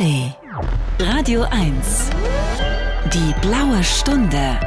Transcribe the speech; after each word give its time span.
ARD. 0.00 0.34
Radio 0.98 1.42
1. 1.50 2.10
Die 3.12 3.34
blaue 3.42 3.84
Stunde. 3.84 4.58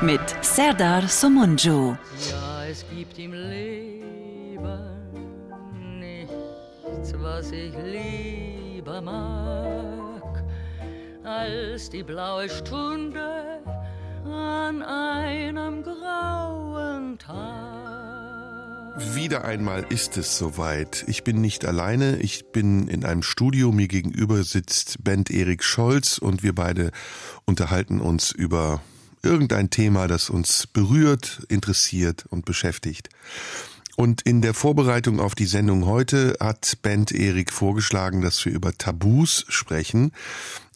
Mit 0.00 0.20
Serdar 0.40 1.06
Somunju. 1.06 1.94
Ja, 2.30 2.64
es 2.68 2.84
gibt 2.90 3.16
im 3.20 3.32
Leben 3.32 4.58
nichts, 6.00 7.14
was 7.16 7.52
ich 7.52 7.72
lieber 7.84 9.00
mag, 9.00 10.42
als 11.22 11.88
die 11.90 12.02
blaue 12.02 12.48
Stunde 12.48 13.60
an 14.24 14.82
einem 14.82 15.84
grauen 15.84 17.16
Tag. 17.18 17.59
Wieder 19.00 19.44
einmal 19.44 19.86
ist 19.88 20.16
es 20.18 20.36
soweit. 20.36 21.04
Ich 21.08 21.24
bin 21.24 21.40
nicht 21.40 21.64
alleine. 21.64 22.18
Ich 22.18 22.52
bin 22.52 22.86
in 22.86 23.04
einem 23.04 23.22
Studio. 23.22 23.72
Mir 23.72 23.88
gegenüber 23.88 24.44
sitzt 24.44 25.02
Bent 25.02 25.30
Erik 25.30 25.64
Scholz 25.64 26.18
und 26.18 26.42
wir 26.42 26.54
beide 26.54 26.92
unterhalten 27.46 28.00
uns 28.00 28.30
über 28.30 28.82
irgendein 29.22 29.70
Thema, 29.70 30.06
das 30.06 30.28
uns 30.28 30.66
berührt, 30.66 31.42
interessiert 31.48 32.26
und 32.28 32.44
beschäftigt. 32.44 33.08
Und 33.96 34.22
in 34.22 34.42
der 34.42 34.54
Vorbereitung 34.54 35.20
auf 35.20 35.34
die 35.34 35.46
Sendung 35.46 35.86
heute 35.86 36.36
hat 36.40 36.78
Bent 36.82 37.12
Erik 37.12 37.52
vorgeschlagen, 37.52 38.20
dass 38.22 38.44
wir 38.44 38.52
über 38.52 38.72
Tabus 38.72 39.44
sprechen. 39.48 40.12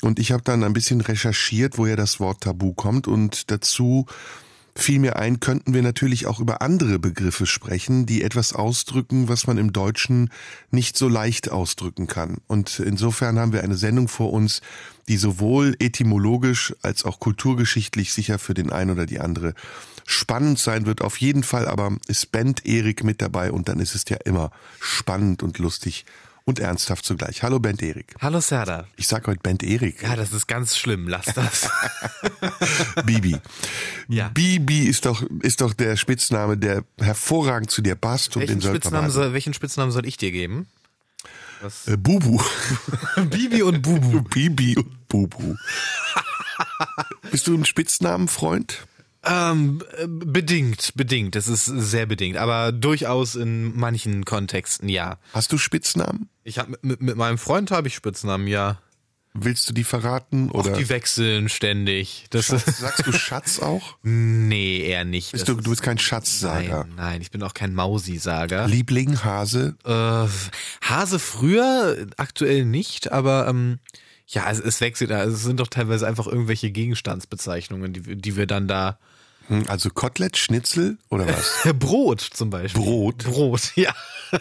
Und 0.02 0.18
ich 0.18 0.32
habe 0.32 0.42
dann 0.42 0.64
ein 0.64 0.72
bisschen 0.72 1.00
recherchiert, 1.00 1.78
woher 1.78 1.96
das 1.96 2.20
Wort 2.20 2.42
Tabu 2.42 2.74
kommt 2.74 3.06
und 3.06 3.50
dazu 3.50 4.06
fiel 4.76 4.98
mir 4.98 5.16
ein, 5.16 5.40
könnten 5.40 5.72
wir 5.72 5.82
natürlich 5.82 6.26
auch 6.26 6.40
über 6.40 6.60
andere 6.60 6.98
Begriffe 6.98 7.46
sprechen, 7.46 8.06
die 8.06 8.22
etwas 8.22 8.52
ausdrücken, 8.52 9.28
was 9.28 9.46
man 9.46 9.56
im 9.56 9.72
Deutschen 9.72 10.30
nicht 10.70 10.96
so 10.96 11.08
leicht 11.08 11.50
ausdrücken 11.50 12.06
kann. 12.06 12.38
Und 12.48 12.80
insofern 12.80 13.38
haben 13.38 13.52
wir 13.52 13.62
eine 13.62 13.76
Sendung 13.76 14.08
vor 14.08 14.32
uns, 14.32 14.62
die 15.08 15.16
sowohl 15.16 15.76
etymologisch 15.78 16.74
als 16.82 17.04
auch 17.04 17.20
kulturgeschichtlich 17.20 18.12
sicher 18.12 18.38
für 18.38 18.54
den 18.54 18.72
einen 18.72 18.90
oder 18.90 19.06
die 19.06 19.20
andere 19.20 19.54
spannend 20.06 20.58
sein 20.58 20.86
wird. 20.86 21.02
Auf 21.02 21.18
jeden 21.18 21.44
Fall 21.44 21.68
aber 21.68 21.96
ist 22.08 22.32
Bent 22.32 22.66
Erik 22.66 23.04
mit 23.04 23.22
dabei 23.22 23.52
und 23.52 23.68
dann 23.68 23.80
ist 23.80 23.94
es 23.94 24.04
ja 24.08 24.18
immer 24.24 24.50
spannend 24.80 25.42
und 25.42 25.58
lustig 25.58 26.04
und 26.44 26.58
ernsthaft 26.58 27.04
zugleich. 27.04 27.42
Hallo 27.42 27.58
Bent 27.58 27.82
Erik. 27.82 28.14
Hallo 28.20 28.40
Serda. 28.40 28.86
Ich 28.96 29.08
sag 29.08 29.26
heute 29.26 29.40
Bent 29.40 29.62
Erik. 29.62 30.02
Ja, 30.02 30.14
das 30.14 30.32
ist 30.32 30.46
ganz 30.46 30.76
schlimm. 30.76 31.08
Lass 31.08 31.26
das. 31.26 31.70
Bibi. 33.06 33.38
Ja. 34.08 34.28
Bibi 34.28 34.80
ist 34.80 35.06
doch, 35.06 35.22
ist 35.40 35.62
doch 35.62 35.72
der 35.72 35.96
Spitzname, 35.96 36.58
der 36.58 36.84
hervorragend 37.00 37.70
zu 37.70 37.80
dir 37.80 37.94
passt 37.94 38.36
und 38.36 38.42
welchen, 38.42 38.60
den 38.60 38.68
Spitznamen 38.68 39.10
soll, 39.10 39.32
welchen 39.32 39.54
Spitznamen 39.54 39.90
soll 39.90 40.06
ich 40.06 40.18
dir 40.18 40.32
geben? 40.32 40.66
Was? 41.62 41.88
Äh, 41.88 41.96
Bubu. 41.96 42.42
Bibi 43.30 43.62
und 43.62 43.80
Bubu. 43.80 44.20
Bibi 44.22 44.76
und 44.76 45.08
Bubu. 45.08 45.56
Bist 47.30 47.46
du 47.46 47.54
ein 47.54 47.64
Spitznamenfreund? 47.64 48.86
Ähm, 49.26 49.82
äh, 49.96 50.06
bedingt, 50.06 50.92
bedingt. 50.94 51.34
Das 51.34 51.48
ist 51.48 51.64
sehr 51.64 52.06
bedingt. 52.06 52.36
Aber 52.36 52.72
durchaus 52.72 53.34
in 53.34 53.76
manchen 53.76 54.24
Kontexten, 54.24 54.88
ja. 54.88 55.18
Hast 55.32 55.52
du 55.52 55.58
Spitznamen? 55.58 56.28
Ich 56.42 56.58
hab, 56.58 56.68
mit, 56.82 57.00
mit 57.00 57.16
meinem 57.16 57.38
Freund 57.38 57.70
habe 57.70 57.88
ich 57.88 57.94
Spitznamen, 57.94 58.46
ja. 58.46 58.78
Willst 59.36 59.68
du 59.68 59.72
die 59.72 59.82
verraten? 59.82 60.50
Auch 60.50 60.60
Oder 60.60 60.72
die 60.72 60.88
wechseln 60.88 61.48
ständig. 61.48 62.26
Das 62.30 62.46
Schatz, 62.46 62.78
sagst 62.78 63.04
du 63.04 63.12
Schatz 63.12 63.58
auch? 63.58 63.96
nee, 64.02 64.78
eher 64.78 65.04
nicht. 65.04 65.32
Bist 65.32 65.48
du, 65.48 65.54
du 65.54 65.70
bist 65.70 65.82
kein 65.82 65.98
Schatzsager. 65.98 66.84
Nein, 66.84 66.94
nein, 66.96 67.20
ich 67.20 67.32
bin 67.32 67.42
auch 67.42 67.52
kein 67.52 67.74
Mausi-Sager. 67.74 68.68
Liebling, 68.68 69.24
Hase? 69.24 69.76
Äh, 69.84 70.88
Hase 70.88 71.18
früher, 71.18 72.06
aktuell 72.16 72.64
nicht, 72.64 73.10
aber 73.10 73.48
ähm, 73.48 73.80
ja, 74.28 74.48
es, 74.50 74.60
es 74.60 74.80
wechselt. 74.80 75.10
Also 75.10 75.34
es 75.34 75.42
sind 75.42 75.58
doch 75.58 75.68
teilweise 75.68 76.06
einfach 76.06 76.28
irgendwelche 76.28 76.70
Gegenstandsbezeichnungen, 76.70 77.92
die, 77.92 78.16
die 78.16 78.36
wir 78.36 78.46
dann 78.46 78.68
da. 78.68 78.98
Hm, 79.48 79.64
Also 79.68 79.90
Kotelett, 79.90 80.36
Schnitzel 80.36 80.98
oder 81.10 81.26
was? 81.28 81.68
Brot 81.78 82.20
zum 82.20 82.50
Beispiel. 82.50 82.82
Brot? 82.82 83.24
Brot, 83.24 83.72
ja. 83.76 83.94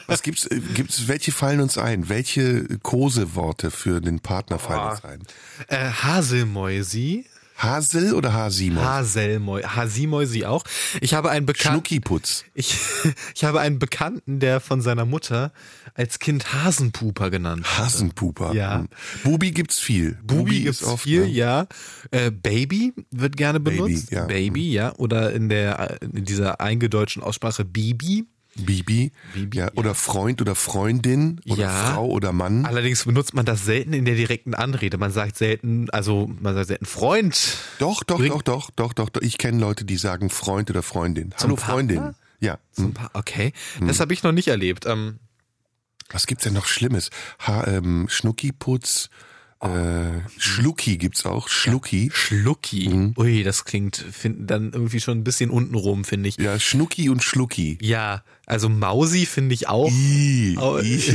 Was 0.07 0.23
gibt's, 0.23 0.45
äh, 0.47 0.59
gibt's, 0.73 1.07
welche 1.07 1.31
fallen 1.31 1.59
uns 1.59 1.77
ein? 1.77 2.09
Welche 2.09 2.65
Koseworte 2.79 3.69
für 3.69 4.01
den 4.01 4.19
Partner 4.21 4.59
fallen 4.59 4.79
Boah. 4.79 4.91
uns 4.91 5.03
ein? 5.03 5.23
Äh, 5.67 5.91
Haselmäusi. 5.91 7.25
Hasel 7.63 8.13
oder 8.13 8.33
Hasimon? 8.33 8.83
Haselmäusi. 8.83 9.63
Hasimäusi 9.67 10.45
auch. 10.45 10.63
Ich 11.01 11.13
habe 11.13 11.29
einen 11.31 11.45
Bekannten. 11.45 11.85
Schnuckiputz. 11.85 12.45
Ich, 12.53 12.77
ich 13.35 13.43
habe 13.43 13.59
einen 13.61 13.79
Bekannten, 13.79 14.39
der 14.39 14.59
von 14.59 14.81
seiner 14.81 15.05
Mutter 15.05 15.51
als 15.95 16.19
Kind 16.19 16.53
Hasenpuper 16.53 17.29
genannt 17.29 17.65
hat. 17.65 17.85
Hasenpuper. 17.85 18.53
Ja. 18.53 18.79
Hm. 18.79 18.89
Bubi 19.23 19.51
gibt's 19.51 19.79
viel. 19.79 20.17
Bubi 20.23 20.57
ist 20.57 20.79
gibt's 20.79 20.83
oft, 20.83 21.03
viel, 21.03 21.21
ne? 21.21 21.31
ja. 21.31 21.67
Äh, 22.11 22.31
Baby 22.31 22.93
wird 23.11 23.37
gerne 23.37 23.59
Baby, 23.59 23.77
benutzt. 23.77 24.11
ja. 24.11 24.25
Baby, 24.25 24.71
ja. 24.73 24.93
Oder 24.97 25.33
in 25.33 25.49
der 25.49 26.01
in 26.01 26.25
dieser 26.25 26.59
eingedeutschten 26.61 27.23
Aussprache 27.23 27.65
Bibi. 27.65 28.25
Bibi. 28.55 29.11
Bibi, 29.33 29.57
ja. 29.57 29.65
ja. 29.65 29.71
Oder 29.75 29.95
Freund 29.95 30.41
oder 30.41 30.55
Freundin 30.55 31.41
oder 31.47 31.61
Ja. 31.63 31.93
Frau 31.93 32.07
oder 32.07 32.31
Mann. 32.33 32.65
Allerdings 32.65 33.05
benutzt 33.05 33.33
man 33.33 33.45
das 33.45 33.65
selten 33.65 33.93
in 33.93 34.05
der 34.05 34.15
direkten 34.15 34.53
Anrede. 34.53 34.97
Man 34.97 35.11
sagt 35.11 35.37
selten, 35.37 35.89
also 35.89 36.29
man 36.39 36.53
sagt 36.53 36.67
selten 36.67 36.85
Freund. 36.85 37.57
Doch, 37.79 38.03
doch, 38.03 38.19
doch, 38.23 38.41
doch, 38.41 38.69
doch, 38.71 38.93
doch, 38.93 39.09
doch. 39.09 39.21
Ich 39.21 39.37
kenne 39.37 39.59
Leute, 39.59 39.85
die 39.85 39.97
sagen 39.97 40.29
Freund 40.29 40.69
oder 40.69 40.83
Freundin. 40.83 41.33
Hallo 41.39 41.55
Partner? 41.55 41.73
Freundin. 41.73 42.15
Ja. 42.39 42.59
So 42.73 42.83
Hm. 42.83 42.93
okay, 43.13 43.53
das 43.85 43.99
habe 43.99 44.13
ich 44.13 44.21
noch 44.23 44.31
nicht 44.33 44.49
erlebt. 44.49 44.85
Ähm, 44.85 45.19
Was 46.09 46.27
gibt's 46.27 46.43
denn 46.43 46.53
noch 46.53 46.65
Schlimmes? 46.67 47.09
Ha, 47.39 47.65
ähm, 47.67 48.05
Schnuckiputz. 48.09 49.09
Äh, 49.61 50.19
Schlucki 50.37 50.97
gibt's 50.97 51.25
auch. 51.25 51.47
Schlucki. 51.47 52.11
Schlucki. 52.13 52.89
Mhm. 52.89 53.13
Ui, 53.17 53.43
das 53.43 53.63
klingt 53.63 53.95
find, 53.95 54.51
dann 54.51 54.73
irgendwie 54.73 54.99
schon 54.99 55.19
ein 55.19 55.23
bisschen 55.23 55.49
untenrum, 55.49 56.03
finde 56.03 56.27
ich. 56.27 56.35
Ja, 56.37 56.59
Schnucki 56.59 57.09
und 57.09 57.23
Schlucki. 57.23 57.77
Ja, 57.81 58.23
also 58.45 58.67
Mausi 58.67 59.25
finde 59.25 59.53
ich 59.53 59.69
auch. 59.69 59.89
Oh. 59.89 60.77
ih, 60.77 61.13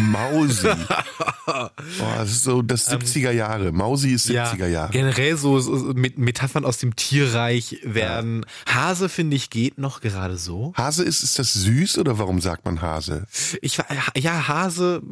Mausi. 0.00 0.68
Oh, 1.50 1.70
das 2.18 2.30
ist 2.30 2.44
so 2.44 2.60
das 2.60 2.90
70er 2.90 3.30
Jahre. 3.30 3.72
Mausi 3.72 4.10
ist 4.10 4.28
70er 4.28 4.66
Jahre. 4.66 4.92
generell 4.92 5.34
so, 5.38 5.58
so 5.58 5.94
mit 5.94 6.18
Metaphern 6.18 6.66
aus 6.66 6.76
dem 6.76 6.94
Tierreich 6.94 7.78
werden. 7.82 8.44
Hase 8.66 9.08
finde 9.08 9.36
ich 9.36 9.48
geht 9.48 9.78
noch 9.78 10.02
gerade 10.02 10.36
so. 10.36 10.74
Hase 10.76 11.04
ist, 11.04 11.22
ist 11.22 11.38
das 11.38 11.54
süß 11.54 11.96
oder 11.98 12.18
warum 12.18 12.42
sagt 12.42 12.66
man 12.66 12.82
Hase? 12.82 13.26
Ich 13.62 13.78
ja 14.14 14.48
Hase, 14.48 15.02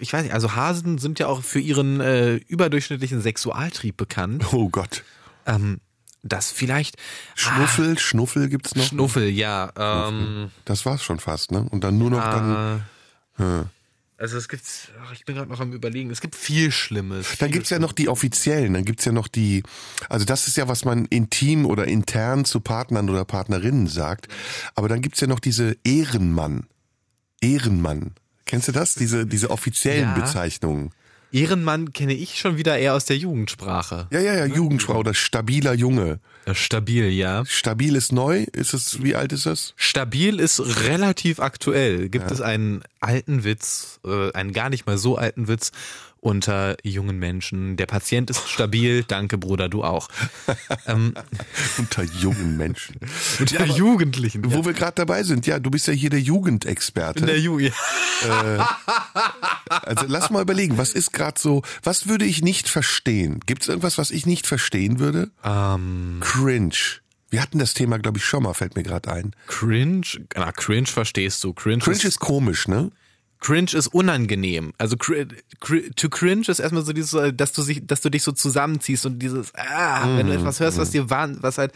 ich 0.00 0.12
weiß 0.12 0.24
nicht. 0.24 0.34
Also 0.34 0.56
Hasen 0.56 0.98
sind 0.98 1.20
ja 1.20 1.28
auch 1.28 1.42
für 1.42 1.60
ihren 1.60 2.00
äh, 2.00 2.34
überdurchschnittlichen 2.34 3.20
Sexualtrieb 3.20 3.96
bekannt. 3.96 4.52
Oh 4.52 4.68
Gott. 4.68 5.04
Ähm, 5.46 5.78
das 6.26 6.50
vielleicht 6.50 6.96
Schnuffel, 7.34 7.98
Schnuffel 7.98 8.48
gibt's 8.48 8.74
noch. 8.74 8.84
Schnuffel, 8.84 9.28
ja. 9.28 9.72
Ähm, 9.76 10.50
Das 10.64 10.84
war's 10.86 11.02
schon 11.02 11.18
fast, 11.20 11.52
ne? 11.52 11.66
Und 11.70 11.84
dann 11.84 11.98
nur 11.98 12.10
noch 12.10 12.22
dann. 12.24 12.82
äh, 13.38 13.64
also 14.18 14.38
es 14.38 14.48
gibt, 14.48 14.64
ach, 15.04 15.12
ich 15.12 15.26
bin 15.26 15.36
gerade 15.36 15.50
noch 15.50 15.60
am 15.60 15.72
überlegen. 15.74 16.10
Es 16.10 16.22
gibt 16.22 16.34
viel 16.36 16.70
Schlimmes. 16.72 17.26
Dann 17.38 17.48
viel 17.48 17.48
gibt's 17.50 17.68
ja 17.70 17.78
noch 17.78 17.92
die 17.92 18.08
offiziellen, 18.08 18.72
dann 18.72 18.84
gibt's 18.86 19.04
ja 19.04 19.12
noch 19.12 19.28
die, 19.28 19.62
also 20.08 20.24
das 20.24 20.48
ist 20.48 20.56
ja, 20.56 20.68
was 20.68 20.86
man 20.86 21.04
intim 21.06 21.66
oder 21.66 21.86
intern 21.86 22.46
zu 22.46 22.60
Partnern 22.60 23.10
oder 23.10 23.26
Partnerinnen 23.26 23.86
sagt. 23.88 24.28
Aber 24.74 24.88
dann 24.88 25.02
gibt's 25.02 25.20
ja 25.20 25.26
noch 25.26 25.40
diese 25.40 25.76
Ehrenmann. 25.84 26.66
Ehrenmann. 27.42 28.14
Kennst 28.46 28.68
du 28.68 28.72
das? 28.72 28.94
Diese, 28.94 29.26
diese 29.26 29.50
offiziellen 29.50 30.08
Ja. 30.08 30.14
Bezeichnungen. 30.14 30.92
Ehrenmann 31.32 31.92
kenne 31.92 32.14
ich 32.14 32.38
schon 32.38 32.56
wieder 32.56 32.78
eher 32.78 32.94
aus 32.94 33.04
der 33.04 33.16
Jugendsprache. 33.16 34.06
Ja, 34.10 34.20
ja, 34.20 34.34
ja, 34.34 34.46
Jugendfrau 34.46 34.98
oder 34.98 35.14
stabiler 35.14 35.74
Junge. 35.74 36.20
Stabil, 36.52 37.10
ja. 37.10 37.44
Stabil 37.44 37.96
ist 37.96 38.12
neu. 38.12 38.44
Ist 38.52 38.72
es, 38.72 39.02
wie 39.02 39.16
alt 39.16 39.32
ist 39.32 39.46
das? 39.46 39.74
Stabil 39.76 40.38
ist 40.38 40.60
relativ 40.84 41.40
aktuell. 41.40 42.08
Gibt 42.08 42.30
es 42.30 42.40
einen 42.40 42.82
alten 43.00 43.44
Witz, 43.44 44.00
äh, 44.04 44.32
einen 44.32 44.52
gar 44.52 44.70
nicht 44.70 44.86
mal 44.86 44.98
so 44.98 45.16
alten 45.16 45.48
Witz 45.48 45.72
unter 46.26 46.76
jungen 46.82 47.20
Menschen. 47.20 47.76
Der 47.76 47.86
Patient 47.86 48.28
ist 48.30 48.48
stabil, 48.48 49.04
danke 49.08 49.38
Bruder, 49.38 49.68
du 49.68 49.84
auch. 49.84 50.08
ähm, 50.86 51.14
Unter 51.78 52.02
jungen 52.02 52.56
Menschen. 52.56 52.96
ja, 53.48 53.64
Jugendlichen. 53.64 54.52
Wo 54.52 54.64
wir 54.64 54.72
gerade 54.72 54.94
dabei 54.96 55.22
sind, 55.22 55.46
ja, 55.46 55.60
du 55.60 55.70
bist 55.70 55.86
ja 55.86 55.92
hier 55.92 56.10
der 56.10 56.20
Jugendexperte. 56.20 57.20
in 57.20 57.26
der 57.26 57.38
Jugend. 57.38 57.72
Also 59.68 60.06
lass 60.08 60.30
mal 60.30 60.42
überlegen, 60.42 60.78
was 60.78 60.92
ist 60.92 61.12
gerade 61.12 61.40
so, 61.40 61.62
was 61.84 62.08
würde 62.08 62.24
ich 62.24 62.42
nicht 62.42 62.68
verstehen? 62.68 63.38
Gibt 63.46 63.62
es 63.62 63.68
irgendwas, 63.68 63.96
was 63.96 64.10
ich 64.10 64.26
nicht 64.26 64.48
verstehen 64.48 64.98
würde? 64.98 65.30
Ähm, 65.44 66.18
Cringe. 66.20 66.74
Wir 67.30 67.40
hatten 67.40 67.58
das 67.58 67.74
Thema, 67.74 67.98
glaube 67.98 68.18
ich, 68.18 68.24
schon 68.24 68.42
mal, 68.42 68.54
fällt 68.54 68.74
mir 68.74 68.82
gerade 68.82 69.12
ein. 69.12 69.34
cringe, 69.46 70.06
na, 70.34 70.50
cringe 70.50 70.86
verstehst 70.86 71.42
du. 71.44 71.52
Cringe, 71.52 71.78
Cringe 71.78 71.96
ist, 71.98 72.04
ist 72.04 72.18
komisch, 72.18 72.66
ne? 72.66 72.90
Cringe 73.46 73.74
ist 73.74 73.86
unangenehm. 73.88 74.72
Also 74.76 74.96
cri 74.96 75.24
cri 75.60 75.90
to 75.94 76.08
cringe 76.08 76.46
ist 76.48 76.58
erstmal 76.58 76.84
so 76.84 76.92
dieses, 76.92 77.14
äh, 77.14 77.32
dass 77.32 77.52
du 77.52 77.62
sich, 77.62 77.86
dass 77.86 78.00
du 78.00 78.10
dich 78.10 78.24
so 78.24 78.32
zusammenziehst 78.32 79.06
und 79.06 79.20
dieses, 79.20 79.54
ah, 79.54 80.16
wenn 80.16 80.26
du 80.26 80.34
etwas 80.34 80.58
hörst, 80.58 80.78
was 80.78 80.90
dir 80.90 81.10
wahn, 81.10 81.38
was 81.42 81.56
halt 81.56 81.72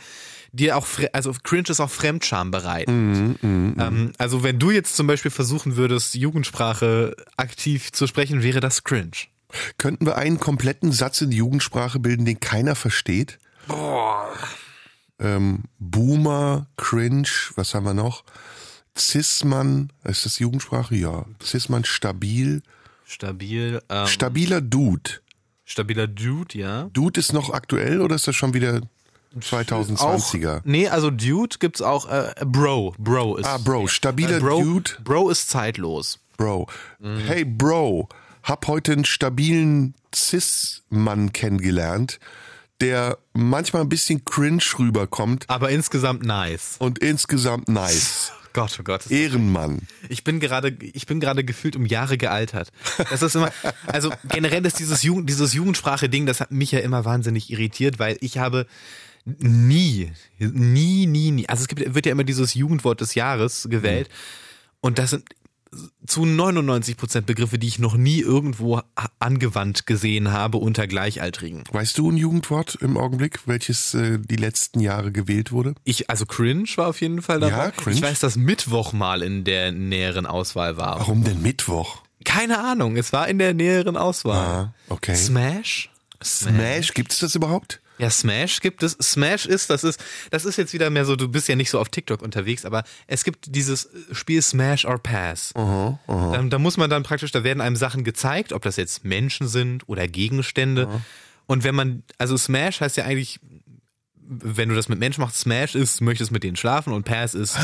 dir 0.51 0.77
auch, 0.77 0.89
also 1.13 1.33
cringe 1.45 1.69
ist 1.69 1.79
auch 1.79 1.91
Fremdscham 1.91 2.51
bereit. 2.51 2.89
ähm, 3.79 4.13
also 4.19 4.43
wenn 4.43 4.59
du 4.59 4.73
jetzt 4.73 4.97
zum 4.97 5.07
Beispiel 5.07 5.31
versuchen 5.31 5.77
würdest, 5.77 6.17
Jugendsprache 6.17 7.15
aktiv 7.37 7.93
zu 7.93 8.09
sprechen, 8.09 8.43
wäre 8.43 8.59
das 8.59 8.83
cringe. 8.83 9.29
Könnten 9.79 10.07
wir 10.07 10.17
einen 10.17 10.41
kompletten 10.41 10.91
Satz 10.91 11.21
in 11.21 11.31
die 11.31 11.37
Jugendsprache 11.37 12.01
bilden, 12.01 12.25
den 12.25 12.41
keiner 12.41 12.75
versteht? 12.75 13.39
Boah. 13.69 14.29
Ähm, 15.21 15.65
Boomer, 15.79 16.67
Cringe, 16.77 17.29
was 17.55 17.75
haben 17.75 17.85
wir 17.85 17.95
noch? 17.95 18.25
Cis-Mann, 19.01 19.93
ist 20.05 20.25
das 20.25 20.39
Jugendsprache? 20.39 20.95
Ja. 20.95 21.25
Cis-Mann, 21.43 21.85
stabil. 21.85 22.63
Stabil. 23.05 23.83
Ähm, 23.89 24.07
Stabiler 24.07 24.61
Dude. 24.61 25.11
stabiler 25.65 26.07
Dude, 26.07 26.59
ja. 26.59 26.91
Dude 26.93 27.19
ist 27.19 27.33
noch 27.33 27.51
aktuell 27.53 28.01
oder 28.01 28.15
ist 28.15 28.29
das 28.29 28.37
schon 28.37 28.55
wieder 28.55 28.83
2020er? 29.39 30.59
Auch, 30.59 30.65
nee, 30.65 30.89
also 30.89 31.11
Dude 31.11 31.57
gibt's 31.59 31.83
auch, 31.83 32.09
äh, 32.09 32.33
Bro. 32.45 32.95
Bro 32.99 33.37
ist. 33.37 33.47
Ah, 33.47 33.59
Bro, 33.59 33.89
stabiler 33.89 34.37
äh, 34.37 34.41
Bro, 34.41 34.63
Dude. 34.63 34.91
Bro 35.03 35.31
ist 35.31 35.49
zeitlos. 35.49 36.19
Bro. 36.37 36.69
Hey, 37.01 37.45
Bro, 37.45 38.09
hab 38.43 38.67
heute 38.67 38.93
einen 38.93 39.05
stabilen 39.05 39.95
Cis-Mann 40.15 41.33
kennengelernt, 41.33 42.19
der 42.81 43.19
manchmal 43.33 43.83
ein 43.83 43.89
bisschen 43.89 44.25
cringe 44.25 44.63
rüberkommt 44.79 45.45
Aber 45.49 45.71
insgesamt 45.71 46.25
nice. 46.25 46.77
und 46.79 46.99
insgesamt 46.99 47.69
nice. 47.69 48.33
Gott, 48.53 48.79
oh 48.81 48.83
Gott. 48.83 49.09
Ehrenmann. 49.11 49.83
Ich 50.09 50.25
bin 50.25 50.41
gerade, 50.41 50.77
ich 50.81 51.07
bin 51.07 51.21
gerade 51.21 51.45
gefühlt 51.45 51.77
um 51.77 51.87
Jahre 51.87 52.19
gealtert. 52.19 52.73
Das 53.09 53.23
ist 53.23 53.37
immer, 53.37 53.53
also 53.87 54.11
generell 54.25 54.67
ist 54.67 54.81
dieses 54.81 55.05
Jugend, 55.05 55.29
dieses 55.29 55.55
Jugendsprache-Ding, 55.55 56.27
das 56.27 56.41
hat 56.41 56.51
mich 56.51 56.73
ja 56.73 56.81
immer 56.81 57.05
wahnsinnig 57.05 57.51
irritiert, 57.51 58.01
weil 58.01 58.17
ich 58.21 58.39
habe 58.39 58.67
nie, 59.25 60.11
nie, 60.39 61.07
nie, 61.07 61.31
nie, 61.31 61.49
also 61.49 61.63
es 61.63 61.69
gibt, 61.69 61.95
wird 61.95 62.07
ja 62.07 62.13
immer 62.13 62.25
dieses 62.25 62.55
Jugendwort 62.55 63.01
des 63.01 63.15
Jahres 63.15 63.69
gewählt 63.71 64.09
und 64.81 64.99
das 64.99 65.11
sind 65.11 65.25
zu 66.07 66.27
99 66.27 66.97
Prozent 66.97 67.27
Begriffe, 67.27 67.59
die 67.59 67.69
ich 67.69 67.79
noch 67.79 67.97
nie 67.97 68.21
irgendwo 68.21 68.81
angewandt 69.19 69.87
gesehen 69.87 70.33
habe 70.33 70.59
unter 70.59 70.87
Gleichaltrigen. 70.87 71.65
Weißt 71.71 71.97
du 71.99 72.11
ein 72.11 72.17
Jugendwort 72.17 72.77
im 72.81 72.97
Augenblick, 72.97 73.47
welches 73.47 73.95
äh, 73.95 74.19
die 74.19 74.37
letzten 74.37 74.81
Jahre 74.81 75.13
gewählt 75.13 75.53
wurde? 75.53 75.75
Ich, 75.85 76.11
also 76.11 76.27
cringe 76.27 76.69
war 76.77 76.89
auf 76.89 77.01
jeden 77.01 77.23
Fall 77.23 77.41
dabei. 77.41 77.67
Ja, 77.67 77.71
cringe. 77.71 77.97
Ich 77.97 78.03
weiß, 78.03 78.19
dass 78.21 78.37
Mittwoch 78.37 78.93
mal 78.93 79.23
in 79.23 79.45
der 79.45 79.71
näheren 79.73 80.27
Auswahl 80.27 80.77
war. 80.77 80.99
Warum 80.99 81.23
denn 81.23 81.41
Mittwoch? 81.43 82.03
Keine 82.25 82.59
Ahnung, 82.59 82.97
es 82.97 83.13
war 83.13 83.29
in 83.29 83.39
der 83.39 83.55
näheren 83.55 83.97
Auswahl. 83.97 84.47
Ah, 84.47 84.75
okay. 84.89 85.15
Smash? 85.15 85.91
Smash, 86.23 86.93
gibt's 86.93 87.19
das 87.21 87.35
überhaupt? 87.35 87.80
Ja, 88.01 88.11
Smash 88.11 88.61
gibt 88.61 88.83
es. 88.83 88.93
Smash 88.93 89.47
ist, 89.47 89.69
das 89.71 89.85
ist, 89.85 90.03
das 90.31 90.45
ist 90.45 90.57
jetzt 90.57 90.73
wieder 90.73 90.89
mehr 90.91 91.05
so, 91.05 91.17
du 91.17 91.29
bist 91.29 91.49
ja 91.49 91.57
nicht 91.57 91.71
so 91.71 91.79
auf 91.79 91.89
TikTok 91.91 92.23
unterwegs, 92.23 92.65
aber 92.65 92.83
es 93.07 93.25
gibt 93.25 93.55
dieses 93.55 93.89
Spiel 94.13 94.41
Smash 94.43 94.85
or 94.87 94.99
Pass. 94.99 95.53
Da, 96.07 96.43
da 96.43 96.59
muss 96.59 96.77
man 96.77 96.89
dann 96.89 97.03
praktisch, 97.03 97.31
da 97.33 97.45
werden 97.45 97.61
einem 97.61 97.77
Sachen 97.77 98.03
gezeigt, 98.05 98.53
ob 98.53 98.63
das 98.63 98.77
jetzt 98.77 99.05
Menschen 99.05 99.49
sind 99.49 99.89
oder 99.89 100.09
Gegenstände. 100.09 100.89
Und 101.47 101.65
wenn 101.65 101.75
man, 101.75 102.03
also 102.17 102.37
Smash 102.37 102.81
heißt 102.81 102.97
ja 102.97 103.05
eigentlich, 103.05 103.41
wenn 104.31 104.69
du 104.69 104.77
das 104.77 104.89
mit 104.89 105.01
Menschen 105.01 105.23
machst, 105.23 105.39
Smash 105.39 105.75
ist, 105.75 106.01
möchtest 106.01 106.31
mit 106.31 106.45
denen 106.45 106.57
schlafen 106.57 106.93
und 106.93 107.05
Pass 107.05 107.35
ist, 107.35 107.59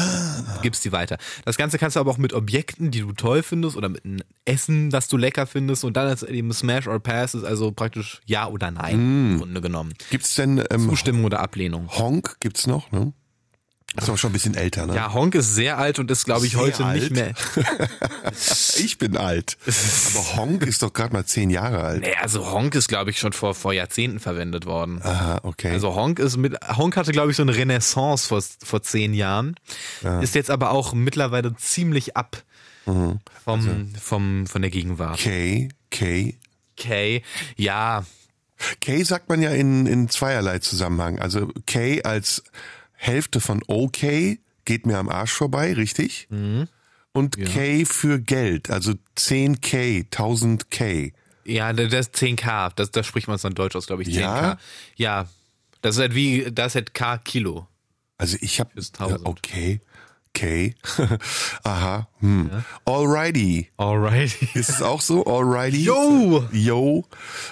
gibst 0.62 0.84
die 0.84 0.90
weiter. 0.90 1.16
Das 1.44 1.56
Ganze 1.56 1.78
kannst 1.78 1.94
du 1.94 2.00
aber 2.00 2.10
auch 2.10 2.18
mit 2.18 2.32
Objekten, 2.32 2.90
die 2.90 3.00
du 3.00 3.12
toll 3.12 3.44
findest 3.44 3.76
oder 3.76 3.88
mit 3.88 4.04
einem 4.04 4.20
Essen, 4.44 4.90
das 4.90 5.06
du 5.06 5.16
lecker 5.16 5.46
findest 5.46 5.84
und 5.84 5.96
dann 5.96 6.12
ist 6.12 6.24
eben 6.24 6.52
Smash 6.52 6.88
or 6.88 6.98
Pass 6.98 7.34
ist 7.34 7.44
also 7.44 7.70
praktisch 7.70 8.20
Ja 8.26 8.48
oder 8.48 8.72
Nein 8.72 8.94
im 8.94 9.38
Grunde 9.38 9.60
genommen. 9.60 9.94
Gibt's 10.10 10.34
denn 10.34 10.62
ähm, 10.70 10.88
Zustimmung 10.88 11.24
oder 11.24 11.40
Ablehnung. 11.40 11.88
Honk? 11.88 12.36
Gibt's 12.40 12.66
noch? 12.66 12.90
Ne? 12.90 13.12
Ist 13.96 14.08
aber 14.08 14.18
schon 14.18 14.30
ein 14.30 14.32
bisschen 14.32 14.54
älter, 14.54 14.86
ne? 14.86 14.94
Ja, 14.94 15.12
Honk 15.12 15.34
ist 15.34 15.54
sehr 15.54 15.78
alt 15.78 15.98
und 15.98 16.10
ist, 16.10 16.24
glaube 16.24 16.46
ich, 16.46 16.52
Sehr 16.52 16.60
heute 16.60 16.84
alt? 16.84 17.00
nicht 17.02 17.12
mehr. 17.12 17.34
Ich 18.78 18.98
bin 18.98 19.16
alt. 19.16 19.56
Aber 20.14 20.36
Honk 20.36 20.62
ist 20.66 20.82
doch 20.82 20.92
gerade 20.92 21.12
mal 21.12 21.24
zehn 21.24 21.50
Jahre 21.50 21.82
alt. 21.82 22.00
Nee, 22.02 22.14
also 22.20 22.50
Honk 22.52 22.74
ist, 22.74 22.88
glaube 22.88 23.10
ich, 23.10 23.18
schon 23.18 23.32
vor, 23.32 23.54
vor 23.54 23.72
Jahrzehnten 23.72 24.20
verwendet 24.20 24.66
worden. 24.66 25.00
Aha, 25.02 25.40
okay. 25.42 25.70
Also 25.70 25.94
Honk 25.94 26.18
ist 26.18 26.36
mit 26.36 26.56
Honk 26.76 26.96
hatte, 26.96 27.12
glaube 27.12 27.30
ich, 27.30 27.36
so 27.36 27.42
eine 27.42 27.54
Renaissance 27.56 28.26
vor, 28.28 28.42
vor 28.64 28.82
zehn 28.82 29.14
Jahren. 29.14 29.54
Ist 30.20 30.34
jetzt 30.34 30.50
aber 30.50 30.70
auch 30.70 30.92
mittlerweile 30.92 31.54
ziemlich 31.56 32.16
ab 32.16 32.42
Mhm. 32.88 33.18
vom, 33.44 33.54
Also 33.60 33.70
vom, 34.00 34.46
von 34.46 34.62
der 34.62 34.70
Gegenwart. 34.70 35.18
K, 35.18 35.68
K. 35.90 36.36
Okay, 36.78 37.22
ja, 37.56 38.04
K 38.80 39.02
sagt 39.02 39.28
man 39.28 39.42
ja 39.42 39.50
in, 39.50 39.86
in 39.86 40.08
zweierlei 40.08 40.60
Zusammenhang. 40.60 41.18
Also 41.18 41.48
K 41.66 42.02
als 42.02 42.44
Hälfte 42.96 43.40
von 43.40 43.62
OK 43.66 43.98
geht 44.64 44.86
mir 44.86 44.98
am 44.98 45.08
Arsch 45.08 45.32
vorbei, 45.32 45.72
richtig? 45.74 46.26
Mhm. 46.30 46.68
Und 47.12 47.38
K 47.38 47.84
für 47.86 48.20
Geld, 48.20 48.68
also 48.68 48.92
10K, 49.16 50.10
1000K. 50.10 51.12
ja, 51.44 51.72
das 51.72 52.08
ist 52.08 52.16
10k, 52.16 52.72
das, 52.76 52.90
das 52.90 53.06
spricht 53.06 53.26
man 53.26 53.38
so 53.38 53.48
in 53.48 53.54
Deutsch 53.54 53.74
aus, 53.74 53.86
glaube 53.86 54.02
ich, 54.02 54.08
10k. 54.08 54.20
Ja? 54.20 54.58
Ja, 54.96 55.28
das 55.80 55.96
ist 55.96 56.00
halt 56.00 56.14
wie, 56.14 56.50
das 56.52 56.72
ist 56.72 56.74
halt 56.74 56.94
K 56.94 57.16
Kilo. 57.18 57.68
Also 58.18 58.36
ich 58.40 58.60
habe 58.60 58.70
1000. 58.76 59.26
okay. 60.36 60.74
Aha. 61.64 62.08
Hm. 62.20 62.50
Alrighty. 62.84 63.70
Alright. 63.76 64.36
Ist 64.54 64.68
es 64.68 64.82
auch 64.82 65.00
so? 65.00 65.24
Alrighty. 65.24 65.84
Yo! 65.84 66.44
Yo. 66.52 67.04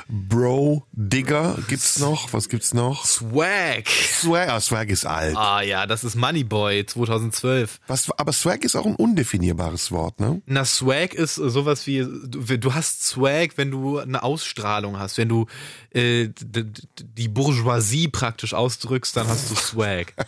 Bro. 0.09 0.85
Digger. 0.93 1.57
Gibt's 1.69 1.99
noch? 1.99 2.33
Was 2.33 2.49
gibt's 2.49 2.75
noch? 2.75 3.05
Swag. 3.05 3.89
Swag. 3.89 4.49
Ah, 4.49 4.61
Swag 4.61 4.89
ist 4.91 5.07
alt. 5.07 5.37
Ah 5.37 5.63
ja, 5.63 5.87
das 5.87 6.05
ist 6.05 6.15
Moneyboy 6.15 6.87
2012. 6.87 7.81
Was, 7.87 8.11
aber 8.19 8.33
Swag 8.33 8.65
ist 8.65 8.77
auch 8.77 8.87
ein 8.87 8.97
undefinierbares 8.97 9.91
Wort, 9.91 10.21
ne? 10.21 10.43
Na, 10.47 10.65
Swag 10.65 11.15
ist 11.15 11.37
sowas 11.37 11.87
wie, 11.87 11.99
du, 11.99 12.59
du 12.59 12.75
hast 12.75 13.05
Swag, 13.05 13.57
wenn 13.57 13.71
du 13.71 13.99
eine 13.99 14.23
Ausstrahlung 14.23 14.99
hast, 14.99 15.19
wenn 15.19 15.29
du 15.29 15.47
äh, 15.91 16.29
die 16.35 17.29
Bourgeoisie 17.29 18.09
praktisch 18.09 18.53
ausdrückst, 18.55 19.17
dann 19.17 19.29
hast 19.29 19.51
du 19.51 19.55
Swag. 19.55 20.15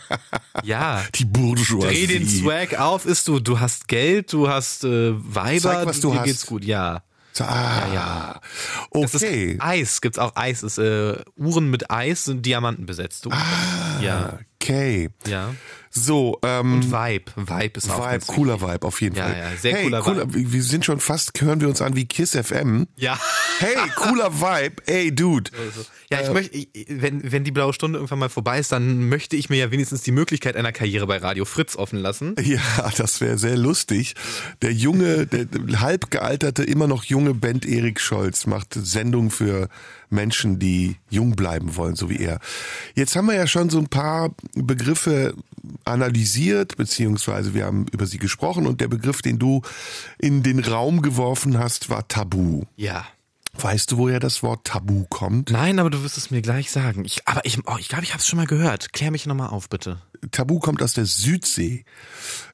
Ja. 0.64 1.04
Die 1.14 1.26
Bourgeoisie. 1.26 1.86
Dreh 1.86 2.06
den 2.06 2.26
Swag 2.26 2.45
auf, 2.78 3.06
ist 3.06 3.26
du, 3.28 3.40
du 3.40 3.60
hast 3.60 3.88
Geld, 3.88 4.32
du 4.32 4.48
hast 4.48 4.84
äh, 4.84 5.12
Weiber, 5.16 5.60
Zeig, 5.60 5.86
was 5.86 6.00
du 6.00 6.10
dir 6.12 6.18
hast. 6.20 6.24
geht's 6.26 6.46
gut, 6.46 6.64
ja. 6.64 7.02
Ah, 7.38 7.82
ja. 7.92 8.40
Das 8.92 9.14
Okay. 9.14 9.52
ist 9.52 9.62
Eis, 9.62 10.00
gibt's 10.00 10.18
auch 10.18 10.32
Eis, 10.36 10.62
ist 10.62 10.78
äh, 10.78 11.16
Uhren 11.36 11.68
mit 11.70 11.90
Eis 11.90 12.24
sind 12.24 12.46
Diamanten 12.46 12.86
besetzt. 12.86 13.26
Du, 13.26 13.30
Ah. 13.30 14.00
ja, 14.00 14.38
Okay. 14.62 15.10
ja. 15.26 15.54
So, 15.96 16.38
ähm, 16.42 16.74
Und 16.74 16.92
Vibe, 16.92 17.24
Vibe 17.36 17.70
ist 17.78 17.90
auch 17.90 18.10
Vibe, 18.12 18.24
cooler 18.26 18.60
Vibe 18.60 18.86
auf 18.86 19.00
jeden 19.00 19.16
Ja, 19.16 19.24
Fall. 19.24 19.38
ja, 19.38 19.56
sehr 19.60 19.74
hey, 19.76 19.84
cooler 19.84 20.06
Vibe. 20.06 20.52
Wir 20.52 20.62
sind 20.62 20.84
schon 20.84 21.00
fast, 21.00 21.40
hören 21.40 21.60
wir 21.60 21.68
uns 21.68 21.80
an 21.80 21.96
wie 21.96 22.04
Kiss 22.06 22.32
FM. 22.36 22.86
Ja. 22.96 23.18
Hey, 23.58 23.74
cooler 23.96 24.32
Vibe. 24.40 24.82
Ey, 24.86 25.14
Dude. 25.14 25.50
Ja, 26.08 26.20
ich 26.20 26.30
möchte, 26.32 26.56
ich- 26.56 26.68
wenn, 26.88 27.32
wenn 27.32 27.42
die 27.42 27.50
blaue 27.50 27.72
Stunde 27.72 27.98
irgendwann 27.98 28.20
mal 28.20 28.28
vorbei 28.28 28.60
ist, 28.60 28.70
dann 28.70 29.08
möchte 29.08 29.34
ich 29.34 29.50
mir 29.50 29.56
ja 29.56 29.72
wenigstens 29.72 30.02
die 30.02 30.12
Möglichkeit 30.12 30.54
einer 30.54 30.70
Karriere 30.70 31.04
bei 31.08 31.16
Radio 31.16 31.44
Fritz 31.44 31.74
offen 31.74 31.98
lassen. 31.98 32.36
Ja, 32.40 32.60
das 32.96 33.20
wäre 33.20 33.38
sehr 33.38 33.56
lustig. 33.56 34.14
Der 34.62 34.72
junge, 34.72 35.26
der 35.26 35.46
halb 35.80 36.12
gealterte, 36.12 36.62
immer 36.62 36.86
noch 36.86 37.02
junge 37.02 37.34
Band 37.34 37.66
Erik 37.66 38.00
Scholz 38.00 38.46
macht 38.46 38.74
Sendungen 38.74 39.32
für 39.32 39.68
Menschen, 40.10 40.58
die 40.58 40.96
jung 41.10 41.36
bleiben 41.36 41.76
wollen, 41.76 41.96
so 41.96 42.10
wie 42.10 42.18
er. 42.18 42.40
Jetzt 42.94 43.16
haben 43.16 43.26
wir 43.26 43.34
ja 43.34 43.46
schon 43.46 43.70
so 43.70 43.78
ein 43.78 43.88
paar 43.88 44.34
Begriffe 44.54 45.34
analysiert, 45.84 46.76
beziehungsweise 46.76 47.54
wir 47.54 47.64
haben 47.64 47.86
über 47.92 48.06
sie 48.06 48.18
gesprochen 48.18 48.66
und 48.66 48.80
der 48.80 48.88
Begriff, 48.88 49.22
den 49.22 49.38
du 49.38 49.62
in 50.18 50.42
den 50.42 50.60
Raum 50.60 51.02
geworfen 51.02 51.58
hast, 51.58 51.90
war 51.90 52.06
Tabu. 52.08 52.64
Ja. 52.76 53.06
Weißt 53.58 53.92
du, 53.92 53.96
woher 53.96 54.20
das 54.20 54.42
Wort 54.42 54.66
Tabu 54.66 55.04
kommt? 55.08 55.50
Nein, 55.50 55.78
aber 55.78 55.88
du 55.88 56.02
wirst 56.02 56.18
es 56.18 56.30
mir 56.30 56.42
gleich 56.42 56.70
sagen. 56.70 57.04
Ich, 57.04 57.26
aber 57.26 57.44
ich, 57.44 57.58
oh, 57.66 57.76
ich 57.78 57.88
glaube, 57.88 58.04
ich 58.04 58.12
habe 58.12 58.20
es 58.20 58.28
schon 58.28 58.36
mal 58.36 58.46
gehört. 58.46 58.92
Klär 58.92 59.10
mich 59.10 59.26
nochmal 59.26 59.48
auf, 59.48 59.68
bitte. 59.70 59.98
Tabu 60.30 60.58
kommt 60.58 60.82
aus 60.82 60.92
der 60.92 61.06
Südsee. 61.06 61.84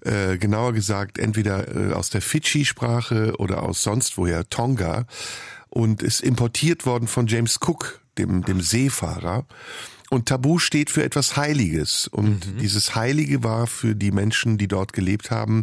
Äh, 0.02 0.38
genauer 0.38 0.72
gesagt, 0.72 1.18
entweder 1.18 1.90
äh, 1.90 1.92
aus 1.92 2.10
der 2.10 2.22
Fidschi-Sprache 2.22 3.34
oder 3.38 3.64
aus 3.64 3.82
sonst 3.82 4.16
woher, 4.16 4.48
Tonga. 4.48 5.06
Und 5.72 6.02
ist 6.02 6.20
importiert 6.20 6.84
worden 6.84 7.08
von 7.08 7.26
James 7.26 7.58
Cook, 7.62 8.02
dem, 8.18 8.44
dem 8.44 8.60
Seefahrer. 8.60 9.46
Und 10.10 10.26
Tabu 10.26 10.58
steht 10.58 10.90
für 10.90 11.02
etwas 11.02 11.38
Heiliges. 11.38 12.06
Und 12.06 12.60
dieses 12.60 12.94
Heilige 12.94 13.42
war 13.42 13.66
für 13.66 13.96
die 13.96 14.10
Menschen, 14.10 14.58
die 14.58 14.68
dort 14.68 14.92
gelebt 14.92 15.30
haben, 15.30 15.62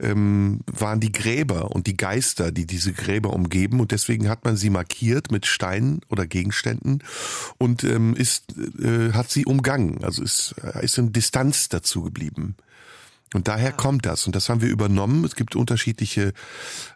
ähm, 0.00 0.60
waren 0.64 0.98
die 0.98 1.12
Gräber 1.12 1.72
und 1.72 1.86
die 1.86 1.98
Geister, 1.98 2.52
die 2.52 2.64
diese 2.64 2.94
Gräber 2.94 3.34
umgeben. 3.34 3.80
Und 3.80 3.92
deswegen 3.92 4.30
hat 4.30 4.46
man 4.46 4.56
sie 4.56 4.70
markiert 4.70 5.30
mit 5.30 5.44
Steinen 5.44 6.00
oder 6.08 6.26
Gegenständen 6.26 7.04
und 7.58 7.84
ähm, 7.84 8.16
ist, 8.16 8.54
äh, 8.82 9.12
hat 9.12 9.30
sie 9.30 9.44
umgangen. 9.44 10.02
Also 10.02 10.22
ist, 10.22 10.54
äh, 10.64 10.82
ist 10.82 10.96
in 10.96 11.12
Distanz 11.12 11.68
dazu 11.68 12.00
geblieben. 12.00 12.56
Und 13.34 13.48
daher 13.48 13.72
kommt 13.72 14.06
das. 14.06 14.26
Und 14.26 14.36
das 14.36 14.48
haben 14.48 14.60
wir 14.60 14.68
übernommen. 14.68 15.24
Es 15.24 15.36
gibt 15.36 15.56
unterschiedliche 15.56 16.32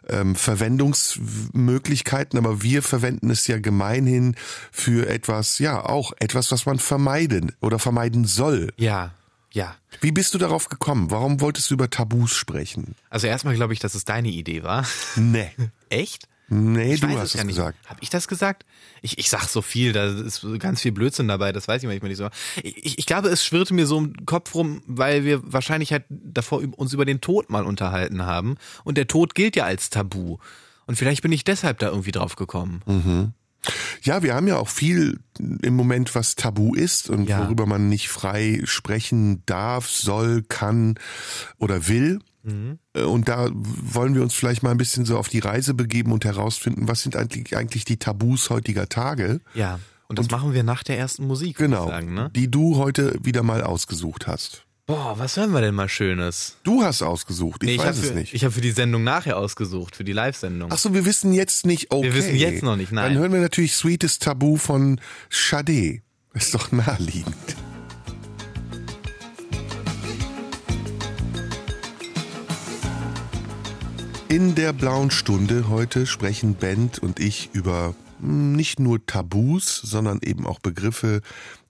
ähm, 0.07 0.35
Verwendungsmöglichkeiten, 0.35 2.39
aber 2.39 2.61
wir 2.61 2.83
verwenden 2.83 3.29
es 3.29 3.47
ja 3.47 3.59
gemeinhin 3.59 4.35
für 4.71 5.09
etwas, 5.09 5.59
ja, 5.59 5.83
auch 5.83 6.13
etwas, 6.19 6.51
was 6.51 6.65
man 6.65 6.79
vermeiden 6.79 7.51
oder 7.61 7.79
vermeiden 7.79 8.25
soll. 8.25 8.71
Ja, 8.77 9.13
ja. 9.51 9.75
Wie 10.01 10.11
bist 10.11 10.33
du 10.33 10.37
darauf 10.37 10.69
gekommen? 10.69 11.09
Warum 11.09 11.41
wolltest 11.41 11.69
du 11.69 11.73
über 11.73 11.89
Tabus 11.89 12.33
sprechen? 12.33 12.95
Also 13.09 13.27
erstmal 13.27 13.55
glaube 13.55 13.73
ich, 13.73 13.79
dass 13.79 13.95
es 13.95 14.05
deine 14.05 14.29
Idee 14.29 14.63
war. 14.63 14.85
Nee. 15.15 15.51
Echt? 15.89 16.27
Nee, 16.49 16.93
Ich 16.93 17.01
du 17.01 17.09
hast 17.09 17.23
es 17.23 17.33
ja 17.33 17.43
nicht. 17.43 17.55
gesagt. 17.57 17.77
Hab 17.89 17.97
ich 18.01 18.09
das 18.09 18.27
gesagt? 18.27 18.65
Ich, 19.01 19.17
ich 19.17 19.29
sag 19.29 19.47
so 19.49 19.61
viel, 19.61 19.91
da 19.91 20.05
ist 20.05 20.45
ganz 20.59 20.81
viel 20.81 20.93
Blödsinn 20.93 21.27
dabei, 21.27 21.51
das 21.51 21.67
weiß 21.67 21.83
ich 21.83 21.89
manchmal 21.89 22.09
nicht 22.09 22.17
so. 22.17 22.29
Ich, 22.63 22.97
ich 22.97 23.05
glaube, 23.05 23.27
es 23.29 23.43
schwirrte 23.43 23.73
mir 23.73 23.85
so 23.85 23.97
im 23.97 24.25
Kopf 24.25 24.55
rum, 24.55 24.81
weil 24.87 25.25
wir 25.25 25.41
wahrscheinlich 25.51 25.91
halt 25.91 26.05
davor 26.09 26.61
uns 26.77 26.93
über 26.93 27.03
den 27.05 27.19
Tod 27.19 27.49
mal 27.49 27.65
unterhalten 27.65 28.25
haben. 28.25 28.55
Und 28.85 28.97
der 28.97 29.07
Tod 29.07 29.35
gilt 29.35 29.55
ja 29.57 29.65
als 29.65 29.89
Tabu. 29.89 30.37
Und 30.85 30.95
vielleicht 30.97 31.21
bin 31.21 31.33
ich 31.33 31.43
deshalb 31.43 31.79
da 31.79 31.87
irgendwie 31.89 32.11
drauf 32.13 32.37
gekommen. 32.37 32.81
Mhm. 32.85 33.33
Ja, 34.01 34.23
wir 34.23 34.33
haben 34.35 34.47
ja 34.47 34.57
auch 34.57 34.69
viel 34.69 35.19
im 35.61 35.75
Moment, 35.75 36.15
was 36.15 36.35
tabu 36.35 36.73
ist 36.73 37.09
und 37.09 37.27
Ja. 37.27 37.43
worüber 37.43 37.65
man 37.65 37.89
nicht 37.89 38.09
frei 38.09 38.61
sprechen 38.63 39.43
darf, 39.45 39.89
soll, 39.89 40.43
kann 40.47 40.95
oder 41.57 41.87
will. 41.87 42.19
Mhm. 42.43 42.79
Äh, 42.93 43.01
Und 43.01 43.27
da 43.27 43.49
wollen 43.53 44.15
wir 44.15 44.21
uns 44.21 44.33
vielleicht 44.33 44.63
mal 44.63 44.71
ein 44.71 44.77
bisschen 44.77 45.05
so 45.05 45.17
auf 45.17 45.27
die 45.27 45.39
Reise 45.39 45.73
begeben 45.73 46.11
und 46.13 46.23
herausfinden, 46.23 46.87
was 46.87 47.01
sind 47.03 47.15
eigentlich, 47.15 47.57
eigentlich 47.57 47.83
die 47.83 47.97
Tabus 47.97 48.49
heutiger 48.49 48.87
Tage. 48.87 49.41
Ja. 49.53 49.79
Und 50.07 50.17
das 50.19 50.29
machen 50.29 50.53
wir 50.53 50.63
nach 50.63 50.83
der 50.83 50.97
ersten 50.97 51.27
Musik, 51.27 51.57
Genau, 51.57 51.83
ich 51.83 51.89
sagen, 51.91 52.13
ne? 52.13 52.31
die 52.33 52.49
du 52.49 52.77
heute 52.77 53.17
wieder 53.23 53.43
mal 53.43 53.61
ausgesucht 53.63 54.25
hast. 54.27 54.63
Boah, 54.87 55.19
was 55.19 55.35
hören 55.35 55.51
wir 55.51 55.59
denn 55.59 55.75
mal 55.75 55.89
Schönes? 55.89 56.55
Du 56.63 56.81
hast 56.81 57.01
ausgesucht, 57.01 57.61
ich 57.61 57.67
Nee, 57.67 57.75
ich 57.75 57.79
weiß 57.81 57.87
habe 57.87 57.97
es 57.97 58.07
für, 58.07 58.13
nicht. 58.13 58.33
ich 58.33 58.45
hab 58.45 58.53
für 58.53 58.61
die 58.61 58.71
Sendung 58.71 59.03
nachher 59.03 59.35
ausgesucht, 59.35 59.97
für 59.97 60.05
die 60.05 60.13
Live-Sendung. 60.13 60.71
Ach 60.71 60.77
so, 60.77 60.93
wir 60.93 61.03
wissen 61.03 61.33
jetzt 61.33 61.65
nicht, 61.65 61.91
okay. 61.91 62.03
Wir 62.03 62.13
wissen 62.15 62.35
jetzt 62.37 62.63
noch 62.63 62.77
nicht, 62.77 62.93
nein. 62.93 63.11
Dann 63.15 63.21
hören 63.21 63.33
wir 63.33 63.41
natürlich 63.41 63.75
Sweetest 63.75 64.23
Tabu 64.23 64.55
von 64.55 65.01
Sade. 65.29 65.99
Ist 66.33 66.53
doch 66.53 66.71
naheliegend. 66.71 67.35
In 74.29 74.55
der 74.55 74.71
blauen 74.71 75.11
Stunde 75.11 75.67
heute 75.67 76.05
sprechen 76.05 76.53
Bent 76.55 76.97
und 76.99 77.19
ich 77.19 77.49
über 77.51 77.93
hm, 78.21 78.53
nicht 78.53 78.79
nur 78.79 79.05
Tabus, 79.05 79.75
sondern 79.83 80.19
eben 80.23 80.47
auch 80.47 80.59
Begriffe, 80.59 81.21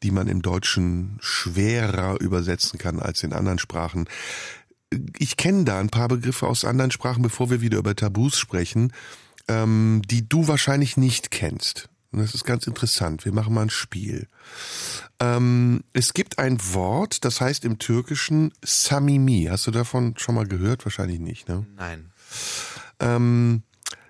die 0.04 0.12
man 0.12 0.28
im 0.28 0.42
Deutschen 0.42 1.18
schwerer 1.22 2.20
übersetzen 2.20 2.80
kann 2.80 3.00
als 3.00 3.24
in 3.24 3.34
anderen 3.34 3.60
Sprachen. 3.60 4.06
Ich 5.18 5.38
kenne 5.38 5.66
da 5.66 5.80
ein 5.80 5.90
paar 5.90 6.08
Begriffe 6.08 6.48
aus 6.48 6.66
anderen 6.66 6.92
Sprachen, 6.92 7.22
bevor 7.22 7.50
wir 7.50 7.62
wieder 7.62 7.78
über 7.78 7.96
Tabus 7.96 8.38
sprechen, 8.38 8.94
ähm, 9.48 10.02
die 10.06 10.28
du 10.28 10.48
wahrscheinlich 10.48 10.98
nicht 10.98 11.32
kennst. 11.32 11.90
Und 12.12 12.20
das 12.20 12.34
ist 12.34 12.46
ganz 12.46 12.68
interessant. 12.68 13.26
Wir 13.26 13.34
machen 13.34 13.54
mal 13.54 13.64
ein 13.64 13.70
Spiel. 13.70 14.28
Ähm, 15.20 15.84
es 15.94 16.14
gibt 16.14 16.40
ein 16.40 16.58
Wort, 16.74 17.26
das 17.26 17.42
heißt 17.42 17.66
im 17.66 17.80
Türkischen 17.80 18.54
Samimi. 18.64 19.48
Hast 19.50 19.68
du 19.68 19.72
davon 19.72 20.16
schon 20.18 20.36
mal 20.36 20.48
gehört? 20.48 20.86
Wahrscheinlich 20.86 21.20
nicht, 21.20 21.50
ne? 21.50 21.66
Nein. 21.76 22.12
Ähm, 23.00 23.64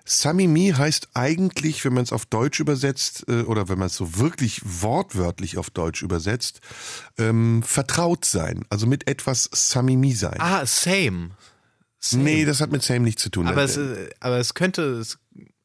Samimi 0.08 0.72
heißt 0.76 1.08
eigentlich, 1.12 1.84
wenn 1.84 1.92
man 1.92 2.02
es 2.02 2.12
auf 2.12 2.24
Deutsch 2.24 2.60
übersetzt, 2.60 3.26
äh, 3.28 3.42
oder 3.42 3.68
wenn 3.68 3.78
man 3.78 3.88
es 3.88 3.96
so 3.96 4.16
wirklich 4.16 4.62
wortwörtlich 4.64 5.58
auf 5.58 5.68
Deutsch 5.68 6.02
übersetzt, 6.02 6.60
ähm, 7.18 7.62
vertraut 7.62 8.24
sein. 8.24 8.64
Also 8.70 8.86
mit 8.86 9.06
etwas 9.06 9.50
Samimi 9.52 10.12
sein. 10.12 10.40
Ah, 10.40 10.64
same. 10.64 11.30
same. 12.00 12.22
nee, 12.24 12.44
das 12.46 12.62
hat 12.62 12.72
mit 12.72 12.82
Same 12.82 13.00
nichts 13.00 13.22
zu 13.22 13.28
tun. 13.28 13.46
aber, 13.46 13.60
Äh, 13.60 13.64
es, 13.64 13.76
äh, 13.76 14.10
aber 14.20 14.38
es 14.38 14.54
könnte 14.54 14.82
es 14.98 15.18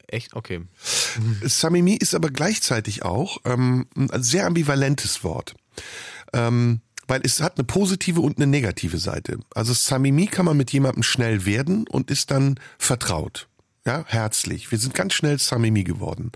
echt, 0.08 0.34
okay. 0.36 0.62
Samimi 1.44 1.96
ist 1.96 2.14
aber 2.14 2.30
gleichzeitig 2.30 3.04
auch 3.04 3.38
ähm, 3.46 3.88
ein 3.96 4.24
sehr 4.24 4.46
ambivalentes 4.46 5.24
Wort. 5.24 5.56
Ähm, 6.34 6.82
weil 7.08 7.22
es 7.24 7.42
hat 7.42 7.58
eine 7.58 7.66
positive 7.66 8.22
und 8.22 8.38
eine 8.38 8.48
negative 8.48 8.98
Seite. 8.98 9.40
Also 9.56 9.74
Samimi 9.74 10.28
kann 10.28 10.46
man 10.46 10.58
mit 10.58 10.72
jemandem 10.72 11.04
schnell 11.04 11.46
werden 11.46 11.88
und 11.88 12.10
ist 12.12 12.32
dann 12.32 12.60
vertraut. 12.78 13.48
Ja, 13.86 14.06
herzlich. 14.08 14.72
Wir 14.72 14.78
sind 14.78 14.94
ganz 14.94 15.14
schnell 15.14 15.40
Samimi 15.40 15.84
geworden. 15.84 16.32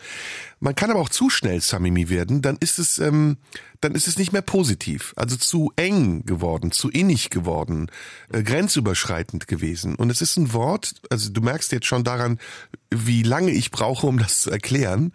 Man 0.59 0.75
kann 0.75 0.91
aber 0.91 0.99
auch 0.99 1.07
zu 1.07 1.29
schnell 1.29 1.61
Samimi 1.61 2.09
werden, 2.09 2.41
dann 2.41 2.57
ist 2.57 2.77
es, 2.77 2.99
ähm, 2.99 3.37
dann 3.79 3.95
ist 3.95 4.09
es 4.09 4.17
nicht 4.17 4.33
mehr 4.33 4.41
positiv. 4.41 5.13
Also 5.15 5.37
zu 5.37 5.71
eng 5.77 6.25
geworden, 6.25 6.73
zu 6.73 6.89
innig 6.89 7.29
geworden, 7.29 7.89
äh, 8.33 8.43
grenzüberschreitend 8.43 9.47
gewesen. 9.47 9.95
Und 9.95 10.09
es 10.09 10.21
ist 10.21 10.35
ein 10.35 10.51
Wort, 10.51 10.95
also 11.09 11.29
du 11.29 11.39
merkst 11.39 11.71
jetzt 11.71 11.85
schon 11.85 12.03
daran, 12.03 12.37
wie 12.89 13.23
lange 13.23 13.51
ich 13.51 13.71
brauche, 13.71 14.07
um 14.07 14.19
das 14.19 14.41
zu 14.41 14.51
erklären, 14.51 15.13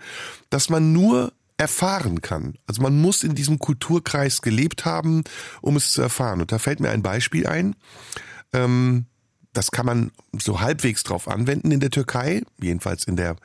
dass 0.48 0.70
man 0.70 0.94
nur 0.94 1.34
erfahren 1.58 2.22
kann. 2.22 2.54
Also 2.66 2.80
man 2.80 2.98
muss 2.98 3.24
in 3.24 3.34
diesem 3.34 3.58
Kulturkreis 3.58 4.40
gelebt 4.40 4.86
haben, 4.86 5.22
um 5.60 5.76
es 5.76 5.92
zu 5.92 6.00
erfahren. 6.00 6.40
Und 6.40 6.50
da 6.50 6.58
fällt 6.58 6.80
mir 6.80 6.92
ein 6.92 7.02
Beispiel 7.02 7.46
ein. 7.46 7.76
Ähm, 8.54 9.04
das 9.52 9.70
kann 9.70 9.86
man 9.86 10.12
so 10.38 10.60
halbwegs 10.60 11.02
drauf 11.02 11.28
anwenden 11.28 11.70
in 11.70 11.80
der 11.80 11.90
Türkei, 11.90 12.42
jedenfalls 12.60 13.04
in 13.04 13.16
der 13.16 13.36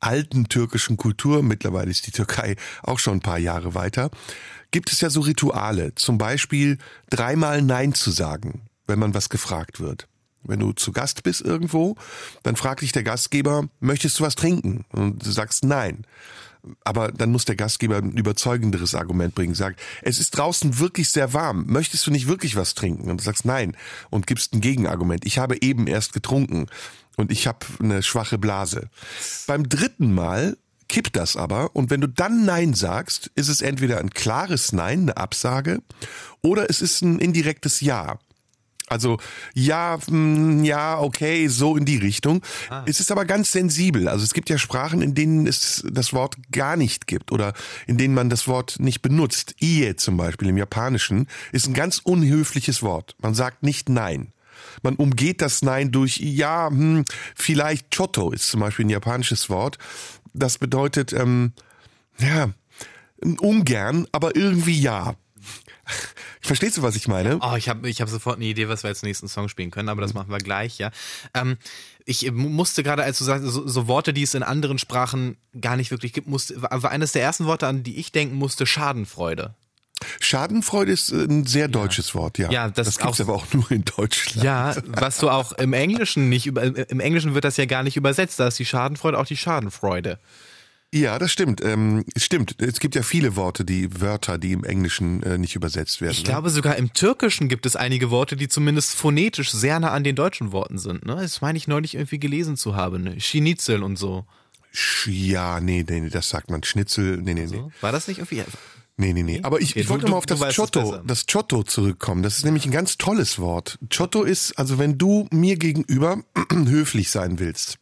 alten 0.00 0.48
türkischen 0.48 0.96
Kultur, 0.96 1.42
mittlerweile 1.42 1.90
ist 1.90 2.06
die 2.06 2.10
Türkei 2.10 2.56
auch 2.82 2.98
schon 2.98 3.18
ein 3.18 3.20
paar 3.20 3.38
Jahre 3.38 3.74
weiter, 3.74 4.10
gibt 4.70 4.92
es 4.92 5.00
ja 5.00 5.08
so 5.08 5.20
Rituale, 5.20 5.94
zum 5.94 6.18
Beispiel 6.18 6.78
dreimal 7.08 7.62
Nein 7.62 7.94
zu 7.94 8.10
sagen, 8.10 8.62
wenn 8.86 8.98
man 8.98 9.14
was 9.14 9.28
gefragt 9.28 9.80
wird. 9.80 10.08
Wenn 10.42 10.60
du 10.60 10.72
zu 10.72 10.92
Gast 10.92 11.22
bist 11.22 11.40
irgendwo, 11.40 11.96
dann 12.42 12.56
fragt 12.56 12.82
dich 12.82 12.92
der 12.92 13.02
Gastgeber, 13.02 13.68
möchtest 13.80 14.18
du 14.18 14.24
was 14.24 14.34
trinken? 14.34 14.84
Und 14.90 15.24
du 15.24 15.30
sagst 15.30 15.64
nein. 15.64 16.04
Aber 16.84 17.12
dann 17.12 17.32
muss 17.32 17.44
der 17.44 17.56
Gastgeber 17.56 17.98
ein 17.98 18.12
überzeugenderes 18.12 18.94
Argument 18.94 19.34
bringen. 19.34 19.54
Sagt, 19.54 19.80
es 20.02 20.18
ist 20.18 20.30
draußen 20.30 20.78
wirklich 20.78 21.10
sehr 21.10 21.32
warm. 21.32 21.64
Möchtest 21.66 22.06
du 22.06 22.10
nicht 22.10 22.26
wirklich 22.26 22.56
was 22.56 22.74
trinken? 22.74 23.10
Und 23.10 23.20
du 23.20 23.24
sagst 23.24 23.44
nein 23.44 23.76
und 24.10 24.26
gibst 24.26 24.54
ein 24.54 24.60
Gegenargument. 24.60 25.24
Ich 25.26 25.38
habe 25.38 25.60
eben 25.60 25.86
erst 25.86 26.12
getrunken 26.12 26.66
und 27.16 27.30
ich 27.30 27.46
habe 27.46 27.66
eine 27.80 28.02
schwache 28.02 28.38
Blase. 28.38 28.88
Beim 29.46 29.68
dritten 29.68 30.12
Mal 30.12 30.56
kippt 30.88 31.16
das 31.16 31.36
aber 31.36 31.74
und 31.74 31.90
wenn 31.90 32.00
du 32.00 32.08
dann 32.08 32.44
Nein 32.44 32.74
sagst, 32.74 33.30
ist 33.34 33.48
es 33.48 33.62
entweder 33.62 33.98
ein 33.98 34.10
klares 34.10 34.72
Nein, 34.72 35.02
eine 35.02 35.16
Absage, 35.16 35.82
oder 36.42 36.68
es 36.68 36.80
ist 36.80 37.02
ein 37.02 37.18
indirektes 37.18 37.80
Ja. 37.80 38.18
Also 38.86 39.18
ja, 39.54 39.98
hm, 40.06 40.62
ja, 40.62 41.00
okay, 41.00 41.48
so 41.48 41.76
in 41.76 41.84
die 41.84 41.96
Richtung. 41.96 42.42
Es 42.86 43.00
ist 43.00 43.10
aber 43.10 43.24
ganz 43.24 43.50
sensibel. 43.50 44.08
Also 44.08 44.24
es 44.24 44.34
gibt 44.34 44.50
ja 44.50 44.58
Sprachen, 44.58 45.00
in 45.00 45.14
denen 45.14 45.46
es 45.46 45.84
das 45.90 46.12
Wort 46.12 46.36
gar 46.52 46.76
nicht 46.76 47.06
gibt 47.06 47.32
oder 47.32 47.54
in 47.86 47.96
denen 47.96 48.14
man 48.14 48.28
das 48.28 48.46
Wort 48.46 48.76
nicht 48.78 49.00
benutzt. 49.00 49.54
Ie 49.60 49.96
zum 49.96 50.16
Beispiel 50.16 50.48
im 50.48 50.58
Japanischen 50.58 51.28
ist 51.52 51.66
ein 51.66 51.74
ganz 51.74 51.98
unhöfliches 51.98 52.82
Wort. 52.82 53.16
Man 53.20 53.34
sagt 53.34 53.62
nicht 53.62 53.88
Nein. 53.88 54.32
Man 54.82 54.96
umgeht 54.96 55.40
das 55.40 55.62
Nein 55.62 55.90
durch 55.90 56.18
ja, 56.18 56.68
hm, 56.68 57.04
vielleicht 57.34 57.94
Choto 57.94 58.30
ist 58.30 58.48
zum 58.48 58.60
Beispiel 58.60 58.86
ein 58.86 58.90
japanisches 58.90 59.48
Wort. 59.48 59.78
Das 60.34 60.58
bedeutet 60.58 61.12
ähm, 61.12 61.52
ja 62.18 62.50
ungern, 63.40 64.06
aber 64.12 64.36
irgendwie 64.36 64.78
ja. 64.78 65.16
Verstehst 66.40 66.76
du, 66.76 66.82
was 66.82 66.96
ich 66.96 67.08
meine? 67.08 67.38
Oh, 67.40 67.54
ich 67.56 67.68
habe 67.68 67.88
ich 67.88 68.00
hab 68.00 68.08
sofort 68.08 68.36
eine 68.36 68.44
Idee, 68.46 68.68
was 68.68 68.82
wir 68.82 68.88
als 68.88 69.02
nächsten 69.02 69.28
Song 69.28 69.48
spielen 69.48 69.70
können, 69.70 69.88
aber 69.88 70.00
das 70.02 70.14
machen 70.14 70.30
wir 70.30 70.38
gleich, 70.38 70.78
ja. 70.78 70.90
Ähm, 71.34 71.56
ich 72.04 72.30
mu- 72.32 72.48
musste 72.50 72.82
gerade, 72.82 73.02
als 73.02 73.18
du 73.18 73.24
sagst, 73.24 73.46
so, 73.46 73.66
so 73.66 73.86
Worte, 73.88 74.12
die 74.12 74.22
es 74.22 74.34
in 74.34 74.42
anderen 74.42 74.78
Sprachen 74.78 75.36
gar 75.60 75.76
nicht 75.76 75.90
wirklich 75.90 76.12
gibt, 76.12 76.28
musste, 76.28 76.60
war 76.60 76.90
eines 76.90 77.12
der 77.12 77.22
ersten 77.22 77.46
Worte, 77.46 77.66
an 77.66 77.82
die 77.82 77.96
ich 77.98 78.12
denken 78.12 78.36
musste, 78.36 78.66
Schadenfreude. 78.66 79.54
Schadenfreude 80.20 80.92
ist 80.92 81.12
äh, 81.12 81.24
ein 81.24 81.46
sehr 81.46 81.68
deutsches 81.68 82.14
Wort, 82.14 82.36
ja. 82.38 82.50
Ja, 82.50 82.66
das 82.68 82.74
das 82.74 82.88
ist 82.88 82.98
gibt's 83.00 83.20
auch- 83.20 83.24
aber 83.24 83.34
auch 83.36 83.52
nur 83.54 83.70
in 83.70 83.84
Deutschland. 83.84 84.44
Ja, 84.44 84.74
was 84.86 85.18
du 85.18 85.30
auch 85.30 85.52
im 85.52 85.72
Englischen 85.72 86.28
nicht 86.28 86.46
im 86.46 87.00
Englischen 87.00 87.34
wird 87.34 87.44
das 87.44 87.56
ja 87.56 87.64
gar 87.64 87.82
nicht 87.82 87.96
übersetzt, 87.96 88.38
da 88.38 88.48
ist 88.48 88.58
die 88.58 88.66
Schadenfreude 88.66 89.18
auch 89.18 89.26
die 89.26 89.36
Schadenfreude. 89.36 90.18
Ja, 90.94 91.18
das 91.18 91.32
stimmt. 91.32 91.60
Ähm, 91.64 92.04
es 92.14 92.24
stimmt. 92.24 92.54
Es 92.62 92.78
gibt 92.78 92.94
ja 92.94 93.02
viele 93.02 93.34
Worte, 93.34 93.64
die 93.64 94.00
Wörter, 94.00 94.38
die 94.38 94.52
im 94.52 94.62
Englischen 94.62 95.24
äh, 95.24 95.38
nicht 95.38 95.56
übersetzt 95.56 96.00
werden. 96.00 96.12
Ich 96.12 96.18
ne? 96.22 96.28
glaube, 96.30 96.50
sogar 96.50 96.76
im 96.76 96.92
Türkischen 96.92 97.48
gibt 97.48 97.66
es 97.66 97.74
einige 97.74 98.10
Worte, 98.10 98.36
die 98.36 98.46
zumindest 98.46 98.94
phonetisch 98.94 99.50
sehr 99.50 99.80
nah 99.80 99.90
an 99.90 100.04
den 100.04 100.14
deutschen 100.14 100.52
Worten 100.52 100.78
sind. 100.78 101.04
Ne? 101.04 101.16
Das 101.16 101.40
meine 101.40 101.58
ich 101.58 101.66
neulich 101.66 101.96
irgendwie 101.96 102.20
gelesen 102.20 102.56
zu 102.56 102.76
haben. 102.76 103.02
Ne? 103.02 103.20
Schnitzel 103.20 103.82
und 103.82 103.96
so. 103.96 104.24
Sch- 104.72 105.10
Ja, 105.10 105.58
nee, 105.58 105.84
nee, 105.88 105.98
nee, 106.00 106.10
das 106.10 106.28
sagt 106.28 106.48
man. 106.48 106.62
Schnitzel, 106.62 107.16
nee, 107.16 107.34
nee, 107.34 107.46
nee. 107.46 107.64
War 107.80 107.90
das 107.90 108.06
nicht 108.06 108.18
irgendwie? 108.18 108.44
Nee, 108.96 109.12
nee, 109.12 109.24
nee. 109.24 109.40
Aber 109.42 109.60
ich, 109.60 109.70
Okay, 109.72 109.80
ich 109.80 109.88
wollte 109.88 110.06
mal 110.08 110.16
auf 110.16 110.26
das 110.26 110.38
besser. 110.38 111.02
das 111.04 111.26
Giotto 111.26 111.64
zurückkommen. 111.64 112.22
Das 112.22 112.36
ist 112.38 112.44
nämlich 112.44 112.66
ein 112.66 112.70
ganz 112.70 112.98
tolles 112.98 113.40
Wort. 113.40 113.80
Giotto 113.88 114.22
ist, 114.22 114.52
also 114.60 114.78
wenn 114.78 114.96
du 114.96 115.26
mir 115.32 115.56
gegenüber 115.56 116.22
höflich 116.52 117.10
sein 117.10 117.40
willst 117.40 117.78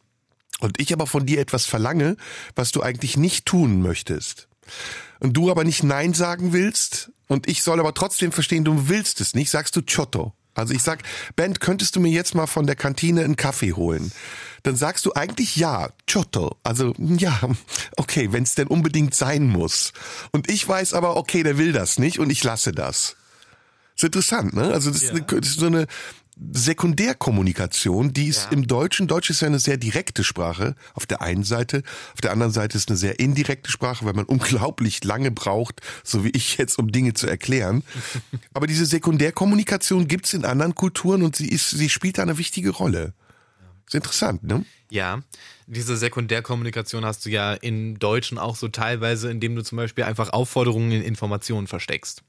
und 0.63 0.79
ich 0.79 0.93
aber 0.93 1.07
von 1.07 1.25
dir 1.25 1.39
etwas 1.39 1.65
verlange, 1.65 2.17
was 2.55 2.71
du 2.71 2.81
eigentlich 2.81 3.17
nicht 3.17 3.45
tun 3.45 3.81
möchtest 3.81 4.47
und 5.19 5.33
du 5.33 5.51
aber 5.51 5.63
nicht 5.63 5.83
Nein 5.83 6.13
sagen 6.13 6.53
willst 6.53 7.11
und 7.27 7.47
ich 7.47 7.63
soll 7.63 7.79
aber 7.79 7.93
trotzdem 7.93 8.31
verstehen, 8.31 8.63
du 8.63 8.89
willst 8.89 9.21
es 9.21 9.33
nicht, 9.35 9.49
sagst 9.49 9.75
du 9.75 9.81
Giotto. 9.81 10.33
Also 10.55 10.73
ich 10.73 10.83
sag, 10.83 11.01
Ben, 11.35 11.57
könntest 11.59 11.95
du 11.95 11.99
mir 11.99 12.11
jetzt 12.11 12.35
mal 12.35 12.45
von 12.45 12.67
der 12.67 12.75
Kantine 12.75 13.23
einen 13.23 13.35
Kaffee 13.35 13.73
holen? 13.73 14.11
Dann 14.61 14.75
sagst 14.75 15.05
du 15.05 15.13
eigentlich 15.13 15.55
ja, 15.55 15.89
Giotto. 16.05 16.57
Also 16.63 16.93
ja, 16.97 17.39
okay, 17.97 18.31
wenn 18.31 18.43
es 18.43 18.55
denn 18.55 18.67
unbedingt 18.67 19.15
sein 19.15 19.47
muss. 19.47 19.93
Und 20.31 20.49
ich 20.49 20.67
weiß 20.67 20.93
aber, 20.93 21.17
okay, 21.17 21.43
der 21.43 21.57
will 21.57 21.73
das 21.73 21.97
nicht 21.97 22.19
und 22.19 22.29
ich 22.29 22.43
lasse 22.43 22.71
das. 22.71 23.15
Ist 23.95 24.03
interessant, 24.03 24.53
ne? 24.53 24.71
Also 24.71 24.91
das, 24.91 25.03
ist, 25.03 25.11
eine, 25.11 25.21
das 25.21 25.49
ist 25.49 25.59
so 25.59 25.67
eine 25.67 25.87
Sekundärkommunikation, 26.51 28.13
die 28.13 28.27
ist 28.27 28.45
Ja. 28.45 28.51
im 28.51 28.67
Deutschen, 28.67 29.07
Deutsch 29.07 29.29
ist 29.29 29.41
ja 29.41 29.47
eine 29.47 29.59
sehr 29.59 29.77
direkte 29.77 30.23
Sprache 30.23 30.75
auf 30.93 31.05
der 31.05 31.21
einen 31.21 31.43
Seite, 31.43 31.83
auf 32.13 32.21
der 32.21 32.31
anderen 32.31 32.51
Seite 32.51 32.77
ist 32.77 32.89
eine 32.89 32.97
sehr 32.97 33.19
indirekte 33.19 33.71
Sprache, 33.71 34.05
weil 34.05 34.13
man 34.13 34.25
unglaublich 34.75 35.03
lange 35.03 35.31
braucht, 35.31 35.81
so 36.03 36.23
wie 36.23 36.31
ich 36.31 36.57
jetzt, 36.57 36.77
um 36.77 36.91
Dinge 36.91 37.13
zu 37.13 37.27
erklären. 37.27 37.83
Aber 38.53 38.67
diese 38.67 38.85
Sekundärkommunikation 38.85 40.07
gibt's 40.07 40.33
in 40.33 40.45
anderen 40.45 40.75
Kulturen 40.75 41.23
und 41.23 41.35
sie 41.35 41.47
ist, 41.47 41.69
sie 41.69 41.89
spielt 41.89 42.17
da 42.17 42.23
eine 42.23 42.37
wichtige 42.37 42.71
Rolle. 42.71 43.13
Ist 43.87 43.95
interessant, 43.95 44.43
ne? 44.43 44.65
Ja, 44.89 45.21
diese 45.67 45.97
Sekundärkommunikation 45.97 47.03
hast 47.05 47.25
du 47.25 47.29
ja 47.29 47.53
im 47.53 47.99
Deutschen 47.99 48.37
auch 48.37 48.55
so 48.55 48.67
teilweise, 48.67 49.29
indem 49.31 49.55
du 49.55 49.63
zum 49.63 49.77
Beispiel 49.77 50.03
einfach 50.03 50.29
Aufforderungen 50.31 50.91
in 50.91 51.01
Informationen 51.01 51.67
versteckst. 51.67 52.23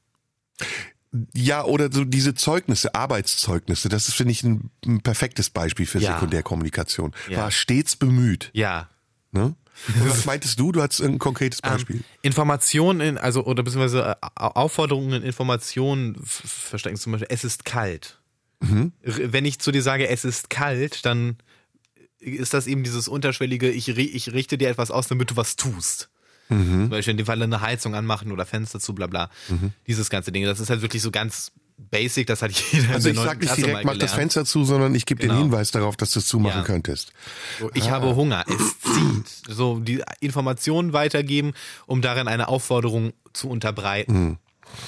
Ja, 1.35 1.64
oder 1.64 1.92
so 1.92 2.04
diese 2.04 2.35
Zeugnisse, 2.35 2.94
Arbeitszeugnisse, 2.94 3.88
das 3.88 4.09
ist, 4.09 4.14
finde 4.14 4.33
ich, 4.33 4.42
ein, 4.42 4.71
ein 4.85 5.00
perfektes 5.00 5.50
Beispiel 5.50 5.87
für 5.87 5.99
Ja. 6.00 6.14
Sekundärkommunikation. 6.14 7.14
Ja. 7.28 7.38
War 7.38 7.50
stets 7.50 7.97
bemüht. 7.97 8.50
Ja. 8.52 8.88
Ne? 9.30 9.54
Was 10.06 10.25
meintest 10.25 10.59
du? 10.59 10.73
Du 10.73 10.83
hattest 10.83 11.02
ein 11.02 11.18
konkretes 11.18 11.61
Beispiel. 11.61 11.97
Ähm, 11.97 12.04
Informationen 12.23 13.00
in, 13.00 13.18
also, 13.18 13.44
oder 13.44 13.62
beziehungsweise 13.62 14.16
äh, 14.23 14.26
Aufforderungen 14.37 15.12
in 15.14 15.23
Informationen 15.23 16.16
verstecken, 16.25 16.97
zum 16.97 17.12
Beispiel, 17.12 17.28
es 17.30 17.44
ist 17.44 17.64
kalt. 17.64 18.21
Mhm. 18.61 18.92
Wenn 19.02 19.44
ich 19.44 19.59
zu 19.59 19.73
dir 19.73 19.83
sage, 19.83 20.09
es 20.09 20.25
ist 20.25 20.50
kalt, 20.50 21.04
dann 21.04 21.37
ist 22.18 22.54
das 22.54 22.66
eben 22.66 22.83
dieses 22.83 23.09
unterschwellige, 23.09 23.71
ich, 23.71 23.88
ich 23.88 24.33
richte 24.33 24.59
dir 24.59 24.71
etwas 24.71 24.90
aus, 24.90 25.09
damit 25.09 25.30
du 25.33 25.37
was 25.37 25.56
tust. 25.56 26.09
Mhm. 26.48 26.82
Zum 26.82 26.88
Beispiel 26.90 27.12
in 27.12 27.16
dem 27.18 27.26
Fall 27.26 27.40
eine 27.42 27.60
Heizung 27.60 27.94
anmachen 27.94 28.30
oder 28.32 28.44
Fenster 28.46 28.80
zu, 28.80 28.94
bla 28.94 29.06
bla. 29.06 29.30
Dieses 29.86 30.10
ganze 30.10 30.30
Ding. 30.32 30.44
Das 30.44 30.60
ist 30.60 30.70
halt 30.70 30.82
wirklich 30.82 31.02
so 31.02 31.10
ganz 31.10 31.52
basic, 31.76 32.26
das 32.28 32.40
hat 32.42 32.52
jeder 32.52 32.94
Also 32.94 33.08
ich 33.10 33.16
sag 33.18 33.38
nicht 33.40 33.48
Klasse 33.48 33.62
direkt, 33.62 33.84
mach 33.84 33.96
das. 33.98 34.12
Fenster 34.12 34.44
zu, 34.44 34.64
sondern 34.64 34.94
ich 34.94 35.06
gebe 35.06 35.20
Genau. 35.22 35.34
den 35.34 35.42
Hinweis 35.44 35.72
darauf, 35.72 35.96
dass 35.96 36.12
du 36.12 36.20
es 36.20 36.26
zumachen 36.28 36.60
Ja. 36.60 36.64
könntest. 36.64 37.12
So, 37.58 37.70
ich 37.74 37.90
habe 37.90 38.14
Hunger, 38.14 38.44
es 38.48 38.78
zieht. 38.80 39.54
So 39.56 39.80
die 39.80 40.02
Informationen 40.20 40.92
weitergeben, 40.92 41.52
um 41.86 42.00
darin 42.00 42.28
eine 42.28 42.46
Aufforderung 42.48 43.12
zu 43.32 43.48
unterbreiten. 43.48 44.38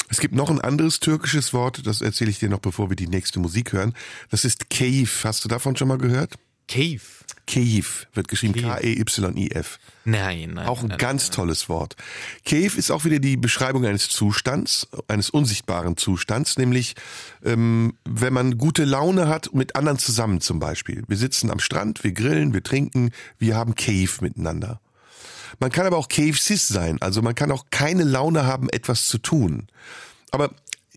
Es 0.08 0.20
gibt 0.20 0.34
noch 0.34 0.50
ein 0.50 0.60
anderes 0.60 1.00
türkisches 1.00 1.52
Wort, 1.52 1.86
das 1.86 2.00
erzähle 2.02 2.30
ich 2.30 2.38
dir 2.38 2.48
noch, 2.48 2.58
bevor 2.60 2.88
wir 2.88 2.96
die 2.96 3.08
nächste 3.08 3.40
Musik 3.40 3.72
hören. 3.72 3.92
Das 4.30 4.44
ist 4.44 4.70
Keyif. 4.70 5.24
Hast 5.24 5.44
du 5.44 5.48
davon 5.48 5.76
schon 5.76 5.88
mal 5.88 5.98
gehört? 5.98 6.34
Cave. 6.68 7.00
Keyif 7.46 8.08
wird 8.12 8.26
geschrieben 8.26 8.54
Keyif. 8.54 8.66
K-E-Y-I-F. 8.66 9.78
Nein, 10.04 10.54
nein. 10.54 10.66
Auch 10.66 10.82
ein 10.82 10.88
nein, 10.88 10.98
ganz 10.98 11.30
tolles 11.30 11.68
Wort. 11.68 11.94
Cave 12.44 12.76
ist 12.76 12.90
auch 12.90 13.04
wieder 13.04 13.20
die 13.20 13.36
Beschreibung 13.36 13.84
eines 13.86 14.08
Zustands, 14.08 14.88
eines 15.06 15.30
unsichtbaren 15.30 15.96
Zustands, 15.96 16.58
nämlich 16.58 16.96
ähm, 17.44 17.94
wenn 18.04 18.32
man 18.32 18.58
gute 18.58 18.84
Laune 18.84 19.28
hat 19.28 19.54
mit 19.54 19.76
anderen 19.76 19.98
zusammen 19.98 20.40
zum 20.40 20.58
Beispiel. 20.58 21.04
Wir 21.06 21.16
sitzen 21.16 21.50
am 21.50 21.60
Strand, 21.60 22.02
wir 22.02 22.12
grillen, 22.12 22.52
wir 22.52 22.64
trinken, 22.64 23.12
wir 23.38 23.54
haben 23.54 23.76
Cave 23.76 24.10
miteinander. 24.20 24.80
Man 25.60 25.70
kann 25.70 25.86
aber 25.86 25.98
auch 25.98 26.08
Cave 26.08 26.36
Sis 26.36 26.66
sein, 26.66 27.00
also 27.00 27.22
man 27.22 27.36
kann 27.36 27.52
auch 27.52 27.66
keine 27.70 28.02
Laune 28.02 28.44
haben, 28.44 28.68
etwas 28.70 29.06
zu 29.06 29.18
tun. 29.18 29.68
Aber 30.32 30.50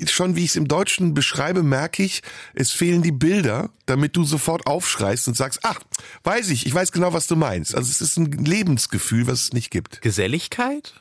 schon 0.08 0.36
wie 0.36 0.44
ich 0.44 0.52
es 0.52 0.56
im 0.56 0.68
Deutschen 0.68 1.14
beschreibe, 1.14 1.64
merke 1.64 2.04
ich, 2.04 2.22
es 2.54 2.72
fehlen 2.72 3.02
die 3.02 3.12
Bilder, 3.12 3.70
damit 3.86 4.16
du 4.16 4.24
sofort 4.24 4.68
aufschreist 4.68 5.28
und 5.28 5.36
sagst, 5.36 5.60
ach, 5.64 5.80
weiß 6.24 6.50
ich, 6.50 6.66
ich 6.66 6.74
weiß 6.74 6.92
genau, 6.92 7.14
was 7.14 7.28
du 7.28 7.36
meinst. 7.36 7.76
Also 7.76 7.90
es 7.90 8.02
ist 8.02 8.18
ein 8.18 8.32
Lebensgefühl, 8.32 9.28
was 9.28 9.42
es 9.44 9.54
nicht 9.54 9.72
gibt. 9.72 10.02
Geselligkeit? 10.02 10.94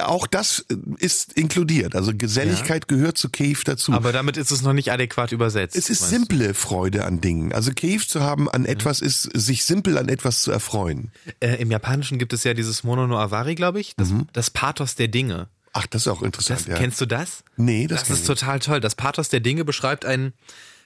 Auch 0.00 0.26
das 0.26 0.64
ist 0.98 1.32
inkludiert. 1.34 1.94
Also 1.94 2.12
Geselligkeit 2.14 2.88
gehört 2.88 3.18
zu 3.18 3.28
Cave 3.28 3.58
dazu. 3.64 3.92
Aber 3.92 4.12
damit 4.12 4.36
ist 4.36 4.50
es 4.50 4.62
noch 4.62 4.72
nicht 4.72 4.92
adäquat 4.92 5.32
übersetzt. 5.32 5.76
es 5.76 5.90
ist 5.90 6.00
meinst 6.00 6.12
du? 6.12 6.16
simple 6.16 6.54
Freude 6.54 7.04
an 7.04 7.20
Dingen. 7.20 7.52
Also 7.52 7.72
Cave 7.72 8.06
zu 8.06 8.22
haben 8.22 8.48
an 8.48 8.64
etwas 8.64 9.00
ist, 9.00 9.22
sich 9.22 9.64
simpel 9.64 9.98
an 9.98 10.08
etwas 10.08 10.42
zu 10.42 10.52
erfreuen. 10.52 11.10
Äh, 11.40 11.56
Im 11.56 11.70
Japanischen 11.70 12.18
gibt 12.18 12.32
es 12.32 12.44
ja 12.44 12.54
dieses 12.54 12.84
Mono 12.84 13.06
no 13.06 13.18
Avari, 13.18 13.54
glaube 13.54 13.80
ich, 13.80 13.94
das, 13.96 14.12
das 14.32 14.50
Pathos 14.50 14.94
der 14.94 15.08
Dinge. 15.08 15.48
Ach, 15.72 15.86
das 15.86 16.02
ist 16.02 16.08
auch 16.08 16.22
interessant, 16.22 16.60
Das, 16.60 16.66
ja. 16.66 16.76
Kennst 16.76 17.00
du 17.00 17.06
das? 17.06 17.44
Nee, 17.56 17.86
das 17.86 18.00
Das, 18.02 18.10
ist 18.10 18.20
ich 18.20 18.26
total 18.26 18.58
toll. 18.60 18.80
Das 18.80 18.94
Pathos 18.94 19.28
der 19.30 19.40
Dinge 19.40 19.64
beschreibt 19.64 20.04
ein, 20.04 20.34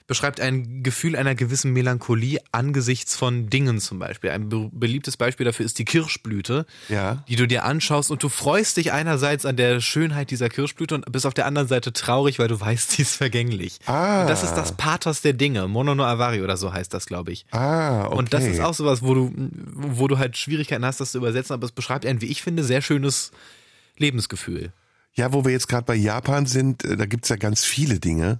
beschreibt 0.07 0.39
ein 0.39 0.81
Gefühl 0.83 1.17
einer 1.17 1.35
gewissen 1.35 1.73
Melancholie 1.73 2.39
angesichts 2.53 3.17
von 3.17 3.49
Dingen 3.49 3.81
zum 3.81 3.99
Beispiel. 3.99 4.29
Ein 4.29 4.47
be 4.47 4.69
beliebtes 4.71 5.17
Beispiel 5.17 5.45
dafür 5.45 5.65
ist 5.65 5.77
die 5.79 5.83
Kirschblüte, 5.83 6.65
Ja. 6.87 7.25
die 7.27 7.35
du 7.35 7.45
dir 7.45 7.65
anschaust 7.65 8.09
und 8.11 8.23
du 8.23 8.29
freust 8.29 8.77
dich 8.77 8.93
einerseits 8.93 9.45
an 9.45 9.57
der 9.57 9.81
Schönheit 9.81 10.31
dieser 10.31 10.47
Kirschblüte 10.47 10.95
und 10.95 11.11
bist 11.11 11.25
auf 11.25 11.33
der 11.33 11.45
anderen 11.45 11.67
Seite 11.67 11.91
traurig, 11.91 12.39
weil 12.39 12.47
du 12.47 12.57
weißt, 12.61 12.91
sie 12.91 13.01
ist 13.01 13.17
vergänglich. 13.17 13.79
Ah. 13.87 14.21
Und 14.21 14.29
das 14.29 14.43
ist 14.43 14.53
das 14.53 14.71
Pathos 14.77 15.19
der 15.21 15.33
Dinge. 15.33 15.67
Mono 15.67 15.93
no 15.95 16.05
Avari 16.05 16.41
oder 16.41 16.55
so 16.55 16.71
heißt 16.71 16.93
das, 16.93 17.05
glaube 17.07 17.33
ich. 17.33 17.45
Ah, 17.51 18.05
okay. 18.05 18.15
Und 18.15 18.31
das 18.33 18.45
ist 18.45 18.61
auch 18.61 18.73
sowas, 18.73 19.01
wo 19.01 19.13
du, 19.13 19.33
wo 19.35 20.07
du 20.07 20.17
halt 20.17 20.37
Schwierigkeiten 20.37 20.85
hast, 20.85 21.01
das 21.01 21.11
zu 21.11 21.17
übersetzen, 21.17 21.53
aber 21.53 21.65
es 21.65 21.73
beschreibt 21.73 22.05
ein, 22.05 22.21
wie 22.21 22.27
ich 22.27 22.41
finde, 22.41 22.63
sehr 22.63 22.81
schönes 22.81 23.31
Lebensgefühl. 23.97 24.71
Ja, 25.13 25.33
wo 25.33 25.43
wir 25.43 25.51
jetzt 25.51 25.67
gerade 25.67 25.85
bei 25.85 25.95
Japan 25.95 26.45
sind, 26.45 26.83
äh, 26.83 26.95
da 26.95 27.07
gibt's 27.07 27.29
ja 27.29 27.37
ganz 27.37 27.65
viele 27.65 27.99
Dinge. 27.99 28.39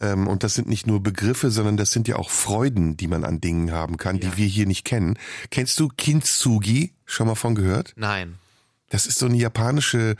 Ähm, 0.00 0.26
und 0.26 0.42
das 0.42 0.54
sind 0.54 0.68
nicht 0.68 0.86
nur 0.86 1.02
Begriffe, 1.02 1.50
sondern 1.50 1.76
das 1.76 1.90
sind 1.90 2.08
ja 2.08 2.16
auch 2.16 2.30
Freuden, 2.30 2.96
die 2.96 3.08
man 3.08 3.24
an 3.24 3.42
Dingen 3.42 3.72
haben 3.72 3.98
kann, 3.98 4.20
die 4.20 4.36
wir 4.38 4.46
hier 4.46 4.66
nicht 4.66 4.86
kennen. 4.86 5.18
Kennst 5.50 5.78
du 5.78 5.88
Kintsugi? 5.88 6.94
Schon 7.04 7.26
mal 7.26 7.34
von 7.34 7.54
gehört? 7.54 7.92
Nein. 7.96 8.38
Das 8.94 9.06
ist 9.06 9.18
so 9.18 9.26
eine 9.26 9.36
japanische 9.36 10.14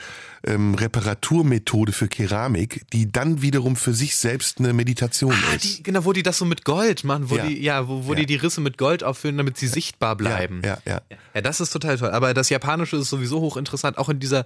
ähm, 0.45 0.75
Reparaturmethode 0.75 1.93
für 1.93 2.09
Keramik, 2.09 2.85
die 2.93 3.11
dann 3.13 3.41
wiederum 3.41 3.77
für 3.77 3.95
sich 3.95 4.17
selbst 4.17 4.59
eine 4.59 4.73
Meditation 4.73 5.33
Ah, 5.33 5.55
ist. 5.55 5.65
die, 5.79 5.83
genau, 5.85 6.05
wo 6.05 6.13
die 6.13 6.25
das 6.25 6.39
so 6.39 6.45
mit 6.45 6.65
Gold 6.65 7.05
machen, 7.05 7.31
wo 7.31 7.37
Ja. 7.37 7.47
die, 7.47 7.63
ja, 7.63 7.87
wo, 7.87 8.07
wo 8.07 8.15
Ja. 8.15 8.17
die 8.17 8.27
die 8.27 8.35
Risse 8.35 8.61
mit 8.61 8.77
Gold 8.77 9.05
auffüllen, 9.05 9.37
damit 9.37 9.59
sie 9.59 9.69
sichtbar 9.69 10.17
bleiben. 10.17 10.61
Ja, 10.65 10.79
ja, 10.87 11.01
ja. 11.09 11.17
Ja, 11.35 11.41
das 11.41 11.61
ist 11.61 11.71
total 11.71 11.99
toll. 11.99 12.11
Aber 12.11 12.35
das 12.35 12.49
Japanische 12.49 12.97
ist 12.97 13.11
sowieso 13.11 13.41
hochinteressant, 13.41 13.97
auch 13.97 14.09
in 14.09 14.19
dieser, 14.19 14.45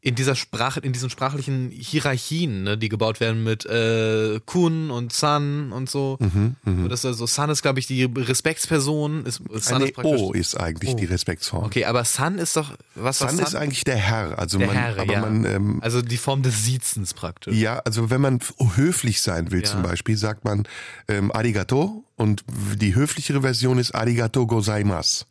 in 0.00 0.14
dieser 0.14 0.36
Sprache, 0.36 0.78
in 0.78 0.92
diesen 0.92 1.10
sprachlichen 1.10 1.70
Hierarchien, 1.70 2.62
ne, 2.62 2.78
die 2.78 2.88
gebaut 2.88 3.18
werden 3.18 3.42
mit 3.42 3.66
äh, 3.66 4.38
Kun 4.46 4.90
und 4.92 5.12
San 5.12 5.72
und 5.72 5.90
so. 5.90 6.16
Mhm, 6.20 6.54
Und 6.64 6.88
das 6.88 7.00
ist 7.00 7.06
also 7.06 7.26
San 7.26 7.50
ist, 7.50 7.62
glaube 7.62 7.80
ich, 7.80 7.88
die 7.88 8.04
Respektsperson. 8.04 9.26
Ist, 9.26 9.42
San 9.56 9.82
Nee, 9.82 9.88
ist 9.88 9.94
praktisch. 9.94 10.20
O 10.20 10.32
ist 10.32 10.54
eigentlich 10.56 10.92
Oh. 10.94 10.96
die 10.96 11.04
Respektsform. 11.04 11.64
Okay, 11.64 11.84
aber 11.84 12.04
San 12.04 12.38
ist 12.38 12.56
doch 12.56 12.70
was 12.94 13.20
was 13.20 13.32
San 13.36 13.38
ist 13.44 13.54
eigentlich 13.56 13.82
der 13.84 13.96
Herr. 13.96 14.38
Also 14.38 14.58
der 14.58 14.68
man, 14.68 14.76
Herr, 14.76 14.98
aber 15.00 15.12
ja. 15.12 15.20
man 15.20 15.44
ähm, 15.44 15.78
also 15.82 16.00
die 16.00 16.16
Form 16.16 16.42
des 16.42 16.64
Siezens 16.64 17.12
praktisch. 17.12 17.54
Ja, 17.56 17.80
also 17.80 18.08
wenn 18.08 18.20
man 18.20 18.38
höflich 18.76 19.20
sein 19.20 19.50
will 19.50 19.62
Ja. 19.62 19.66
zum 19.66 19.82
Beispiel, 19.82 20.16
sagt 20.16 20.44
man 20.44 20.62
ähm, 21.08 21.32
Arigato 21.32 22.04
und 22.16 22.44
die 22.76 22.94
höflichere 22.94 23.40
Version 23.42 23.78
ist 23.78 23.94
Arigato 23.96 24.46
gozaimasu. 24.46 25.24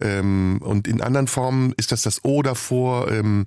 Ähm, 0.00 0.60
und 0.62 0.86
in 0.86 1.00
anderen 1.00 1.26
Formen 1.26 1.72
ist 1.76 1.90
das 1.92 2.02
das 2.02 2.24
O 2.24 2.42
davor, 2.42 3.10
ähm, 3.10 3.46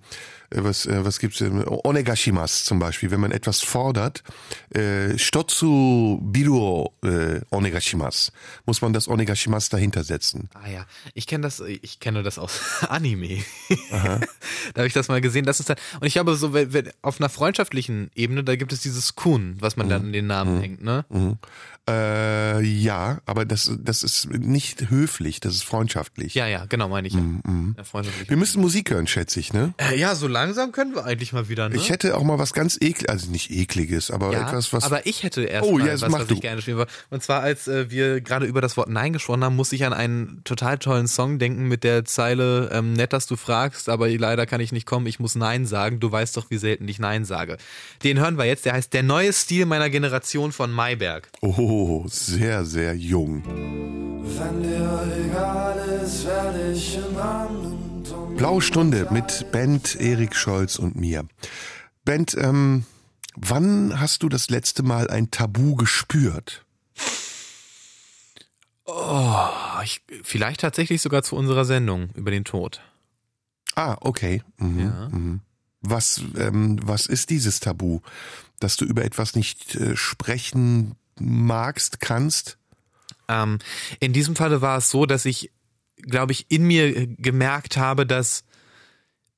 äh, 0.50 0.64
was, 0.64 0.86
äh, 0.86 1.06
was 1.06 1.20
gibt's, 1.20 1.40
ähm, 1.42 1.64
Onegashimasu 1.66 2.66
zum 2.66 2.80
Beispiel, 2.80 3.10
wenn 3.12 3.22
man 3.22 3.32
etwas 3.32 3.62
fordert, 3.62 4.24
äh, 4.72 5.18
Stotsu 5.18 6.20
biru 6.22 6.90
äh, 7.04 7.40
Onegashimasu, 7.52 8.32
muss 8.66 8.82
man 8.82 8.92
das 8.92 9.08
Onegashimasu 9.08 9.70
dahinter 9.72 10.04
setzen. 10.04 10.50
Ah 10.54 10.70
ja, 10.70 10.86
ich 11.14 11.26
kenne 11.26 11.44
das, 11.44 11.62
ich 11.62 12.00
kenne 12.00 12.22
das 12.22 12.38
aus 12.38 12.84
Anime. 12.90 13.44
da 13.90 14.20
habe 14.76 14.88
ich 14.88 14.94
das 14.94 15.08
mal 15.08 15.22
gesehen. 15.22 15.46
Das 15.46 15.62
ist 15.62 15.70
dann, 15.70 15.78
und 16.02 16.08
ich 16.08 16.14
glaube, 16.14 16.36
so 16.36 16.52
wenn, 16.52 16.74
wenn, 16.74 16.90
auf 17.02 17.22
einer 17.22 17.30
freundschaftlichen 17.30 18.12
Ebene, 18.14 18.44
da 18.44 18.58
gibt 18.58 18.74
es 18.74 18.82
dieses 18.82 19.16
Kun, 19.16 19.56
was 19.60 19.78
man 19.78 19.88
dann 19.88 20.08
in 20.08 20.14
den 20.14 20.28
Namen 20.28 20.60
hängt, 20.60 20.84
ne? 20.84 21.06
Äh, 21.90 22.62
ja, 22.62 23.22
aber 23.26 23.44
das, 23.46 23.72
das 23.82 24.04
ist 24.04 24.30
nicht 24.30 24.90
höflich, 24.90 25.40
das 25.40 25.56
ist 25.56 25.64
freundschaftlich. 25.64 26.36
Ja, 26.36 26.46
ja, 26.48 26.66
genau, 26.66 26.88
meine 26.88 27.08
ich. 27.08 27.16
Ja. 27.16 27.22
Ja, 27.78 27.84
freundschaftlich. 27.84 28.30
Wir 28.30 28.38
müssen 28.38 28.62
Musik 28.62 28.92
hören, 28.92 29.08
schätze 29.08 29.40
ich, 29.40 29.52
ne? 29.52 29.74
Äh, 29.78 29.98
ja, 29.98 30.14
so 30.14 30.28
langsam 30.28 30.72
können 30.72 30.94
wir 30.94 31.06
eigentlich 31.06 31.34
mal 31.34 31.50
wieder, 31.50 31.70
ne? 31.70 31.76
Ich 31.76 31.90
hätte 31.90 32.16
auch 32.16 32.24
mal 32.24 32.38
was 32.38 32.54
ganz 32.54 32.76
ekliges, 32.76 33.10
also 33.10 33.32
nicht 33.32 33.50
ekliges, 33.50 34.12
aber 34.12 34.32
ja, 34.32 34.48
etwas, 34.48 34.72
was. 34.74 34.84
aber 34.84 35.08
ich 35.08 35.24
hätte 35.24 35.44
erst 35.44 35.68
Oh, 35.68 35.78
mal 35.78 35.88
ja, 35.88 35.92
das 35.94 36.02
was, 36.04 36.14
was 36.14 36.30
ich 36.30 36.42
gerne 36.42 36.62
spielen 36.62 36.78
wollte. 36.78 36.92
Und 37.10 37.24
zwar, 37.24 37.42
als 37.42 37.68
äh, 37.68 37.90
wir 37.90 38.22
gerade 38.22 38.46
über 38.46 38.62
das 38.62 38.78
Wort 38.78 38.90
Nein 38.90 39.14
gesprochen 39.14 39.44
haben, 39.44 39.56
muss 39.56 39.72
ich 39.72 39.84
an 39.84 39.94
einen 39.94 40.44
total 40.44 40.78
tollen 40.78 41.08
Song 41.08 41.40
denken 41.40 41.68
mit 41.68 41.84
der 41.84 42.06
Zeile, 42.06 42.70
ähm, 42.72 42.94
nett, 42.94 43.12
dass 43.12 43.26
du 43.26 43.36
fragst, 43.36 43.90
aber 43.90 44.08
leider 44.10 44.46
kann 44.46 44.62
ich 44.62 44.72
nicht 44.72 44.86
kommen, 44.86 45.08
ich 45.08 45.20
muss 45.20 45.34
Nein 45.36 45.66
sagen, 45.66 46.00
du 46.00 46.12
weißt 46.12 46.38
doch, 46.38 46.52
wie 46.52 46.58
selten 46.58 46.88
ich 46.88 47.00
Nein 47.00 47.26
sage. 47.26 47.58
Den 48.04 48.20
hören 48.20 48.38
wir 48.38 48.46
jetzt, 48.46 48.66
der 48.66 48.74
heißt 48.74 48.94
Der 48.94 49.04
neue 49.04 49.34
Stil 49.34 49.66
meiner 49.66 49.90
Generation 49.90 50.52
von 50.52 50.72
Mayberg. 50.72 51.28
Oh, 51.72 52.06
sehr, 52.08 52.66
sehr 52.66 52.96
jung. 52.96 53.44
Wenn 53.46 54.62
dir 54.64 55.26
egal 55.26 55.78
ist, 56.04 56.26
werde 56.26 56.72
ich 56.74 56.98
in 56.98 58.14
und 58.14 58.36
Blaue 58.38 58.62
Stunde 58.62 59.08
mit 59.12 59.52
Bent, 59.52 59.96
Erik 60.00 60.36
Scholz 60.36 60.78
und 60.78 60.96
mir. 60.96 61.26
Bent, 62.04 62.36
ähm, 62.38 62.86
wann 63.36 64.00
hast 64.00 64.24
du 64.24 64.30
das 64.30 64.50
letzte 64.50 64.84
Mal 64.84 65.10
ein 65.10 65.32
Tabu 65.32 65.76
gespürt? 65.76 66.66
Oh, 68.86 69.48
ich, 69.84 70.02
vielleicht 70.24 70.62
tatsächlich 70.62 71.02
sogar 71.02 71.24
zu 71.24 71.36
unserer 71.36 71.64
Sendung 71.66 72.10
über 72.16 72.32
den 72.32 72.44
Tod. 72.44 72.82
Ah, 73.76 73.96
okay. 74.02 74.44
Mhm, 74.58 74.80
Ja. 74.80 75.10
mhm. 75.10 75.40
Was, 75.84 76.22
ähm, 76.38 76.80
was 76.84 77.08
ist 77.08 77.30
dieses 77.32 77.60
Tabu? 77.60 78.02
Dass 78.60 78.76
du 78.78 78.86
über 78.86 79.04
etwas 79.04 79.36
nicht 79.36 79.76
äh, 79.76 79.96
sprechen 79.96 80.96
magst, 81.22 82.00
kannst? 82.00 82.58
Ähm, 83.28 83.60
in 84.00 84.14
diesem 84.14 84.36
Falle 84.36 84.62
war 84.62 84.78
es 84.78 84.90
so, 84.90 85.06
dass 85.06 85.26
ich, 85.26 85.52
glaube 85.98 86.32
ich, 86.32 86.48
in 86.50 86.64
mir 86.64 87.08
gemerkt 87.08 87.78
habe, 87.78 88.06
dass 88.06 88.44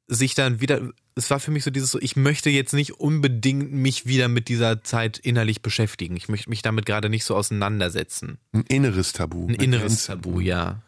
sich 0.08 0.36
dann 0.36 0.62
wieder, 0.62 0.89
es 1.15 1.30
war 1.30 1.39
für 1.39 1.52
mich 1.52 1.63
so 1.63 1.72
dieses 1.72 1.91
so, 1.91 2.00
ich 2.00 2.15
möchte 2.15 2.50
jetzt 2.50 2.74
nicht 2.74 3.00
unbedingt 3.00 3.72
mich 3.72 4.06
wieder 4.06 4.28
mit 4.28 4.48
dieser 4.50 4.84
Zeit 4.84 5.17
innerlich 5.17 5.62
beschäftigen. 5.62 6.15
Ich 6.15 6.30
möchte 6.30 6.50
mich 6.50 6.62
damit 6.62 6.86
gerade 6.86 7.10
nicht 7.10 7.24
so 7.24 7.36
auseinandersetzen. 7.36 8.38
Ein 8.52 8.63
inneres 8.67 9.13
Tabu. 9.13 9.48
Ein 9.48 9.56
inneres 9.56 10.06
Tabu, 10.06 10.39
ja. 10.39 10.82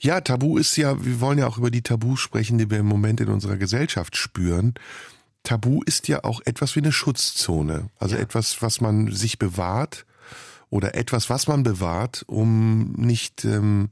Ja, 0.00 0.20
Tabu 0.20 0.58
ist 0.58 0.76
ja, 0.76 1.04
wir 1.04 1.20
wollen 1.20 1.38
ja 1.38 1.46
auch 1.46 1.58
über 1.58 1.70
die 1.70 1.82
Tabus 1.82 2.20
sprechen, 2.20 2.58
die 2.58 2.70
wir 2.70 2.78
im 2.78 2.86
Moment 2.86 3.20
in 3.20 3.28
unserer 3.28 3.56
Gesellschaft 3.56 4.16
spüren. 4.16 4.74
Tabu 5.46 5.80
ist 5.86 6.08
ja 6.08 6.24
auch 6.24 6.40
etwas 6.44 6.74
wie 6.74 6.80
eine 6.80 6.90
Schutzzone. 6.92 7.88
Also 8.00 8.16
Ja. 8.16 8.22
etwas, 8.22 8.60
was 8.62 8.80
man 8.80 9.12
sich 9.12 9.38
bewahrt 9.38 10.04
oder 10.70 10.96
etwas, 10.96 11.30
was 11.30 11.46
man 11.46 11.62
bewahrt, 11.62 12.24
um 12.26 12.92
nicht, 12.94 13.44
ähm, 13.44 13.88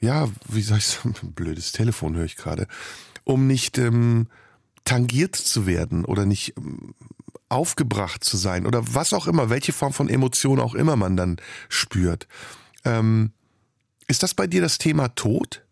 ja, 0.00 0.28
wie 0.48 0.60
soll 0.60 0.76
ich 0.78 0.86
sagen, 0.86 1.14
blödes 1.34 1.72
Telefon 1.72 2.14
höre 2.14 2.26
ich 2.26 2.36
gerade, 2.36 2.66
um 3.24 3.46
nicht 3.46 3.78
ähm, 3.78 4.28
tangiert 4.84 5.34
zu 5.34 5.66
werden 5.66 6.04
oder 6.04 6.26
nicht 6.26 6.54
ähm, 6.58 6.94
aufgebracht 7.48 8.22
zu 8.22 8.36
sein 8.36 8.66
oder 8.66 8.82
was 8.94 9.14
auch 9.14 9.26
immer, 9.26 9.48
welche 9.48 9.72
Form 9.72 9.94
von 9.94 10.10
Emotion 10.10 10.60
auch 10.60 10.74
immer 10.74 10.96
man 10.96 11.16
dann 11.16 11.38
spürt. 11.70 12.28
Ähm, 12.84 13.32
ist 14.08 14.22
das 14.22 14.34
bei 14.34 14.46
dir 14.46 14.60
das 14.60 14.76
Thema 14.76 15.08
Tod? 15.14 15.64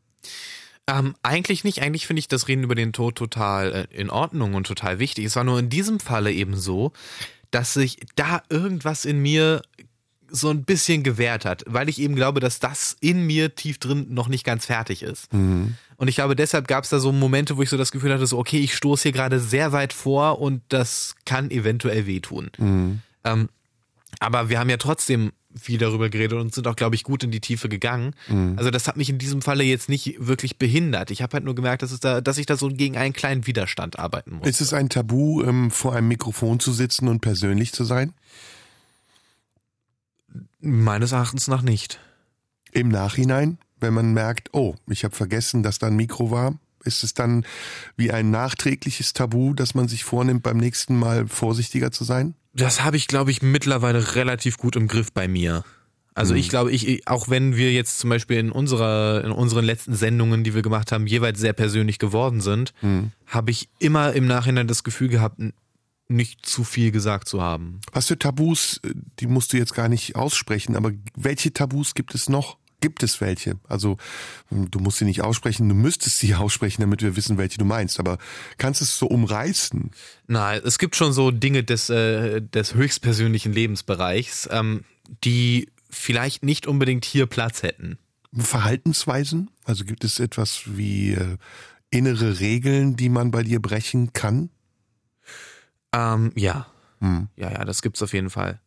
Ähm, 0.86 1.14
eigentlich 1.22 1.64
nicht. 1.64 1.82
Eigentlich 1.82 2.06
finde 2.06 2.20
ich 2.20 2.28
das 2.28 2.46
Reden 2.48 2.62
über 2.62 2.74
den 2.74 2.92
Tod 2.92 3.16
total 3.16 3.88
äh, 3.90 3.96
in 3.96 4.10
Ordnung 4.10 4.54
und 4.54 4.66
total 4.66 4.98
wichtig. 4.98 5.24
Es 5.24 5.36
war 5.36 5.44
nur 5.44 5.58
in 5.58 5.70
diesem 5.70 5.98
Falle 5.98 6.32
eben 6.32 6.56
so, 6.56 6.92
dass 7.50 7.72
sich 7.74 7.98
da 8.16 8.42
irgendwas 8.50 9.04
in 9.04 9.20
mir 9.22 9.62
so 10.28 10.50
ein 10.50 10.64
bisschen 10.64 11.02
gewehrt 11.04 11.44
hat, 11.44 11.62
weil 11.66 11.88
ich 11.88 12.00
eben 12.00 12.16
glaube, 12.16 12.40
dass 12.40 12.58
das 12.58 12.96
in 13.00 13.24
mir 13.24 13.54
tief 13.54 13.78
drin 13.78 14.06
noch 14.10 14.26
nicht 14.28 14.44
ganz 14.44 14.66
fertig 14.66 15.02
ist. 15.02 15.32
Und 15.96 16.08
ich 16.08 16.16
glaube, 16.16 16.34
deshalb 16.34 16.66
gab 16.66 16.82
es 16.84 16.90
da 16.90 16.98
so 16.98 17.12
Momente, 17.12 17.56
wo 17.56 17.62
ich 17.62 17.70
so 17.70 17.76
das 17.76 17.92
Gefühl 17.92 18.12
hatte, 18.12 18.26
so, 18.26 18.38
okay, 18.38 18.58
ich 18.58 18.74
stoße 18.74 19.04
hier 19.04 19.12
gerade 19.12 19.38
sehr 19.38 19.70
weit 19.70 19.92
vor 19.92 20.40
und 20.40 20.62
das 20.70 21.14
kann 21.24 21.52
eventuell 21.52 22.06
wehtun. 22.06 22.50
Ähm, 23.22 23.48
aber 24.18 24.48
wir 24.48 24.58
haben 24.58 24.70
ja 24.70 24.76
trotzdem 24.76 25.32
viel 25.58 25.78
darüber 25.78 26.08
geredet 26.08 26.38
und 26.38 26.54
sind 26.54 26.66
auch, 26.66 26.76
glaube 26.76 26.94
ich, 26.94 27.04
gut 27.04 27.22
in 27.22 27.30
die 27.30 27.40
Tiefe 27.40 27.68
gegangen. 27.68 28.14
Also 28.56 28.70
das 28.70 28.88
hat 28.88 28.96
mich 28.96 29.08
in 29.08 29.18
diesem 29.18 29.42
Falle 29.42 29.64
jetzt 29.64 29.88
nicht 29.88 30.16
wirklich 30.18 30.58
behindert. 30.58 31.10
Ich 31.10 31.22
habe 31.22 31.34
halt 31.34 31.44
nur 31.44 31.54
gemerkt, 31.54 31.82
dass, 31.82 31.92
es 31.92 32.00
da, 32.00 32.20
dass 32.20 32.38
ich 32.38 32.46
da 32.46 32.56
so 32.56 32.68
gegen 32.68 32.96
einen 32.96 33.12
kleinen 33.12 33.46
Widerstand 33.46 33.98
arbeiten 33.98 34.34
muss. 34.36 34.48
Ist 34.48 34.60
es 34.60 34.72
ein 34.72 34.88
Tabu, 34.88 35.42
ähm, 35.42 35.70
vor 35.70 35.94
einem 35.94 36.08
Mikrofon 36.08 36.60
zu 36.60 36.72
sitzen 36.72 37.08
und 37.08 37.20
persönlich 37.20 37.72
zu 37.72 37.84
sein? 37.84 38.12
Meines 40.60 41.12
Erachtens 41.12 41.46
nach 41.46 41.62
nicht. 41.62 42.00
Im 42.72 42.88
Nachhinein, 42.88 43.58
wenn 43.78 43.94
man 43.94 44.12
merkt, 44.12 44.50
oh, 44.52 44.74
ich 44.88 45.04
habe 45.04 45.14
vergessen, 45.14 45.62
dass 45.62 45.78
da 45.78 45.86
ein 45.86 45.96
Mikro 45.96 46.30
war, 46.30 46.58
ist 46.84 47.04
es 47.04 47.14
dann 47.14 47.44
wie 47.96 48.10
ein 48.10 48.30
nachträgliches 48.30 49.12
Tabu, 49.12 49.54
dass 49.54 49.74
man 49.74 49.88
sich 49.88 50.04
vornimmt, 50.04 50.42
beim 50.42 50.56
nächsten 50.56 50.98
Mal 50.98 51.26
vorsichtiger 51.28 51.90
zu 51.90 52.04
sein? 52.04 52.34
Das 52.52 52.84
habe 52.84 52.96
ich, 52.96 53.08
glaube 53.08 53.30
ich, 53.30 53.42
mittlerweile 53.42 54.14
relativ 54.14 54.58
gut 54.58 54.76
im 54.76 54.88
Griff 54.88 55.12
bei 55.12 55.28
mir. 55.28 55.64
Also 56.16 56.34
ich 56.36 56.48
glaube, 56.48 56.70
ich, 56.70 57.08
auch 57.08 57.28
wenn 57.28 57.56
wir 57.56 57.72
jetzt 57.72 57.98
zum 57.98 58.08
Beispiel 58.08 58.38
in 58.38 58.52
unserer, 58.52 59.24
in 59.24 59.32
unseren 59.32 59.64
letzten 59.64 59.94
Sendungen, 59.94 60.44
die 60.44 60.54
wir 60.54 60.62
gemacht 60.62 60.92
haben, 60.92 61.08
jeweils 61.08 61.40
sehr 61.40 61.52
persönlich 61.52 61.98
geworden 61.98 62.40
sind, 62.40 62.72
habe 63.26 63.50
ich 63.50 63.68
immer 63.80 64.12
im 64.12 64.26
Nachhinein 64.26 64.68
das 64.68 64.84
Gefühl 64.84 65.08
gehabt, 65.08 65.40
nicht 66.06 66.46
zu 66.46 66.64
viel 66.64 66.92
gesagt 66.92 67.28
zu 67.28 67.42
haben. 67.42 67.80
Was 67.92 68.06
für 68.06 68.18
Tabus, 68.18 68.80
äh, 68.84 68.92
die 69.20 69.26
musst 69.26 69.52
du 69.52 69.56
jetzt 69.56 69.74
gar 69.74 69.88
nicht 69.88 70.16
aussprechen, 70.16 70.76
aber 70.76 70.92
welche 71.16 71.52
Tabus 71.52 71.94
gibt 71.94 72.14
es 72.14 72.28
noch? 72.28 72.58
Gibt 72.84 73.02
es 73.02 73.22
welche? 73.22 73.54
Also 73.66 73.96
ähm, 74.52 74.70
du 74.70 74.78
musst 74.78 74.98
sie 74.98 75.06
nicht 75.06 75.22
aussprechen, 75.22 75.70
du 75.70 75.74
müsstest 75.74 76.18
sie 76.18 76.34
aussprechen, 76.34 76.82
damit 76.82 77.00
wir 77.00 77.16
wissen, 77.16 77.38
welche 77.38 77.56
du 77.56 77.64
meinst. 77.64 77.98
Aber 77.98 78.18
kannst 78.58 78.82
du 78.82 78.84
es 78.84 78.98
so 78.98 79.06
umreißen? 79.06 79.90
Na, 80.26 80.54
es 80.54 80.78
gibt 80.78 80.94
schon 80.94 81.14
so 81.14 81.30
Dinge 81.30 81.64
des, 81.64 81.88
äh, 81.88 82.42
des 82.42 82.74
höchstpersönlichen 82.74 83.54
Lebensbereichs, 83.54 84.50
ähm, 84.52 84.84
die 85.24 85.70
vielleicht 85.88 86.44
nicht 86.44 86.66
unbedingt 86.66 87.06
hier 87.06 87.24
Platz 87.24 87.62
hätten. 87.62 87.96
Verhaltensweisen? 88.34 89.48
Also 89.64 89.86
gibt 89.86 90.04
es 90.04 90.20
etwas 90.20 90.76
wie 90.76 91.12
äh, 91.12 91.38
innere 91.88 92.38
Regeln, 92.38 92.96
die 92.96 93.08
man 93.08 93.30
bei 93.30 93.44
dir 93.44 93.62
brechen 93.62 94.12
kann? 94.12 94.50
Ähm, 95.94 96.32
ja. 96.34 96.66
Hm. 97.00 97.28
Ja, 97.36 97.50
ja, 97.50 97.64
das 97.64 97.80
gibt's 97.80 98.02
auf 98.02 98.12
jeden 98.12 98.28
Fall. 98.28 98.60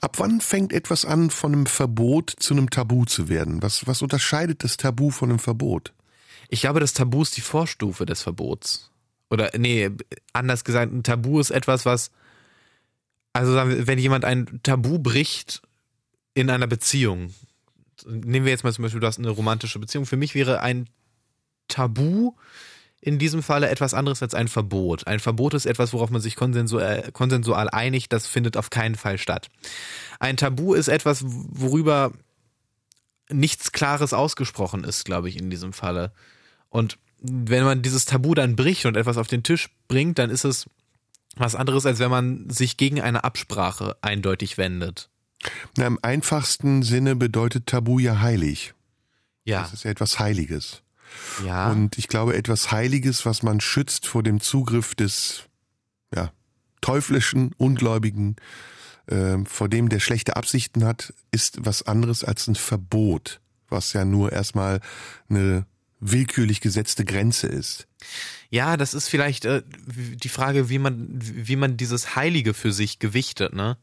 Ab 0.00 0.18
wann 0.18 0.40
fängt 0.40 0.72
etwas 0.72 1.04
an, 1.04 1.30
von 1.30 1.52
einem 1.52 1.66
Verbot 1.66 2.34
zu 2.38 2.54
einem 2.54 2.70
Tabu 2.70 3.04
zu 3.04 3.28
werden? 3.28 3.62
Was, 3.62 3.86
was 3.86 4.02
unterscheidet 4.02 4.64
das 4.64 4.76
Tabu 4.76 5.10
von 5.10 5.30
einem 5.30 5.38
Verbot? 5.38 5.92
Ich 6.48 6.62
glaube, 6.62 6.80
das 6.80 6.94
Tabu 6.94 7.22
ist 7.22 7.36
die 7.36 7.42
Vorstufe 7.42 8.06
des 8.06 8.22
Verbots. 8.22 8.90
Oder, 9.28 9.50
nee, 9.56 9.90
anders 10.32 10.64
gesagt, 10.64 10.92
ein 10.92 11.02
Tabu 11.02 11.38
ist 11.38 11.50
etwas, 11.50 11.84
was, 11.84 12.10
also 13.32 13.54
wenn 13.54 13.98
jemand 13.98 14.24
ein 14.24 14.60
Tabu 14.62 14.98
bricht 14.98 15.62
in 16.34 16.50
einer 16.50 16.66
Beziehung, 16.66 17.32
nehmen 18.06 18.46
wir 18.46 18.52
jetzt 18.52 18.64
mal 18.64 18.72
zum 18.72 18.82
Beispiel, 18.82 19.00
du 19.00 19.06
hast 19.06 19.18
eine 19.18 19.30
romantische 19.30 19.78
Beziehung, 19.78 20.06
für 20.06 20.16
mich 20.16 20.34
wäre 20.34 20.60
ein 20.60 20.88
Tabu 21.68 22.32
in 23.00 23.18
diesem 23.18 23.42
Falle 23.42 23.70
etwas 23.70 23.94
anderes 23.94 24.22
als 24.22 24.34
ein 24.34 24.48
Verbot. 24.48 25.06
Ein 25.06 25.20
Verbot 25.20 25.54
ist 25.54 25.66
etwas, 25.66 25.92
worauf 25.92 26.10
man 26.10 26.20
sich 26.20 26.36
konsensual, 26.36 27.10
konsensual 27.12 27.70
einigt, 27.70 28.12
das 28.12 28.26
findet 28.26 28.56
auf 28.56 28.70
keinen 28.70 28.94
Fall 28.94 29.16
statt. 29.18 29.48
Ein 30.18 30.36
Tabu 30.36 30.74
ist 30.74 30.88
etwas, 30.88 31.24
worüber 31.24 32.12
nichts 33.30 33.72
Klares 33.72 34.12
ausgesprochen 34.12 34.84
ist, 34.84 35.04
glaube 35.04 35.28
ich, 35.28 35.38
in 35.38 35.50
diesem 35.50 35.72
Falle. 35.72 36.12
Und 36.68 36.98
wenn 37.20 37.64
man 37.64 37.82
dieses 37.82 38.04
Tabu 38.04 38.34
dann 38.34 38.56
bricht 38.56 38.84
und 38.86 38.96
etwas 38.96 39.16
auf 39.16 39.28
den 39.28 39.42
Tisch 39.42 39.70
bringt, 39.88 40.18
dann 40.18 40.30
ist 40.30 40.44
es 40.44 40.68
was 41.36 41.54
anderes, 41.54 41.86
als 41.86 42.00
wenn 42.00 42.10
man 42.10 42.50
sich 42.50 42.76
gegen 42.76 43.00
eine 43.00 43.24
Absprache 43.24 43.96
eindeutig 44.02 44.58
wendet. 44.58 45.08
Na, 45.76 45.86
Im 45.86 45.98
einfachsten 46.02 46.82
Sinne 46.82 47.16
bedeutet 47.16 47.66
Tabu 47.66 47.98
ja 47.98 48.20
heilig. 48.20 48.74
Ja, 49.44 49.62
Das 49.62 49.72
ist 49.72 49.84
ja 49.84 49.90
etwas 49.90 50.18
Heiliges. 50.18 50.82
Ja. 51.44 51.70
Und 51.70 51.98
ich 51.98 52.08
glaube, 52.08 52.36
etwas 52.36 52.70
Heiliges, 52.70 53.26
was 53.26 53.42
man 53.42 53.60
schützt 53.60 54.06
vor 54.06 54.22
dem 54.22 54.40
Zugriff 54.40 54.94
des 54.94 55.44
ja, 56.14 56.32
teuflischen, 56.80 57.52
Ungläubigen, 57.56 58.36
ähm, 59.08 59.46
vor 59.46 59.68
dem 59.68 59.88
der 59.88 60.00
schlechte 60.00 60.36
Absichten 60.36 60.84
hat, 60.84 61.12
ist 61.30 61.64
was 61.64 61.82
anderes 61.82 62.24
als 62.24 62.46
ein 62.46 62.54
Verbot, 62.54 63.40
was 63.68 63.92
ja 63.92 64.04
nur 64.04 64.32
erstmal 64.32 64.80
eine 65.28 65.66
willkürlich 66.00 66.60
gesetzte 66.60 67.04
Grenze 67.04 67.46
ist. 67.46 67.86
Ja, 68.48 68.76
das 68.76 68.94
ist 68.94 69.08
vielleicht 69.08 69.44
äh, 69.44 69.62
die 69.86 70.28
Frage, 70.28 70.70
wie 70.70 70.78
man, 70.78 71.08
wie 71.10 71.56
man 71.56 71.76
dieses 71.76 72.16
Heilige 72.16 72.54
für 72.54 72.72
sich 72.72 72.98
gewichtet, 72.98 73.52
ne? 73.52 73.76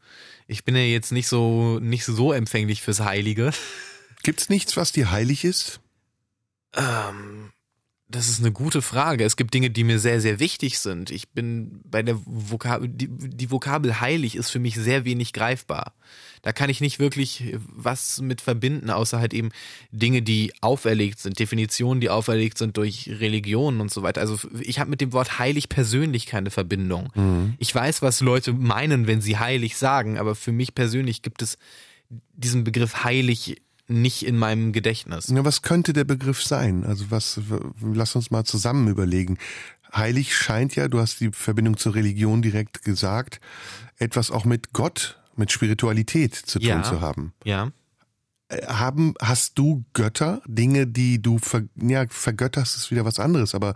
Ich 0.46 0.64
bin 0.64 0.74
ja 0.74 0.82
jetzt 0.82 1.12
nicht 1.12 1.28
so, 1.28 1.78
nicht 1.78 2.04
so 2.04 2.32
empfänglich 2.32 2.82
fürs 2.82 3.00
Heilige. 3.00 3.52
Gibt's 4.22 4.48
nichts, 4.48 4.76
was 4.76 4.92
dir 4.92 5.10
heilig 5.10 5.44
ist? 5.44 5.80
Ähm, 6.78 7.50
das 8.10 8.30
ist 8.30 8.40
eine 8.40 8.52
gute 8.52 8.80
Frage. 8.80 9.24
Es 9.24 9.36
gibt 9.36 9.52
Dinge, 9.52 9.68
die 9.68 9.84
mir 9.84 9.98
sehr, 9.98 10.22
sehr 10.22 10.40
wichtig 10.40 10.78
sind. 10.78 11.10
Ich 11.10 11.28
bin 11.28 11.82
bei 11.84 12.02
der 12.02 12.18
Vokabel, 12.24 12.88
die, 12.88 13.06
die 13.06 13.50
Vokabel 13.50 14.00
heilig 14.00 14.34
ist 14.34 14.48
für 14.48 14.58
mich 14.58 14.76
sehr 14.76 15.04
wenig 15.04 15.34
greifbar. 15.34 15.92
Da 16.40 16.52
kann 16.52 16.70
ich 16.70 16.80
nicht 16.80 17.00
wirklich 17.00 17.56
was 17.66 18.22
mit 18.22 18.40
verbinden, 18.40 18.88
außer 18.88 19.18
halt 19.18 19.34
eben 19.34 19.50
Dinge, 19.90 20.22
die 20.22 20.54
auferlegt 20.62 21.18
sind, 21.18 21.38
Definitionen, 21.38 22.00
die 22.00 22.08
auferlegt 22.08 22.56
sind 22.56 22.78
durch 22.78 23.10
Religionen 23.10 23.82
und 23.82 23.92
so 23.92 24.02
weiter. 24.02 24.22
Also 24.22 24.38
ich 24.58 24.78
habe 24.78 24.88
mit 24.88 25.02
dem 25.02 25.12
Wort 25.12 25.38
heilig 25.38 25.68
persönlich 25.68 26.24
keine 26.24 26.50
Verbindung. 26.50 27.10
Ich 27.58 27.74
weiß, 27.74 28.00
was 28.00 28.20
Leute 28.22 28.54
meinen, 28.54 29.06
wenn 29.06 29.20
sie 29.20 29.36
heilig 29.36 29.76
sagen, 29.76 30.16
aber 30.16 30.34
für 30.34 30.52
mich 30.52 30.74
persönlich 30.74 31.20
gibt 31.20 31.42
es 31.42 31.58
diesen 32.08 32.64
Begriff 32.64 33.04
heilig 33.04 33.60
nicht 33.88 34.24
in 34.24 34.36
meinem 34.36 34.72
Gedächtnis. 34.72 35.28
Na, 35.30 35.44
was 35.44 35.62
könnte 35.62 35.92
der 35.92 36.04
Begriff 36.04 36.42
sein? 36.42 36.84
Also 36.84 37.06
was, 37.10 37.40
lass 37.80 38.14
uns 38.14 38.30
mal 38.30 38.44
zusammen 38.44 38.88
überlegen. 38.88 39.38
Heilig 39.94 40.36
scheint 40.36 40.76
ja, 40.76 40.88
du 40.88 40.98
hast 41.00 41.20
die 41.20 41.30
Verbindung 41.32 41.78
zur 41.78 41.94
Religion 41.94 42.42
direkt 42.42 42.82
gesagt, 42.84 43.40
etwas 43.96 44.30
auch 44.30 44.44
mit 44.44 44.72
Gott, 44.74 45.18
mit 45.36 45.50
Spiritualität 45.50 46.34
zu 46.34 46.58
tun 46.58 46.68
Ja. 46.68 46.82
zu 46.82 47.00
haben. 47.00 47.32
Ja. 47.44 47.70
Äh, 48.48 48.66
Haben, 48.66 49.14
hast 49.20 49.58
du 49.58 49.84
Götter, 49.94 50.42
Dinge, 50.46 50.86
die 50.86 51.22
du 51.22 51.38
ver, 51.38 51.62
ja, 51.76 52.04
vergötterst, 52.08 52.76
ist 52.76 52.90
wieder 52.90 53.06
was 53.06 53.18
anderes, 53.18 53.54
aber 53.54 53.72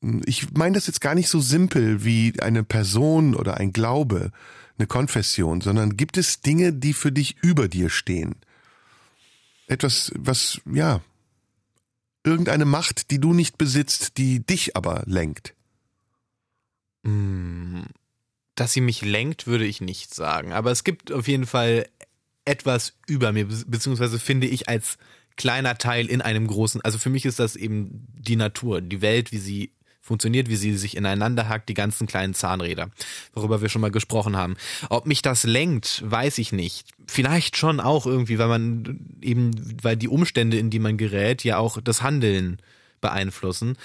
mh, 0.00 0.22
ich 0.24 0.52
meine 0.54 0.74
das 0.76 0.86
jetzt 0.86 1.00
gar 1.02 1.14
nicht 1.14 1.28
so 1.28 1.40
simpel 1.40 2.04
wie 2.04 2.32
eine 2.40 2.64
Person 2.64 3.34
oder 3.34 3.58
ein 3.58 3.72
Glaube, 3.72 4.30
eine 4.78 4.86
Konfession, 4.86 5.60
sondern 5.60 5.98
gibt 5.98 6.16
es 6.16 6.40
Dinge, 6.40 6.72
die 6.72 6.94
für 6.94 7.12
dich 7.12 7.36
über 7.42 7.68
dir 7.68 7.90
stehen? 7.90 8.36
Etwas, 9.72 10.12
was, 10.14 10.60
ja, 10.70 11.00
irgendeine 12.24 12.66
Macht, 12.66 13.10
die 13.10 13.18
du 13.18 13.32
nicht 13.32 13.56
besitzt, 13.56 14.18
die 14.18 14.40
dich 14.40 14.76
aber 14.76 15.02
lenkt. 15.06 15.54
Mm, 17.04 17.84
dass 18.54 18.74
sie 18.74 18.82
mich 18.82 19.00
lenkt, 19.00 19.46
würde 19.46 19.64
ich 19.64 19.80
nicht 19.80 20.14
sagen. 20.14 20.52
Aber 20.52 20.70
es 20.70 20.84
gibt 20.84 21.10
auf 21.10 21.26
jeden 21.26 21.46
Fall 21.46 21.88
etwas 22.44 22.98
über 23.06 23.32
mir, 23.32 23.46
beziehungsweise 23.46 24.18
finde 24.18 24.46
ich 24.46 24.68
als 24.68 24.98
kleiner 25.36 25.78
Teil 25.78 26.06
in 26.06 26.20
einem 26.20 26.48
großen, 26.48 26.82
also 26.82 26.98
für 26.98 27.08
mich 27.08 27.24
ist 27.24 27.38
das 27.38 27.56
eben 27.56 28.06
die 28.12 28.36
Natur, 28.36 28.82
die 28.82 29.00
Welt, 29.00 29.32
wie 29.32 29.38
sie 29.38 29.72
funktioniert, 30.02 30.48
wie 30.48 30.56
sie 30.56 30.76
sich 30.76 30.96
ineinander 30.96 31.48
hackt, 31.48 31.68
die 31.68 31.74
ganzen 31.74 32.06
kleinen 32.06 32.34
Zahnräder, 32.34 32.90
worüber 33.32 33.62
wir 33.62 33.68
schon 33.68 33.80
mal 33.80 33.92
gesprochen 33.92 34.36
haben. 34.36 34.56
Ob 34.90 35.06
mich 35.06 35.22
das 35.22 35.44
lenkt, 35.44 36.02
weiß 36.04 36.38
ich 36.38 36.52
nicht. 36.52 36.88
Vielleicht 37.06 37.56
schon 37.56 37.80
auch 37.80 38.04
irgendwie, 38.04 38.38
weil 38.38 38.48
man 38.48 39.00
eben, 39.22 39.52
weil 39.82 39.96
die 39.96 40.08
Umstände, 40.08 40.58
in 40.58 40.70
die 40.70 40.80
man 40.80 40.96
gerät, 40.96 41.44
ja 41.44 41.58
auch 41.58 41.80
das 41.80 42.02
Handeln 42.02 42.58
beeinflussen. 43.00 43.76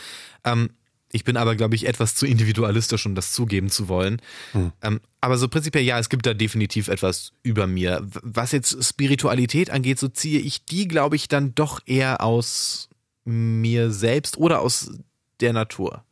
Ähm, 0.44 0.72
ich 1.12 1.24
bin 1.24 1.38
aber, 1.38 1.56
glaube 1.56 1.76
ich, 1.76 1.88
etwas 1.88 2.16
zu 2.16 2.26
individualistisch, 2.26 3.06
um 3.06 3.16
das 3.16 3.32
zugeben 3.32 3.70
zu 3.70 3.88
wollen. 3.88 4.22
Hm. 4.52 4.72
Ähm, 4.82 5.00
aber 5.22 5.38
so 5.38 5.48
prinzipiell 5.48 5.84
ja, 5.84 6.00
es 6.00 6.10
gibt 6.10 6.26
da 6.26 6.34
definitiv 6.34 6.88
etwas 6.90 7.32
über 7.44 7.68
mir. 7.68 8.06
Was 8.24 8.52
jetzt 8.52 8.84
Spiritualität 8.84 9.70
angeht, 9.70 10.00
so 10.00 10.08
ziehe 10.08 10.40
ich 10.40 10.66
die, 10.66 10.88
glaube 10.88 11.16
ich, 11.16 11.28
dann 11.28 11.56
doch 11.56 11.80
eher 11.86 12.22
aus 12.22 12.90
mir 13.24 13.92
selbst 13.92 14.38
oder 14.38 14.62
aus 14.62 14.92
der 15.40 15.54
Natur. 15.54 16.04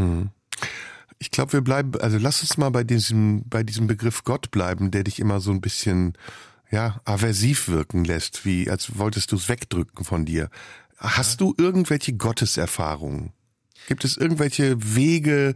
Hm. 0.00 0.30
Ich 1.18 1.30
glaube, 1.30 1.52
wir 1.52 1.60
bleiben, 1.60 2.00
also 2.00 2.16
lass 2.16 2.40
uns 2.40 2.56
mal 2.56 2.70
bei 2.70 2.82
diesem, 2.82 3.42
bei 3.46 3.62
diesem 3.62 3.86
Begriff 3.86 4.24
Gott 4.24 4.50
bleiben, 4.50 4.90
der 4.90 5.04
dich 5.04 5.20
immer 5.20 5.40
so 5.40 5.50
ein 5.50 5.60
bisschen, 5.60 6.14
ja, 6.70 7.00
aversiv 7.04 7.68
wirken 7.68 8.04
lässt, 8.04 8.46
wie 8.46 8.70
als 8.70 8.98
wolltest 8.98 9.30
du 9.32 9.36
es 9.36 9.48
wegdrücken 9.48 10.04
von 10.04 10.24
dir. 10.24 10.48
Hast 10.96 11.42
du 11.42 11.54
irgendwelche 11.58 12.14
Gotteserfahrungen? 12.14 13.32
Gibt 13.86 14.04
es 14.04 14.16
irgendwelche 14.16 14.76
Wege, 14.96 15.54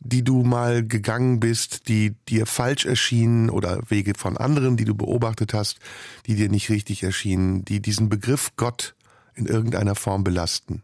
die 0.00 0.24
du 0.24 0.42
mal 0.42 0.86
gegangen 0.86 1.38
bist, 1.38 1.88
die 1.88 2.14
dir 2.28 2.46
falsch 2.46 2.86
erschienen 2.86 3.50
oder 3.50 3.80
Wege 3.88 4.14
von 4.16 4.36
anderen, 4.36 4.76
die 4.76 4.84
du 4.84 4.94
beobachtet 4.94 5.54
hast, 5.54 5.78
die 6.26 6.34
dir 6.34 6.48
nicht 6.48 6.70
richtig 6.70 7.02
erschienen, 7.02 7.64
die 7.64 7.80
diesen 7.80 8.08
Begriff 8.08 8.52
Gott 8.56 8.94
in 9.34 9.46
irgendeiner 9.46 9.94
Form 9.94 10.24
belasten? 10.24 10.82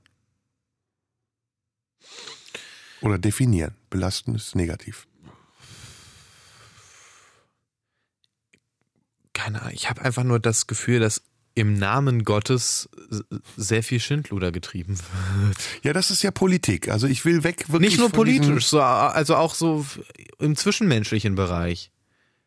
Oder 3.01 3.19
definieren. 3.19 3.75
Belasten 3.89 4.35
ist 4.35 4.55
negativ. 4.55 5.07
Keine 9.33 9.63
Ahnung. 9.63 9.75
Ich 9.75 9.89
habe 9.89 10.03
einfach 10.03 10.25
nur 10.25 10.39
das 10.39 10.67
Gefühl, 10.67 11.01
dass 11.01 11.23
im 11.55 11.75
Namen 11.75 12.25
Gottes 12.25 12.89
sehr 13.57 13.83
viel 13.83 14.01
Schindluder 14.01 14.53
getrieben 14.53 14.99
wird. 14.99 15.59
Ja, 15.83 15.93
das 15.93 16.11
ist 16.11 16.23
ja 16.23 16.31
Politik. 16.31 16.89
Also 16.89 17.07
ich 17.07 17.25
will 17.25 17.43
weg 17.43 17.71
wirklich. 17.71 17.93
Nicht 17.93 17.99
nur 17.99 18.11
politisch, 18.11 18.67
so, 18.67 18.81
also 18.81 19.37
auch 19.37 19.55
so 19.55 19.85
im 20.39 20.57
zwischenmenschlichen 20.57 21.35
Bereich. 21.35 21.91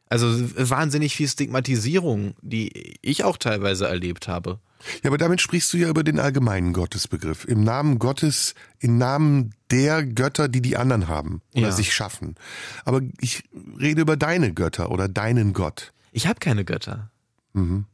Also 0.08 0.28
wahnsinnig 0.56 1.16
viel 1.16 1.28
Stigmatisierung, 1.28 2.36
die 2.42 2.98
ich 3.02 3.24
auch 3.24 3.38
teilweise 3.38 3.88
erlebt 3.88 4.28
habe. 4.28 4.60
Ja, 5.04 5.10
aber 5.10 5.18
damit 5.18 5.42
sprichst 5.42 5.72
du 5.74 5.78
ja 5.78 5.90
über 5.90 6.04
den 6.04 6.20
allgemeinen 6.20 6.74
Gottesbegriff. 6.74 7.46
Im 7.46 7.64
Namen 7.64 8.00
Gottes, 8.00 8.56
im 8.80 8.98
Namen 8.98 9.54
der 9.72 10.06
Götter, 10.06 10.48
die 10.48 10.62
die 10.62 10.78
anderen 10.78 11.08
haben 11.08 11.42
oder 11.54 11.68
ja. 11.68 11.72
sich 11.72 11.94
schaffen. 11.94 12.36
Aber 12.86 13.02
ich 13.20 13.44
rede 13.80 14.02
über 14.02 14.18
deine 14.18 14.54
Götter 14.54 14.92
oder 14.92 15.08
deinen 15.08 15.54
Gott. 15.54 15.94
Ich 16.12 16.28
habe 16.28 16.40
keine 16.40 16.66
Götter. 16.66 17.10
Mhm. 17.54 17.86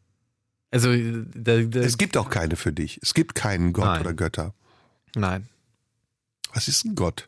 Also 0.71 0.89
da, 0.93 1.61
da, 1.61 1.79
es 1.79 1.97
gibt 1.97 2.17
auch 2.17 2.29
keine 2.29 2.55
für 2.55 2.71
dich. 2.71 2.99
Es 3.01 3.13
gibt 3.13 3.33
keinen 3.35 3.73
Gott 3.73 3.85
Nein. 3.85 4.01
oder 4.01 4.13
Götter. 4.13 4.53
Nein. 5.15 5.47
Was 6.53 6.67
ist 6.67 6.85
ein 6.85 6.95
Gott? 6.95 7.27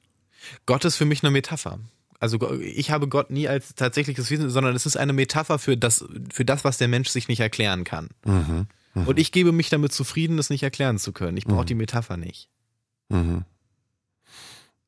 Gott 0.65 0.85
ist 0.85 0.95
für 0.95 1.05
mich 1.05 1.23
eine 1.23 1.31
Metapher. 1.31 1.79
Also 2.19 2.59
ich 2.59 2.91
habe 2.91 3.07
Gott 3.07 3.31
nie 3.31 3.47
als 3.47 3.73
tatsächliches 3.73 4.29
Wesen, 4.29 4.49
sondern 4.51 4.75
es 4.75 4.85
ist 4.85 4.95
eine 4.95 5.13
Metapher 5.13 5.57
für 5.57 5.75
das, 5.75 6.05
für 6.31 6.45
das, 6.45 6.63
was 6.63 6.77
der 6.77 6.87
Mensch 6.87 7.09
sich 7.09 7.27
nicht 7.27 7.39
erklären 7.39 7.83
kann. 7.83 8.09
Mhm. 8.25 8.67
Mhm. 8.93 9.07
Und 9.07 9.19
ich 9.19 9.31
gebe 9.31 9.51
mich 9.51 9.69
damit 9.69 9.93
zufrieden, 9.93 10.37
das 10.37 10.49
nicht 10.49 10.63
erklären 10.63 10.99
zu 10.99 11.11
können. 11.11 11.37
Ich 11.37 11.45
brauche 11.45 11.61
mhm. 11.61 11.67
die 11.67 11.75
Metapher 11.75 12.17
nicht. 12.17 12.49
Mhm. 13.09 13.45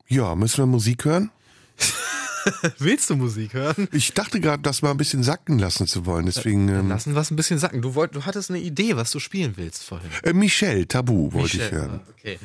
Ja, 0.08 0.36
müssen 0.36 0.58
wir 0.58 0.66
Musik 0.66 1.06
hören? 1.06 1.32
Willst 2.78 3.10
du 3.10 3.16
Musik 3.16 3.54
hören? 3.54 3.88
Ich 3.92 4.14
dachte 4.14 4.42
gerade, 4.42 4.62
das 4.62 4.82
mal 4.82 4.92
ein 4.92 4.98
bisschen 4.98 5.24
sacken 5.24 5.60
lassen 5.60 5.88
zu 5.88 6.06
wollen. 6.06 6.26
Deswegen 6.26 6.68
ähm, 6.68 6.90
lassen 6.90 7.14
wir 7.14 7.22
es 7.22 7.32
ein 7.32 7.38
bisschen 7.38 7.58
sacken. 7.58 7.82
Du, 7.82 7.96
wollt, 7.96 8.16
du 8.16 8.26
hattest 8.26 8.50
eine 8.50 8.60
Idee, 8.60 8.96
was 8.98 9.12
du 9.12 9.20
spielen 9.20 9.54
willst 9.56 9.84
vorhin. 9.84 10.10
Äh, 10.24 10.34
Michel, 10.34 10.86
Tabu 10.86 11.32
wollte 11.32 11.58
ich 11.58 11.72
hören. 11.72 12.02
Ah, 12.04 12.10
okay. 12.12 12.40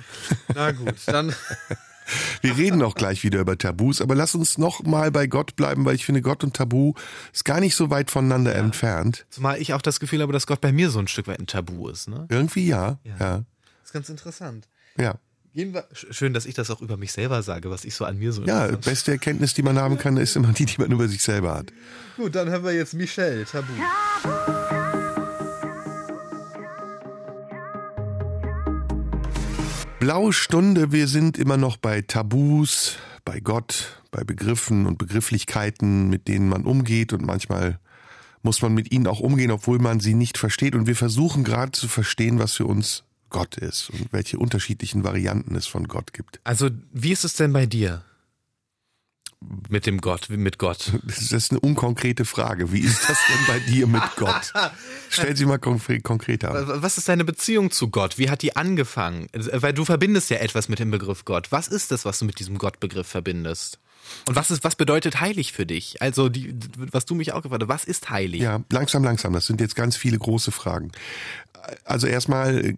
Na 0.55 0.71
gut, 0.73 0.97
dann. 1.07 1.35
Wir 2.42 2.57
reden 2.57 2.83
auch 2.83 2.94
gleich 2.94 3.23
wieder 3.25 3.40
über 3.40 3.57
Tabus, 3.59 4.01
aber 4.01 4.14
lass 4.14 4.35
uns 4.35 4.59
noch 4.59 4.83
mal 4.83 5.11
bei 5.11 5.27
Gott 5.27 5.57
bleiben, 5.57 5.85
weil 5.85 5.94
ich 5.94 6.05
finde, 6.05 6.23
Gott 6.23 6.44
und 6.44 6.55
Tabu 6.55 6.94
ist 7.33 7.44
gar 7.44 7.61
nicht 7.61 7.75
so 7.75 7.90
weit 7.90 8.11
voneinander 8.11 8.53
ja. 8.53 8.59
entfernt. 8.59 9.27
Zumal 9.31 9.61
ich 9.61 9.75
auch 9.75 9.83
das 9.83 10.01
Gefühl 10.01 10.23
habe, 10.23 10.33
dass 10.33 10.47
Gott 10.47 10.61
bei 10.61 10.73
mir 10.73 10.90
so 10.90 10.99
ein 10.99 11.09
Stück 11.09 11.27
weit 11.27 11.40
ein 11.40 11.47
Tabu 11.47 11.88
ist. 11.88 12.09
Ne? 12.09 12.27
Irgendwie 12.31 12.66
ja. 12.66 12.99
ja. 13.05 13.16
ja. 13.18 13.37
Das 13.38 13.87
ist 13.87 13.92
ganz 13.92 14.09
interessant. 14.09 14.68
Ja. 14.99 15.18
Schön, 15.92 16.35
dass 16.35 16.47
ich 16.47 16.55
das 16.55 16.71
auch 16.71 16.81
über 16.83 16.97
mich 16.97 17.11
selber 17.11 17.42
sage, 17.42 17.71
was 17.71 17.85
ich 17.85 17.94
so 17.94 18.05
an 18.05 18.18
mir 18.18 18.33
so. 18.33 18.44
Ja, 18.44 18.68
beste 18.68 19.12
Erkenntnis, 19.12 19.55
die 19.55 19.62
man 19.62 19.77
haben 19.79 19.99
kann, 19.99 20.16
ist 20.16 20.37
immer 20.37 20.53
die, 20.53 20.66
die 20.66 20.81
man 20.81 20.92
über 20.92 21.09
sich 21.09 21.23
selber 21.23 21.55
hat. 21.55 21.73
Gut, 22.16 22.35
dann 22.35 22.51
haben 22.51 22.64
wir 22.64 22.73
jetzt 22.73 22.94
Michelle, 22.94 23.44
Tabu. 23.44 23.73
Blaue 30.00 30.32
Stunde, 30.32 30.92
wir 30.92 31.08
sind 31.08 31.38
immer 31.38 31.56
noch 31.56 31.76
bei 31.76 32.02
Tabus, 32.02 32.98
bei 33.24 33.40
Gott, 33.40 34.00
bei 34.12 34.22
Begriffen 34.22 34.87
und 34.87 34.96
Begrifflichkeiten, 34.96 36.08
mit 36.08 36.28
denen 36.28 36.48
man 36.48 36.64
umgeht 36.64 37.12
und 37.12 37.26
manchmal 37.26 37.80
muss 38.42 38.62
man 38.62 38.74
mit 38.74 38.92
ihnen 38.92 39.08
auch 39.08 39.18
umgehen, 39.18 39.50
obwohl 39.50 39.80
man 39.80 39.98
sie 39.98 40.14
nicht 40.14 40.38
versteht. 40.38 40.76
Und 40.76 40.87
wir 40.87 40.94
versuchen 40.94 41.42
gerade 41.42 41.72
zu 41.72 41.88
verstehen, 41.88 42.38
was 42.38 42.54
für 42.54 42.66
uns 42.66 43.02
Gott 43.28 43.56
ist 43.56 43.90
und 43.90 44.12
welche 44.12 44.38
unterschiedlichen 44.38 45.02
Varianten 45.02 45.56
es 45.56 45.66
von 45.66 45.88
Gott 45.88 46.12
gibt. 46.12 46.40
Also, 46.44 46.70
wie 46.92 47.11
ist 47.11 47.24
es 47.24 47.34
denn 47.34 47.52
bei 47.52 47.66
dir? 47.66 48.04
Mit 49.68 49.87
dem 49.87 50.01
Gott, 50.01 50.29
mit 50.31 50.59
Gott. 50.59 50.92
Das 51.05 51.31
ist 51.31 51.53
eine 51.53 51.61
unkonkrete 51.61 52.24
Frage. 52.24 52.72
Wie 52.72 52.81
ist 52.81 53.09
das 53.09 53.18
denn 53.29 53.46
bei 53.46 53.61
dir 53.61 53.87
mit 53.87 54.03
Gott? 54.16 54.53
Stell 55.11 55.37
sie 55.37 55.46
mal 55.46 55.59
konkreter. 55.59 56.83
Was 56.83 56.98
ist 56.98 57.09
deine 57.09 57.24
Beziehung 57.24 57.70
zu 57.70 57.88
Gott? 57.88 58.18
Wie 58.18 58.31
hat 58.31 58.42
die 58.42 58.57
angefangen? 58.57 59.29
Weil 59.33 59.72
du 59.72 59.85
verbindest 59.85 60.31
ja 60.31 60.38
etwas 60.38 60.68
mit 60.68 60.81
dem 60.81 60.90
Begriff 60.90 61.24
Gott. 61.24 61.53
Was 61.53 61.68
ist 61.68 61.92
das, 61.92 62.05
was 62.05 62.18
du 62.18 62.24
mit 62.24 62.40
diesem 62.40 62.59
Gottbegriff 62.59 63.07
verbindest? 63.07 63.79
Und 64.27 64.35
was 64.35 64.51
ist, 64.51 64.64
was 64.64 64.74
bedeutet 64.74 65.20
heilig 65.20 65.53
für 65.53 65.66
dich? 65.66 66.03
Also, 66.03 66.29
die, 66.29 66.55
was 66.90 67.05
du 67.05 67.14
mich 67.14 67.33
auch 67.33 67.42
gefragt 67.42 67.62
hast, 67.62 67.68
was 67.68 67.85
ist 67.85 68.11
heilig? 68.11 68.40
Ja, 68.40 68.64
langsam, 68.72 69.05
langsam. 69.05 69.33
Das 69.33 69.46
sind 69.46 69.61
jetzt 69.61 69.77
ganz 69.77 69.96
viele 69.96 70.18
große 70.18 70.51
Fragen. 70.51 70.90
Also 71.85 72.07
erstmal 72.07 72.77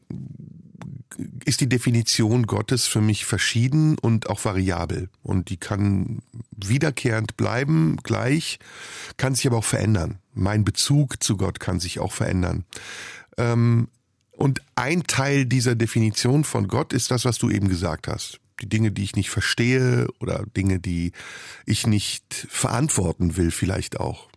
ist 1.44 1.60
die 1.60 1.68
Definition 1.68 2.46
Gottes 2.46 2.86
für 2.86 3.00
mich 3.00 3.24
verschieden 3.24 3.98
und 3.98 4.30
auch 4.30 4.44
variabel. 4.44 5.08
Und 5.22 5.50
die 5.50 5.56
kann 5.56 6.22
wiederkehrend 6.52 7.36
bleiben, 7.36 7.96
gleich, 8.02 8.58
kann 9.16 9.34
sich 9.34 9.46
aber 9.46 9.58
auch 9.58 9.64
verändern. 9.64 10.18
Mein 10.34 10.64
Bezug 10.64 11.22
zu 11.22 11.36
Gott 11.36 11.60
kann 11.60 11.80
sich 11.80 11.98
auch 11.98 12.12
verändern. 12.12 12.64
Ähm, 13.36 13.88
und 14.32 14.62
ein 14.74 15.02
Teil 15.02 15.44
dieser 15.44 15.74
Definition 15.74 16.44
von 16.44 16.66
Gott 16.66 16.92
ist 16.92 17.10
das, 17.10 17.24
was 17.24 17.38
du 17.38 17.50
eben 17.50 17.68
gesagt 17.68 18.08
hast. 18.08 18.40
Die 18.62 18.68
Dinge, 18.68 18.90
die 18.90 19.02
ich 19.02 19.16
nicht 19.16 19.30
verstehe 19.30 20.06
oder 20.18 20.44
Dinge, 20.56 20.78
die 20.78 21.12
ich 21.66 21.86
nicht 21.86 22.46
verantworten 22.48 23.36
will, 23.36 23.50
vielleicht 23.50 24.00
auch. 24.00 24.29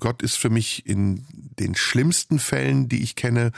Gott 0.00 0.22
ist 0.22 0.36
für 0.36 0.50
mich 0.50 0.86
in 0.86 1.26
den 1.58 1.74
schlimmsten 1.74 2.38
Fällen, 2.38 2.88
die 2.88 3.02
ich 3.02 3.16
kenne, 3.16 3.52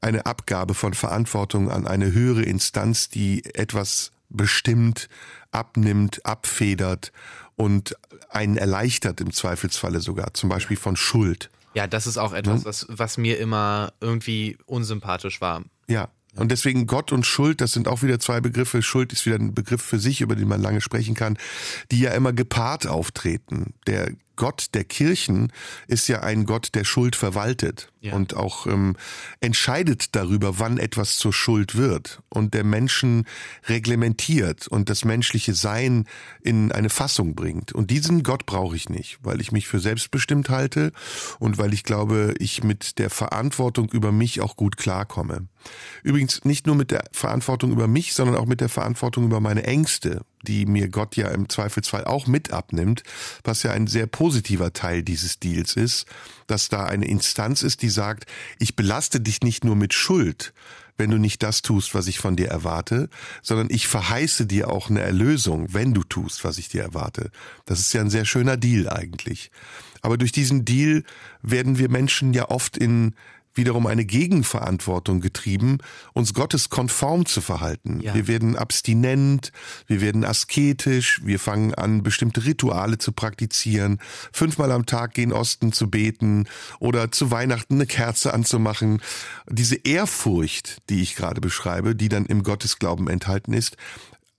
eine 0.00 0.26
Abgabe 0.26 0.74
von 0.74 0.94
Verantwortung 0.94 1.70
an 1.70 1.86
eine 1.86 2.12
höhere 2.12 2.42
Instanz, 2.42 3.08
die 3.08 3.44
etwas 3.54 4.12
bestimmt, 4.28 5.08
abnimmt, 5.50 6.24
abfedert 6.24 7.12
und 7.56 7.96
einen 8.28 8.56
erleichtert 8.56 9.20
im 9.20 9.32
Zweifelsfalle 9.32 10.00
sogar, 10.00 10.34
zum 10.34 10.48
Beispiel 10.48 10.76
von 10.76 10.96
Schuld. 10.96 11.50
Ja, 11.74 11.86
das 11.86 12.06
ist 12.06 12.18
auch 12.18 12.32
etwas, 12.32 12.64
was, 12.64 12.86
was 12.88 13.16
mir 13.16 13.38
immer 13.38 13.92
irgendwie 14.00 14.56
unsympathisch 14.66 15.40
war. 15.40 15.62
Ja, 15.86 16.08
und 16.36 16.50
deswegen 16.52 16.86
Gott 16.86 17.12
und 17.12 17.26
Schuld, 17.26 17.60
das 17.60 17.72
sind 17.72 17.88
auch 17.88 18.02
wieder 18.02 18.20
zwei 18.20 18.40
Begriffe. 18.40 18.82
Schuld 18.82 19.12
ist 19.12 19.26
wieder 19.26 19.36
ein 19.36 19.54
Begriff 19.54 19.82
für 19.82 19.98
sich, 19.98 20.20
über 20.20 20.36
den 20.36 20.48
man 20.48 20.62
lange 20.62 20.80
sprechen 20.80 21.14
kann, 21.14 21.36
die 21.90 22.00
ja 22.00 22.12
immer 22.12 22.32
gepaart 22.32 22.86
auftreten. 22.86 23.74
Der 23.86 24.12
Gott 24.40 24.68
der 24.72 24.84
Kirchen 24.84 25.52
ist 25.86 26.08
ja 26.08 26.20
ein 26.20 26.46
Gott, 26.46 26.70
der 26.74 26.84
Schuld 26.84 27.14
verwaltet 27.14 27.92
ja. 28.00 28.14
und 28.14 28.34
auch 28.34 28.66
ähm, 28.66 28.96
entscheidet 29.40 30.16
darüber, 30.16 30.58
wann 30.58 30.78
etwas 30.78 31.18
zur 31.18 31.34
Schuld 31.34 31.74
wird 31.74 32.22
und 32.30 32.54
der 32.54 32.64
Menschen 32.64 33.26
reglementiert 33.66 34.66
und 34.66 34.88
das 34.88 35.04
menschliche 35.04 35.52
Sein 35.52 36.06
in 36.40 36.72
eine 36.72 36.88
Fassung 36.88 37.34
bringt. 37.34 37.72
Und 37.72 37.90
diesen 37.90 38.22
Gott 38.22 38.46
brauche 38.46 38.76
ich 38.76 38.88
nicht, 38.88 39.18
weil 39.22 39.42
ich 39.42 39.52
mich 39.52 39.68
für 39.68 39.78
selbstbestimmt 39.78 40.48
halte 40.48 40.92
und 41.38 41.58
weil 41.58 41.74
ich 41.74 41.84
glaube, 41.84 42.32
ich 42.38 42.64
mit 42.64 42.98
der 42.98 43.10
Verantwortung 43.10 43.90
über 43.90 44.10
mich 44.10 44.40
auch 44.40 44.56
gut 44.56 44.78
klarkomme. 44.78 45.48
Übrigens 46.02 46.46
nicht 46.46 46.66
nur 46.66 46.76
mit 46.76 46.90
der 46.90 47.04
Verantwortung 47.12 47.72
über 47.72 47.88
mich, 47.88 48.14
sondern 48.14 48.36
auch 48.36 48.46
mit 48.46 48.62
der 48.62 48.70
Verantwortung 48.70 49.26
über 49.26 49.40
meine 49.40 49.64
Ängste, 49.64 50.22
die 50.42 50.66
mir 50.66 50.88
Gott 50.88 51.16
ja 51.16 51.28
im 51.28 51.48
Zweifelsfall 51.48 52.04
auch 52.04 52.26
mit 52.26 52.52
abnimmt, 52.52 53.02
was 53.44 53.62
ja 53.62 53.72
ein 53.72 53.86
sehr 53.86 54.06
positiver 54.06 54.72
Teil 54.72 55.02
dieses 55.02 55.38
Deals 55.38 55.74
ist, 55.74 56.06
dass 56.46 56.68
da 56.68 56.86
eine 56.86 57.06
Instanz 57.06 57.62
ist, 57.62 57.82
die 57.82 57.90
sagt, 57.90 58.26
ich 58.58 58.76
belaste 58.76 59.20
dich 59.20 59.42
nicht 59.42 59.64
nur 59.64 59.76
mit 59.76 59.94
Schuld, 59.94 60.52
wenn 60.96 61.10
du 61.10 61.18
nicht 61.18 61.42
das 61.42 61.62
tust, 61.62 61.94
was 61.94 62.06
ich 62.06 62.18
von 62.18 62.36
dir 62.36 62.48
erwarte, 62.48 63.08
sondern 63.42 63.68
ich 63.70 63.88
verheiße 63.88 64.46
dir 64.46 64.70
auch 64.70 64.90
eine 64.90 65.00
Erlösung, 65.00 65.72
wenn 65.72 65.94
du 65.94 66.04
tust, 66.04 66.44
was 66.44 66.58
ich 66.58 66.68
dir 66.68 66.82
erwarte. 66.82 67.30
Das 67.64 67.80
ist 67.80 67.92
ja 67.94 68.02
ein 68.02 68.10
sehr 68.10 68.26
schöner 68.26 68.56
Deal 68.56 68.88
eigentlich. 68.88 69.50
Aber 70.02 70.18
durch 70.18 70.32
diesen 70.32 70.64
Deal 70.64 71.04
werden 71.42 71.78
wir 71.78 71.90
Menschen 71.90 72.32
ja 72.34 72.50
oft 72.50 72.76
in 72.76 73.14
wiederum 73.60 73.86
eine 73.86 74.04
Gegenverantwortung 74.04 75.20
getrieben, 75.20 75.78
uns 76.14 76.34
Gottes 76.34 76.70
konform 76.70 77.26
zu 77.26 77.40
verhalten. 77.40 78.00
Ja. 78.00 78.14
Wir 78.14 78.26
werden 78.26 78.56
abstinent, 78.56 79.52
wir 79.86 80.00
werden 80.00 80.24
asketisch, 80.24 81.20
wir 81.22 81.38
fangen 81.38 81.74
an, 81.74 82.02
bestimmte 82.02 82.44
Rituale 82.44 82.98
zu 82.98 83.12
praktizieren, 83.12 83.98
fünfmal 84.32 84.72
am 84.72 84.86
Tag 84.86 85.14
gehen 85.14 85.32
Osten 85.32 85.72
zu 85.72 85.90
beten 85.90 86.48
oder 86.78 87.12
zu 87.12 87.30
Weihnachten 87.30 87.74
eine 87.74 87.86
Kerze 87.86 88.32
anzumachen. 88.34 89.02
Diese 89.48 89.76
Ehrfurcht, 89.76 90.78
die 90.88 91.02
ich 91.02 91.14
gerade 91.14 91.40
beschreibe, 91.40 91.94
die 91.94 92.08
dann 92.08 92.24
im 92.26 92.42
Gottesglauben 92.42 93.08
enthalten 93.08 93.52
ist, 93.52 93.76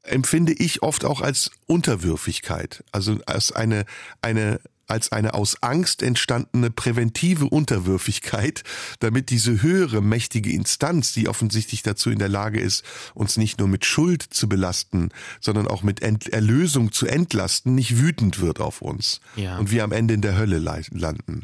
empfinde 0.03 0.53
ich 0.53 0.81
oft 0.81 1.05
auch 1.05 1.21
als 1.21 1.51
Unterwürfigkeit, 1.67 2.83
also 2.91 3.19
als 3.27 3.51
eine, 3.51 3.85
eine 4.21 4.59
als 4.87 5.11
eine 5.11 5.33
aus 5.33 5.61
Angst 5.61 6.03
entstandene 6.03 6.69
präventive 6.69 7.45
Unterwürfigkeit, 7.45 8.63
damit 8.99 9.29
diese 9.29 9.61
höhere 9.61 10.01
mächtige 10.01 10.51
Instanz, 10.51 11.13
die 11.13 11.27
offensichtlich 11.27 11.83
dazu 11.83 12.09
in 12.09 12.19
der 12.19 12.29
Lage 12.29 12.59
ist, 12.59 12.83
uns 13.13 13.37
nicht 13.37 13.59
nur 13.59 13.67
mit 13.67 13.85
Schuld 13.85 14.21
zu 14.21 14.49
belasten, 14.49 15.09
sondern 15.39 15.67
auch 15.67 15.83
mit 15.83 16.01
Ent 16.01 16.27
Erlösung 16.27 16.91
zu 16.91 17.07
entlasten, 17.07 17.75
nicht 17.75 17.99
wütend 17.99 18.39
wird 18.39 18.59
auf 18.59 18.81
uns 18.81 19.21
ja. 19.35 19.57
und 19.57 19.71
wir 19.71 19.83
am 19.83 19.91
Ende 19.91 20.13
in 20.13 20.21
der 20.21 20.37
Hölle 20.37 20.57
landen. 20.59 21.43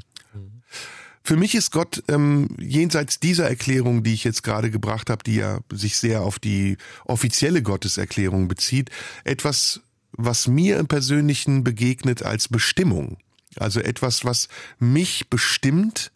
Für 1.28 1.36
mich 1.36 1.56
ist 1.56 1.72
Gott 1.72 2.06
ähm, 2.08 2.48
jenseits 2.58 3.20
dieser 3.20 3.50
Erklärung, 3.50 4.02
die 4.02 4.14
ich 4.14 4.24
jetzt 4.24 4.44
gerade 4.44 4.72
gebracht 4.72 5.10
habe, 5.10 5.26
die 5.26 5.36
ja 5.36 5.60
sich 5.74 5.98
sehr 5.98 6.22
auf 6.22 6.40
die 6.40 6.78
offizielle 7.04 7.62
Gotteserklärung 7.62 8.48
bezieht, 8.48 8.92
etwas, 9.26 9.82
was 10.14 10.48
mir 10.48 10.80
im 10.80 10.88
Persönlichen 10.88 11.66
begegnet 11.66 12.24
als 12.24 12.48
Bestimmung. 12.48 13.18
Also 13.60 13.80
etwas, 13.80 14.26
was 14.26 14.48
mich 14.80 15.30
bestimmt, 15.30 16.12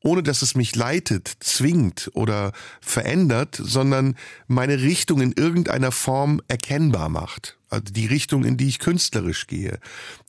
ohne 0.00 0.22
dass 0.22 0.42
es 0.42 0.54
mich 0.54 0.76
leitet, 0.76 1.28
zwingt 1.40 2.10
oder 2.14 2.52
verändert, 2.80 3.58
sondern 3.60 4.16
meine 4.46 4.80
Richtung 4.80 5.20
in 5.20 5.32
irgendeiner 5.32 5.92
Form 5.92 6.40
erkennbar 6.48 7.08
macht. 7.08 7.57
Also 7.70 7.92
die 7.92 8.06
Richtung, 8.06 8.44
in 8.44 8.56
die 8.56 8.68
ich 8.68 8.78
künstlerisch 8.78 9.46
gehe, 9.46 9.78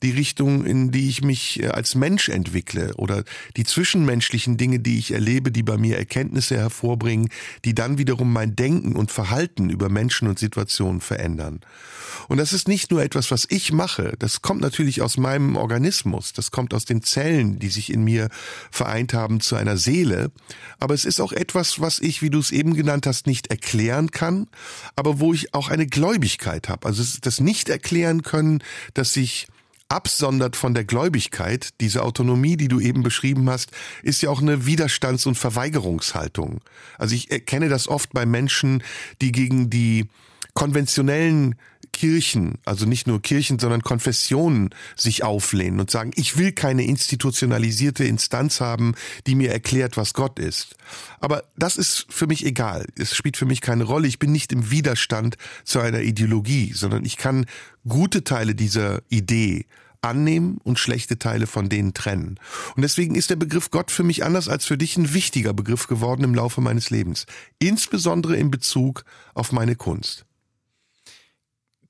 die 0.02 0.10
Richtung, 0.10 0.66
in 0.66 0.90
die 0.90 1.08
ich 1.08 1.22
mich 1.22 1.62
äh, 1.62 1.68
als 1.68 1.94
Mensch 1.94 2.28
entwickle 2.28 2.94
oder 2.96 3.24
die 3.56 3.64
zwischenmenschlichen 3.64 4.58
Dinge, 4.58 4.78
die 4.80 4.98
ich 4.98 5.12
erlebe, 5.12 5.50
die 5.50 5.62
bei 5.62 5.78
mir 5.78 5.96
Erkenntnisse 5.96 6.58
hervorbringen, 6.58 7.30
die 7.64 7.74
dann 7.74 7.96
wiederum 7.96 8.30
mein 8.32 8.56
Denken 8.56 8.94
und 8.94 9.10
Verhalten 9.10 9.70
über 9.70 9.88
Menschen 9.88 10.28
und 10.28 10.38
Situationen 10.38 11.00
verändern. 11.00 11.60
Und 12.28 12.36
das 12.36 12.52
ist 12.52 12.68
nicht 12.68 12.90
nur 12.90 13.02
etwas, 13.02 13.30
was 13.30 13.46
ich 13.48 13.72
mache, 13.72 14.14
das 14.18 14.42
kommt 14.42 14.60
natürlich 14.60 15.00
aus 15.00 15.16
meinem 15.16 15.56
Organismus, 15.56 16.32
das 16.32 16.50
kommt 16.50 16.74
aus 16.74 16.84
den 16.84 17.02
Zellen, 17.02 17.58
die 17.58 17.68
sich 17.68 17.90
in 17.90 18.04
mir 18.04 18.28
vereint 18.70 19.14
haben 19.14 19.40
zu 19.40 19.56
einer 19.56 19.76
Seele, 19.76 20.30
aber 20.78 20.94
es 20.94 21.04
ist 21.04 21.20
auch 21.20 21.32
etwas, 21.32 21.80
was 21.80 22.00
ich, 22.00 22.20
wie 22.20 22.30
du 22.30 22.38
es 22.38 22.50
eben 22.50 22.74
genannt 22.74 23.06
hast, 23.06 23.26
nicht 23.26 23.46
erklären 23.46 24.10
kann, 24.10 24.46
aber 24.94 25.20
wo 25.20 25.32
ich 25.32 25.54
auch 25.54 25.68
eine 25.68 25.86
Gläubigkeit 25.86 26.68
habe. 26.68 26.86
Also 26.86 27.02
das 27.30 27.40
nicht 27.40 27.68
erklären 27.68 28.22
können, 28.22 28.60
dass 28.94 29.12
sich 29.12 29.46
absondert 29.88 30.56
von 30.56 30.74
der 30.74 30.84
Gläubigkeit, 30.84 31.70
diese 31.80 32.02
Autonomie, 32.02 32.56
die 32.56 32.66
du 32.66 32.80
eben 32.80 33.04
beschrieben 33.04 33.48
hast, 33.48 33.70
ist 34.02 34.20
ja 34.20 34.30
auch 34.30 34.40
eine 34.40 34.66
Widerstands- 34.66 35.26
und 35.26 35.36
Verweigerungshaltung. 35.36 36.60
Also 36.98 37.14
ich 37.14 37.30
erkenne 37.30 37.68
das 37.68 37.86
oft 37.86 38.12
bei 38.12 38.26
Menschen, 38.26 38.82
die 39.20 39.30
gegen 39.30 39.70
die 39.70 40.08
konventionellen 40.54 41.54
Kirchen, 42.00 42.54
also 42.64 42.86
nicht 42.86 43.06
nur 43.06 43.20
Kirchen, 43.20 43.58
sondern 43.58 43.82
Konfessionen 43.82 44.70
sich 44.96 45.22
auflehnen 45.22 45.80
und 45.80 45.90
sagen, 45.90 46.12
ich 46.14 46.38
will 46.38 46.52
keine 46.52 46.82
institutionalisierte 46.86 48.04
Instanz 48.04 48.62
haben, 48.62 48.94
die 49.26 49.34
mir 49.34 49.52
erklärt, 49.52 49.98
was 49.98 50.14
Gott 50.14 50.38
ist. 50.38 50.76
Aber 51.20 51.44
das 51.58 51.76
ist 51.76 52.06
für 52.08 52.26
mich 52.26 52.46
egal. 52.46 52.86
Es 52.96 53.14
spielt 53.14 53.36
für 53.36 53.44
mich 53.44 53.60
keine 53.60 53.84
Rolle. 53.84 54.08
Ich 54.08 54.18
bin 54.18 54.32
nicht 54.32 54.50
im 54.50 54.70
Widerstand 54.70 55.36
zu 55.64 55.78
einer 55.80 56.00
Ideologie, 56.00 56.72
sondern 56.72 57.04
ich 57.04 57.18
kann 57.18 57.44
gute 57.86 58.24
Teile 58.24 58.54
dieser 58.54 59.02
Idee 59.10 59.66
annehmen 60.00 60.56
und 60.64 60.78
schlechte 60.78 61.18
Teile 61.18 61.46
von 61.46 61.68
denen 61.68 61.92
trennen. 61.92 62.40
Und 62.76 62.80
deswegen 62.80 63.14
ist 63.14 63.28
der 63.28 63.36
Begriff 63.36 63.70
Gott 63.70 63.90
für 63.90 64.04
mich 64.04 64.24
anders 64.24 64.48
als 64.48 64.64
für 64.64 64.78
dich 64.78 64.96
ein 64.96 65.12
wichtiger 65.12 65.52
Begriff 65.52 65.86
geworden 65.86 66.24
im 66.24 66.34
Laufe 66.34 66.62
meines 66.62 66.88
Lebens. 66.88 67.26
Insbesondere 67.58 68.38
in 68.38 68.50
Bezug 68.50 69.04
auf 69.34 69.52
meine 69.52 69.76
Kunst 69.76 70.24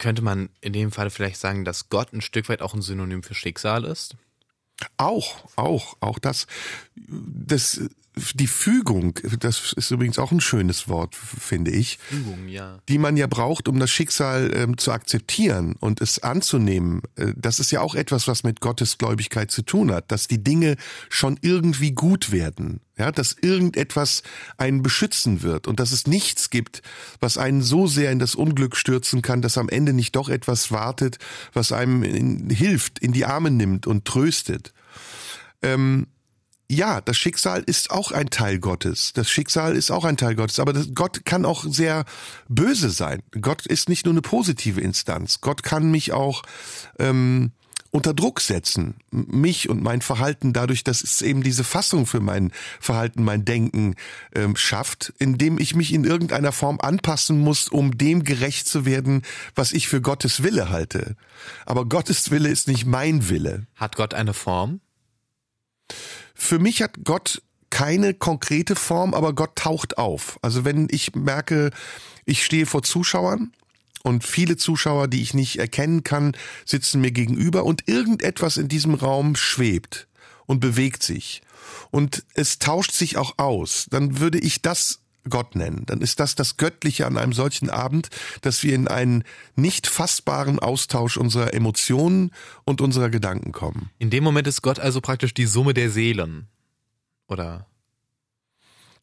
könnte 0.00 0.22
man 0.22 0.48
in 0.60 0.72
dem 0.72 0.90
Fall 0.90 1.10
vielleicht 1.10 1.36
sagen, 1.36 1.64
dass 1.64 1.88
Gott 1.88 2.12
ein 2.12 2.22
Stück 2.22 2.48
weit 2.48 2.62
auch 2.62 2.74
ein 2.74 2.82
Synonym 2.82 3.22
für 3.22 3.34
Schicksal 3.34 3.84
ist? 3.84 4.16
Auch, 4.96 5.44
auch, 5.56 5.96
auch 6.00 6.18
das, 6.18 6.46
das 6.96 7.80
die 8.34 8.46
Fügung, 8.46 9.14
das 9.38 9.72
ist 9.72 9.90
übrigens 9.90 10.18
auch 10.18 10.32
ein 10.32 10.40
schönes 10.40 10.88
Wort, 10.88 11.14
finde 11.14 11.70
ich. 11.70 11.98
Fügung, 12.08 12.48
ja. 12.48 12.78
Die 12.88 12.98
man 12.98 13.16
ja 13.16 13.26
braucht, 13.26 13.68
um 13.68 13.78
das 13.78 13.90
Schicksal 13.90 14.50
ähm, 14.54 14.78
zu 14.78 14.92
akzeptieren 14.92 15.76
und 15.80 16.00
es 16.00 16.20
anzunehmen. 16.20 17.02
Äh, 17.16 17.32
das 17.36 17.58
ist 17.58 17.70
ja 17.70 17.80
auch 17.80 17.94
etwas, 17.94 18.28
was 18.28 18.42
mit 18.44 18.60
Gottesgläubigkeit 18.60 19.50
zu 19.50 19.62
tun 19.62 19.92
hat, 19.92 20.10
dass 20.12 20.28
die 20.28 20.42
Dinge 20.42 20.76
schon 21.08 21.38
irgendwie 21.42 21.92
gut 21.92 22.32
werden. 22.32 22.80
Ja, 22.98 23.10
dass 23.10 23.34
irgendetwas 23.40 24.22
einen 24.58 24.82
beschützen 24.82 25.40
wird 25.40 25.66
und 25.66 25.80
dass 25.80 25.90
es 25.90 26.06
nichts 26.06 26.50
gibt, 26.50 26.82
was 27.18 27.38
einen 27.38 27.62
so 27.62 27.86
sehr 27.86 28.12
in 28.12 28.18
das 28.18 28.34
Unglück 28.34 28.76
stürzen 28.76 29.22
kann, 29.22 29.40
dass 29.40 29.56
am 29.56 29.70
Ende 29.70 29.94
nicht 29.94 30.16
doch 30.16 30.28
etwas 30.28 30.70
wartet, 30.70 31.18
was 31.54 31.72
einem 31.72 32.02
in, 32.02 32.50
hilft, 32.50 32.98
in 32.98 33.12
die 33.12 33.24
Arme 33.24 33.50
nimmt 33.50 33.86
und 33.86 34.04
tröstet. 34.04 34.74
Ähm, 35.62 36.08
ja, 36.70 37.00
das 37.00 37.16
Schicksal 37.16 37.64
ist 37.66 37.90
auch 37.90 38.12
ein 38.12 38.30
Teil 38.30 38.60
Gottes. 38.60 39.12
Das 39.12 39.28
Schicksal 39.28 39.74
ist 39.74 39.90
auch 39.90 40.04
ein 40.04 40.16
Teil 40.16 40.36
Gottes. 40.36 40.60
Aber 40.60 40.72
das, 40.72 40.94
Gott 40.94 41.24
kann 41.24 41.44
auch 41.44 41.64
sehr 41.64 42.04
böse 42.48 42.90
sein. 42.90 43.22
Gott 43.40 43.66
ist 43.66 43.88
nicht 43.88 44.04
nur 44.04 44.14
eine 44.14 44.22
positive 44.22 44.80
Instanz. 44.80 45.40
Gott 45.40 45.64
kann 45.64 45.90
mich 45.90 46.12
auch 46.12 46.42
ähm, 47.00 47.50
unter 47.90 48.14
Druck 48.14 48.40
setzen. 48.40 48.94
Mich 49.10 49.68
und 49.68 49.82
mein 49.82 50.00
Verhalten 50.00 50.52
dadurch, 50.52 50.84
dass 50.84 51.02
es 51.02 51.22
eben 51.22 51.42
diese 51.42 51.64
Fassung 51.64 52.06
für 52.06 52.20
mein 52.20 52.52
Verhalten, 52.78 53.24
mein 53.24 53.44
Denken 53.44 53.96
ähm, 54.36 54.54
schafft, 54.54 55.12
indem 55.18 55.58
ich 55.58 55.74
mich 55.74 55.92
in 55.92 56.04
irgendeiner 56.04 56.52
Form 56.52 56.78
anpassen 56.80 57.40
muss, 57.40 57.66
um 57.66 57.98
dem 57.98 58.22
gerecht 58.22 58.68
zu 58.68 58.86
werden, 58.86 59.22
was 59.56 59.72
ich 59.72 59.88
für 59.88 60.00
Gottes 60.00 60.44
Wille 60.44 60.70
halte. 60.70 61.16
Aber 61.66 61.84
Gottes 61.86 62.30
Wille 62.30 62.48
ist 62.48 62.68
nicht 62.68 62.86
mein 62.86 63.28
Wille. 63.28 63.66
Hat 63.74 63.96
Gott 63.96 64.14
eine 64.14 64.34
Form? 64.34 64.80
Für 66.40 66.58
mich 66.58 66.80
hat 66.80 67.04
Gott 67.04 67.42
keine 67.68 68.14
konkrete 68.14 68.74
Form, 68.74 69.12
aber 69.12 69.34
Gott 69.34 69.56
taucht 69.56 69.98
auf. 69.98 70.38
Also 70.40 70.64
wenn 70.64 70.88
ich 70.90 71.14
merke, 71.14 71.70
ich 72.24 72.44
stehe 72.46 72.64
vor 72.64 72.82
Zuschauern 72.82 73.52
und 74.04 74.24
viele 74.24 74.56
Zuschauer, 74.56 75.06
die 75.06 75.20
ich 75.20 75.34
nicht 75.34 75.58
erkennen 75.58 76.02
kann, 76.02 76.34
sitzen 76.64 77.02
mir 77.02 77.12
gegenüber 77.12 77.64
und 77.64 77.86
irgendetwas 77.88 78.56
in 78.56 78.68
diesem 78.68 78.94
Raum 78.94 79.36
schwebt 79.36 80.08
und 80.46 80.60
bewegt 80.60 81.02
sich 81.02 81.42
und 81.90 82.24
es 82.32 82.58
tauscht 82.58 82.92
sich 82.92 83.18
auch 83.18 83.34
aus, 83.36 83.86
dann 83.90 84.18
würde 84.18 84.38
ich 84.38 84.62
das 84.62 85.00
Gott 85.30 85.54
nennen. 85.56 85.84
Dann 85.86 86.00
ist 86.00 86.20
das 86.20 86.34
das 86.34 86.56
Göttliche 86.56 87.06
an 87.06 87.16
einem 87.16 87.32
solchen 87.32 87.70
Abend, 87.70 88.08
dass 88.42 88.62
wir 88.62 88.74
in 88.74 88.88
einen 88.88 89.24
nicht 89.56 89.86
fassbaren 89.86 90.58
Austausch 90.58 91.16
unserer 91.16 91.54
Emotionen 91.54 92.32
und 92.64 92.80
unserer 92.80 93.08
Gedanken 93.08 93.52
kommen. 93.52 93.90
In 93.98 94.10
dem 94.10 94.24
Moment 94.24 94.46
ist 94.46 94.62
Gott 94.62 94.78
also 94.78 95.00
praktisch 95.00 95.32
die 95.32 95.46
Summe 95.46 95.74
der 95.74 95.90
Seelen. 95.90 96.48
Oder? 97.28 97.69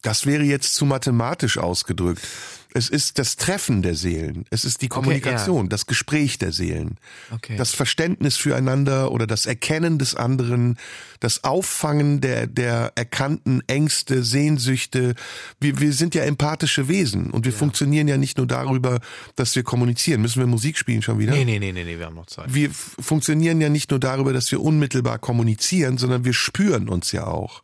Das 0.02 0.26
wäre 0.26 0.44
jetzt 0.44 0.74
zu 0.74 0.84
mathematisch 0.84 1.58
ausgedrückt. 1.58 2.26
Es 2.74 2.90
ist 2.90 3.18
das 3.18 3.36
Treffen 3.36 3.80
der 3.80 3.94
Seelen. 3.94 4.44
Es 4.50 4.64
ist 4.64 4.82
die 4.82 4.88
Kommunikation, 4.88 5.56
okay, 5.56 5.64
ja. 5.64 5.68
das 5.70 5.86
Gespräch 5.86 6.38
der 6.38 6.52
Seelen. 6.52 6.98
Okay. 7.30 7.56
Das 7.56 7.72
Verständnis 7.74 8.36
füreinander 8.36 9.10
oder 9.10 9.26
das 9.26 9.46
Erkennen 9.46 9.98
des 9.98 10.14
anderen, 10.14 10.76
das 11.18 11.44
Auffangen 11.44 12.20
der, 12.20 12.46
der 12.46 12.92
erkannten 12.94 13.62
Ängste, 13.66 14.22
Sehnsüchte. 14.22 15.14
Wir, 15.58 15.80
wir 15.80 15.92
sind 15.94 16.14
ja 16.14 16.24
empathische 16.24 16.88
Wesen 16.88 17.30
und 17.30 17.46
wir 17.46 17.52
ja. 17.52 17.58
funktionieren 17.58 18.06
ja 18.06 18.18
nicht 18.18 18.36
nur 18.36 18.46
darüber, 18.46 19.00
dass 19.34 19.56
wir 19.56 19.62
kommunizieren. 19.62 20.20
Müssen 20.20 20.40
wir 20.40 20.46
Musik 20.46 20.76
spielen 20.76 21.00
schon 21.00 21.18
wieder? 21.18 21.32
Nee, 21.32 21.46
nee, 21.46 21.58
nee, 21.58 21.72
nee, 21.72 21.84
nee 21.84 21.98
wir 21.98 22.06
haben 22.06 22.16
noch 22.16 22.26
Zeit. 22.26 22.52
Wir 22.52 22.70
funktionieren 22.70 23.62
ja 23.62 23.70
nicht 23.70 23.90
nur 23.90 23.98
darüber, 23.98 24.34
dass 24.34 24.52
wir 24.52 24.60
unmittelbar 24.60 25.18
kommunizieren, 25.18 25.96
sondern 25.96 26.26
wir 26.26 26.34
spüren 26.34 26.90
uns 26.90 27.12
ja 27.12 27.26
auch. 27.26 27.62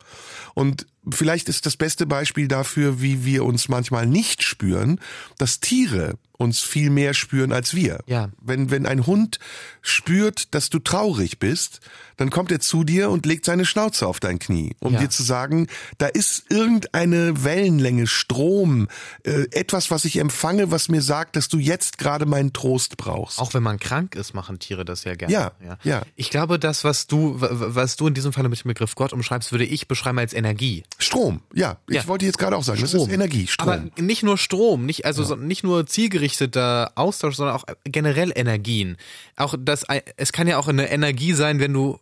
Und 0.55 0.87
vielleicht 1.11 1.48
ist 1.48 1.66
das 1.66 1.76
beste 1.76 2.07
Beispiel 2.07 2.48
dafür, 2.48 3.00
wie 3.00 3.24
wir 3.24 3.44
uns 3.44 3.68
manchmal 3.68 4.07
nicht 4.07 4.42
spüren, 4.42 5.00
dass 5.38 5.61
Tiere 5.61 6.14
uns 6.36 6.61
viel 6.61 6.90
mehr 6.90 7.14
spüren 7.14 7.52
als 7.52 7.74
wir. 7.74 8.00
Ja. 8.07 8.28
Wenn, 8.42 8.70
wenn 8.70 8.86
ein 8.86 9.07
Hund 9.07 9.38
spürt, 9.82 10.52
dass 10.55 10.68
du 10.68 10.80
traurig 10.80 11.38
bist, 11.38 11.80
dann 12.16 12.30
kommt 12.30 12.50
er 12.50 12.59
zu 12.61 12.82
dir 12.84 13.11
und 13.11 13.24
legt 13.24 13.44
seine 13.44 13.64
Schnauze 13.64 14.07
auf 14.07 14.18
dein 14.18 14.38
Knie, 14.40 14.74
um 14.80 14.94
Ja. 14.94 15.00
dir 15.00 15.11
zu 15.11 15.22
sagen, 15.22 15.68
da 15.98 16.07
ist 16.07 16.44
irgendeine 16.50 17.44
Wellenlänge, 17.44 18.07
Strom, 18.09 18.88
äh, 19.24 19.46
etwas, 19.52 19.90
was 19.92 20.05
ich 20.05 20.16
empfange, 20.18 20.70
was 20.72 20.88
mir 20.88 21.02
sagt, 21.02 21.36
dass 21.36 21.48
du 21.48 21.59
jetzt 21.59 21.98
gerade 21.98 22.26
meinen 22.26 22.52
Trost 22.52 22.96
brauchst. 22.96 23.38
Auch 23.38 23.55
wenn 23.55 23.62
man 23.62 23.78
krank 23.78 24.16
ist, 24.16 24.34
machen 24.34 24.59
Tiere 24.59 24.84
das 24.84 25.05
ja 25.05 25.14
gerne. 25.14 25.32
Ja, 25.32 25.52
ja. 25.84 26.02
Ich 26.16 26.30
glaube, 26.30 26.59
das, 26.59 26.82
was 26.84 27.07
du, 27.07 27.36
was 27.38 27.96
du 27.96 28.09
in 28.09 28.14
diesem 28.14 28.32
Fall 28.32 28.48
mit 28.48 28.62
dem 28.64 28.68
Begriff 28.68 28.96
Gott 28.96 29.12
umschreibst, 29.12 29.52
würde 29.52 29.64
ich 29.64 29.86
beschreiben 29.86 30.18
als 30.18 30.32
Energie. 30.34 30.82
Strom, 30.99 31.40
ja. 31.53 31.78
Ich 31.88 31.97
Ja. 31.97 32.07
wollte 32.07 32.24
jetzt 32.24 32.38
gerade 32.38 32.57
auch 32.57 32.62
sagen, 32.62 32.80
das 32.80 32.95
ist 32.95 33.09
Energie, 33.09 33.47
Strom. 33.47 33.68
Aber 33.68 33.82
nicht 34.01 34.22
nur 34.22 34.38
Strom, 34.38 34.86
nicht, 34.86 35.05
also 35.07 35.24
so, 35.24 35.34
nicht 35.36 35.64
nur 35.64 35.86
zielgerichteter 35.86 36.92
Austausch, 36.95 37.36
sondern 37.36 37.57
auch 37.57 37.64
generell 37.84 38.32
Energien. 38.34 38.97
Auch 39.36 39.55
das, 39.59 39.84
es 40.16 40.32
kann 40.32 40.47
ja 40.47 40.59
auch 40.59 40.68
eine 40.68 40.90
Energie 40.90 41.32
sein, 41.32 41.59
wenn 41.61 41.72
du 41.72 41.99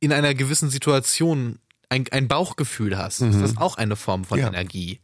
in 0.00 0.12
einer 0.12 0.34
gewissen 0.34 0.70
Situation 0.70 1.58
ein, 1.88 2.04
ein 2.10 2.28
Bauchgefühl 2.28 2.96
hast. 2.96 3.20
Das 3.20 3.36
ist 3.36 3.58
auch 3.58 3.76
eine 3.76 3.96
Form 3.96 4.24
von 4.24 4.38
Ja. 4.38 4.48
Energie. 4.48 5.00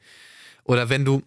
Oder 0.64 0.88
wenn 0.88 1.04
du, 1.04 1.22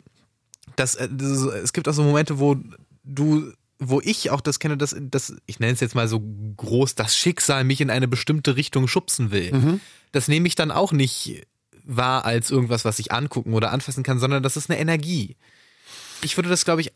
das, 0.75 0.95
äh, 0.95 1.09
das, 1.11 1.29
es 1.41 1.73
gibt 1.73 1.87
auch 1.87 1.93
so 1.93 2.03
Momente, 2.03 2.39
wo 2.39 2.55
du, 3.03 3.51
wo 3.79 3.99
ich 4.01 4.29
auch 4.29 4.41
das 4.41 4.59
kenne, 4.59 4.77
dass, 4.77 4.95
dass 4.97 5.33
ich 5.45 5.59
nenne 5.59 5.73
es 5.73 5.79
jetzt 5.81 5.95
mal 5.95 6.07
so 6.07 6.21
groß, 6.57 6.95
das 6.95 7.17
Schicksal 7.17 7.63
mich 7.65 7.81
in 7.81 7.89
eine 7.89 8.07
bestimmte 8.07 8.55
Richtung 8.55 8.87
schubsen 8.87 9.31
will. 9.31 9.79
Das 10.13 10.27
nehme 10.27 10.47
ich 10.47 10.55
dann 10.55 10.71
auch 10.71 10.91
nicht 10.91 11.43
wahr 11.83 12.25
als 12.25 12.49
irgendwas, 12.51 12.85
was 12.85 12.99
ich 12.99 13.11
angucken 13.11 13.53
oder 13.53 13.71
anfassen 13.71 14.03
kann, 14.03 14.19
sondern 14.19 14.43
das 14.43 14.57
ist 14.57 14.69
eine 14.69 14.79
Energie. 14.79 15.35
Ich 16.21 16.37
würde 16.37 16.49
das, 16.49 16.63
glaube 16.65 16.81
ich, 16.81 16.91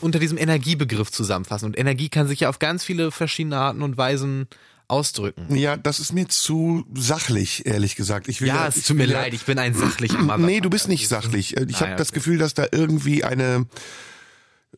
unter 0.00 0.18
diesem 0.18 0.38
Energiebegriff 0.38 1.10
zusammenfassen. 1.10 1.66
Und 1.66 1.78
Energie 1.78 2.08
kann 2.08 2.26
sich 2.28 2.40
ja 2.40 2.48
auf 2.48 2.58
ganz 2.58 2.84
viele 2.84 3.10
verschiedene 3.10 3.56
Arten 3.58 3.82
und 3.82 3.96
Weisen 3.96 4.46
ausdrücken. 4.88 5.54
ja, 5.54 5.76
das 5.76 6.00
ist 6.00 6.12
mir 6.12 6.26
zu 6.28 6.84
sachlich, 6.94 7.64
ehrlich 7.64 7.94
gesagt. 7.94 8.28
Ich 8.28 8.40
will 8.40 8.48
Ja, 8.48 8.66
es 8.66 8.82
tut 8.82 8.96
mir 8.96 9.06
ja- 9.06 9.20
leid, 9.20 9.34
ich 9.34 9.44
bin 9.44 9.56
ein 9.58 9.72
sachlicher 9.72 10.18
Mann. 10.18 10.44
Nee, 10.44 10.60
du 10.60 10.68
bist 10.68 10.88
nicht 10.88 11.06
sachlich. 11.06 11.56
Ich 11.56 11.76
Ah, 11.76 11.80
habe 11.80 11.90
ja, 11.92 11.96
das 11.96 12.08
okay. 12.08 12.16
Gefühl, 12.18 12.38
dass 12.38 12.54
da 12.54 12.66
irgendwie 12.72 13.22
eine 13.22 13.66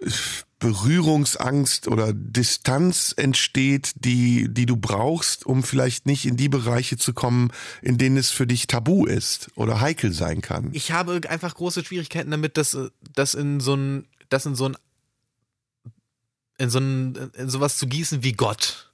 äh, 0.00 0.10
Berührungsangst 0.62 1.88
oder 1.88 2.12
Distanz 2.12 3.12
entsteht, 3.16 3.94
die, 3.96 4.46
die 4.48 4.64
du 4.64 4.76
brauchst, 4.76 5.44
um 5.44 5.64
vielleicht 5.64 6.06
nicht 6.06 6.24
in 6.24 6.36
die 6.36 6.48
Bereiche 6.48 6.96
zu 6.96 7.12
kommen, 7.12 7.50
in 7.82 7.98
denen 7.98 8.16
es 8.16 8.30
für 8.30 8.46
dich 8.46 8.68
tabu 8.68 9.04
ist 9.04 9.50
oder 9.56 9.80
heikel 9.80 10.12
sein 10.12 10.40
kann. 10.40 10.70
Ich 10.72 10.92
habe 10.92 11.20
einfach 11.28 11.56
große 11.56 11.84
Schwierigkeiten 11.84 12.30
damit, 12.30 12.56
dass 12.56 12.74
äh, 12.74 12.90
das 13.12 13.34
in 13.34 13.58
so 13.58 13.74
ein, 13.74 14.06
das 14.28 14.46
in 14.46 14.54
so 14.54 14.68
ein, 14.68 14.76
in 16.58 16.70
so 16.70 16.78
ein, 16.78 17.32
in 17.34 17.50
sowas 17.50 17.76
zu 17.76 17.88
gießen 17.88 18.22
wie 18.22 18.32
Gott. 18.32 18.91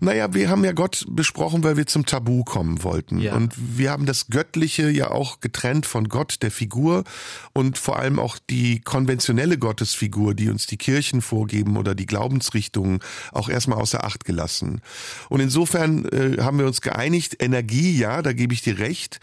Naja, 0.00 0.34
wir 0.34 0.48
haben 0.48 0.64
ja 0.64 0.72
Gott 0.72 1.04
besprochen, 1.08 1.64
weil 1.64 1.76
wir 1.76 1.86
zum 1.86 2.06
Tabu 2.06 2.44
kommen 2.44 2.82
wollten. 2.82 3.20
Ja. 3.20 3.34
Und 3.34 3.54
wir 3.56 3.90
haben 3.90 4.06
das 4.06 4.28
Göttliche 4.28 4.90
ja 4.90 5.10
auch 5.10 5.40
getrennt 5.40 5.86
von 5.86 6.08
Gott, 6.08 6.38
der 6.42 6.50
Figur 6.50 7.04
und 7.52 7.78
vor 7.78 7.98
allem 7.98 8.18
auch 8.18 8.38
die 8.50 8.80
konventionelle 8.80 9.58
Gottesfigur, 9.58 10.34
die 10.34 10.50
uns 10.50 10.66
die 10.66 10.76
Kirchen 10.76 11.22
vorgeben 11.22 11.76
oder 11.76 11.94
die 11.94 12.06
Glaubensrichtungen 12.06 13.00
auch 13.32 13.48
erstmal 13.48 13.78
außer 13.78 14.04
Acht 14.04 14.24
gelassen. 14.24 14.80
Und 15.28 15.40
insofern 15.40 16.04
äh, 16.06 16.36
haben 16.40 16.58
wir 16.58 16.66
uns 16.66 16.80
geeinigt, 16.80 17.36
Energie, 17.40 17.96
ja, 17.98 18.22
da 18.22 18.32
gebe 18.32 18.54
ich 18.54 18.62
dir 18.62 18.78
recht. 18.78 19.20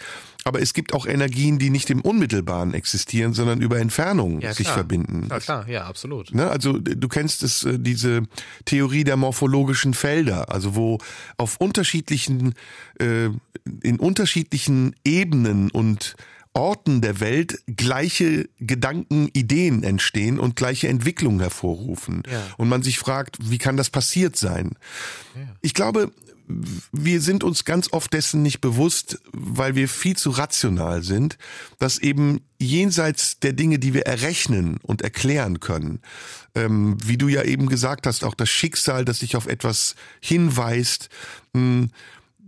Aber 0.48 0.62
es 0.62 0.76
gibt 0.76 0.94
auch 0.94 1.08
Energien, 1.08 1.58
die 1.58 1.72
nicht 1.72 1.90
im 1.90 2.02
Unmittelbaren 2.02 2.76
existieren, 2.76 3.34
sondern 3.34 3.62
über 3.62 3.80
Entfernung 3.80 4.42
sich 4.54 4.68
verbinden. 4.68 5.28
Ja, 5.28 5.40
klar, 5.40 5.68
ja, 5.68 5.86
absolut. 5.86 6.36
Ne, 6.36 6.48
also 6.48 6.78
du 6.78 7.08
kennst 7.08 7.42
es, 7.42 7.64
äh, 7.64 7.80
diese 7.80 8.22
Theorie 8.66 9.04
der 9.04 9.18
morphologischen 9.18 9.96
Felder, 9.96 10.52
also 10.52 10.76
wo 10.76 11.00
auf 11.38 11.58
unterschiedlichen, 11.58 12.54
äh, 13.00 13.30
in 13.82 14.00
unterschiedlichen 14.00 14.96
Ebenen 15.04 15.72
und 15.72 16.16
Orten 16.54 17.02
der 17.02 17.20
Welt 17.20 17.60
gleiche 17.68 18.48
Gedanken, 18.60 19.30
Ideen 19.34 19.84
entstehen 19.84 20.40
und 20.40 20.56
gleiche 20.56 20.88
Entwicklungen 20.88 21.40
hervorrufen. 21.40 22.22
Ja. 22.32 22.42
Und 22.58 22.70
man 22.70 22.84
sich 22.84 23.00
fragt, 23.00 23.38
wie 23.42 23.58
kann 23.58 23.78
das 23.78 23.90
passiert 23.90 24.38
sein? 24.38 24.76
Ich 25.62 25.74
glaube, 25.74 26.12
wir 26.48 27.22
sind 27.22 27.44
uns 27.44 27.66
ganz 27.66 27.92
oft 27.92 28.14
dessen 28.14 28.42
nicht 28.42 28.62
bewusst, 28.62 29.20
weil 29.32 29.76
wir 29.76 29.90
viel 29.90 30.16
zu 30.16 30.30
rational 30.30 31.04
sind, 31.04 31.38
dass 31.80 31.98
eben 31.98 32.42
jenseits 32.60 33.40
der 33.40 33.54
Dinge, 33.54 33.80
die 33.80 33.94
wir 33.94 34.06
errechnen 34.06 34.78
und 34.84 35.02
erklären 35.02 35.60
können, 35.60 36.02
ähm, 36.54 36.98
wie 37.04 37.18
du 37.18 37.28
ja 37.28 37.44
eben 37.44 37.68
gesagt 37.68 38.08
hast, 38.08 38.24
auch 38.24 38.36
das 38.36 38.50
Schicksal, 38.50 39.06
das 39.06 39.20
sich 39.20 39.36
auf 39.36 39.48
etwas 39.48 39.96
hinweist, 40.22 41.10
mh, 41.54 41.88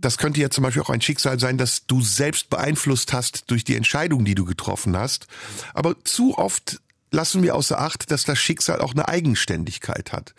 das 0.00 0.16
könnte 0.16 0.40
ja 0.40 0.48
zum 0.48 0.62
Beispiel 0.62 0.82
auch 0.82 0.90
ein 0.90 1.00
Schicksal 1.00 1.40
sein, 1.40 1.58
das 1.58 1.86
du 1.86 2.00
selbst 2.00 2.50
beeinflusst 2.50 3.12
hast 3.12 3.50
durch 3.50 3.64
die 3.64 3.74
Entscheidung, 3.74 4.24
die 4.24 4.36
du 4.36 4.44
getroffen 4.44 4.96
hast. 4.96 5.26
Aber 5.74 5.96
zu 6.04 6.38
oft 6.38 6.80
lassen 7.10 7.42
wir 7.42 7.54
außer 7.54 7.78
Acht, 7.78 8.10
dass 8.10 8.24
das 8.24 8.38
Schicksal 8.38 8.80
auch 8.80 8.92
eine 8.92 9.08
Eigenständigkeit 9.08 10.12
hat. 10.12 10.34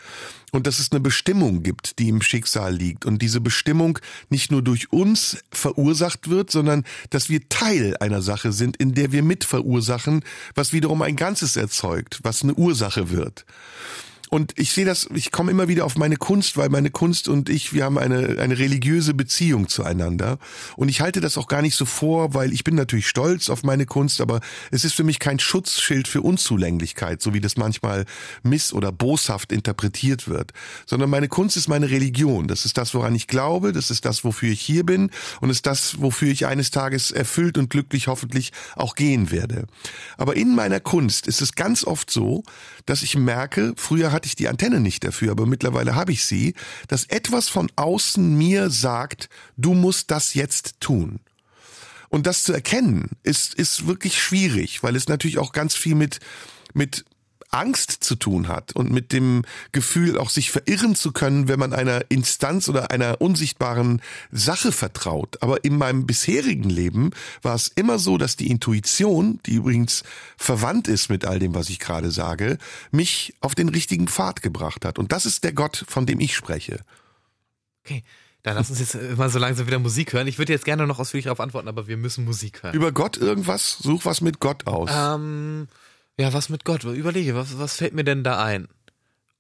Und 0.52 0.66
dass 0.66 0.80
es 0.80 0.92
eine 0.92 1.00
Bestimmung 1.00 1.62
gibt, 1.64 2.00
die 2.00 2.10
im 2.10 2.22
Schicksal 2.22 2.74
liegt. 2.74 3.06
Und 3.06 3.22
diese 3.22 3.40
Bestimmung 3.40 4.00
nicht 4.30 4.52
nur 4.52 4.62
durch 4.62 4.92
uns 4.92 5.38
verursacht 5.52 6.30
wird, 6.30 6.50
sondern 6.52 6.86
dass 7.12 7.30
wir 7.30 7.48
Teil 7.50 7.96
einer 8.00 8.22
Sache 8.22 8.52
sind, 8.52 8.78
in 8.78 8.94
der 8.94 9.12
wir 9.12 9.24
mit 9.24 9.44
verursachen, 9.44 10.24
was 10.56 10.74
wiederum 10.74 11.02
ein 11.02 11.16
Ganzes 11.16 11.56
erzeugt, 11.56 12.20
was 12.24 12.44
eine 12.44 12.56
Ursache 12.56 13.12
wird. 13.12 13.46
Und 14.30 14.54
ich 14.58 14.72
sehe 14.74 14.86
das, 14.86 15.10
ich 15.16 15.32
komme 15.32 15.50
immer 15.50 15.68
wieder 15.68 15.86
auf 15.86 15.98
meine 15.98 16.16
Kunst, 16.16 16.56
weil 16.56 16.70
meine 16.70 16.92
Kunst 16.92 17.28
und 17.28 17.50
ich, 17.50 17.74
wir 17.74 17.84
haben 17.84 17.98
eine, 17.98 18.38
eine 18.40 18.60
religiöse 18.60 19.16
Beziehung 19.16 19.68
zueinander. 19.68 20.38
Und 20.76 20.88
ich 20.88 21.02
halte 21.02 21.20
das 21.20 21.36
auch 21.36 21.48
gar 21.48 21.64
nicht 21.64 21.76
so 21.76 21.86
vor, 21.86 22.36
weil 22.36 22.54
ich 22.54 22.64
bin 22.64 22.76
natürlich 22.76 23.08
stolz 23.08 23.50
auf 23.50 23.64
meine 23.64 23.88
Kunst, 23.88 24.22
aber 24.22 24.40
es 24.70 24.86
ist 24.86 24.94
für 24.94 25.04
mich 25.04 25.18
kein 25.18 25.40
Schutzschild 25.40 26.08
für 26.08 26.22
Unzulänglichkeit, 26.22 27.24
so 27.24 27.34
wie 27.34 27.42
das 27.42 27.58
manchmal 27.58 28.06
miss- 28.44 28.72
oder 28.72 28.92
boshaft 28.92 29.52
interpretiert 29.52 30.28
wird. 30.28 30.52
Sondern 30.86 31.10
meine 31.10 31.28
Kunst 31.28 31.58
ist 31.58 31.68
meine 31.68 31.90
Religion. 31.90 32.48
Das 32.48 32.66
ist 32.66 32.78
das, 32.78 32.94
woran 32.94 33.16
ich 33.16 33.26
glaube, 33.26 33.72
das 33.72 33.90
ist 33.90 34.06
das, 34.06 34.24
wofür 34.24 34.52
ich 34.52 34.62
hier 34.62 34.86
bin 34.86 35.10
und 35.42 35.50
ist 35.50 35.66
das, 35.66 36.02
wofür 36.02 36.30
ich 36.30 36.46
eines 36.46 36.70
Tages 36.70 37.10
erfüllt 37.10 37.58
und 37.58 37.72
glücklich 37.72 38.08
hoffentlich 38.08 38.52
auch 38.76 38.94
gehen 38.94 39.32
werde. 39.32 39.66
Aber 40.18 40.36
in 40.36 40.54
meiner 40.54 40.80
Kunst 40.80 41.26
ist 41.26 41.42
es 41.42 41.56
ganz 41.56 41.84
oft 41.84 42.12
so, 42.12 42.44
dass 42.86 43.02
ich 43.02 43.16
merke, 43.16 43.74
früher 43.76 44.12
hatte 44.20 44.28
ich 44.28 44.36
die 44.36 44.50
Antenne 44.50 44.82
nicht 44.82 45.06
dafür, 45.06 45.32
aber 45.32 45.46
mittlerweile 45.46 45.96
habe 45.96 46.12
ich 46.12 46.26
sie, 46.26 46.54
dass 46.90 47.06
etwas 47.06 47.48
von 47.48 47.72
außen 47.78 48.38
mir 48.38 48.70
sagt, 48.70 49.30
du 49.56 49.74
musst 49.74 50.12
das 50.12 50.34
jetzt 50.34 50.82
tun. 50.82 51.22
Und 52.10 52.28
das 52.28 52.44
zu 52.44 52.52
erkennen, 52.52 53.12
ist, 53.24 53.54
ist 53.54 53.88
wirklich 53.88 54.22
schwierig, 54.22 54.84
weil 54.84 54.98
es 54.98 55.08
natürlich 55.08 55.38
auch 55.38 55.54
ganz 55.54 55.74
viel 55.74 55.96
mit, 55.96 56.20
mit 56.74 57.06
Angst 57.50 57.92
zu 57.92 58.16
tun 58.16 58.48
hat 58.48 58.74
und 58.74 58.92
mit 58.92 59.12
dem 59.12 59.44
Gefühl, 59.72 60.18
auch 60.18 60.30
sich 60.30 60.52
verirren 60.52 60.96
zu 60.96 61.12
können, 61.12 61.48
wenn 61.48 61.60
man 61.60 61.74
einer 61.74 62.10
Instanz 62.10 62.70
oder 62.70 62.92
einer 62.92 63.22
unsichtbaren 63.22 64.02
Sache 64.32 64.72
vertraut. 64.72 65.42
Aber 65.42 65.64
in 65.64 65.78
meinem 65.78 66.06
bisherigen 66.06 66.70
Leben 66.70 67.12
war 67.42 67.56
es 67.56 67.68
immer 67.70 68.00
so, 68.00 68.18
dass 68.18 68.36
die 68.36 68.50
Intuition, 68.50 69.40
die 69.46 69.56
übrigens 69.56 70.04
verwandt 70.38 70.88
ist 70.88 71.10
mit 71.10 71.26
all 71.26 71.40
dem, 71.40 71.56
was 71.56 71.70
ich 71.70 71.80
gerade 71.80 72.12
sage, 72.12 72.58
mich 72.92 73.34
auf 73.42 73.56
den 73.56 73.70
richtigen 73.70 74.08
Pfad 74.08 74.42
gebracht 74.42 74.86
hat. 74.86 75.00
Und 75.00 75.12
das 75.12 75.26
ist 75.26 75.44
der 75.44 75.54
Gott, 75.54 75.86
von 75.88 76.06
dem 76.06 76.20
ich 76.20 76.36
spreche. 76.36 76.80
Okay, 77.84 78.04
dann 78.44 78.56
lass 78.56 78.70
uns 78.70 78.80
jetzt 78.80 78.96
mal 79.18 79.30
so 79.30 79.40
langsam 79.40 79.68
wieder 79.68 79.80
Musik 79.80 80.14
hören. 80.14 80.28
Ich 80.28 80.38
würde 80.38 80.54
jetzt 80.54 80.66
gerne 80.66 80.88
noch 80.88 81.00
ausführlich 81.00 81.26
darauf 81.26 81.40
antworten, 81.40 81.68
aber 81.68 81.88
wir 81.88 81.98
müssen 81.98 82.24
Musik 82.24 82.64
hören. 82.64 82.74
Über 82.74 82.92
Gott 82.92 83.18
irgendwas? 83.18 83.78
Such 83.80 84.06
was 84.06 84.22
mit 84.22 84.40
Gott 84.40 84.68
aus. 84.68 84.90
Ähm, 84.94 85.68
ja, 86.20 86.34
was 86.34 86.50
mit 86.50 86.66
Gott? 86.66 86.84
Überlege, 86.84 87.36
was, 87.36 87.58
was 87.58 87.76
fällt 87.78 87.94
mir 87.94 88.04
denn 88.04 88.24
da 88.24 88.44
ein? 88.44 88.68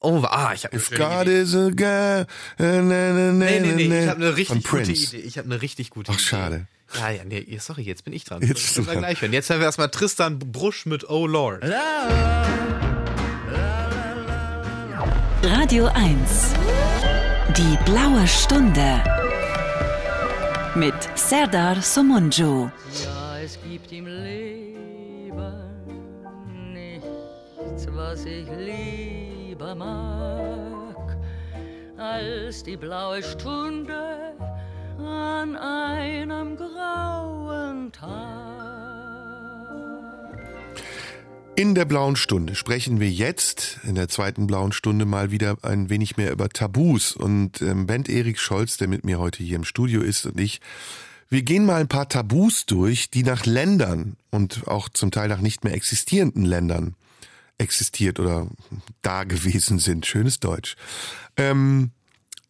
Oh, 0.01 0.23
ah, 0.23 0.53
ich 0.55 0.63
habe 0.63 0.75
If 0.77 0.91
God 0.91 1.27
is 1.27 1.53
a 1.53 1.69
guy. 1.71 2.25
na, 2.57 2.81
na, 2.81 3.11
na, 3.11 3.31
Nee, 3.33 3.59
nee, 3.59 3.87
nee, 3.87 4.03
ich 4.03 4.07
habe 4.09 4.21
eine 4.25 4.35
richtig 4.37 4.63
gute. 4.63 4.91
Idee. 4.91 5.17
Ich 5.17 5.37
habe 5.37 5.45
eine 5.51 5.61
richtig 5.61 5.89
gute 5.89 6.11
Ach, 6.11 6.15
Idee. 6.15 6.23
schade. 6.23 6.67
Ja, 6.97 7.09
ja, 7.11 7.23
nee, 7.25 7.57
sorry, 7.59 7.81
jetzt 7.83 8.05
bin 8.05 8.13
ich 8.13 8.23
dran. 8.23 8.41
Jetzt 8.41 8.53
bist 8.53 8.77
du 8.77 8.81
wir 8.85 8.93
dran. 8.93 8.99
gleich 8.99 9.21
hören. 9.21 9.33
Jetzt 9.33 9.49
hören 9.49 9.59
wir 9.59 9.65
erstmal 9.65 9.89
Tristan 9.89 10.39
Brusch 10.39 10.85
mit 10.85 11.07
Oh 11.09 11.27
Lord. 11.27 11.63
Radio 15.43 15.87
1. 15.87 16.53
Die 17.57 17.77
blaue 17.85 18.27
Stunde. 18.27 19.03
Mit 20.75 20.93
Serdar 21.15 21.81
Somunju. 21.81 22.69
Ja, 23.03 23.37
es 23.43 23.57
gibt 23.69 23.91
im 23.91 24.05
Leben 24.07 24.38
nichts, 27.79 27.95
was 27.95 28.25
ich 28.25 28.47
lieber 28.57 29.75
mag, 29.75 31.17
als 31.97 32.63
die 32.63 32.77
blaue 32.77 33.21
Stunde 33.23 34.35
an 34.97 35.55
einem 35.55 36.57
grauen 36.57 37.91
Tag. 37.91 38.09
In 41.55 41.75
der 41.75 41.85
blauen 41.85 42.15
Stunde 42.15 42.55
sprechen 42.55 42.99
wir 43.01 43.09
jetzt 43.09 43.79
in 43.83 43.95
der 43.95 44.07
zweiten 44.07 44.47
blauen 44.47 44.71
Stunde 44.71 45.05
mal 45.05 45.29
wieder 45.29 45.57
ein 45.61 45.89
wenig 45.89 46.15
mehr 46.15 46.31
über 46.31 46.47
Tabus 46.47 47.11
und 47.13 47.61
ähm, 47.61 47.85
Bent 47.85 48.07
Erik 48.07 48.39
Scholz, 48.39 48.77
der 48.77 48.87
mit 48.87 49.03
mir 49.03 49.19
heute 49.19 49.43
hier 49.43 49.57
im 49.57 49.65
Studio 49.65 50.01
ist 50.01 50.25
und 50.25 50.39
ich, 50.39 50.61
wir 51.29 51.41
gehen 51.41 51.65
mal 51.65 51.81
ein 51.81 51.89
paar 51.89 52.07
Tabus 52.07 52.65
durch, 52.65 53.11
die 53.11 53.23
nach 53.23 53.45
Ländern 53.45 54.15
und 54.31 54.67
auch 54.67 54.87
zum 54.87 55.11
Teil 55.11 55.27
nach 55.27 55.41
nicht 55.41 55.65
mehr 55.65 55.73
existierenden 55.73 56.45
Ländern 56.45 56.95
existiert 57.59 58.19
oder 58.19 58.47
da 59.03 59.23
gewesen 59.25 59.77
sind. 59.79 60.05
Schönes 60.07 60.39
Deutsch. 60.39 60.75
Ähm, 61.37 61.91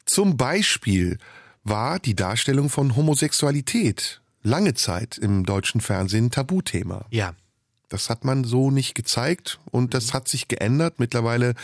zum 0.05 0.37
Beispiel 0.37 1.17
war 1.63 1.99
die 1.99 2.15
Darstellung 2.15 2.69
von 2.69 2.95
Homosexualität 2.95 4.21
lange 4.43 4.73
Zeit 4.73 5.17
im 5.17 5.45
deutschen 5.45 5.81
Fernsehen 5.81 6.31
Tabuthema. 6.31 7.05
Ja. 7.11 7.33
Das 7.89 8.09
hat 8.09 8.23
man 8.23 8.43
so 8.43 8.69
nicht 8.71 8.93
gezeigt 8.95 9.59
und 9.71 9.93
das 9.93 10.13
hat 10.13 10.27
sich 10.27 10.47
geändert. 10.47 10.99
Mittlerweile 10.99 11.55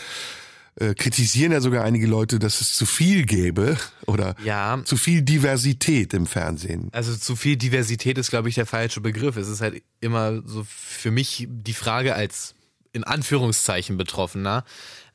äh, 0.74 0.92
kritisieren 0.94 1.52
ja 1.52 1.60
sogar 1.60 1.84
einige 1.84 2.06
Leute, 2.08 2.38
dass 2.40 2.60
es 2.60 2.74
zu 2.74 2.84
viel 2.84 3.24
gäbe 3.24 3.76
oder 4.06 4.34
Ja. 4.44 4.82
zu 4.84 4.96
viel 4.96 5.22
Diversität 5.22 6.12
im 6.14 6.26
Fernsehen. 6.26 6.88
Also 6.92 7.16
zu 7.16 7.36
viel 7.36 7.56
Diversität 7.56 8.18
ist, 8.18 8.30
glaube 8.30 8.48
ich, 8.48 8.56
der 8.56 8.66
falsche 8.66 9.00
Begriff. 9.00 9.36
Es 9.36 9.46
ist 9.48 9.60
halt 9.60 9.82
immer 10.00 10.42
so 10.44 10.66
für 10.68 11.12
mich 11.12 11.46
die 11.48 11.72
Frage 11.74 12.14
als 12.16 12.55
in 12.96 13.04
Anführungszeichen 13.04 13.96
Betroffener, 13.96 14.64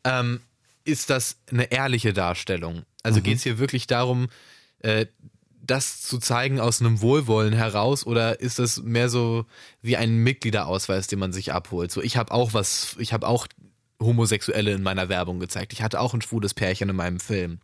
ähm, 0.03 0.41
ist 0.85 1.09
das 1.09 1.37
eine 1.49 1.71
ehrliche 1.71 2.13
Darstellung? 2.13 2.83
Also 3.03 3.21
geht 3.21 3.37
es 3.37 3.43
hier 3.43 3.57
wirklich 3.57 3.87
darum, 3.87 4.29
äh, 4.79 5.07
das 5.63 6.01
zu 6.01 6.17
zeigen 6.19 6.59
aus 6.59 6.81
einem 6.81 7.01
Wohlwollen 7.01 7.53
heraus 7.53 8.05
oder 8.05 8.39
ist 8.39 8.59
das 8.59 8.81
mehr 8.81 9.09
so 9.09 9.45
wie 9.81 9.97
ein 9.97 10.17
Mitgliederausweis, 10.17 11.07
den 11.07 11.19
man 11.19 11.33
sich 11.33 11.53
abholt? 11.53 11.91
So, 11.91 12.01
ich 12.01 12.17
habe 12.17 12.31
auch 12.31 12.53
was, 12.53 12.95
ich 12.99 13.13
habe 13.13 13.27
auch 13.27 13.47
Homosexuelle 13.99 14.71
in 14.71 14.81
meiner 14.81 15.09
Werbung 15.09 15.39
gezeigt. 15.39 15.73
Ich 15.73 15.81
hatte 15.81 15.99
auch 15.99 16.13
ein 16.13 16.21
schwules 16.21 16.53
Pärchen 16.53 16.89
in 16.89 16.95
meinem 16.95 17.19
Film. 17.19 17.59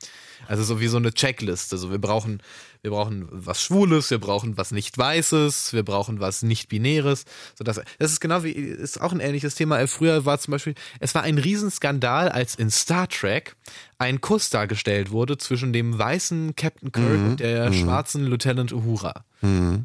Also 0.47 0.63
so 0.63 0.79
wie 0.79 0.87
so 0.87 0.97
eine 0.97 1.11
Checkliste. 1.11 1.77
So 1.77 1.91
wir 1.91 1.97
brauchen, 1.97 2.41
wir 2.81 2.91
brauchen 2.91 3.27
was 3.31 3.61
Schwules, 3.61 4.09
wir 4.11 4.19
brauchen 4.19 4.57
was 4.57 4.71
nicht 4.71 4.97
Weißes, 4.97 5.73
wir 5.73 5.83
brauchen 5.83 6.19
was 6.19 6.43
nicht 6.43 6.69
Binäres. 6.69 7.25
So 7.57 7.63
das, 7.63 7.81
das 7.99 8.11
ist 8.11 8.19
genau 8.19 8.43
wie 8.43 8.51
ist 8.51 9.01
auch 9.01 9.11
ein 9.11 9.19
ähnliches 9.19 9.55
Thema. 9.55 9.79
Äh, 9.79 9.87
Früher 9.87 10.25
war 10.25 10.39
zum 10.39 10.51
Beispiel, 10.51 10.75
es 10.99 11.15
war 11.15 11.23
ein 11.23 11.37
Riesenskandal, 11.37 12.29
als 12.29 12.55
in 12.55 12.69
Star 12.69 13.07
Trek 13.07 13.55
ein 13.97 14.21
Kuss 14.21 14.49
dargestellt 14.49 15.11
wurde 15.11 15.37
zwischen 15.37 15.73
dem 15.73 15.97
weißen 15.97 16.55
Captain 16.55 16.91
Kirk 16.91 17.07
und 17.07 17.39
der 17.39 17.73
schwarzen 17.73 18.25
Lieutenant 18.25 18.71
Uhura. 18.71 19.23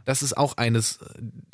Das 0.05 0.23
ist 0.23 0.37
auch 0.37 0.57
eines 0.57 0.99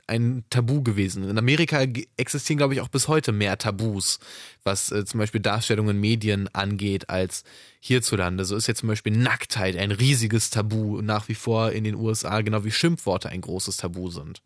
ein 0.09 0.45
Tabu 0.51 0.83
gewesen. 0.83 1.29
In 1.29 1.39
Amerika 1.39 1.85
existieren, 2.17 2.59
glaube 2.59 2.75
ich, 2.75 2.81
auch 2.81 2.89
bis 2.89 3.09
heute 3.09 3.33
mehr 3.33 3.59
Tabus, 3.59 4.19
was 4.65 4.91
äh, 4.91 5.05
zum 5.05 5.19
Beispiel 5.19 5.41
Darstellung 5.41 5.89
in 5.89 5.99
Medien 5.99 6.49
angeht, 6.55 7.11
als 7.11 7.45
hierzulande. 7.81 8.45
So 8.45 8.57
ist 8.57 8.67
jetzt 8.67 8.81
zum 8.81 8.89
Beispiel 8.89 9.17
Nacktheit 9.17 9.77
ein 9.77 9.93
riesiges 9.93 10.51
Tabu 10.51 11.01
nach 11.03 11.29
wie 11.29 11.35
vor 11.35 11.73
in 11.73 11.85
den 11.85 11.95
USA, 11.95 12.41
genau 12.41 12.65
wie 12.65 12.71
Schimpfworte 12.71 13.29
ein 13.29 13.41
großes 13.41 13.77
Tabu 13.77 14.11
sind. 14.11 14.43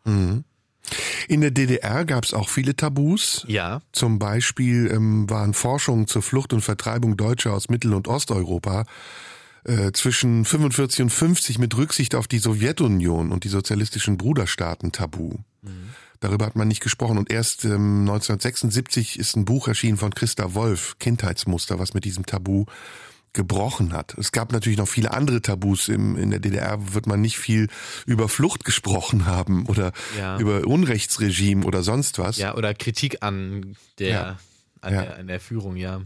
In 1.27 1.41
der 1.41 1.51
DDR 1.51 2.05
gab 2.05 2.25
es 2.25 2.33
auch 2.33 2.49
viele 2.49 2.75
Tabus. 2.75 3.45
Ja. 3.47 3.81
Zum 3.91 4.19
Beispiel 4.19 4.91
ähm, 4.91 5.29
waren 5.29 5.53
Forschungen 5.53 6.07
zur 6.07 6.21
Flucht 6.21 6.53
und 6.53 6.61
Vertreibung 6.61 7.17
Deutscher 7.17 7.53
aus 7.53 7.69
Mittel- 7.69 7.93
und 7.93 8.07
Osteuropa 8.07 8.85
äh, 9.65 9.91
zwischen 9.93 10.45
45 10.45 11.03
und 11.03 11.09
50 11.09 11.59
mit 11.59 11.77
Rücksicht 11.77 12.15
auf 12.15 12.27
die 12.27 12.39
Sowjetunion 12.39 13.31
und 13.31 13.43
die 13.43 13.49
sozialistischen 13.49 14.17
Bruderstaaten 14.17 14.91
tabu. 14.91 15.37
Darüber 16.19 16.45
hat 16.45 16.55
man 16.55 16.67
nicht 16.67 16.81
gesprochen 16.81 17.17
und 17.17 17.31
erst 17.31 17.65
ähm, 17.65 18.01
1976 18.01 19.19
ist 19.19 19.35
ein 19.35 19.45
Buch 19.45 19.67
erschienen 19.67 19.97
von 19.97 20.13
Christa 20.13 20.53
Wolf, 20.53 20.97
Kindheitsmuster, 20.99 21.79
was 21.79 21.93
mit 21.93 22.05
diesem 22.05 22.25
Tabu 22.25 22.65
gebrochen 23.33 23.93
hat. 23.93 24.15
Es 24.17 24.31
gab 24.31 24.51
natürlich 24.53 24.77
noch 24.77 24.87
viele 24.87 25.11
andere 25.11 25.41
Tabus. 25.41 25.89
Im, 25.89 26.15
in 26.17 26.29
der 26.29 26.39
DDR 26.39 26.93
wird 26.93 27.07
man 27.07 27.19
nicht 27.19 27.37
viel 27.39 27.67
über 28.05 28.29
Flucht 28.29 28.63
gesprochen 28.63 29.25
haben 29.25 29.65
oder 29.65 29.91
Ja. 30.17 30.37
über 30.39 30.65
Unrechtsregime 30.67 31.65
oder 31.65 31.81
sonst 31.83 32.19
was. 32.19 32.37
Ja, 32.37 32.55
oder 32.55 32.73
Kritik 32.73 33.17
an 33.21 33.75
der, 33.99 34.07
Ja. 34.09 34.39
An, 34.81 34.93
Ja. 34.93 35.01
der 35.01 35.17
an 35.17 35.27
der 35.27 35.39
Führung, 35.39 35.75
ja. 35.77 36.01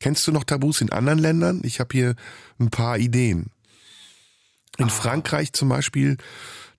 Kennst 0.00 0.26
du 0.26 0.32
noch 0.32 0.44
Tabus 0.44 0.80
in 0.80 0.90
anderen 0.90 1.18
Ländern? 1.18 1.60
Ich 1.64 1.78
habe 1.80 1.90
hier 1.92 2.14
ein 2.58 2.70
paar 2.70 2.96
Ideen. 2.98 3.50
In 4.78 4.88
Frankreich 4.88 5.52
zum 5.52 5.68
Beispiel, 5.68 6.16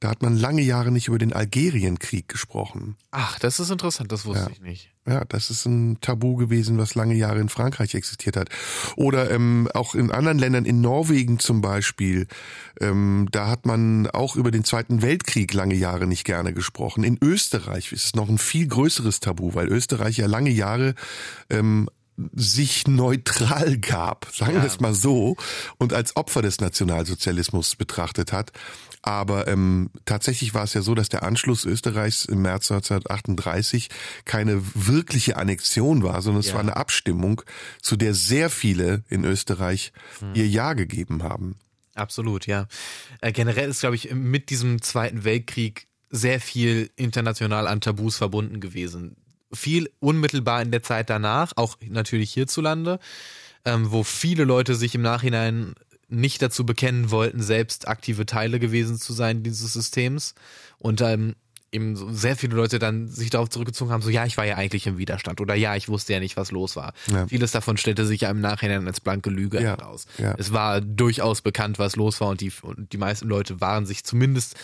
da 0.01 0.09
hat 0.09 0.21
man 0.23 0.35
lange 0.35 0.63
Jahre 0.63 0.91
nicht 0.91 1.07
über 1.07 1.19
den 1.19 1.31
Algerienkrieg 1.31 2.27
gesprochen. 2.27 2.97
Ach, 3.11 3.37
das 3.39 3.59
ist 3.59 3.69
interessant, 3.69 4.11
das 4.11 4.25
wusste 4.25 4.45
Ja. 4.45 4.49
ich 4.51 4.59
nicht. 4.59 4.89
Ja, 5.07 5.23
das 5.25 5.49
ist 5.49 5.65
ein 5.65 5.99
Tabu 6.01 6.35
gewesen, 6.35 6.77
was 6.77 6.93
lange 6.95 7.13
Jahre 7.15 7.39
in 7.39 7.49
Frankreich 7.49 7.95
existiert 7.95 8.35
hat. 8.35 8.49
Oder 8.95 9.31
ähm, 9.31 9.67
auch 9.73 9.95
in 9.95 10.11
anderen 10.11 10.37
Ländern, 10.39 10.65
in 10.65 10.81
Norwegen 10.81 11.39
zum 11.39 11.61
Beispiel, 11.61 12.27
ähm, 12.79 13.27
da 13.31 13.47
hat 13.47 13.65
man 13.65 14.07
auch 14.07 14.35
über 14.35 14.51
den 14.51 14.63
Zweiten 14.63 15.01
Weltkrieg 15.01 15.53
lange 15.53 15.75
Jahre 15.75 16.05
nicht 16.07 16.23
gerne 16.25 16.51
gesprochen. 16.53 17.03
In 17.03 17.17
Österreich 17.21 17.91
ist 17.91 18.05
es 18.05 18.15
noch 18.15 18.27
ein 18.29 18.37
viel 18.39 18.67
größeres 18.67 19.19
Tabu, 19.21 19.53
weil 19.53 19.67
Österreich 19.69 20.17
ja 20.17 20.25
lange 20.27 20.51
Jahre 20.51 20.95
ähm, 21.49 21.89
sich 22.33 22.87
neutral 22.87 23.77
gab, 23.77 24.27
sagen 24.33 24.55
wir 24.55 24.63
es 24.63 24.79
mal 24.79 24.93
so, 24.93 25.35
und 25.77 25.93
als 25.93 26.15
Opfer 26.15 26.41
des 26.41 26.59
Nationalsozialismus 26.59 27.75
betrachtet 27.75 28.31
hat. 28.31 28.51
Aber 29.03 29.47
ähm, 29.47 29.89
tatsächlich 30.05 30.53
war 30.53 30.63
es 30.63 30.75
ja 30.75 30.83
so, 30.83 30.93
dass 30.93 31.09
der 31.09 31.23
Anschluss 31.23 31.65
Österreichs 31.65 32.25
im 32.25 32.43
März 32.43 32.69
1938 32.71 33.89
keine 34.25 34.61
wirkliche 34.75 35.37
Annexion 35.37 36.03
war, 36.03 36.21
sondern 36.21 36.41
es 36.41 36.47
Ja. 36.49 36.53
war 36.53 36.61
eine 36.61 36.75
Abstimmung, 36.75 37.41
zu 37.81 37.95
der 37.95 38.13
sehr 38.13 38.51
viele 38.51 39.03
in 39.09 39.23
Österreich 39.25 39.91
Hm. 40.19 40.35
ihr 40.35 40.47
Ja 40.47 40.73
gegeben 40.73 41.23
haben. 41.23 41.55
Absolut, 41.95 42.45
ja. 42.45 42.67
Äh, 43.21 43.31
generell 43.31 43.69
ist, 43.69 43.79
glaube 43.81 43.95
ich, 43.95 44.13
mit 44.13 44.49
diesem 44.51 44.81
Zweiten 44.81 45.23
Weltkrieg 45.23 45.87
sehr 46.09 46.39
viel 46.39 46.91
international 46.95 47.67
an 47.67 47.81
Tabus 47.81 48.17
verbunden 48.17 48.59
gewesen. 48.59 49.15
Viel 49.53 49.89
unmittelbar 49.99 50.61
in 50.61 50.71
der 50.71 50.83
Zeit 50.83 51.09
danach, 51.09 51.53
auch 51.55 51.77
natürlich 51.87 52.33
hierzulande, 52.33 52.99
ähm, 53.65 53.91
wo 53.91 54.03
viele 54.03 54.43
Leute 54.45 54.75
sich 54.75 54.95
im 54.95 55.01
Nachhinein 55.01 55.73
nicht 56.07 56.41
dazu 56.41 56.65
bekennen 56.65 57.09
wollten, 57.11 57.41
selbst 57.41 57.87
aktive 57.87 58.25
Teile 58.25 58.59
gewesen 58.59 58.97
zu 58.97 59.13
sein 59.13 59.43
dieses 59.43 59.73
Systems. 59.73 60.35
Und 60.77 60.99
ähm, 61.01 61.35
eben 61.71 61.95
so 61.95 62.11
sehr 62.11 62.35
viele 62.35 62.55
Leute 62.55 62.79
dann 62.79 63.07
sich 63.07 63.29
darauf 63.29 63.49
zurückgezogen 63.49 63.91
haben, 63.91 64.01
so 64.01 64.09
ja, 64.09 64.25
ich 64.25 64.35
war 64.35 64.45
ja 64.45 64.55
eigentlich 64.55 64.87
im 64.87 64.97
Widerstand 64.97 65.39
oder 65.39 65.55
ja, 65.55 65.75
ich 65.77 65.87
wusste 65.87 66.11
ja 66.11 66.19
nicht, 66.19 66.35
was 66.35 66.51
los 66.51 66.75
war. 66.75 66.93
Ja. 67.09 67.27
Vieles 67.27 67.51
davon 67.51 67.77
stellte 67.77 68.05
sich 68.05 68.21
ja 68.21 68.29
im 68.29 68.41
Nachhinein 68.41 68.85
als 68.87 68.99
blanke 68.99 69.29
Lüge 69.29 69.61
Ja, 69.61 69.77
heraus. 69.77 70.05
ja. 70.17 70.35
Es 70.37 70.51
war 70.51 70.81
durchaus 70.81 71.41
bekannt, 71.41 71.79
was 71.79 71.95
los 71.95 72.19
war 72.19 72.27
und 72.27 72.41
die, 72.41 72.51
und 72.61 72.91
die 72.91 72.97
meisten 72.97 73.27
Leute 73.29 73.61
waren 73.61 73.85
sich 73.85 74.03
zumindest 74.03 74.55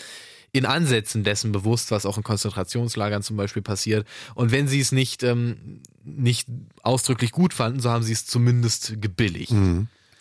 in 0.52 0.66
Ansätzen 0.66 1.24
dessen 1.24 1.52
bewusst, 1.52 1.92
was 1.92 2.06
auch 2.06 2.18
in 2.18 2.24
Konzentrationslagern 2.24 3.22
zum 3.22 3.38
Beispiel 3.38 3.62
passiert. 3.62 4.08
Und 4.34 4.52
wenn 4.52 4.68
sie 4.68 4.80
es 4.80 4.92
nicht, 4.92 5.24
ähm, 5.24 5.82
nicht 6.04 6.48
ausdrücklich 6.84 7.32
gut 7.32 7.54
fanden, 7.54 7.80
so 7.80 7.90
haben 7.90 8.04
sie 8.04 8.14
es 8.14 8.26
zumindest 8.26 9.02
gebilligt. 9.02 9.52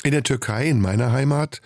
In 0.03 0.13
der 0.13 0.23
Türkei, 0.23 0.69
in 0.69 0.81
meiner 0.81 1.13
Heimat, 1.13 1.61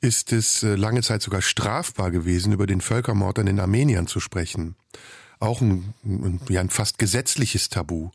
ist 0.00 0.32
es 0.32 0.62
äh, 0.62 0.74
lange 0.74 1.02
Zeit 1.02 1.22
sogar 1.22 1.42
strafbar 1.42 2.10
gewesen, 2.10 2.52
über 2.52 2.66
den 2.66 2.80
Völkermord 2.80 3.38
an 3.38 3.46
den 3.46 3.60
Armeniern 3.60 4.06
zu 4.06 4.20
sprechen. 4.20 4.76
Auch 5.38 5.60
ein, 5.60 5.94
ein, 6.04 6.40
ja, 6.48 6.60
ein 6.60 6.70
fast 6.70 6.98
gesetzliches 6.98 7.68
Tabu. 7.68 8.10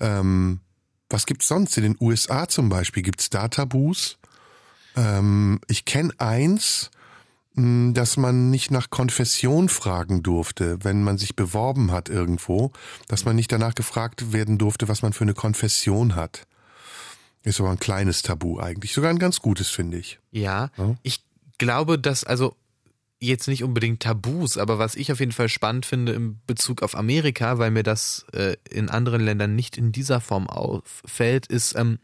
Ähm, 0.00 0.60
was 1.08 1.26
gibt's 1.26 1.48
sonst? 1.48 1.76
In 1.76 1.82
den 1.82 1.96
USA 2.00 2.48
zum 2.48 2.68
Beispiel 2.68 3.02
gibt's 3.02 3.30
da 3.30 3.48
Tabus. 3.48 4.18
Ähm, 4.96 5.60
ich 5.68 5.84
kenne 5.84 6.12
eins, 6.18 6.90
dass 7.56 8.16
man 8.16 8.50
nicht 8.50 8.72
nach 8.72 8.90
Konfession 8.90 9.68
fragen 9.68 10.22
durfte, 10.24 10.78
wenn 10.82 11.04
man 11.04 11.18
sich 11.18 11.36
beworben 11.36 11.92
hat 11.92 12.08
irgendwo, 12.08 12.72
dass 13.06 13.24
man 13.24 13.36
nicht 13.36 13.52
danach 13.52 13.76
gefragt 13.76 14.32
werden 14.32 14.58
durfte, 14.58 14.88
was 14.88 15.02
man 15.02 15.12
für 15.12 15.22
eine 15.22 15.34
Konfession 15.34 16.16
hat. 16.16 16.46
Ist 17.44 17.60
aber 17.60 17.70
ein 17.70 17.78
kleines 17.78 18.22
Tabu 18.22 18.58
eigentlich. 18.58 18.92
Sogar 18.92 19.10
ein 19.10 19.18
ganz 19.18 19.40
gutes, 19.40 19.68
finde 19.68 19.98
ich. 19.98 20.18
Ja, 20.32 20.70
Ja. 20.76 20.96
ich 21.02 21.22
glaube, 21.58 21.98
dass 21.98 22.24
also 22.24 22.56
jetzt 23.20 23.46
nicht 23.46 23.62
unbedingt 23.62 24.02
Tabus, 24.02 24.58
aber 24.58 24.78
was 24.78 24.96
ich 24.96 25.12
auf 25.12 25.20
jeden 25.20 25.32
Fall 25.32 25.48
spannend 25.48 25.86
finde 25.86 26.12
in 26.12 26.40
Bezug 26.46 26.82
auf 26.82 26.96
Amerika, 26.96 27.58
weil 27.58 27.70
mir 27.70 27.82
das 27.84 28.26
äh, 28.32 28.56
in 28.68 28.88
anderen 28.88 29.22
Ländern 29.22 29.54
nicht 29.54 29.78
in 29.78 29.92
dieser 29.92 30.20
Form 30.20 30.48
auffällt, 30.48 31.46
ist 31.46 31.76
ähm, 31.76 31.98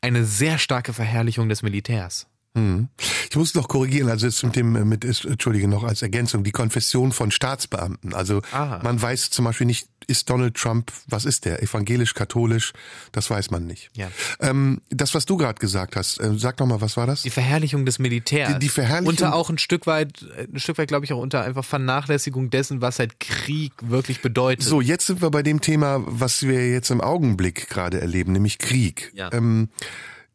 eine 0.00 0.24
sehr 0.24 0.58
starke 0.58 0.92
Verherrlichung 0.92 1.48
des 1.48 1.62
Militärs. 1.62 2.26
Hm. 2.56 2.88
Ich 3.30 3.36
muss 3.36 3.54
noch 3.54 3.66
korrigieren, 3.66 4.08
also 4.08 4.26
jetzt 4.26 4.44
mit 4.44 4.54
dem, 4.54 4.88
mit, 4.88 5.04
entschuldige 5.04 5.66
noch 5.66 5.82
als 5.82 6.02
Ergänzung, 6.02 6.44
die 6.44 6.52
Konfession 6.52 7.10
von 7.10 7.32
Staatsbeamten. 7.32 8.14
Also 8.14 8.42
Aha. 8.52 8.80
man 8.82 9.00
weiß 9.02 9.30
zum 9.30 9.44
Beispiel 9.44 9.66
nicht, 9.66 9.88
ist 10.06 10.28
Donald 10.30 10.54
Trump, 10.54 10.92
was 11.08 11.24
ist 11.24 11.46
der, 11.46 11.62
evangelisch, 11.62 12.14
katholisch, 12.14 12.74
das 13.10 13.30
weiß 13.30 13.50
man 13.50 13.66
nicht. 13.66 13.90
Ja. 13.96 14.08
Ähm, 14.38 14.82
das, 14.90 15.14
was 15.14 15.24
du 15.24 15.36
gerade 15.38 15.58
gesagt 15.58 15.96
hast, 15.96 16.20
äh, 16.20 16.32
sag 16.36 16.60
noch 16.60 16.66
mal, 16.66 16.80
was 16.80 16.96
war 16.96 17.06
das? 17.06 17.22
Die 17.22 17.30
Verherrlichung 17.30 17.86
des 17.86 17.98
Militärs. 17.98 18.52
Die- 18.52 18.58
die 18.60 18.68
Verherrlichung- 18.68 19.08
Unter 19.08 19.34
auch 19.34 19.48
ein 19.50 19.58
Stück 19.58 19.86
weit, 19.86 20.24
ein 20.52 20.60
Stück 20.60 20.76
weit, 20.78 20.88
glaube 20.88 21.06
ich, 21.06 21.12
auch 21.12 21.18
unter 21.20 21.42
einfach 21.42 21.64
Vernachlässigung 21.64 22.50
dessen, 22.50 22.82
was 22.82 22.98
halt 22.98 23.18
Krieg 23.18 23.72
wirklich 23.80 24.20
bedeutet. 24.20 24.64
So, 24.64 24.80
jetzt 24.80 25.06
sind 25.06 25.22
wir 25.22 25.30
bei 25.30 25.42
dem 25.42 25.60
Thema, 25.60 26.02
was 26.06 26.42
wir 26.46 26.70
jetzt 26.70 26.90
im 26.90 27.00
Augenblick 27.00 27.68
gerade 27.70 28.00
erleben, 28.00 28.32
nämlich 28.32 28.58
Krieg. 28.58 29.10
Ja. 29.14 29.32
Ähm, 29.32 29.70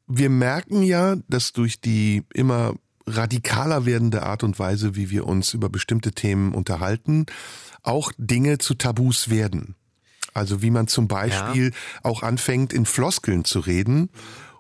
wir 0.09 0.29
merken 0.29 0.83
ja, 0.83 1.15
dass 1.29 1.53
durch 1.53 1.79
die 1.79 2.23
immer 2.33 2.73
radikaler 3.05 3.85
werdende 3.85 4.23
Art 4.23 4.43
und 4.43 4.59
Weise, 4.59 4.95
wie 4.95 5.09
wir 5.09 5.25
uns 5.25 5.53
über 5.53 5.69
bestimmte 5.69 6.11
Themen 6.11 6.53
unterhalten, 6.53 7.25
auch 7.83 8.11
Dinge 8.17 8.57
zu 8.57 8.73
Tabus 8.73 9.29
werden. 9.29 9.75
Also 10.33 10.61
wie 10.61 10.71
man 10.71 10.87
zum 10.87 11.07
Beispiel 11.07 11.71
auch 12.03 12.23
anfängt, 12.23 12.73
in 12.73 12.85
Floskeln 12.85 13.45
zu 13.45 13.59
reden, 13.59 14.09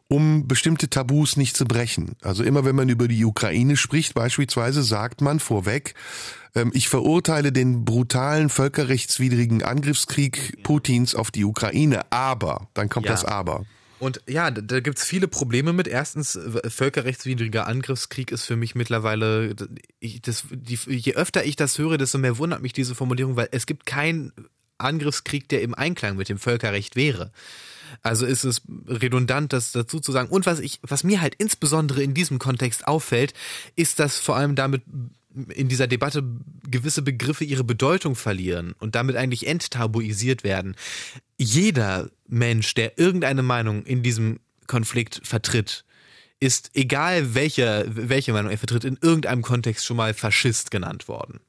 um 0.07 0.47
bestimmte 0.47 0.89
Tabus 0.89 1.37
nicht 1.37 1.55
zu 1.55 1.65
brechen. 1.65 2.15
Also 2.21 2.43
immer 2.43 2.65
wenn 2.65 2.75
man 2.75 2.89
über 2.89 3.07
die 3.07 3.23
Ukraine 3.25 3.77
spricht, 3.77 4.15
beispielsweise, 4.15 4.81
sagt 4.81 5.21
man 5.21 5.39
vorweg, 5.39 5.93
ähm, 6.55 6.71
ich 6.73 6.89
verurteile 6.89 7.51
den 7.51 7.85
brutalen 7.85 8.49
völkerrechtswidrigen 8.49 9.61
Angriffskrieg 9.63 10.63
Putins 10.63 11.13
auf 11.13 11.29
die 11.29 11.45
Ukraine, 11.45 12.11
aber, 12.11 12.67
dann 12.73 12.89
kommt 12.89 13.05
Ja. 13.05 13.11
das 13.11 13.25
Aber. 13.25 13.65
Und 13.99 14.21
ja, 14.27 14.49
da, 14.49 14.61
da 14.61 14.79
gibt's 14.79 15.03
viele 15.03 15.27
Probleme 15.27 15.73
mit. 15.73 15.87
Erstens, 15.87 16.39
völkerrechtswidriger 16.67 17.67
Angriffskrieg 17.67 18.31
ist 18.31 18.45
für 18.45 18.55
mich 18.55 18.75
mittlerweile, 18.75 19.55
ich, 19.99 20.21
das, 20.21 20.45
die, 20.51 20.79
je 20.87 21.15
öfter 21.15 21.45
ich 21.45 21.55
das 21.55 21.77
höre, 21.77 21.97
desto 21.97 22.17
mehr 22.17 22.37
wundert 22.37 22.61
mich 22.61 22.73
diese 22.73 22.95
Formulierung, 22.95 23.35
weil 23.35 23.49
es 23.51 23.65
gibt 23.65 23.85
keinen 23.85 24.31
Angriffskrieg, 24.77 25.49
der 25.49 25.61
im 25.61 25.75
Einklang 25.75 26.15
mit 26.15 26.29
dem 26.29 26.39
Völkerrecht 26.39 26.95
wäre. 26.95 27.31
Also 28.01 28.25
ist 28.25 28.43
es 28.43 28.61
redundant, 28.87 29.51
das 29.51 29.71
dazu 29.71 29.99
zu 29.99 30.11
sagen. 30.11 30.29
Und 30.29 30.45
was 30.45 30.59
ich, 30.59 30.79
was 30.83 31.03
mir 31.03 31.21
halt 31.21 31.35
insbesondere 31.35 32.01
in 32.03 32.13
diesem 32.13 32.39
Kontext 32.39 32.87
auffällt, 32.87 33.33
ist, 33.75 33.99
dass 33.99 34.19
vor 34.19 34.37
allem 34.37 34.55
damit 34.55 34.83
in 35.49 35.69
dieser 35.69 35.87
Debatte 35.87 36.23
gewisse 36.69 37.01
Begriffe 37.01 37.43
ihre 37.43 37.63
Bedeutung 37.63 38.15
verlieren 38.15 38.73
und 38.79 38.95
damit 38.95 39.15
eigentlich 39.15 39.47
enttabuisiert 39.47 40.43
werden. 40.43 40.75
Jeder 41.37 42.09
Mensch, 42.27 42.73
der 42.73 42.97
irgendeine 42.97 43.43
Meinung 43.43 43.83
in 43.83 44.01
diesem 44.03 44.39
Konflikt 44.67 45.21
vertritt, 45.23 45.85
ist, 46.39 46.71
egal 46.73 47.35
welche, 47.35 47.85
welche 47.89 48.31
Meinung 48.33 48.49
er 48.51 48.57
vertritt, 48.57 48.85
in 48.85 48.97
irgendeinem 49.01 49.41
Kontext 49.41 49.85
schon 49.85 49.97
mal 49.97 50.13
Faschist 50.13 50.71
genannt 50.71 51.07
worden. 51.07 51.41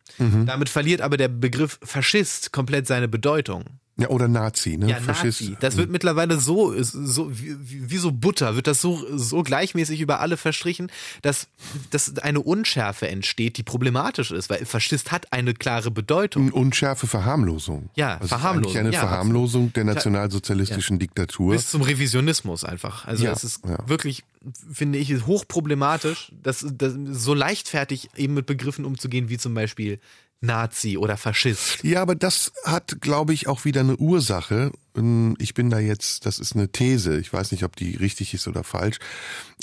Damit 0.47 0.68
verliert 0.68 1.01
aber 1.01 1.16
der 1.16 1.28
Begriff 1.28 1.78
Faschist 1.83 2.53
komplett 2.53 2.87
seine 2.87 3.09
Bedeutung. 3.09 3.64
Ja, 4.01 4.09
oder 4.09 4.28
Nazi, 4.28 4.76
ne? 4.76 4.88
Ja, 4.88 4.96
Faschist. 4.96 5.42
Nazi. 5.42 5.57
Das 5.61 5.76
wird 5.76 5.90
mittlerweile 5.90 6.40
so, 6.40 6.74
so 6.82 7.30
wie, 7.30 7.57
wie 7.61 7.96
so 7.98 8.12
Butter, 8.12 8.57
wird 8.57 8.66
das 8.66 8.80
so, 8.80 9.05
so 9.16 9.42
gleichmäßig 9.42 10.01
über 10.01 10.20
alle 10.20 10.36
verstrichen, 10.36 10.90
dass, 11.22 11.48
dass 11.90 12.18
eine 12.18 12.40
Unschärfe 12.40 13.09
entsteht, 13.09 13.59
die 13.59 13.62
problematisch 13.62 14.30
ist, 14.30 14.48
weil 14.51 14.64
Faschist 14.64 15.12
hat 15.12 15.32
eine 15.32 15.55
klare 15.55 15.90
Bedeutung. 15.90 16.51
Unschärfe 16.51 17.07
Verharmlosung. 17.07 17.90
Ja, 17.94 18.14
also 18.14 18.24
ist 18.24 18.28
Verharmlosung, 18.30 18.76
eigentlich 18.76 18.78
eine 18.78 18.94
ja, 18.94 19.01
Verharmlosung 19.01 19.72
der 19.72 19.84
nationalsozialistischen 19.84 20.98
Diktatur. 20.98 21.53
Bis 21.53 21.70
zum 21.70 21.82
Revisionismus 21.82 22.64
einfach. 22.64 23.07
Also 23.07 23.24
Ja, 23.24 23.32
es 23.32 23.44
ist 23.44 23.64
ja. 23.66 23.78
wirklich, 23.86 24.24
finde 24.72 24.98
ich, 24.98 25.26
hochproblematisch, 25.26 26.32
dass, 26.42 26.64
dass 26.72 26.94
so 27.11 27.34
leichtfertig 27.34 28.11
eben 28.16 28.34
mit 28.34 28.46
Begriffen 28.46 28.84
umzugehen, 28.84 29.28
wie 29.28 29.38
zum 29.38 29.55
Beispiel 29.55 30.01
Nazi 30.43 30.97
oder 30.97 31.16
Faschist. 31.18 31.84
Ja, 31.84 32.01
aber 32.01 32.14
das 32.14 32.53
hat, 32.64 33.01
glaube 33.03 33.34
ich, 33.34 33.47
auch 33.47 33.64
wieder 33.66 33.80
eine 33.80 33.97
Ursache. 33.97 34.72
Ähm, 34.97 35.36
Ich 35.38 35.53
bin 35.53 35.68
da 35.68 35.78
jetzt, 35.78 36.24
das 36.24 36.38
ist 36.38 36.55
eine 36.57 36.68
These, 36.72 37.18
ich 37.18 37.30
weiß 37.32 37.53
nicht, 37.53 37.62
ob 37.64 37.76
die 37.76 37.97
richtig 37.97 38.32
ist 38.32 38.49
oder 38.49 38.64
falsch, 38.64 38.99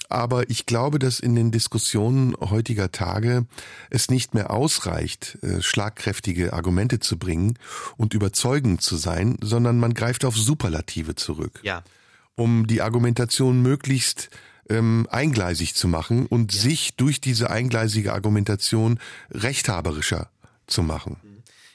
aber 0.09 0.49
ich 0.51 0.67
glaube, 0.67 0.99
dass 0.99 1.19
in 1.19 1.33
den 1.35 1.49
Diskussionen 1.51 2.35
heutiger 2.39 2.91
Tage 2.91 3.45
es 3.89 4.09
nicht 4.09 4.35
mehr 4.35 4.51
ausreicht, 4.51 5.39
äh, 5.41 5.61
schlagkräftige 5.63 6.53
Argumente 6.53 6.99
zu 6.99 7.17
bringen 7.17 7.57
und 7.97 8.13
überzeugend 8.13 8.81
zu 8.83 8.97
sein, 8.97 9.37
sondern 9.41 9.79
man 9.79 9.95
greift 9.95 10.25
auf 10.25 10.37
Superlative 10.37 11.15
zurück 11.15 11.59
Ja. 11.63 11.83
um 12.35 12.67
die 12.67 12.81
Argumentation 12.83 13.63
möglichst 13.63 14.29
ähm, 14.69 15.07
eingleisig 15.09 15.73
zu 15.75 15.87
machen 15.87 16.25
und 16.27 16.51
sich 16.51 16.95
durch 16.97 17.19
diese 17.21 17.49
eingleisige 17.49 18.13
Argumentation 18.13 18.99
rechthaberischer 19.31 20.29
zu 20.67 20.83
machen. 20.83 21.17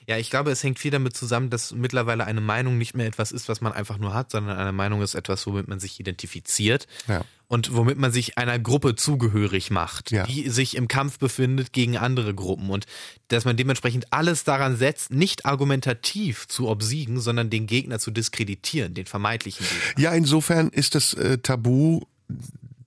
Ja, 0.09 0.19
ich 0.19 0.31
glaube, 0.31 0.51
es 0.51 0.65
hängt 0.65 0.81
viel 0.81 0.91
damit 0.91 1.17
zusammen, 1.17 1.49
dass 1.49 1.71
mittlerweile 1.73 2.25
eine 2.25 2.41
Meinung 2.41 2.77
nicht 2.77 2.95
mehr 2.97 3.07
etwas 3.07 3.31
ist, 3.31 3.49
was 3.49 3.61
man 3.61 3.73
einfach 3.73 3.99
nur 3.99 4.13
hat, 4.13 4.33
sondern 4.33 4.59
eine 4.59 4.73
Meinung 4.73 5.01
ist 5.01 5.15
etwas, 5.15 5.47
womit 5.47 5.69
man 5.69 5.79
sich 5.79 6.01
identifiziert 6.01 6.89
Ja. 7.07 7.25
und 7.47 7.73
womit 7.77 7.99
man 7.99 8.11
sich 8.11 8.37
einer 8.37 8.59
Gruppe 8.59 8.97
zugehörig 8.97 9.71
macht, 9.71 10.11
Ja. 10.11 10.25
die 10.27 10.49
sich 10.49 10.75
im 10.77 10.89
Kampf 10.89 11.21
befindet 11.21 11.73
gegen 11.73 11.97
andere 11.99 12.35
Gruppen 12.35 12.69
und 12.71 12.87
dass 13.29 13.45
man 13.45 13.57
dementsprechend 13.57 14.13
alles 14.13 14.43
daran 14.43 14.77
setzt, 14.77 15.13
nicht 15.13 15.47
argumentativ 15.47 16.49
zu 16.49 16.69
obsiegen, 16.69 17.21
sondern 17.21 17.49
den 17.49 17.69
Gegner 17.69 18.01
zu 18.01 18.11
diskreditieren, 18.11 18.95
den 18.95 19.07
vermeintlichen 19.07 19.65
Gegner. 19.65 20.03
Ja, 20.03 20.13
insofern 20.15 20.69
ist 20.71 20.97
das 20.97 21.15
äh, 21.15 21.39
Tabu, 21.39 22.01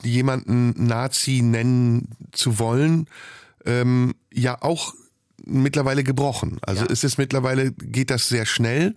jemanden 0.03 0.85
Nazi 0.85 1.41
nennen 1.41 2.09
zu 2.33 2.59
wollen, 2.59 3.07
ähm, 3.65 4.15
ja 4.33 4.61
auch 4.61 4.93
mittlerweile 5.45 6.03
gebrochen. 6.03 6.57
Also 6.61 6.85
Ja. 6.85 6.91
es 6.91 7.03
ist 7.03 7.17
mittlerweile 7.17 7.71
geht 7.71 8.09
das 8.09 8.27
sehr 8.27 8.45
schnell 8.45 8.95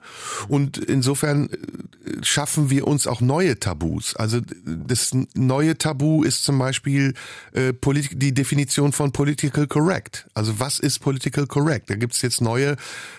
und 0.48 0.78
insofern 0.78 1.48
äh, 1.50 1.56
schaffen 2.22 2.70
wir 2.70 2.86
uns 2.86 3.06
auch 3.06 3.20
neue 3.20 3.58
Tabus. 3.60 4.16
Also 4.16 4.40
das 4.64 5.12
neue 5.34 5.76
Tabu 5.78 6.22
ist 6.22 6.44
zum 6.44 6.58
Beispiel 6.58 7.14
äh, 7.52 7.72
polit- 7.72 8.16
die 8.18 8.32
Definition 8.32 8.92
von 8.92 9.12
political 9.12 9.66
correct. 9.66 10.26
Also 10.34 10.58
was 10.58 10.78
ist 10.78 11.00
political 11.00 11.46
correct? 11.46 11.90
Da 11.90 11.96
gibt's 11.96 12.22
jetzt 12.22 12.40
neue 12.40 12.76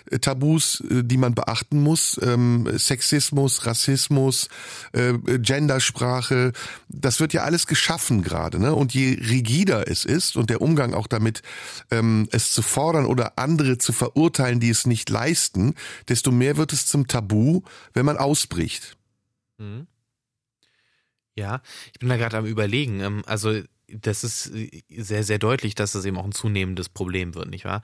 äh, 0.10 0.20
Tabus, 0.20 0.82
äh, 0.90 1.04
die 1.04 1.18
man 1.18 1.36
beachten 1.36 1.82
muss. 1.82 2.20
Ähm, 2.24 2.68
Sexismus, 2.78 3.66
Rassismus, 3.66 4.50
äh, 4.94 5.14
Gendersprache. 5.40 6.52
Das 6.88 7.20
wird 7.20 7.34
ja 7.34 7.44
alles 7.44 7.68
geschaffen 7.68 8.24
gerade. 8.24 8.60
Ne? 8.60 8.74
Und 8.74 8.94
je 8.94 9.14
rigider 9.14 9.88
es 9.90 10.06
ist 10.06 10.36
und 10.36 10.50
der 10.50 10.62
Umgang 10.62 10.94
auch 10.94 11.08
damit, 11.08 11.42
ähm, 11.92 12.28
es 12.32 12.52
zu 12.52 12.62
fordern 12.62 13.06
oder 13.06 13.18
andere 13.26 13.78
zu 13.78 13.93
verurteilen, 13.93 14.59
die 14.59 14.70
es 14.70 14.86
nicht 14.86 15.09
leisten, 15.09 15.76
desto 16.07 16.32
mehr 16.32 16.57
wird 16.57 16.74
es 16.74 16.86
zum 16.86 17.07
Tabu, 17.07 17.61
wenn 17.93 18.05
man 18.05 18.17
ausbricht. 18.17 18.97
Mhm. 19.57 19.88
Ja, 21.36 21.61
ich 21.93 21.99
bin 21.99 22.09
da 22.09 22.17
gerade 22.17 22.38
am 22.38 22.45
überlegen. 22.45 22.99
ähm, 23.01 23.24
Also 23.26 23.61
das 23.88 24.24
ist 24.24 24.47
äh, 24.53 24.84
sehr, 24.89 25.24
sehr 25.24 25.39
deutlich, 25.39 25.76
dass 25.76 25.93
das 25.93 26.05
eben 26.05 26.17
auch 26.17 26.26
ein 26.26 26.32
zunehmendes 26.32 26.89
Problem 26.89 27.36
wird, 27.36 27.49
nicht 27.49 27.65
wahr? 27.65 27.82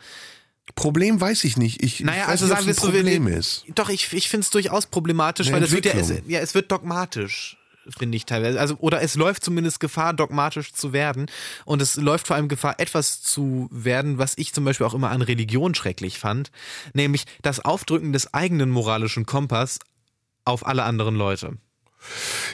Problem 0.74 1.22
weiß 1.22 1.44
ich 1.44 1.58
nicht. 1.58 1.84
Ich, 1.84 2.00
Naja, 2.00 2.24
ich 2.24 2.28
weiß 2.28 2.42
also 2.42 2.46
nicht, 2.46 2.56
sagen 2.56 2.66
wir 2.66 2.72
ein 2.72 2.76
so, 2.76 2.82
Problem 2.82 3.28
ist. 3.28 3.66
Doch, 3.76 3.90
ich, 3.90 4.12
ich 4.14 4.30
finde 4.30 4.46
es 4.46 4.50
durchaus 4.50 4.88
problematisch, 4.88 5.48
Eine 5.48 5.58
weil 5.58 5.64
es 5.64 5.72
wird 5.72 5.86
ja, 5.86 5.94
es, 5.94 6.12
ja, 6.28 6.40
es 6.40 6.56
wird 6.56 6.72
dogmatisch, 6.72 7.58
finde 7.98 8.18
ich 8.18 8.26
teilweise. 8.26 8.60
Also, 8.60 8.76
oder 8.80 9.02
es 9.02 9.16
läuft 9.16 9.44
zumindest 9.44 9.80
Gefahr, 9.80 10.14
dogmatisch 10.14 10.74
zu 10.74 10.94
werden. 10.94 11.28
Und 11.66 11.82
es 11.82 11.96
läuft 11.96 12.28
vor 12.28 12.36
allem 12.36 12.48
Gefahr, 12.48 12.80
etwas 12.80 13.22
zu 13.22 13.68
werden, 13.72 14.18
was 14.18 14.34
ich 14.38 14.54
zum 14.54 14.66
Beispiel 14.66 14.86
auch 14.86 14.94
immer 14.94 15.12
an 15.12 15.22
Religion 15.22 15.76
schrecklich 15.76 16.20
fand, 16.20 16.52
nämlich 16.94 17.26
das 17.42 17.60
Aufdrücken 17.60 18.14
des 18.14 18.34
eigenen 18.34 18.70
moralischen 18.70 19.26
Kompass 19.26 19.80
auf 20.44 20.66
alle 20.66 20.84
anderen 20.84 21.16
Leute. 21.16 21.58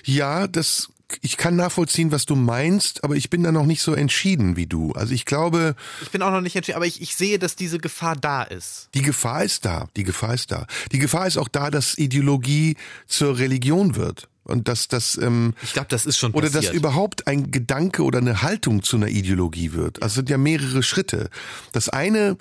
Ja, 0.04 0.48
das 0.48 0.90
ich 1.22 1.38
kann 1.38 1.56
nachvollziehen, 1.56 2.12
was 2.12 2.26
du 2.26 2.36
meinst, 2.36 3.04
aber 3.04 3.16
ich 3.16 3.30
bin 3.30 3.44
da 3.44 3.52
noch 3.52 3.66
nicht 3.66 3.82
so 3.82 3.94
entschieden 3.94 4.56
wie 4.56 4.68
du. 4.68 4.94
Also 4.94 5.14
ich 5.14 5.26
glaube, 5.26 5.76
Ich 6.02 6.12
bin 6.12 6.22
auch 6.22 6.32
noch 6.32 6.42
nicht 6.42 6.56
entschieden, 6.56 6.78
aber 6.78 6.86
ich, 6.86 7.02
ich 7.02 7.16
sehe, 7.16 7.40
dass 7.40 7.56
diese 7.56 7.80
Gefahr 7.80 8.16
da 8.16 8.44
ist. 8.44 8.90
die 8.94 9.02
Gefahr 9.02 9.44
ist 9.44 9.66
da. 9.66 9.90
Die 9.98 10.04
Gefahr 10.04 10.34
ist 10.34 10.52
da. 10.52 10.68
Die 10.92 11.00
Gefahr 11.00 11.28
ist 11.28 11.38
auch 11.38 11.50
da, 11.50 11.70
dass 11.70 11.98
Ideologie 11.98 12.78
zur 13.08 13.38
Religion 13.38 13.96
wird 13.96 14.30
und 14.44 14.68
dass 14.68 14.88
das 14.88 15.18
ähm, 15.18 15.54
Ich 15.62 15.74
glaube, 15.74 15.88
das 15.90 16.06
ist 16.06 16.18
schon 16.18 16.32
oder 16.32 16.48
passiert. 16.48 16.66
dass 16.66 16.74
überhaupt 16.74 17.28
ein 17.28 17.52
Gedanke 17.52 18.04
oder 18.04 18.20
eine 18.20 18.42
Haltung 18.42 18.84
zu 18.84 18.98
einer 18.98 19.08
Ideologie 19.08 19.74
wird. 19.74 20.02
Also 20.02 20.12
es 20.12 20.16
sind 20.16 20.30
ja 20.30 20.38
mehrere 20.38 20.84
Schritte. 20.84 21.30
Das 21.72 21.90
eine 21.90 22.38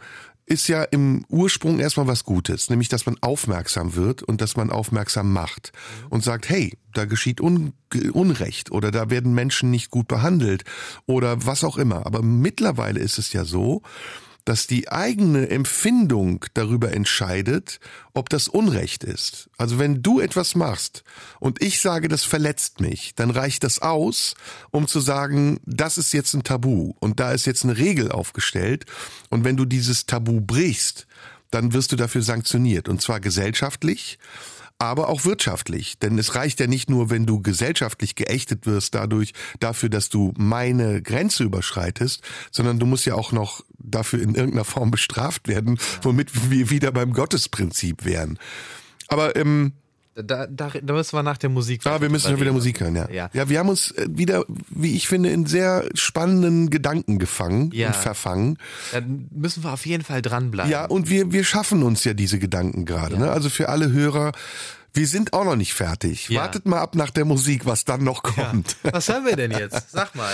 ist 0.47 0.67
ja 0.67 0.83
im 0.83 1.25
Ursprung 1.29 1.79
erstmal 1.79 2.09
was 2.09 2.25
Gutes, 2.25 2.71
nämlich 2.71 2.89
dass 2.89 3.07
man 3.07 3.17
aufmerksam 3.21 3.95
wird 3.95 4.25
und 4.25 4.41
dass 4.41 4.57
man 4.57 4.71
aufmerksam 4.71 5.33
macht 5.33 5.71
und 6.09 6.25
sagt, 6.25 6.49
hey, 6.49 6.77
da 6.93 7.05
geschieht 7.05 7.41
Un 7.41 7.73
Unrecht 8.13 8.73
oder 8.73 8.91
da 8.91 9.11
werden 9.11 9.33
Menschen 9.33 9.71
nicht 9.71 9.91
gut 9.91 10.09
behandelt 10.09 10.65
oder 11.07 11.47
was 11.47 11.63
auch 11.63 11.77
immer. 11.77 12.05
Aber 12.05 12.23
mittlerweile 12.23 12.99
ist 12.99 13.19
es 13.19 13.33
ja 13.33 13.45
so, 13.45 13.83
dass 14.45 14.67
die 14.67 14.91
eigene 14.91 15.49
Empfindung 15.49 16.45
darüber 16.55 16.93
entscheidet, 16.93 17.81
ob 18.15 18.29
das 18.29 18.49
Unrecht 18.49 19.05
ist. 19.05 19.51
Also 19.57 19.79
wenn 19.79 20.03
du 20.03 20.21
etwas 20.21 20.55
machst 20.55 21.05
und 21.39 21.63
ich 21.63 21.81
sage, 21.81 22.09
das 22.09 22.25
verletzt 22.25 22.81
mich, 22.81 23.15
dann 23.15 23.31
reicht 23.31 23.65
das 23.65 23.81
aus, 23.81 24.35
um 24.71 24.87
zu 24.87 25.01
sagen, 25.01 25.61
das 25.65 25.99
ist 25.99 26.13
jetzt 26.13 26.35
ein 26.35 26.43
Tabu 26.43 26.95
und 27.01 27.21
da 27.21 27.33
ist 27.33 27.47
jetzt 27.47 27.65
eine 27.65 27.77
Regel 27.77 28.11
aufgestellt 28.11 28.87
und 29.29 29.45
wenn 29.45 29.57
du 29.57 29.65
dieses 29.65 30.07
Tabu 30.07 30.41
brichst, 30.41 31.07
dann 31.51 31.73
wirst 31.73 31.93
du 31.93 31.97
dafür 31.97 32.23
sanktioniert 32.23 32.89
und 32.89 33.03
zwar 33.03 33.21
gesellschaftlich 33.21 34.19
aber 34.81 35.09
auch 35.09 35.25
wirtschaftlich. 35.25 35.99
Denn 35.99 36.19
es 36.19 36.35
reicht 36.35 36.59
ja 36.59 36.67
nicht 36.67 36.89
nur, 36.89 37.11
wenn 37.11 37.27
du 37.27 37.43
gesellschaftlich 37.43 38.15
geächtet 38.15 38.67
wirst 38.67 38.95
dadurch, 38.95 39.35
dafür, 39.61 39.91
dass 39.91 40.09
du 40.09 40.33
meine 40.39 41.03
Grenze 41.03 41.45
überschreitest, 41.45 42.23
sondern 42.51 42.79
du 42.79 42.87
musst 42.87 43.05
ja 43.05 43.15
auch 43.15 43.31
noch 43.31 43.63
dafür 43.79 44.23
in 44.23 44.35
irgendeiner 44.35 44.65
Form 44.65 44.91
bestraft 44.91 45.49
werden, 45.49 45.79
womit 46.03 46.51
wir 46.51 46.71
wieder 46.71 46.93
beim 46.93 47.13
Gottesprinzip 47.13 48.05
wären. 48.07 48.39
Aber 49.09 49.37
ähm, 49.37 49.73
da, 50.15 50.47
da, 50.47 50.71
da 50.83 50.93
müssen 50.95 51.17
wir 51.17 51.23
nach 51.23 51.39
der 51.39 51.51
Musik. 51.51 51.87
Ah, 51.87 52.01
wir 52.01 52.11
müssen 52.11 52.31
ja 52.31 52.41
wieder 52.41 52.53
Musik 52.53 52.81
hören, 52.81 52.97
ja. 52.97 53.09
Ja. 53.11 53.31
ja, 53.33 53.49
wir 53.49 53.59
haben 53.59 53.69
uns 53.69 53.93
äh, 53.93 54.07
wieder, 54.11 54.45
wie 54.69 54.95
ich 54.97 55.09
finde, 55.09 55.31
in 55.31 55.47
sehr 55.47 55.89
spannenden 55.95 56.71
Gedanken 56.71 57.19
gefangen 57.19 57.71
Ja. 57.73 57.89
und 57.89 57.97
verfangen. 57.97 58.59
Dann 58.93 59.29
müssen 59.31 59.63
wir 59.65 59.73
auf 59.73 59.87
jeden 59.87 60.05
Fall 60.05 60.23
dranbleiben. 60.23 60.71
Ja, 60.71 60.85
und 60.87 61.09
wir, 61.09 61.33
wir 61.33 61.45
schaffen 61.45 61.83
uns 61.83 62.05
ja 62.05 62.13
diese 62.15 62.39
Gedanken 62.39 62.85
gerade. 62.85 63.19
Ne? 63.19 63.31
Also 63.31 63.49
für 63.51 63.69
alle 63.69 63.93
Hörer, 63.93 64.33
wir 64.93 65.07
sind 65.07 65.33
auch 65.33 65.45
noch 65.45 65.55
nicht 65.55 65.73
fertig. 65.75 66.29
Ja. 66.29 66.41
Wartet 66.41 66.67
mal 66.67 66.81
ab 66.81 66.97
nach 66.97 67.11
der 67.11 67.25
Musik, 67.25 67.65
was 67.65 67.85
dann 67.85 68.03
noch 68.03 68.25
kommt. 68.25 68.77
Was 68.83 69.09
hören 69.09 69.25
wir 69.25 69.37
denn 69.37 69.53
jetzt? 69.53 69.93
Sag 69.93 70.17
mal. 70.17 70.33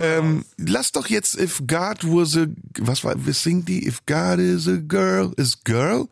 Ähm, 0.00 0.44
lass 0.56 0.92
doch 0.92 1.08
jetzt 1.08 1.36
If 1.36 1.62
God 1.66 2.04
was 2.04 2.36
a 2.36 2.46
was 2.78 3.02
war 3.02 3.14
was 3.16 3.42
singt 3.42 3.68
die 3.68 3.86
If 3.88 4.06
God 4.06 4.38
is 4.38 4.68
a 4.68 4.76
girl 4.76 5.32
is 5.36 5.64
girl 5.64 6.06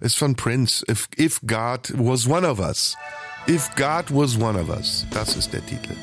ist 0.00 0.18
von 0.18 0.36
Prince. 0.36 0.84
If 0.88 1.08
If 1.18 1.40
God 1.46 1.92
was 1.96 2.26
one 2.28 2.46
of 2.46 2.58
us. 2.60 2.96
If 3.48 3.74
God 3.74 4.10
was 4.10 4.38
one 4.38 4.58
of 4.58 4.68
us. 4.68 5.06
Das 5.10 5.34
ist 5.36 5.52
der 5.52 5.64
Titel. 5.64 5.96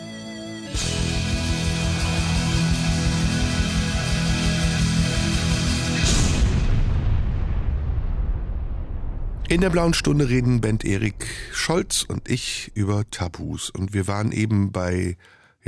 In 9.50 9.62
der 9.62 9.70
blauen 9.70 9.94
Stunde 9.94 10.30
reden 10.30 10.60
Bent 10.60 10.84
Erik 10.84 11.26
Scholz 11.54 12.04
und 12.04 12.28
ich 12.28 12.72
über 12.74 13.10
Tabus. 13.12 13.70
Und 13.70 13.94
wir 13.94 14.08
waren 14.08 14.32
eben 14.32 14.72
bei 14.72 15.16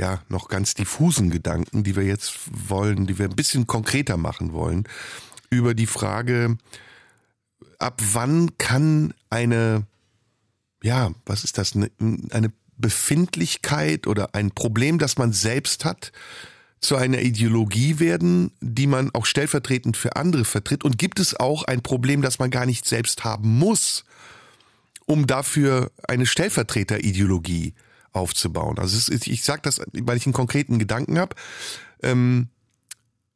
ja 0.00 0.22
noch 0.28 0.48
ganz 0.48 0.74
diffusen 0.74 1.30
Gedanken, 1.30 1.84
die 1.84 1.94
wir 1.94 2.04
jetzt 2.04 2.38
wollen, 2.68 3.06
die 3.06 3.18
wir 3.18 3.26
ein 3.26 3.36
bisschen 3.36 3.66
konkreter 3.66 4.16
machen 4.16 4.52
wollen, 4.52 4.84
über 5.50 5.74
die 5.74 5.86
Frage, 5.86 6.56
ab 7.78 8.00
wann 8.12 8.56
kann 8.56 9.12
eine, 9.28 9.86
ja, 10.82 11.10
was 11.26 11.44
ist 11.44 11.58
das, 11.58 11.74
eine, 11.76 12.52
Befindlichkeit 12.78 14.06
oder 14.06 14.34
ein 14.34 14.52
Problem, 14.52 14.98
das 14.98 15.18
man 15.18 15.34
selbst 15.34 15.84
hat, 15.84 16.12
zu 16.80 16.96
einer 16.96 17.20
Ideologie 17.20 17.98
werden, 17.98 18.52
die 18.62 18.86
man 18.86 19.10
auch 19.12 19.26
stellvertretend 19.26 19.98
für 19.98 20.16
andere 20.16 20.46
vertritt? 20.46 20.82
Und 20.82 20.96
gibt 20.96 21.20
es 21.20 21.38
auch 21.38 21.64
ein 21.64 21.82
Problem, 21.82 22.22
das 22.22 22.38
man 22.38 22.50
gar 22.50 22.64
nicht 22.64 22.86
selbst 22.86 23.22
haben 23.22 23.58
muss, 23.58 24.06
um 25.04 25.26
dafür 25.26 25.92
eine 26.08 26.24
Stellvertreterideologie 26.24 27.74
aufzubauen? 28.12 28.78
Also 28.78 28.96
ist, 28.96 29.26
ich 29.26 29.44
sage 29.44 29.62
das, 29.62 29.80
weil 29.92 30.16
ich 30.16 30.26
einen 30.26 30.32
konkreten 30.32 30.78
Gedanken 30.78 31.18
habe. 31.18 31.36
Ähm, 32.02 32.48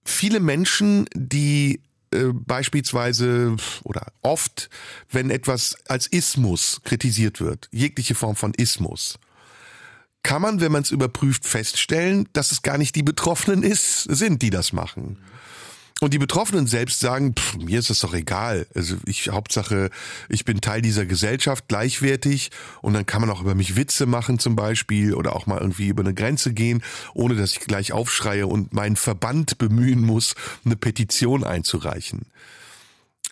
viele 0.04 0.40
Menschen, 0.40 1.06
die 1.14 1.80
äh, 2.12 2.32
beispielsweise 2.32 3.56
oder 3.82 4.12
oft, 4.22 4.70
wenn 5.10 5.30
etwas 5.30 5.76
als 5.88 6.06
Ismus 6.06 6.80
kritisiert 6.84 7.40
wird, 7.40 7.68
jegliche 7.72 8.14
Form 8.14 8.36
von 8.36 8.54
Ismus, 8.54 9.18
kann 10.22 10.40
man, 10.40 10.60
wenn 10.60 10.72
man 10.72 10.82
es 10.82 10.90
überprüft, 10.90 11.44
feststellen, 11.44 12.28
dass 12.32 12.50
es 12.50 12.62
gar 12.62 12.78
nicht 12.78 12.94
die 12.96 13.02
Betroffenen 13.02 13.62
ist, 13.62 14.02
sind, 14.04 14.42
die 14.42 14.50
das 14.50 14.72
machen. 14.72 15.18
Und 16.00 16.12
die 16.12 16.18
Betroffenen 16.18 16.66
selbst 16.66 17.00
sagen, 17.00 17.34
pff, 17.34 17.56
mir 17.56 17.78
ist 17.78 17.88
das 17.88 18.00
doch 18.00 18.14
egal. 18.14 18.66
Also 18.74 18.96
ich 19.06 19.28
Hauptsache, 19.28 19.90
ich 20.28 20.44
bin 20.44 20.60
Teil 20.60 20.82
dieser 20.82 21.06
Gesellschaft, 21.06 21.68
gleichwertig 21.68 22.50
und 22.82 22.94
dann 22.94 23.06
kann 23.06 23.20
man 23.20 23.30
auch 23.30 23.40
über 23.40 23.54
mich 23.54 23.76
Witze 23.76 24.04
machen 24.04 24.38
zum 24.38 24.56
Beispiel 24.56 25.14
oder 25.14 25.36
auch 25.36 25.46
mal 25.46 25.60
irgendwie 25.60 25.88
über 25.88 26.02
eine 26.02 26.12
Grenze 26.12 26.52
gehen, 26.52 26.82
ohne 27.14 27.36
dass 27.36 27.52
ich 27.52 27.60
gleich 27.60 27.92
aufschreie 27.92 28.46
und 28.46 28.72
meinen 28.72 28.96
Verband 28.96 29.56
bemühen 29.56 30.00
muss, 30.00 30.34
eine 30.64 30.76
Petition 30.76 31.44
einzureichen. 31.44 32.26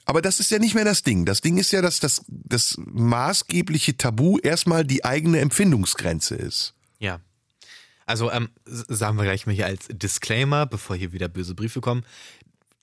Aber 0.05 0.23
das 0.23 0.41
ist 0.41 0.51
ja 0.51 0.59
nicht 0.59 0.75
mehr 0.75 0.85
das 0.85 1.03
Ding. 1.03 1.25
Das 1.25 1.41
Ding 1.41 1.59
ist 1.59 1.73
ja, 1.73 1.83
dass 1.83 2.01
das, 2.01 2.25
das 2.29 2.77
maßgebliche 2.79 3.97
Tabu 3.97 4.39
erstmal 4.39 4.85
die 4.85 5.05
eigene 5.05 5.41
Empfindungsgrenze 5.41 6.37
ist. 6.37 6.75
Ja. 6.99 7.21
Also 8.05 8.31
ähm, 8.33 8.51
sagen 8.65 9.17
wir 9.17 9.25
gleich 9.25 9.47
mal 9.47 9.55
hier 9.55 9.67
als 9.67 9.87
Disclaimer, 9.89 10.67
bevor 10.67 10.97
hier 10.97 11.13
wieder 11.13 11.29
böse 11.29 11.55
Briefe 11.55 11.81
kommen. 11.81 12.05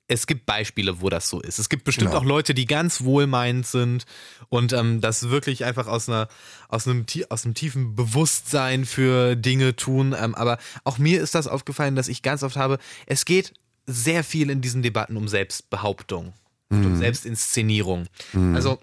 Es 0.09 0.27
gibt 0.27 0.45
Beispiele, 0.45 1.01
wo 1.01 1.09
das 1.09 1.29
so 1.29 1.39
ist. 1.39 1.59
Es 1.59 1.69
gibt 1.69 1.83
bestimmt 1.85 2.11
Genau. 2.11 2.21
auch 2.21 2.25
Leute, 2.25 2.53
die 2.53 2.65
ganz 2.65 3.01
wohlmeinend 3.03 3.65
sind 3.67 4.05
und 4.49 4.73
ähm, 4.73 5.01
das 5.01 5.29
wirklich 5.29 5.63
einfach 5.65 5.87
aus 5.87 6.09
einer 6.09 6.27
aus 6.67 6.87
einem 6.87 7.05
aus 7.29 7.45
einem 7.45 7.53
tiefen 7.53 7.95
Bewusstsein 7.95 8.85
für 8.85 9.35
Dinge 9.35 9.75
tun. 9.75 10.15
Ähm, 10.19 10.35
aber 10.35 10.57
auch 10.83 10.97
mir 10.97 11.21
ist 11.21 11.35
das 11.35 11.47
aufgefallen, 11.47 11.95
dass 11.95 12.07
ich 12.07 12.21
ganz 12.23 12.43
oft 12.43 12.57
habe. 12.57 12.79
Es 13.05 13.23
geht 13.25 13.53
sehr 13.85 14.23
viel 14.23 14.49
in 14.49 14.61
diesen 14.61 14.81
Debatten 14.81 15.15
um 15.15 15.27
Selbstbehauptung 15.27 16.33
und 16.69 16.85
um 16.85 16.95
Selbstinszenierung. 16.97 18.07
Also 18.53 18.79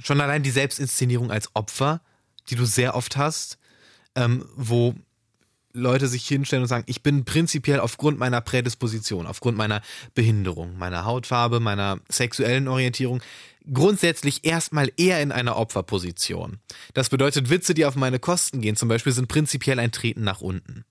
schon 0.00 0.20
allein 0.20 0.42
die 0.42 0.50
Selbstinszenierung 0.52 1.30
als 1.32 1.50
Opfer, 1.54 2.00
die 2.48 2.54
du 2.54 2.64
sehr 2.64 2.94
oft 2.94 3.16
hast, 3.16 3.58
ähm, 4.14 4.44
wo 4.54 4.94
Leute 5.72 6.08
sich 6.08 6.26
hinstellen 6.26 6.62
und 6.62 6.68
sagen, 6.68 6.84
ich 6.86 7.02
bin 7.02 7.24
prinzipiell 7.24 7.80
aufgrund 7.80 8.18
meiner 8.18 8.40
Prädisposition, 8.40 9.26
aufgrund 9.26 9.56
meiner 9.56 9.82
Behinderung, 10.14 10.76
meiner 10.78 11.04
Hautfarbe, 11.04 11.60
meiner 11.60 12.00
sexuellen 12.08 12.68
Orientierung 12.68 13.20
grundsätzlich 13.72 14.44
erstmal 14.44 14.90
eher 14.96 15.20
in 15.22 15.32
einer 15.32 15.56
Opferposition. 15.56 16.58
Das 16.94 17.08
bedeutet, 17.08 17.50
Witze, 17.50 17.74
die 17.74 17.84
auf 17.84 17.96
meine 17.96 18.18
Kosten 18.18 18.60
gehen, 18.60 18.76
zum 18.76 18.88
Beispiel, 18.88 19.12
sind 19.12 19.28
prinzipiell 19.28 19.78
ein 19.78 19.92
Treten 19.92 20.24
nach 20.24 20.40
unten. 20.40 20.84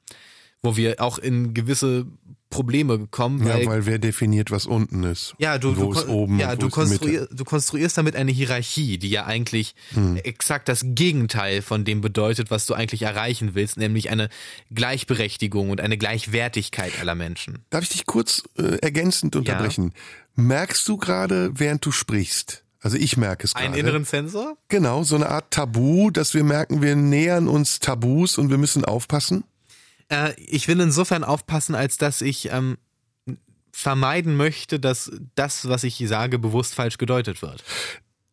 Wo 0.62 0.76
wir 0.76 1.02
auch 1.02 1.18
in 1.18 1.54
gewisse 1.54 2.06
Probleme 2.50 3.08
kommen, 3.12 3.45
Ja, 3.45 3.56
weil 3.56 3.66
weil 3.68 3.86
wer 3.86 4.00
definiert, 4.00 4.50
was 4.52 4.66
unten 4.66 5.04
ist? 5.04 5.36
ja, 5.38 5.58
du, 5.60 5.78
wo 5.78 5.93
du, 5.93 6.00
ist 6.00 6.08
oben 6.08 6.39
ja, 6.39 6.56
du, 6.56 6.70
konstruier, 6.70 7.28
du 7.32 7.43
konstruierst 7.43 7.97
damit 7.97 8.16
eine 8.16 8.32
Hierarchie, 8.32 8.97
die 8.97 9.10
ja 9.10 9.26
eigentlich 9.26 9.76
Hm. 9.93 10.16
exakt 10.18 10.68
das 10.68 10.82
Gegenteil 10.84 11.62
von 11.62 11.86
dem 11.86 12.02
bedeutet, 12.02 12.50
was 12.52 12.66
du 12.66 12.74
eigentlich 12.74 13.04
erreichen 13.04 13.52
willst, 13.54 13.78
nämlich 13.78 14.10
eine 14.10 14.30
Gleichberechtigung 14.74 15.70
und 15.70 15.82
eine 15.82 15.97
Gleichwertigkeit 15.97 17.00
aller 17.00 17.16
Menschen. 17.16 17.60
Darf 17.70 17.84
ich 17.84 17.89
dich 17.89 18.06
kurz 18.06 18.43
äh, 18.58 18.78
ergänzend 18.82 19.36
unterbrechen? 19.36 19.93
Merkst 20.36 20.88
du 20.88 20.97
gerade, 20.97 21.52
während 21.54 21.86
du 21.86 21.91
sprichst? 21.91 22.64
Also 22.82 22.95
ich 22.95 23.18
merke 23.18 23.43
es 23.43 23.56
Einen 23.56 23.74
gerade. 23.74 23.80
inneren 23.82 24.06
Sensor? 24.06 24.56
Genau, 24.70 25.04
so 25.04 25.16
eine 25.16 25.28
Art 25.30 25.52
Tabu, 25.52 26.12
dass 26.12 26.34
wir 26.34 26.45
merken, 26.45 26.82
wir 26.82 26.95
nähern 26.95 27.47
uns 27.50 27.80
Tabus 27.80 28.38
und 28.38 28.50
wir 28.50 28.58
müssen 28.58 28.86
aufpassen. 28.86 29.43
Äh, 30.10 30.34
ich 30.38 30.68
will 30.68 30.80
insofern 30.80 31.24
aufpassen, 31.24 31.76
als 31.76 31.97
dass 31.97 32.22
ich 32.22 32.49
ähm, 32.51 32.78
vermeiden 33.72 34.36
möchte, 34.36 34.80
dass 34.80 35.12
das, 35.36 35.68
was 35.70 35.84
ich 35.84 35.97
sage, 36.07 36.39
bewusst 36.39 36.76
falsch 36.76 36.97
gedeutet 36.97 37.41
wird. 37.41 37.64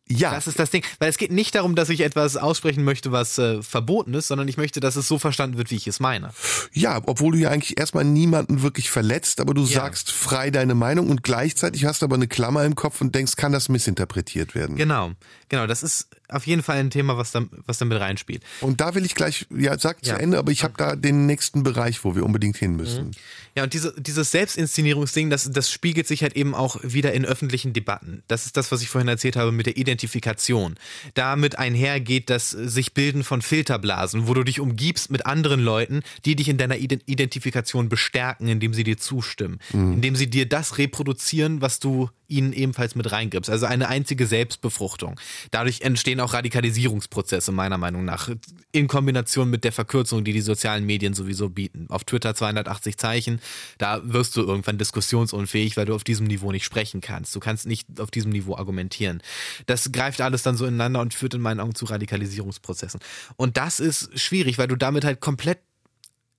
Ja, 0.09 0.31
Das 0.31 0.47
ist 0.47 0.57
das 0.57 0.69
Ding. 0.69 0.83
Weil 0.99 1.09
es 1.09 1.17
geht 1.17 1.33
nicht 1.33 1.53
darum, 1.53 1.75
dass 1.75 1.89
ich 1.89 1.99
etwas 1.99 2.37
aussprechen 2.37 2.85
möchte, 2.85 3.11
was 3.11 3.37
äh, 3.39 3.61
verboten 3.61 4.13
ist, 4.13 4.29
sondern 4.29 4.47
ich 4.47 4.55
möchte, 4.55 4.79
dass 4.79 4.95
es 4.95 5.05
so 5.05 5.19
verstanden 5.19 5.57
wird, 5.57 5.69
wie 5.69 5.75
ich 5.75 5.85
es 5.85 5.99
meine. 5.99 6.29
ja, 6.71 7.01
obwohl 7.05 7.33
du 7.33 7.39
ja 7.39 7.49
eigentlich 7.49 7.77
erstmal 7.77 8.05
niemanden 8.05 8.61
wirklich 8.61 8.89
verletzt, 8.89 9.41
aber 9.41 9.53
du 9.53 9.63
Ja. 9.63 9.81
sagst 9.81 10.11
frei 10.13 10.49
deine 10.49 10.75
Meinung 10.75 11.09
und 11.09 11.23
gleichzeitig 11.23 11.83
hast 11.83 12.01
du 12.01 12.05
aber 12.05 12.15
eine 12.15 12.29
Klammer 12.29 12.63
im 12.63 12.75
Kopf 12.75 13.01
und 13.01 13.15
denkst, 13.15 13.35
kann 13.35 13.51
das 13.51 13.67
missinterpretiert 13.67 14.55
werden? 14.55 14.77
Genau, 14.77 15.11
genau. 15.49 15.67
Das 15.67 15.83
ist 15.83 16.07
auf 16.29 16.45
jeden 16.45 16.63
Fall 16.63 16.77
ein 16.77 16.89
Thema, 16.89 17.17
was 17.17 17.31
da, 17.31 17.45
was 17.65 17.77
da 17.77 17.85
mit 17.85 17.99
reinspielt. 17.99 18.43
Und 18.61 18.81
da 18.81 18.95
will 18.95 19.05
ich 19.05 19.15
gleich, 19.15 19.45
ja, 19.55 19.77
sag 19.79 20.03
zu 20.03 20.11
Ja. 20.11 20.17
Ende, 20.17 20.37
aber 20.37 20.51
ich 20.51 20.63
habe 20.63 20.73
da 20.77 20.95
den 20.95 21.25
nächsten 21.25 21.63
Bereich, 21.63 22.03
wo 22.03 22.15
wir 22.15 22.25
unbedingt 22.25 22.57
hin 22.57 22.75
müssen. 22.75 23.11
Ja, 23.55 23.63
und 23.63 23.73
diese, 23.73 23.93
dieses 23.99 24.31
Selbstinszenierungsding, 24.31 25.29
das, 25.29 25.49
das 25.51 25.71
spiegelt 25.71 26.05
sich 26.07 26.21
halt 26.21 26.35
eben 26.35 26.53
auch 26.53 26.77
wieder 26.83 27.13
in 27.13 27.25
öffentlichen 27.25 27.73
Debatten. 27.73 28.23
Das 28.27 28.45
ist 28.45 28.57
das, 28.57 28.71
was 28.71 28.81
ich 28.81 28.89
vorhin 28.89 29.07
erzählt 29.07 29.35
habe 29.35 29.51
mit 29.51 29.65
der 29.65 29.77
Identifikation. 29.77 30.75
Damit 31.13 31.57
einhergeht 31.57 32.29
das 32.29 32.51
sich 32.51 32.93
Bilden 32.93 33.23
von 33.23 33.41
Filterblasen, 33.41 34.27
wo 34.27 34.33
du 34.33 34.43
dich 34.43 34.59
umgibst 34.59 35.09
mit 35.11 35.25
anderen 35.25 35.61
Leuten, 35.61 36.01
die 36.25 36.35
dich 36.35 36.49
in 36.49 36.57
deiner 36.57 36.77
Ide- 36.77 36.99
Identifikation 37.05 37.89
bestärken, 37.89 38.47
indem 38.47 38.73
sie 38.73 38.83
dir 38.83 38.97
zustimmen, 38.97 39.59
indem 39.73 40.15
sie 40.15 40.29
dir 40.29 40.47
das 40.47 40.77
reproduzieren, 40.77 41.61
was 41.61 41.79
du 41.79 42.09
ihnen 42.27 42.53
ebenfalls 42.53 42.95
mit 42.95 43.11
reingibst. 43.11 43.49
Also 43.49 43.65
eine 43.65 43.87
einzige 43.87 44.27
Selbstbefruchtung. 44.27 45.19
Dadurch 45.51 45.81
entstehen 45.81 46.19
auch 46.19 46.33
Radikalisierungsprozesse, 46.33 47.51
meiner 47.51 47.77
Meinung 47.77 48.05
nach. 48.05 48.29
In 48.71 48.87
Kombination 48.87 49.49
mit 49.49 49.63
der 49.63 49.71
Verkürzung, 49.71 50.23
die 50.23 50.33
die 50.33 50.41
sozialen 50.41 50.85
Medien 50.85 51.13
sowieso 51.13 51.49
bieten. 51.49 51.87
Auf 51.89 52.03
Twitter 52.03 52.35
280 52.35 52.97
Zeichen, 52.97 53.39
da 53.77 54.01
wirst 54.03 54.35
du 54.35 54.41
irgendwann 54.41 54.77
diskussionsunfähig, 54.77 55.77
weil 55.77 55.85
du 55.85 55.95
auf 55.95 56.03
diesem 56.03 56.27
Niveau 56.27 56.51
nicht 56.51 56.65
sprechen 56.65 57.01
kannst. 57.01 57.35
Du 57.35 57.39
kannst 57.39 57.65
nicht 57.65 57.99
auf 57.99 58.11
diesem 58.11 58.31
Niveau 58.31 58.55
argumentieren. 58.55 59.21
Das 59.65 59.91
greift 59.91 60.21
alles 60.21 60.43
dann 60.43 60.57
so 60.57 60.65
ineinander 60.65 61.01
und 61.01 61.13
führt 61.13 61.33
in 61.33 61.41
meinen 61.41 61.59
Augen 61.59 61.75
zu 61.75 61.85
Radikalisierungsprozessen. 61.85 62.99
Und 63.35 63.57
das 63.57 63.79
ist 63.79 64.19
schwierig, 64.19 64.57
weil 64.57 64.67
du 64.67 64.75
damit 64.75 65.05
halt 65.05 65.21
komplett 65.21 65.59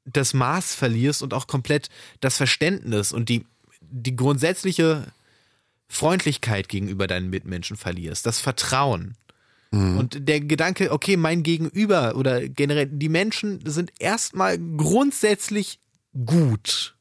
das 0.04 0.34
Maß 0.34 0.74
verlierst 0.74 1.22
und 1.22 1.34
auch 1.34 1.46
komplett 1.46 1.88
das 2.20 2.36
Verständnis 2.36 3.12
und 3.12 3.28
die, 3.28 3.44
die 3.80 4.16
grundsätzliche 4.16 5.06
Freundlichkeit 5.88 6.68
gegenüber 6.68 7.06
deinen 7.06 7.30
Mitmenschen 7.30 7.76
verlierst, 7.76 8.26
das 8.26 8.40
Vertrauen. 8.40 9.16
Und 9.70 10.28
der 10.28 10.40
Gedanke, 10.40 10.92
okay, 10.92 11.18
mein 11.18 11.42
Gegenüber 11.42 12.16
oder 12.16 12.48
generell 12.48 12.86
die 12.86 13.10
Menschen 13.10 13.60
sind 13.66 13.92
erstmal 13.98 14.58
grundsätzlich 14.58 15.78
gut 16.24 16.96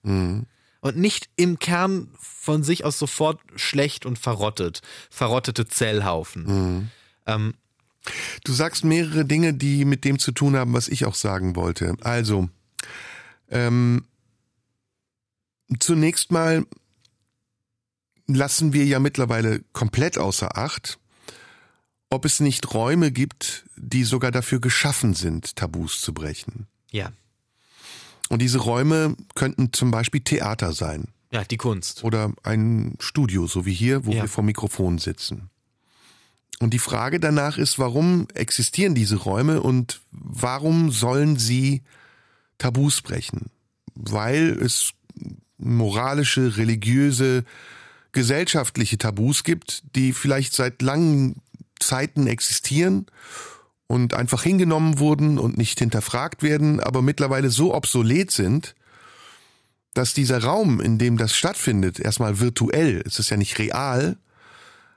und 0.82 0.98
nicht 0.98 1.30
im 1.38 1.60
Kern 1.60 2.10
von 2.20 2.64
sich 2.64 2.84
aus 2.84 3.00
sofort 3.00 3.40
schlecht 3.56 4.06
und 4.06 4.20
verrottet, 4.20 4.82
verrottete 5.10 5.68
Zellhaufen. 5.68 6.92
Ähm, 7.26 7.54
Du 8.44 8.54
sagst 8.54 8.84
mehrere 8.84 9.26
Dinge, 9.26 9.54
die 9.54 9.86
mit 9.86 10.04
dem 10.06 10.20
zu 10.20 10.32
tun 10.32 10.56
haben, 10.56 10.74
was 10.74 10.88
ich 10.88 11.06
auch 11.06 11.16
sagen 11.16 11.56
wollte. 11.56 11.96
Also, 12.02 12.50
ähm, 13.50 14.06
zunächst 15.80 16.32
mal 16.32 16.66
lassen 18.28 18.74
wir 18.74 18.86
ja 18.86 19.00
mittlerweile 19.00 19.62
komplett 19.74 20.18
außer 20.18 20.58
Acht, 20.58 21.00
ob 22.10 22.26
es 22.26 22.40
nicht 22.40 22.74
Räume 22.74 23.12
gibt, 23.12 23.66
die 23.76 24.04
sogar 24.04 24.32
dafür 24.32 24.60
geschaffen 24.60 25.14
sind, 25.14 25.56
Tabus 25.56 26.02
zu 26.02 26.14
brechen. 26.14 26.68
ja, 26.92 27.12
Und 28.30 28.42
diese 28.42 28.60
Räume 28.60 29.16
könnten 29.36 29.72
zum 29.74 29.92
Beispiel 29.92 30.22
Theater 30.22 30.74
sein 30.74 31.10
ja, 31.32 31.44
die 31.44 31.58
Kunst. 31.58 32.04
oder 32.04 32.32
ein 32.44 32.96
Studio, 33.00 33.48
so 33.48 33.66
wie 33.66 33.74
hier, 33.74 34.06
wo 34.06 34.12
Ja. 34.12 34.24
wir 34.24 34.30
vor 34.30 34.44
Mikrofon 34.44 34.98
sitzen. 35.00 35.50
Und 36.60 36.74
die 36.74 36.80
Frage 36.80 37.20
danach 37.20 37.58
ist, 37.58 37.78
warum 37.78 38.28
existieren 38.34 38.96
diese 38.96 39.18
Räume 39.18 39.62
und 39.62 40.02
warum 40.12 40.92
sollen 40.92 41.38
sie 41.38 41.84
Tabus 42.58 43.02
brechen? 43.02 43.52
Weil 43.94 44.58
es 44.62 44.94
moralische, 45.58 46.58
religiöse, 46.58 47.44
gesellschaftliche 48.18 48.98
Tabus 48.98 49.44
gibt, 49.44 49.84
die 49.96 50.12
vielleicht 50.12 50.56
seit 50.56 50.82
langen 50.82 51.36
Zeiten 51.80 52.26
existieren 52.26 53.06
und 53.86 54.16
einfach 54.16 54.42
hingenommen 54.42 54.98
wurden 54.98 55.38
und 55.38 55.56
nicht 55.56 55.78
hinterfragt 55.78 56.42
werden, 56.42 56.80
aber 56.80 57.04
mittlerweile 57.04 57.52
so 57.52 57.76
obsolet 57.76 58.32
sind, 58.32 58.74
dass 59.94 60.16
dieser 60.16 60.42
Raum, 60.44 60.82
in 60.82 60.98
dem 60.98 61.18
das 61.18 61.36
stattfindet, 61.36 62.00
erstmal 62.00 62.40
virtuell, 62.40 63.04
es 63.06 63.20
ist 63.20 63.30
ja 63.30 63.38
nicht 63.38 63.60
real, 63.60 64.18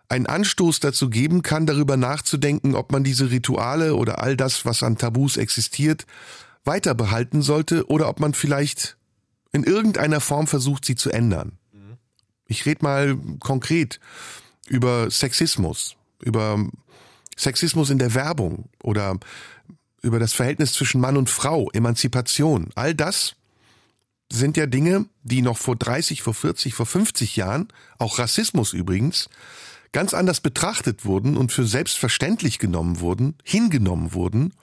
einen 0.09 0.25
Anstoß 0.25 0.81
dazu 0.81 1.11
geben 1.11 1.43
kann, 1.43 1.67
darüber 1.67 1.99
nachzudenken, 1.99 2.75
ob 2.75 2.91
man 2.91 3.05
diese 3.05 3.31
Rituale 3.31 3.97
oder 3.97 4.23
all 4.23 4.35
das, 4.35 4.65
was 4.65 4.83
an 4.83 4.97
Tabus 4.97 5.37
existiert, 5.37 6.07
weiter 6.65 6.95
behalten 6.95 7.43
sollte 7.43 7.87
oder 7.91 8.09
ob 8.09 8.19
man 8.19 8.33
vielleicht 8.33 8.97
in 9.53 9.65
irgendeiner 9.65 10.21
Form 10.21 10.47
versucht, 10.47 10.87
sie 10.87 10.95
zu 10.95 11.11
ändern. 11.11 11.60
Ich 12.51 12.67
rede 12.67 12.83
mal 12.83 13.17
konkret 13.39 14.01
über 14.67 15.09
Sexismus, 15.09 15.95
über 16.21 16.59
Sexismus 17.39 17.91
in 17.91 17.99
der 17.99 18.15
Werbung 18.15 18.69
oder 18.83 19.19
über 20.03 20.19
das 20.19 20.33
Verhältnis 20.33 20.73
zwischen 20.73 21.01
Mann 21.01 21.17
und 21.17 21.31
Frau, 21.31 21.71
Emanzipation. 21.71 22.71
All 22.75 22.93
das 22.93 23.37
sind 24.33 24.57
ja 24.57 24.67
Dinge, 24.67 25.07
die 25.23 25.43
noch 25.43 25.59
vor 25.59 25.77
30, 25.77 26.23
vor 26.23 26.35
40, 26.35 26.75
vor 26.75 26.87
50 26.87 27.37
Jahren, 27.37 27.69
auch 27.99 28.19
Rassismus 28.19 28.73
übrigens, 28.73 29.31
ganz 29.93 30.13
anders 30.13 30.41
betrachtet 30.41 31.05
wurden 31.05 31.37
und 31.37 31.53
für 31.53 31.65
selbstverständlich 31.65 32.59
genommen 32.59 32.99
wurden, 32.99 33.37
hingenommen 33.45 34.13
wurden 34.13 34.55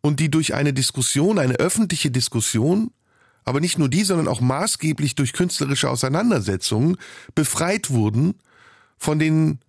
und 0.00 0.18
die 0.18 0.32
durch 0.32 0.54
eine 0.54 0.72
Diskussion, 0.72 1.38
eine 1.38 1.54
öffentliche 1.54 2.10
Diskussion, 2.10 2.90
aber 3.44 3.60
nicht 3.60 3.78
nur 3.78 3.88
die, 3.88 4.04
sondern 4.04 4.28
auch 4.28 4.40
maßgeblich 4.40 5.14
durch 5.14 5.32
künstlerische 5.32 5.90
Auseinandersetzungen 5.90 6.96
befreit 7.34 7.90
wurden 7.90 8.34
von 8.96 9.18
den, 9.18 9.60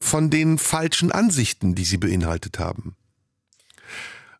von 0.00 0.30
den 0.30 0.58
falschen 0.58 1.12
Ansichten, 1.12 1.74
die 1.74 1.84
sie 1.84 1.98
beinhaltet 1.98 2.58
haben. 2.58 2.96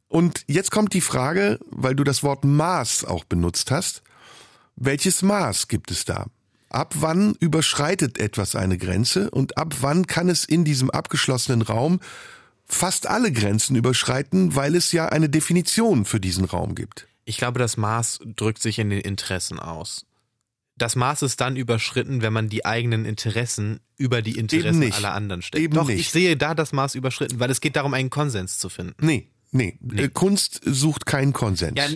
Und 0.09 0.45
jetzt 0.47 0.71
kommt 0.71 0.93
die 0.93 1.01
Frage, 1.01 1.59
weil 1.71 1.95
du 1.95 2.05
das 2.05 2.23
Wort 2.23 2.45
Maß 2.45 3.05
auch 3.05 3.25
benutzt 3.25 3.71
hast, 3.71 4.03
welches 4.77 5.23
Maß 5.23 5.69
gibt 5.69 5.91
es 5.91 6.05
da? 6.05 6.27
Ab 6.69 6.95
wann 6.99 7.35
überschreitet 7.41 8.19
etwas 8.19 8.57
eine 8.57 8.79
Grenze 8.79 9.31
und 9.31 9.59
ab 9.59 9.77
wann 9.81 10.07
kann 10.07 10.29
es 10.29 10.45
in 10.45 10.65
diesem 10.65 10.91
abgeschlossenen 10.91 11.63
Raum 11.63 12.01
fast 12.65 13.07
alle 13.07 13.31
Grenzen 13.33 13.77
überschreiten, 13.77 14.55
weil 14.55 14.75
es 14.75 14.93
ja 14.93 15.09
eine 15.09 15.29
Definition 15.29 16.05
für 16.05 16.21
diesen 16.21 16.45
Raum 16.47 16.75
gibt? 16.75 17.09
Ich 17.25 17.37
glaube, 17.37 17.59
das 17.59 17.77
Maß 17.77 18.21
drückt 18.37 18.61
sich 18.61 18.79
in 18.79 18.91
den 18.91 19.01
Interessen 19.01 19.61
aus. 19.61 20.07
Das 20.77 20.97
Maß 20.97 21.23
ist 21.23 21.41
dann 21.41 21.57
überschritten, 21.57 22.23
wenn 22.23 22.33
man 22.33 22.49
die 22.49 22.65
eigenen 22.65 23.05
Interessen 23.05 23.81
über 23.97 24.23
die 24.23 24.39
Interessen 24.39 24.93
aller 24.93 25.13
anderen 25.13 25.43
stellt. 25.43 25.63
Eben 25.63 25.75
Doch, 25.75 25.87
nicht. 25.87 26.01
ich 26.01 26.11
sehe 26.11 26.37
da 26.37 26.55
das 26.55 26.73
Maß 26.73 26.95
überschritten, 26.95 27.39
weil 27.39 27.51
es 27.51 27.61
geht 27.61 27.77
darum, 27.77 27.95
einen 27.95 28.11
Konsens 28.11 28.59
zu 28.59 28.69
finden. 28.69 28.95
Nee, 29.05 29.29
nee. 29.53 29.79
Äh, 29.97 30.09
Kunst 30.09 30.61
sucht 30.65 31.07
keinen 31.07 31.33
Konsens. 31.33 31.75
Ja, 31.79 31.87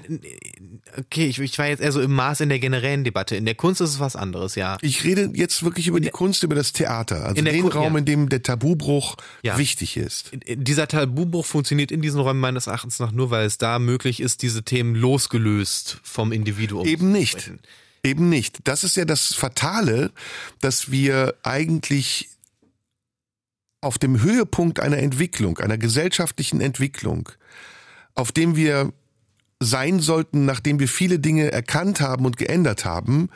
okay, 0.98 1.26
ich, 1.26 1.38
ich 1.38 1.59
war 1.59 1.66
jetzt 1.66 1.80
eher 1.80 1.92
so 1.92 2.00
im 2.00 2.12
Maß 2.12 2.40
in 2.40 2.48
der 2.48 2.59
generellen 2.59 3.02
Debatte. 3.04 3.36
In 3.36 3.44
der 3.44 3.54
Kunst 3.54 3.80
ist 3.80 3.90
es 3.90 4.00
was 4.00 4.16
anderes, 4.16 4.54
ja. 4.54 4.76
Ich 4.82 5.04
rede 5.04 5.30
jetzt 5.34 5.62
wirklich 5.64 5.88
über 5.88 6.00
die 6.00 6.11
Kunst, 6.11 6.42
über 6.42 6.54
das 6.54 6.72
Theater, 6.72 7.24
also 7.24 7.36
in 7.36 7.44
der 7.44 7.54
den 7.54 7.62
Ku- 7.62 7.68
Raum, 7.68 7.92
ja. 7.94 7.98
in 7.98 8.04
dem 8.04 8.28
der 8.28 8.42
Tabubruch 8.42 9.16
Ja. 9.42 9.59
wichtig 9.59 9.96
ist. 9.96 10.30
Dieser 10.46 10.86
Tabubruch 10.88 11.44
funktioniert 11.46 11.90
in 11.90 12.02
diesen 12.02 12.20
Räumen 12.20 12.40
meines 12.40 12.66
Erachtens 12.66 12.98
nach 12.98 13.12
nur, 13.12 13.30
weil 13.30 13.46
es 13.46 13.59
da 13.59 13.78
möglich 13.78 14.20
ist, 14.20 14.42
diese 14.42 14.62
Themen 14.62 14.94
losgelöst 14.94 15.98
vom 16.02 16.32
Individuum 16.32 16.86
Eben 16.86 17.11
nicht. 17.12 17.50
Eben 18.04 18.28
nicht. 18.28 18.59
Das 18.64 18.84
ist 18.84 18.96
ja 18.96 19.04
das 19.04 19.34
Fatale, 19.34 20.12
dass 20.61 20.90
wir 20.92 21.34
eigentlich 21.42 22.28
auf 23.81 23.99
dem 23.99 24.22
Höhepunkt 24.22 24.81
einer 24.81 24.99
Entwicklung, 24.99 25.59
einer 25.59 25.79
gesellschaftlichen 25.79 26.61
Entwicklung, 26.61 27.29
auf 28.14 28.33
dem 28.33 28.57
wir 28.57 28.93
sein 29.61 30.01
sollten, 30.01 30.45
nachdem 30.45 30.81
wir 30.81 30.89
viele 30.89 31.18
Dinge 31.18 31.51
erkannt 31.53 32.01
haben 32.01 32.27
und 32.27 32.37
geändert 32.37 32.85
haben, 32.85 33.29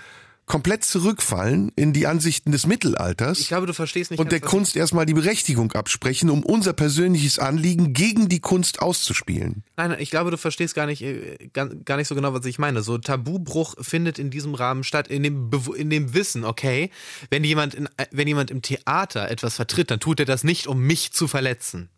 komplett 0.51 0.85
zurückfallen 0.85 1.71
in 1.77 1.93
die 1.93 2.09
Ansichten 2.09 2.51
des 2.51 2.67
Mittelalters 2.67 3.39
Ich 3.39 3.47
glaube, 3.47 3.69
du 3.69 3.73
verstehst 3.73 4.11
nicht 4.11 4.19
und 4.19 4.33
der 4.33 4.41
Kunst 4.41 4.75
erstmal 4.75 5.07
die 5.07 5.15
Berechtigung 5.15 5.71
absprechen, 5.71 6.29
um 6.29 6.43
unser 6.43 6.73
persönliches 6.73 7.39
Anliegen 7.39 7.93
gegen 7.93 8.29
die 8.29 8.41
Kunst 8.41 8.83
auszuspielen. 8.83 9.63
Nein, 9.77 9.91
nein, 9.91 10.01
ich 10.01 10.11
glaube, 10.11 10.33
du 10.33 10.37
verstehst 10.37 10.75
gar 10.75 10.87
nicht, 10.87 11.03
äh, 11.03 11.51
gar, 11.55 11.97
nicht 11.97 12.09
so 12.09 12.17
genau, 12.17 12.35
was 12.35 12.45
ich 12.47 12.59
meine. 12.59 12.83
So 12.83 12.99
Tabubruch 12.99 13.77
findet 13.81 14.19
in 14.19 14.31
diesem 14.31 14.57
Rahmen 14.57 14.83
statt, 14.83 15.07
in 15.07 15.23
dem, 15.23 15.53
in 15.77 15.89
dem 15.89 16.15
Wissen, 16.15 16.45
okay, 16.45 16.91
wenn 17.31 17.45
jemand, 17.45 17.75
in, 17.75 17.87
äh, 17.97 18.07
wenn 18.11 18.27
jemand 18.27 18.51
im 18.51 18.61
Theater 18.61 19.31
etwas 19.31 19.55
vertritt, 19.55 19.93
dann 19.93 20.01
tut 20.01 20.19
er 20.19 20.27
das 20.27 20.43
nicht, 20.43 20.67
um 20.67 20.81
mich 20.81 21.13
zu 21.13 21.29
verletzen. 21.29 21.91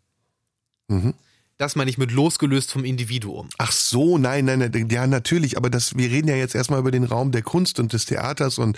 Mhm. 0.89 1.15
Das 1.59 1.75
meine 1.75 1.89
ich 1.89 1.97
mit 1.99 2.11
losgelöst 2.11 2.71
vom 2.71 2.83
Individuum. 2.83 3.47
Ach 3.59 3.71
so, 3.71 4.17
nein, 4.17 4.45
nein, 4.45 4.59
nein, 4.59 4.87
ja 4.89 5.05
natürlich, 5.05 5.55
aber 5.55 5.69
das, 5.69 5.95
wir 5.95 6.09
reden 6.09 6.27
ja 6.27 6.35
jetzt 6.35 6.55
erstmal 6.55 6.79
über 6.79 6.89
den 6.89 7.03
Raum 7.03 7.31
der 7.31 7.43
Kunst 7.43 7.79
und 7.79 7.93
des 7.93 8.05
Theaters 8.05 8.57
und 8.57 8.77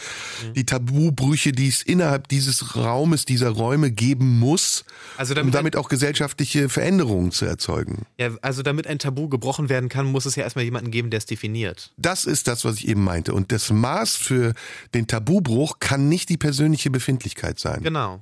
die 0.55 0.65
Tabubrüche, 0.65 1.53
die 1.53 1.69
es 1.69 1.81
innerhalb 1.81 2.27
dieses 2.27 2.75
Raumes, 2.75 3.23
dieser 3.23 3.49
Räume 3.49 3.91
geben 3.91 4.39
muss, 4.39 4.83
Also 5.17 5.31
um 5.33 5.37
damit, 5.37 5.53
damit 5.53 5.75
auch 5.77 5.87
gesellschaftliche 5.87 6.67
Veränderungen 6.67 7.31
zu 7.31 7.45
erzeugen. 7.45 8.05
ja, 8.19 8.31
also 8.41 8.61
damit 8.61 8.87
ein 8.87 8.99
Tabu 8.99 9.29
gebrochen 9.29 9.69
werden 9.69 9.87
kann, 9.87 10.05
muss 10.05 10.25
es 10.25 10.35
ja 10.35 10.43
erstmal 10.43 10.65
jemanden 10.65 10.91
geben, 10.91 11.09
der 11.09 11.19
es 11.19 11.25
definiert. 11.25 11.93
Das 11.97 12.25
ist 12.25 12.47
das, 12.47 12.65
was 12.65 12.75
ich 12.77 12.87
eben 12.89 13.03
meinte. 13.03 13.33
Und 13.33 13.51
das 13.53 13.71
Maß 13.71 14.15
für 14.17 14.53
den 14.93 15.07
Tabubruch 15.07 15.79
kann 15.79 16.09
nicht 16.09 16.27
die 16.29 16.37
persönliche 16.37 16.89
Befindlichkeit 16.91 17.57
sein. 17.57 17.81
Genau. 17.83 18.21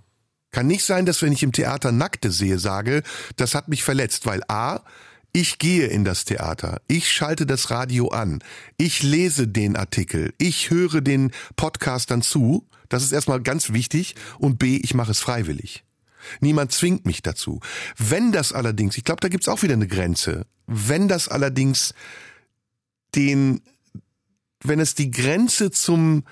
Kann 0.53 0.67
nicht 0.67 0.85
sein, 0.85 1.05
dass 1.05 1.21
wenn 1.23 1.33
ich 1.33 1.41
im 1.43 1.51
Theater 1.51 1.91
Nackte 1.91 2.31
sehe, 2.31 2.59
sage, 2.59 3.01
das 3.35 3.55
hat 3.55 3.67
mich 3.67 3.83
verletzt, 3.83 4.27
weil 4.27 4.43
A, 4.47 4.81
ich 5.33 5.57
gehe 5.57 5.87
in 5.87 6.05
das 6.05 6.25
Theater, 6.25 6.79
ich 6.87 7.11
schalte 7.11 7.47
das 7.47 7.71
Radio 7.71 8.09
an, 8.09 8.39
ich 8.77 9.01
lese 9.01 9.47
den 9.47 9.75
Artikel, 9.75 10.31
ich 10.37 10.69
höre 10.69 11.01
den 11.01 11.31
Podcastern 11.55 12.21
zu, 12.21 12.67
das 12.87 13.01
ist 13.01 13.11
erstmal 13.11 13.41
ganz 13.41 13.73
wichtig, 13.73 14.13
und 14.37 14.59
B, 14.59 14.77
ich 14.77 14.93
mache 14.93 15.09
es 15.11 15.19
freiwillig. 15.19 15.85
Niemand 16.39 16.71
zwingt 16.71 17.07
mich 17.07 17.23
dazu. 17.23 17.59
Wenn 17.97 18.31
das 18.31 18.53
allerdings, 18.53 18.95
ich 18.95 19.03
glaube, 19.03 19.21
da 19.21 19.29
gibt's 19.29 19.49
auch 19.49 19.63
wieder 19.63 19.73
eine 19.73 19.87
Grenze, 19.87 20.45
wenn 20.67 21.07
das 21.07 21.29
allerdings 21.29 21.95
den, 23.15 23.61
wenn 24.61 24.79
es 24.79 24.93
die 24.93 25.09
Grenze 25.09 25.71
zum 25.71 26.25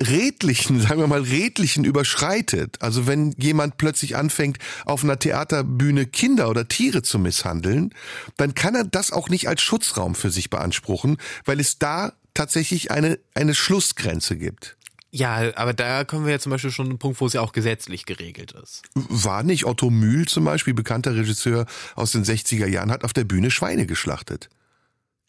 redlichen, 0.00 0.80
sagen 0.80 1.00
wir 1.00 1.06
mal, 1.06 1.22
redlichen 1.22 1.84
überschreitet, 1.84 2.82
also 2.82 3.06
wenn 3.06 3.32
jemand 3.38 3.76
plötzlich 3.76 4.16
anfängt, 4.16 4.58
auf 4.84 5.04
einer 5.04 5.18
Theaterbühne 5.18 6.06
Kinder 6.06 6.48
oder 6.48 6.66
Tiere 6.66 7.02
zu 7.02 7.18
misshandeln, 7.18 7.94
dann 8.36 8.54
kann 8.54 8.74
er 8.74 8.84
das 8.84 9.12
auch 9.12 9.28
nicht 9.28 9.48
als 9.48 9.62
Schutzraum 9.62 10.14
für 10.14 10.30
sich 10.30 10.50
beanspruchen, 10.50 11.18
weil 11.44 11.60
es 11.60 11.78
da 11.78 12.12
tatsächlich 12.34 12.90
eine, 12.90 13.18
eine 13.34 13.54
Schlussgrenze 13.54 14.36
gibt. 14.36 14.76
Ja, 15.12 15.56
aber 15.56 15.74
da 15.74 16.02
kommen 16.02 16.24
wir 16.26 16.32
ja 16.32 16.38
zum 16.40 16.50
Beispiel 16.50 16.72
schon 16.72 16.88
einen 16.88 16.98
Punkt, 16.98 17.20
wo 17.20 17.26
es 17.26 17.34
ja 17.34 17.40
auch 17.40 17.52
gesetzlich 17.52 18.04
geregelt 18.04 18.50
ist. 18.50 18.82
War 18.94 19.44
nicht 19.44 19.64
Otto 19.64 19.88
Mühl 19.88 20.26
zum 20.26 20.44
Beispiel, 20.44 20.74
bekannter 20.74 21.14
Regisseur 21.14 21.66
aus 21.94 22.10
den 22.10 22.24
60er 22.24 22.66
Jahren, 22.66 22.90
hat 22.90 23.04
auf 23.04 23.12
der 23.12 23.22
Bühne 23.22 23.52
Schweine 23.52 23.86
geschlachtet. 23.86 24.50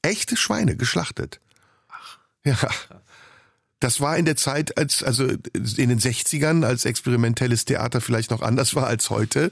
Echte 0.01 0.37
Schweine 0.37 0.75
geschlachtet. 0.75 1.39
Ach. 1.89 2.17
Ja. 2.43 2.57
Das 3.79 3.99
war 3.99 4.17
in 4.17 4.25
der 4.25 4.37
Zeit, 4.37 4.77
als, 4.77 5.03
also 5.03 5.25
in 5.27 5.89
den 5.89 5.99
60ern, 5.99 6.63
als 6.63 6.85
experimentelles 6.85 7.65
Theater 7.65 7.99
vielleicht 7.99 8.31
noch 8.31 8.41
anders 8.41 8.73
war 8.75 8.87
als 8.87 9.09
heute, 9.09 9.51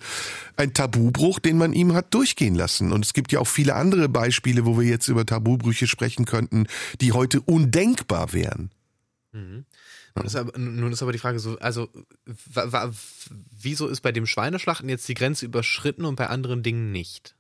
ein 0.56 0.74
Tabubruch, 0.74 1.40
den 1.40 1.58
man 1.58 1.74
ihm 1.74 1.94
hat 1.94 2.14
durchgehen 2.14 2.56
lassen. 2.56 2.94
Und 2.94 3.04
es 3.04 3.14
gibt 3.14 3.32
ja 3.32 3.40
auch 3.40 3.48
viele 3.48 3.76
andere 3.76 4.08
Beispiele, 4.08 4.66
wo 4.66 4.80
wir 4.80 4.88
jetzt 4.88 5.10
über 5.10 5.26
Tabubrüche 5.26 5.88
sprechen 5.88 6.26
könnten, 6.26 6.68
die 7.02 7.12
heute 7.12 7.42
undenkbar 7.42 8.32
wären. 8.34 8.72
Mhm. 9.34 9.66
Nun 10.16 10.26
ist, 10.26 10.36
aber, 10.36 10.58
nun 10.58 10.92
ist 10.92 11.02
aber 11.02 11.12
die 11.12 11.18
Frage 11.18 11.40
so, 11.40 11.58
also 11.58 11.90
wieso 13.52 13.88
ist 13.88 14.02
bei 14.02 14.12
dem 14.12 14.28
Schweineschlachten 14.28 14.88
jetzt 14.88 15.08
die 15.08 15.16
Grenze 15.16 15.46
überschritten 15.46 16.06
und 16.06 16.16
bei 16.16 16.28
anderen 16.28 16.62
Dingen 16.62 16.92
nicht? 16.92 17.36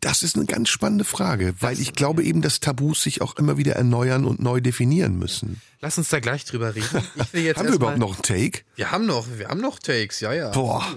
Das 0.00 0.22
ist 0.22 0.36
eine 0.36 0.46
ganz 0.46 0.68
spannende 0.68 1.04
Frage, 1.04 1.54
weil 1.60 1.74
das, 1.74 1.80
ich 1.80 1.94
glaube 1.94 2.22
eben, 2.22 2.42
dass 2.42 2.60
Tabus 2.60 3.02
sich 3.02 3.22
auch 3.22 3.36
immer 3.36 3.56
wieder 3.56 3.74
erneuern 3.74 4.24
und 4.24 4.40
neu 4.40 4.60
definieren 4.60 5.18
müssen. 5.18 5.60
Lass 5.80 5.96
uns 5.98 6.08
da 6.08 6.20
gleich 6.20 6.44
drüber 6.44 6.74
reden. 6.74 7.02
Haben 7.18 7.28
wir 7.32 7.54
überhaupt 7.74 7.98
noch 7.98 8.14
einen 8.14 8.22
Take? 8.22 8.62
Wir 8.76 8.90
haben 8.90 9.06
noch, 9.06 9.26
wir 9.38 9.48
haben 9.48 9.60
noch 9.60 9.78
Takes, 9.78 10.20
ja, 10.20 10.32
ja. 10.32 10.50
Boah. 10.50 10.86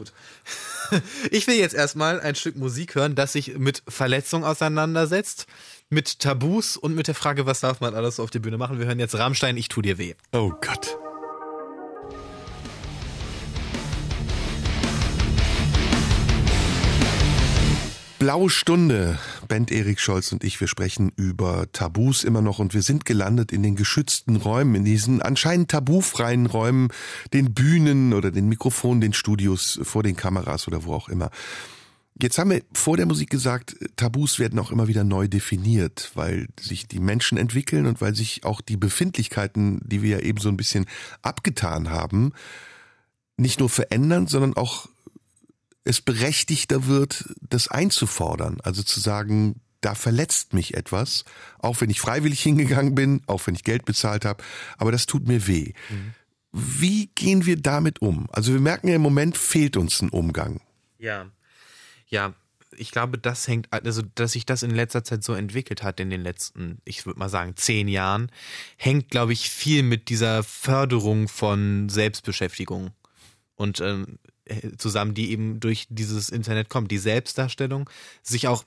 Ich 1.32 1.48
will 1.48 1.56
jetzt 1.56 1.74
erstmal 1.74 2.20
ein 2.20 2.36
Stück 2.36 2.56
Musik 2.56 2.94
hören, 2.94 3.16
das 3.16 3.34
sich 3.34 3.58
mit 3.58 3.82
Verletzung 3.88 4.44
auseinandersetzt, 4.44 5.48
mit 5.90 6.20
Tabus 6.20 6.78
und 6.78 6.94
mit 6.94 7.08
der 7.08 7.16
Frage, 7.16 7.48
was 7.48 7.62
darf 7.62 7.80
man 7.82 7.96
alles 7.96 8.20
auf 8.20 8.30
der 8.30 8.40
Bühne 8.40 8.58
machen. 8.58 8.78
Wir 8.78 8.86
hören 8.86 9.00
jetzt 9.00 9.18
Rammstein, 9.18 9.58
ich 9.58 9.70
tu 9.70 9.82
dir 9.82 9.98
weh. 9.98 10.14
Oh 10.34 10.52
Gott. 10.62 10.98
Blaue 18.24 18.50
Stunde. 18.50 19.20
Bent 19.50 19.70
Erik 19.70 20.00
Scholz 20.00 20.32
und 20.32 20.46
ich, 20.46 20.62
wir 20.62 20.70
sprechen 20.70 21.12
über 21.18 21.70
Tabus 21.74 22.24
immer 22.24 22.42
noch 22.42 22.60
und 22.60 22.74
wir 22.74 22.82
sind 22.82 23.04
gelandet 23.04 23.52
in 23.52 23.64
den 23.64 23.76
geschützten 23.76 24.38
Räumen, 24.38 24.76
in 24.76 24.86
diesen 24.86 25.22
anscheinend 25.22 25.72
tabufreien 25.72 26.46
Räumen, 26.46 26.88
den 27.34 27.54
Bühnen 27.54 28.14
oder 28.14 28.32
den 28.32 28.48
Mikrofonen, 28.48 29.02
den 29.02 29.12
Studios, 29.12 29.78
vor 29.84 30.04
den 30.04 30.16
Kameras 30.16 30.70
oder 30.70 30.86
wo 30.86 30.94
auch 30.94 31.10
immer. 31.10 31.32
Jetzt 32.18 32.38
haben 32.38 32.52
wir 32.52 32.62
vor 32.72 32.96
der 32.96 33.08
Musik 33.08 33.30
gesagt, 33.30 33.76
Tabus 33.98 34.40
werden 34.40 34.58
auch 34.58 34.72
immer 34.72 34.88
wieder 34.88 35.04
neu 35.04 35.28
definiert, 35.28 36.12
weil 36.16 36.48
sich 36.58 36.88
die 36.88 37.02
Menschen 37.02 37.38
entwickeln 37.38 37.86
und 37.88 38.00
weil 38.00 38.16
sich 38.16 38.46
auch 38.46 38.62
die 38.62 38.78
Befindlichkeiten, 38.78 39.82
die 39.84 40.02
wir 40.02 40.20
ja 40.20 40.24
eben 40.24 40.40
so 40.40 40.48
ein 40.48 40.56
bisschen 40.56 40.86
abgetan 41.24 41.90
haben, 41.90 42.32
nicht 43.36 43.60
nur 43.60 43.70
verändern, 43.70 44.28
sondern 44.28 44.54
auch 44.56 44.88
es 45.84 46.02
berechtigter 46.02 46.88
wird, 46.88 47.26
das 47.42 47.68
einzufordern. 47.68 48.60
Also 48.62 48.84
zu 48.84 49.00
sagen, 49.00 49.62
da 49.82 49.96
verletzt 49.96 50.54
mich 50.54 50.76
etwas, 50.76 51.26
auch 51.60 51.82
wenn 51.82 51.90
ich 51.90 52.00
freiwillig 52.00 52.42
hingegangen 52.42 52.96
bin, 52.96 53.22
auch 53.28 53.46
wenn 53.46 53.56
ich 53.56 53.64
Geld 53.64 53.86
bezahlt 53.86 54.26
habe, 54.26 54.44
aber 54.78 54.92
das 54.92 55.06
tut 55.06 55.28
mir 55.28 55.46
weh. 55.48 55.74
Mhm. 55.90 56.14
Wie 56.54 57.08
gehen 57.16 57.46
wir 57.46 57.58
damit 57.58 58.02
um? 58.02 58.28
Also 58.32 58.54
wir 58.54 58.62
merken 58.62 58.88
ja 58.88 58.96
im 58.96 59.02
Moment 59.02 59.38
fehlt 59.38 59.76
uns 59.76 60.02
ein 60.02 60.10
Umgang. 60.10 60.62
Ja. 61.00 61.26
Ja, 62.08 62.34
ich 62.78 62.92
glaube, 62.92 63.18
das 63.18 63.48
hängt, 63.48 63.68
also 63.72 64.04
dass 64.16 64.34
sich 64.34 64.46
das 64.46 64.64
in 64.64 64.72
letzter 64.72 65.04
Zeit 65.04 65.24
so 65.24 65.34
entwickelt 65.34 65.84
hat 65.84 66.00
in 66.00 66.10
den 66.10 66.22
letzten, 66.22 66.80
ich 66.86 67.06
würde 67.06 67.20
mal 67.20 67.30
sagen, 67.30 67.56
zehn 67.56 67.88
Jahren, 67.88 68.32
hängt, 68.78 69.10
glaube 69.10 69.34
ich, 69.34 69.50
viel 69.50 69.84
mit 69.84 70.10
dieser 70.10 70.44
Förderung 70.44 71.28
von 71.28 71.90
Selbstbeschäftigung 71.90 72.92
und 73.56 73.82
ähm, 73.82 74.20
äh, 74.23 74.23
zusammen, 74.78 75.14
die 75.14 75.32
eben 75.32 75.60
durch 75.60 75.88
dieses 75.90 76.30
Internet 76.30 76.70
kommt. 76.70 76.92
Die 76.92 76.98
Selbstdarstellung, 76.98 77.90
sich 78.22 78.48
auch 78.48 78.64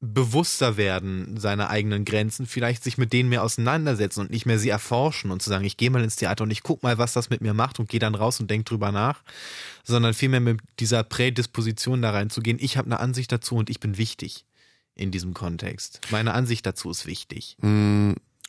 bewusster 0.00 0.78
werden 0.78 1.38
seiner 1.38 1.68
eigenen 1.68 2.06
Grenzen, 2.06 2.46
vielleicht 2.46 2.82
sich 2.82 2.96
mit 2.96 3.12
denen 3.12 3.28
mehr 3.28 3.44
auseinandersetzen 3.44 4.20
und 4.20 4.30
nicht 4.30 4.46
mehr 4.46 4.58
sie 4.58 4.70
erforschen 4.70 5.30
und 5.30 5.42
zu 5.42 5.50
sagen, 5.50 5.64
ich 5.66 5.76
gehe 5.76 5.90
mal 5.90 6.02
ins 6.02 6.16
Theater 6.16 6.44
und 6.44 6.50
ich 6.50 6.62
guck 6.62 6.82
mal, 6.82 6.96
was 6.96 7.12
das 7.12 7.28
mit 7.28 7.42
mir 7.42 7.52
macht 7.52 7.78
und 7.78 7.88
gehe 7.90 8.00
dann 8.00 8.14
raus 8.14 8.40
und 8.40 8.50
denk 8.50 8.64
drüber 8.64 8.92
nach, 8.92 9.22
sondern 9.84 10.14
vielmehr 10.14 10.40
mit 10.40 10.60
dieser 10.78 11.04
Prädisposition 11.04 12.00
da 12.00 12.12
reinzugehen, 12.12 12.58
ich 12.60 12.78
habe 12.78 12.86
eine 12.86 12.98
Ansicht 12.98 13.30
dazu 13.30 13.56
und 13.56 13.68
ich 13.68 13.78
bin 13.78 13.98
wichtig 13.98 14.46
in 14.94 15.10
diesem 15.10 15.34
Kontext. 15.34 16.00
Meine 16.10 16.32
Ansicht 16.32 16.64
dazu 16.64 16.90
ist 16.90 17.06
wichtig. 17.06 17.56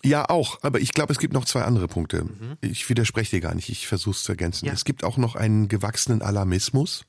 Ja, 0.03 0.29
auch. 0.29 0.59
Aber 0.63 0.79
ich 0.79 0.91
glaube, 0.91 1.13
es 1.13 1.19
gibt 1.19 1.33
noch 1.33 1.45
zwei 1.45 1.63
andere 1.63 1.87
Punkte. 1.87 2.23
Mhm. 2.23 2.57
Ich 2.61 2.89
widerspreche 2.89 3.37
dir 3.37 3.41
gar 3.41 3.55
nicht. 3.55 3.69
Ich 3.69 3.87
versuche 3.87 4.15
es 4.15 4.23
zu 4.23 4.31
ergänzen. 4.31 4.65
Ja. 4.65 4.73
Es 4.73 4.85
gibt 4.85 5.03
auch 5.03 5.17
noch 5.17 5.35
einen 5.35 5.67
gewachsenen 5.67 6.21
Alarmismus. 6.21 7.05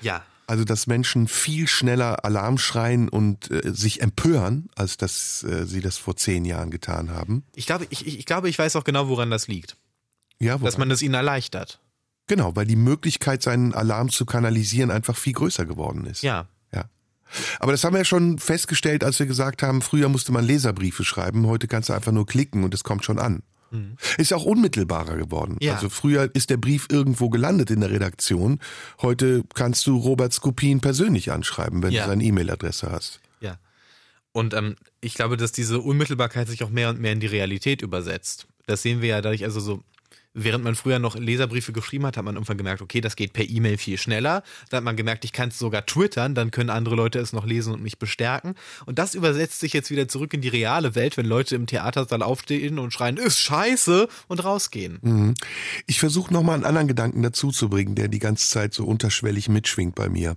Ja. 0.00 0.22
Also, 0.46 0.64
dass 0.64 0.86
Menschen 0.86 1.26
viel 1.26 1.66
schneller 1.66 2.24
Alarm 2.24 2.58
schreien 2.58 3.08
und 3.08 3.50
äh, 3.50 3.72
sich 3.72 4.00
empören, 4.00 4.68
als 4.76 4.96
dass 4.96 5.42
äh, 5.42 5.66
sie 5.66 5.80
das 5.80 5.98
vor 5.98 6.16
zehn 6.16 6.44
Jahren 6.44 6.70
getan 6.70 7.10
haben. 7.10 7.44
Ich 7.54 7.66
glaube, 7.66 7.86
ich, 7.90 8.06
ich 8.06 8.26
glaube, 8.26 8.48
ich 8.48 8.58
weiß 8.58 8.76
auch 8.76 8.84
genau, 8.84 9.08
woran 9.08 9.30
das 9.30 9.48
liegt. 9.48 9.76
Ja, 10.38 10.54
woran? 10.54 10.64
Dass 10.64 10.78
man 10.78 10.90
es 10.90 11.02
ihnen 11.02 11.14
erleichtert. 11.14 11.80
Genau, 12.28 12.54
weil 12.56 12.66
die 12.66 12.76
Möglichkeit, 12.76 13.42
seinen 13.42 13.74
Alarm 13.74 14.10
zu 14.10 14.24
kanalisieren, 14.24 14.90
einfach 14.90 15.16
viel 15.16 15.32
größer 15.32 15.64
geworden 15.64 16.06
ist. 16.06 16.22
Ja. 16.22 16.48
Aber 17.58 17.72
das 17.72 17.84
haben 17.84 17.94
wir 17.94 17.98
ja 17.98 18.04
schon 18.04 18.38
festgestellt, 18.38 19.04
als 19.04 19.18
wir 19.18 19.26
gesagt 19.26 19.62
haben, 19.62 19.82
früher 19.82 20.08
musste 20.08 20.32
man 20.32 20.44
Leserbriefe 20.44 21.04
schreiben, 21.04 21.46
heute 21.46 21.66
kannst 21.66 21.88
du 21.88 21.92
einfach 21.92 22.12
nur 22.12 22.26
klicken 22.26 22.64
und 22.64 22.74
es 22.74 22.84
kommt 22.84 23.04
schon 23.04 23.18
an. 23.18 23.42
Mhm. 23.70 23.96
Ist 24.18 24.32
auch 24.32 24.44
unmittelbarer 24.44 25.16
geworden. 25.16 25.56
Ja. 25.60 25.74
Also 25.74 25.88
früher 25.88 26.30
ist 26.34 26.50
der 26.50 26.56
Brief 26.56 26.86
irgendwo 26.90 27.28
gelandet 27.28 27.70
in 27.70 27.80
der 27.80 27.90
Redaktion. 27.90 28.60
Heute 29.02 29.42
kannst 29.54 29.86
du 29.86 29.96
Robert 29.96 30.32
Skopin 30.32 30.80
persönlich 30.80 31.32
anschreiben, 31.32 31.82
wenn 31.82 31.92
ja. 31.92 32.04
du 32.04 32.10
seine 32.10 32.24
E-Mail-Adresse 32.24 32.90
hast. 32.90 33.20
Ja. 33.40 33.58
Und 34.32 34.54
ähm, 34.54 34.76
ich 35.00 35.14
glaube, 35.14 35.36
dass 35.36 35.52
diese 35.52 35.80
Unmittelbarkeit 35.80 36.48
sich 36.48 36.62
auch 36.62 36.70
mehr 36.70 36.90
und 36.90 37.00
mehr 37.00 37.12
in 37.12 37.20
die 37.20 37.26
Realität 37.26 37.82
übersetzt. 37.82 38.46
Das 38.66 38.82
sehen 38.82 39.00
wir 39.00 39.08
ja 39.08 39.20
dadurch, 39.20 39.44
also 39.44 39.60
so 39.60 39.82
während 40.36 40.62
man 40.62 40.74
früher 40.74 40.98
noch 40.98 41.16
Leserbriefe 41.16 41.72
geschrieben 41.72 42.06
hat, 42.06 42.16
hat 42.16 42.24
man 42.24 42.34
irgendwann 42.34 42.58
gemerkt, 42.58 42.82
okay, 42.82 43.00
das 43.00 43.16
geht 43.16 43.32
per 43.32 43.48
E-Mail 43.48 43.78
viel 43.78 43.96
schneller. 43.96 44.42
Dann 44.68 44.78
hat 44.78 44.84
man 44.84 44.96
gemerkt, 44.96 45.24
ich 45.24 45.32
kann 45.32 45.48
es 45.48 45.58
sogar 45.58 45.86
twittern, 45.86 46.34
dann 46.34 46.50
können 46.50 46.70
andere 46.70 46.94
Leute 46.94 47.18
es 47.18 47.32
noch 47.32 47.46
lesen 47.46 47.72
und 47.72 47.82
mich 47.82 47.98
bestärken. 47.98 48.54
Und 48.84 48.98
das 48.98 49.14
übersetzt 49.14 49.60
sich 49.60 49.72
jetzt 49.72 49.90
wieder 49.90 50.08
zurück 50.08 50.34
in 50.34 50.42
die 50.42 50.48
reale 50.48 50.94
Welt, 50.94 51.16
wenn 51.16 51.26
Leute 51.26 51.56
im 51.56 51.66
Theatersaal 51.66 52.22
aufstehen 52.22 52.78
und 52.78 52.92
schreien, 52.92 53.16
ist 53.16 53.40
scheiße 53.40 54.08
und 54.28 54.44
rausgehen. 54.44 54.98
Mhm. 55.00 55.34
Ich 55.86 55.98
versuche 55.98 56.32
nochmal 56.32 56.56
einen 56.56 56.64
anderen 56.64 56.88
Gedanken 56.88 57.22
dazu 57.22 57.50
zu 57.50 57.70
bringen, 57.70 57.94
der 57.94 58.08
die 58.08 58.18
ganze 58.18 58.48
Zeit 58.48 58.74
so 58.74 58.84
unterschwellig 58.84 59.48
mitschwingt 59.48 59.94
bei 59.94 60.10
mir. 60.10 60.36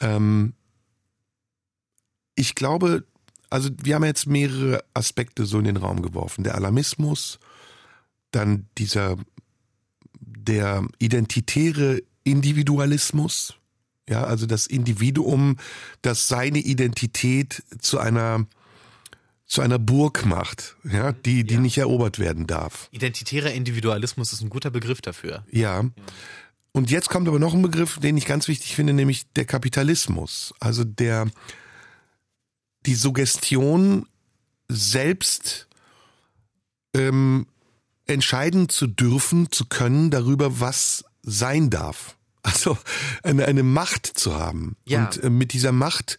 Ähm 0.00 0.52
ich 2.34 2.54
glaube, 2.54 3.04
also 3.48 3.70
wir 3.82 3.94
haben 3.94 4.04
jetzt 4.04 4.26
mehrere 4.26 4.84
Aspekte 4.94 5.44
so 5.46 5.58
in 5.58 5.64
den 5.64 5.76
Raum 5.76 6.02
geworfen. 6.02 6.44
Der 6.44 6.54
Alarmismus, 6.54 7.38
dann 8.30 8.68
dieser 8.78 9.16
der 10.44 10.86
identitäre 10.98 12.02
Individualismus, 12.24 13.54
ja, 14.08 14.24
also 14.24 14.46
das 14.46 14.66
Individuum, 14.66 15.56
das 16.02 16.28
seine 16.28 16.58
Identität 16.58 17.62
zu 17.80 17.98
einer 17.98 18.46
zu 19.46 19.62
einer 19.62 19.80
Burg 19.80 20.26
macht, 20.26 20.76
ja, 20.84 21.10
die 21.10 21.42
die 21.42 21.54
ja. 21.54 21.60
nicht 21.60 21.78
erobert 21.78 22.18
werden 22.20 22.46
darf. 22.46 22.88
Identitärer 22.92 23.52
Individualismus 23.52 24.32
ist 24.32 24.42
ein 24.42 24.48
guter 24.48 24.70
Begriff 24.70 25.00
dafür. 25.00 25.44
Ja. 25.50 25.84
Und 26.72 26.90
jetzt 26.90 27.08
kommt 27.08 27.26
aber 27.26 27.40
noch 27.40 27.52
ein 27.52 27.62
Begriff, 27.62 27.98
den 27.98 28.16
ich 28.16 28.26
ganz 28.26 28.46
wichtig 28.46 28.76
finde, 28.76 28.92
nämlich 28.92 29.24
der 29.32 29.44
Kapitalismus. 29.44 30.54
Also 30.60 30.84
der 30.84 31.26
die 32.86 32.94
Suggestion 32.94 34.06
selbst 34.68 35.68
ähm, 36.94 37.46
entscheiden 38.10 38.68
zu 38.68 38.86
dürfen, 38.86 39.50
zu 39.50 39.66
können 39.66 40.10
darüber, 40.10 40.60
was 40.60 41.04
sein 41.22 41.70
darf. 41.70 42.16
Also 42.42 42.78
eine, 43.22 43.44
eine 43.44 43.62
Macht 43.62 44.06
zu 44.06 44.34
haben. 44.34 44.74
Ja. 44.86 45.04
Und 45.04 45.22
äh, 45.22 45.28
mit 45.28 45.52
dieser 45.52 45.72
Macht 45.72 46.18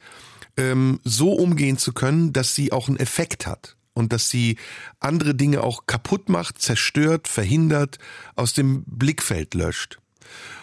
ähm, 0.56 1.00
so 1.04 1.34
umgehen 1.34 1.80
zu 1.80 1.94
können, 1.94 2.32
dass 2.32 2.54
sie 2.54 2.72
auch 2.72 2.88
einen 2.88 2.98
Effekt 2.98 3.48
hat. 3.48 3.76
Und 3.94 4.14
dass 4.14 4.30
sie 4.30 4.58
andere 5.00 5.34
Dinge 5.34 5.64
auch 5.64 5.88
kaputt 5.88 6.30
macht, 6.30 6.62
zerstört, 6.62 7.28
verhindert, 7.28 7.98
aus 8.36 8.54
dem 8.54 8.84
Blickfeld 8.86 9.56
löscht. 9.56 9.98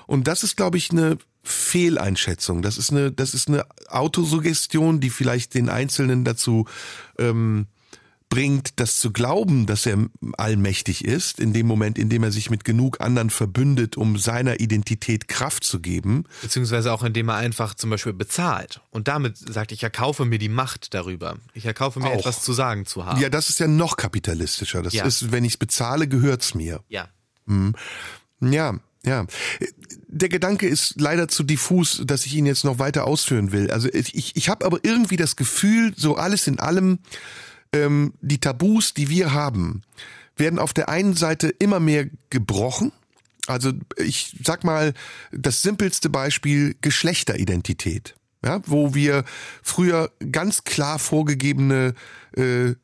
Und 0.07 0.29
das 0.29 0.45
ist, 0.45 0.57
glaube 0.57 0.79
ich, 0.79 0.93
eine 0.93 1.19
Fehleinschätzung. 1.43 2.63
Das 2.63 2.79
ist 2.79 2.91
eine, 2.91 3.11
das 3.11 3.35
ist 3.35 3.49
eine 3.49 3.67
Autosuggestion, 3.89 5.01
die 5.01 5.11
vielleicht 5.11 5.55
den 5.55 5.69
Einzelnen 5.69 6.25
dazu 6.25 6.67
ähm, 7.19 7.67
bringt, 8.29 8.79
das 8.81 8.99
zu 8.99 9.11
glauben, 9.13 9.67
dass 9.67 9.87
er 9.87 9.97
allmächtig 10.37 11.05
ist, 11.05 11.41
in 11.41 11.53
dem 11.53 11.67
Moment, 11.67 11.99
in 11.99 12.09
dem 12.09 12.23
er 12.23 12.31
sich 12.31 12.51
mit 12.51 12.65
genug 12.65 13.01
anderen 13.01 13.31
verbündet, 13.31 13.97
um 13.97 14.19
seiner 14.19 14.61
Identität 14.61 15.29
Kraft 15.29 15.65
zu 15.65 15.81
geben. 15.81 16.25
Beziehungsweise 16.43 16.93
auch 16.93 17.03
indem 17.03 17.29
er 17.31 17.37
einfach 17.37 17.75
zum 17.75 17.91
Beispiel 17.91 18.13
bezahlt 18.13 18.81
und 18.91 19.09
damit 19.09 19.39
sagt, 19.39 19.73
ich 19.73 19.83
erkaufe 19.83 20.25
mir 20.25 20.39
die 20.39 20.49
Macht 20.51 20.93
darüber. 20.95 21.37
Ich 21.55 21.65
erkaufe 21.65 22.01
mir 22.01 22.09
Auch. 22.09 22.19
etwas 22.19 22.43
zu 22.43 22.53
sagen 22.53 22.85
zu 22.87 23.07
haben. 23.07 23.21
Ja, 23.21 23.29
das 23.31 23.49
ist 23.49 23.61
ja 23.61 23.67
noch 23.67 23.97
kapitalistischer. 23.97 24.83
Das 24.83 24.93
Ja. 24.93 25.05
ist, 25.05 25.33
wenn 25.33 25.45
ich 25.45 25.53
es 25.55 25.57
bezahle, 25.59 26.07
gehört's 26.09 26.55
mir. 26.55 26.81
ja. 26.89 27.09
Ja, 28.41 28.79
ja. 29.05 29.27
Der 30.07 30.29
Gedanke 30.29 30.67
ist 30.69 31.01
leider 31.01 31.29
zu 31.29 31.43
diffus, 31.43 32.03
dass 32.05 32.27
ich 32.27 32.35
ihn 32.35 32.47
jetzt 32.47 32.65
noch 32.65 32.79
weiter 32.79 33.07
ausführen 33.07 33.53
will. 33.53 33.71
Also 33.71 33.89
ich, 33.93 34.37
ich 34.37 34.49
habe 34.49 34.65
aber 34.67 34.81
irgendwie 34.83 35.17
das 35.17 35.37
Gefühl, 35.37 35.93
so 35.97 36.17
alles 36.17 36.47
in 36.47 36.59
allem, 36.59 36.99
ähm, 37.73 38.15
die 38.21 38.39
Tabus, 38.39 38.95
die 38.95 39.09
wir 39.09 39.33
haben, 39.33 39.83
werden 40.37 40.59
auf 40.59 40.73
der 40.73 40.89
einen 40.89 41.15
Seite 41.15 41.49
immer 41.49 41.81
mehr 41.81 42.09
gebrochen. 42.31 42.93
Also 43.47 43.73
ich 43.97 44.37
sag 44.45 44.65
mal, 44.65 44.93
das 45.33 45.63
simpelste 45.63 46.11
Beispiel 46.11 46.77
Geschlechteridentität. 46.81 48.15
Ja, 48.45 48.61
wo 48.67 48.95
wir 48.95 49.25
früher 49.63 50.13
ganz 50.31 50.63
klar 50.63 51.01
vorgegebene 51.01 51.95
äh, 52.37 52.75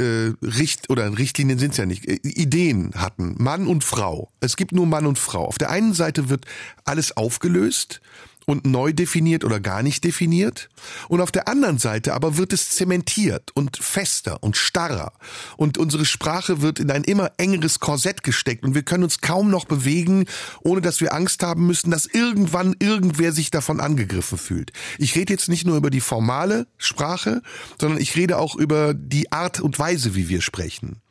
äh, 0.00 0.32
Richt 0.42 0.88
oder 0.88 1.18
Richtlinien 1.18 1.58
sind 1.58 1.72
es 1.72 1.76
ja 1.76 1.84
nicht, 1.84 2.08
äh, 2.08 2.18
Ideen 2.22 2.92
hatten, 2.94 3.34
Mann 3.38 3.66
und 3.66 3.84
Frau. 3.84 4.30
Es 4.40 4.56
gibt 4.56 4.72
nur 4.72 4.86
Mann 4.86 5.04
und 5.04 5.18
Frau. 5.18 5.44
Auf 5.44 5.58
der 5.58 5.70
einen 5.70 5.92
Seite 5.92 6.30
wird 6.30 6.46
alles 6.84 7.16
aufgelöst 7.16 8.00
und 8.48 8.66
neu 8.66 8.94
definiert 8.94 9.44
oder 9.44 9.60
gar 9.60 9.82
nicht 9.82 10.04
definiert. 10.04 10.70
Und 11.08 11.20
auf 11.20 11.30
der 11.30 11.48
anderen 11.48 11.76
Seite 11.76 12.14
aber 12.14 12.38
wird 12.38 12.54
es 12.54 12.70
zementiert 12.70 13.50
und 13.52 13.76
fester 13.76 14.42
und 14.42 14.56
starrer. 14.56 15.12
Und 15.58 15.76
unsere 15.76 16.06
Sprache 16.06 16.62
wird 16.62 16.80
in 16.80 16.90
ein 16.90 17.04
immer 17.04 17.32
engeres 17.36 17.78
Korsett 17.78 18.22
gesteckt 18.22 18.64
und 18.64 18.74
wir 18.74 18.84
können 18.84 19.04
uns 19.04 19.20
kaum 19.20 19.50
noch 19.50 19.66
bewegen, 19.66 20.24
ohne 20.62 20.80
dass 20.80 21.02
wir 21.02 21.12
Angst 21.12 21.42
haben 21.42 21.66
müssen, 21.66 21.90
dass 21.90 22.06
irgendwann 22.06 22.74
irgendwer 22.78 23.32
sich 23.32 23.50
davon 23.50 23.80
angegriffen 23.80 24.38
fühlt. 24.38 24.72
Ich 24.96 25.14
rede 25.14 25.34
jetzt 25.34 25.50
nicht 25.50 25.66
nur 25.66 25.76
über 25.76 25.90
die 25.90 26.00
formale 26.00 26.66
Sprache, 26.78 27.42
sondern 27.78 28.00
ich 28.00 28.16
rede 28.16 28.38
auch 28.38 28.56
über 28.56 28.94
die 28.94 29.30
Art 29.30 29.60
und 29.60 29.78
Weise, 29.78 30.14
wie 30.14 30.30
wir 30.30 30.40
sprechen. 30.40 31.02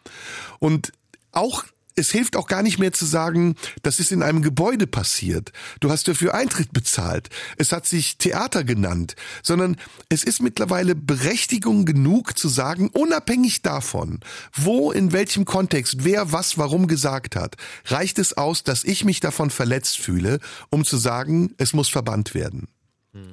Und 0.57 0.91
auch 1.31 1.65
es 1.97 2.11
hilft 2.11 2.35
auch 2.35 2.47
gar 2.47 2.63
nicht 2.63 2.77
mehr 2.77 2.93
zu 2.93 3.05
sagen, 3.05 3.55
das 3.81 3.99
ist 3.99 4.11
in 4.11 4.23
einem 4.23 4.41
Gebäude 4.41 4.87
passiert. 4.87 5.51
Du 5.79 5.89
hast 5.89 6.07
dafür 6.07 6.35
Eintritt 6.35 6.71
bezahlt. 6.71 7.29
Es 7.57 7.71
hat 7.71 7.85
sich 7.85 8.17
Theater 8.17 8.63
genannt, 8.63 9.15
sondern 9.41 9.77
es 10.07 10.23
ist 10.23 10.41
mittlerweile 10.41 10.95
Berechtigung 10.95 11.85
genug 11.85 12.37
zu 12.37 12.47
sagen, 12.47 12.89
unabhängig 12.93 13.63
davon, 13.63 14.19
wo, 14.53 14.91
in 14.91 15.11
welchem 15.11 15.45
Kontext, 15.45 16.03
wer 16.03 16.31
was 16.31 16.57
warum 16.57 16.87
gesagt 16.87 17.35
hat, 17.35 17.55
reicht 17.85 18.19
es 18.19 18.37
aus, 18.37 18.63
dass 18.63 18.83
ich 18.83 19.03
mich 19.03 19.19
davon 19.19 19.49
verletzt 19.49 19.97
fühle, 19.97 20.39
um 20.69 20.85
zu 20.85 20.97
sagen, 20.97 21.53
es 21.57 21.73
muss 21.73 21.89
verbannt 21.89 22.35
werden. 22.35 22.67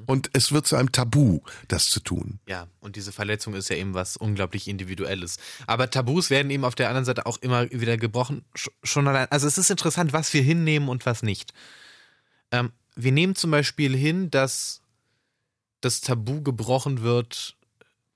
Und 0.06 0.30
es 0.32 0.50
wird 0.50 0.66
zu 0.66 0.76
einem 0.76 0.92
Tabu, 0.92 1.40
das 1.68 1.90
zu 1.90 2.00
tun. 2.00 2.38
Ja, 2.48 2.68
und 2.80 2.96
diese 2.96 3.12
Verletzung 3.12 3.52
ist 3.54 3.68
ja 3.68 3.76
eben 3.76 3.92
was 3.92 4.16
unglaublich 4.16 4.66
Individuelles. 4.66 5.36
Aber 5.66 5.90
Tabus 5.90 6.30
werden 6.30 6.50
eben 6.50 6.64
auf 6.64 6.74
der 6.74 6.88
anderen 6.88 7.04
Seite 7.04 7.26
auch 7.26 7.36
immer 7.42 7.70
wieder 7.70 7.98
gebrochen. 7.98 8.44
Sch- 8.56 8.70
Schon 8.82 9.06
allein. 9.08 9.26
Also 9.30 9.46
es 9.46 9.58
ist 9.58 9.70
interessant, 9.70 10.14
was 10.14 10.32
wir 10.32 10.42
hinnehmen 10.42 10.88
und 10.88 11.04
was 11.04 11.22
nicht. 11.22 11.52
Ähm, 12.50 12.72
wir 12.96 13.12
nehmen 13.12 13.34
zum 13.34 13.50
Beispiel 13.50 13.94
hin, 13.94 14.30
dass 14.30 14.80
das 15.82 16.00
Tabu 16.00 16.40
gebrochen 16.40 17.02
wird, 17.02 17.54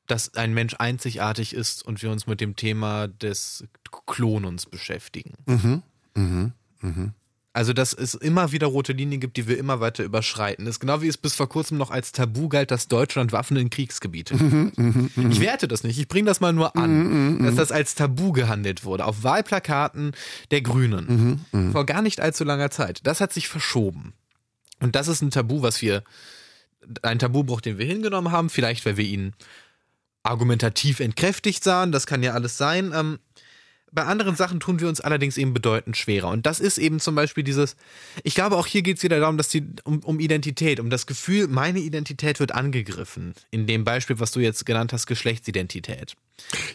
dass 0.07 0.33
ein 0.35 0.55
Mensch 0.55 0.75
einzigartig 0.79 1.53
ist 1.55 1.85
und 1.85 2.01
wir 2.03 2.11
uns 2.11 2.27
mit 2.27 2.41
dem 2.41 2.57
Thema 2.57 3.09
des 3.09 3.65
Klonens 4.07 4.65
beschäftigen. 4.65 5.35
Mhm. 5.45 5.83
Mhm. 6.15 6.53
Mhm. 6.81 7.13
Also, 7.59 7.73
dass 7.73 7.93
es 7.93 8.15
immer 8.15 8.53
wieder 8.53 8.69
rote 8.69 8.93
Linien 8.93 9.21
gibt, 9.21 9.37
die 9.37 9.49
wir 9.49 9.59
immer 9.59 9.81
weiter 9.81 10.05
überschreiten. 10.05 10.65
Das 10.65 10.77
ist 10.77 10.79
genau 10.79 11.03
wie 11.03 11.09
es 11.09 11.17
bis 11.17 11.35
vor 11.35 11.49
kurzem 11.49 11.77
noch 11.77 11.91
als 11.91 12.13
Tabu 12.13 12.49
galt, 12.49 12.71
dass 12.71 12.87
Deutschland 12.87 13.33
Waffen 13.33 13.57
in 13.57 13.69
Kriegsgebiete 13.69 14.35
liefert. 14.35 15.33
Ich 15.33 15.41
werte 15.41 15.67
das 15.67 15.83
nicht, 15.83 15.99
ich 15.99 16.07
bringe 16.07 16.27
das 16.27 16.39
mal 16.39 16.53
nur 16.53 16.77
an, 16.77 17.43
dass 17.43 17.57
das 17.57 17.73
als 17.73 17.97
Tabu 17.97 18.31
gehandelt 18.31 18.85
wurde. 18.85 19.05
Auf 19.07 19.25
Wahlplakaten 19.25 20.13
der 20.53 20.63
Grünen. 20.63 21.45
Vor 21.73 21.85
gar 21.85 22.01
nicht 22.01 22.21
allzu 22.21 22.45
langer 22.45 22.71
Zeit. 22.71 23.01
Das 23.03 23.21
hat 23.21 23.33
sich 23.33 23.49
verschoben. 23.49 24.13
Und 24.79 24.95
das 24.95 25.09
ist 25.09 25.21
ein 25.23 25.33
Tabu, 25.33 25.61
was 25.61 25.83
wir, 25.83 26.05
ein 27.03 27.19
Tabubruch, 27.19 27.61
den 27.61 27.77
wir 27.77 27.87
hingenommen 27.87 28.31
haben, 28.31 28.51
vielleicht 28.51 28.87
weil 28.87 28.97
wir 28.97 29.05
ihn 29.05 29.35
argumentativ 30.23 31.01
entkräftigt 31.01 31.65
sahen, 31.65 31.91
das 31.91 32.07
kann 32.07 32.23
ja 32.23 32.35
alles 32.35 32.57
sein. 32.57 32.93
Ähm, 32.95 33.19
bei 33.93 34.05
anderen 34.05 34.37
Sachen 34.37 34.61
tun 34.61 34.81
wir 34.81 34.89
uns 34.89 35.01
allerdings 35.01 35.37
eben 35.37 35.55
bedeutend 35.55 35.97
schwerer. 35.97 36.29
Und 36.29 36.47
das 36.47 36.61
ist 36.61 36.79
eben 36.79 37.01
zum 37.01 37.15
Beispiel 37.15 37.45
dieses, 37.45 37.77
ich 38.23 38.35
glaube, 38.35 38.57
auch 38.57 38.67
hier 38.67 38.83
geht 38.83 38.99
es 38.99 39.03
wieder 39.03 39.21
darum, 39.21 39.37
dass 39.37 39.49
die, 39.49 39.65
um, 39.85 40.01
um 40.01 40.21
Identität, 40.21 40.81
um 40.81 40.91
das 40.91 41.07
Gefühl, 41.07 41.49
meine 41.49 41.79
Identität 41.79 42.41
wird 42.41 42.53
angegriffen. 42.53 43.35
In 43.51 43.67
dem 43.67 43.85
Beispiel, 43.85 44.21
was 44.21 44.33
du 44.33 44.41
jetzt 44.41 44.67
genannt 44.67 44.93
hast, 44.93 45.07
Geschlechtsidentität. 45.07 46.15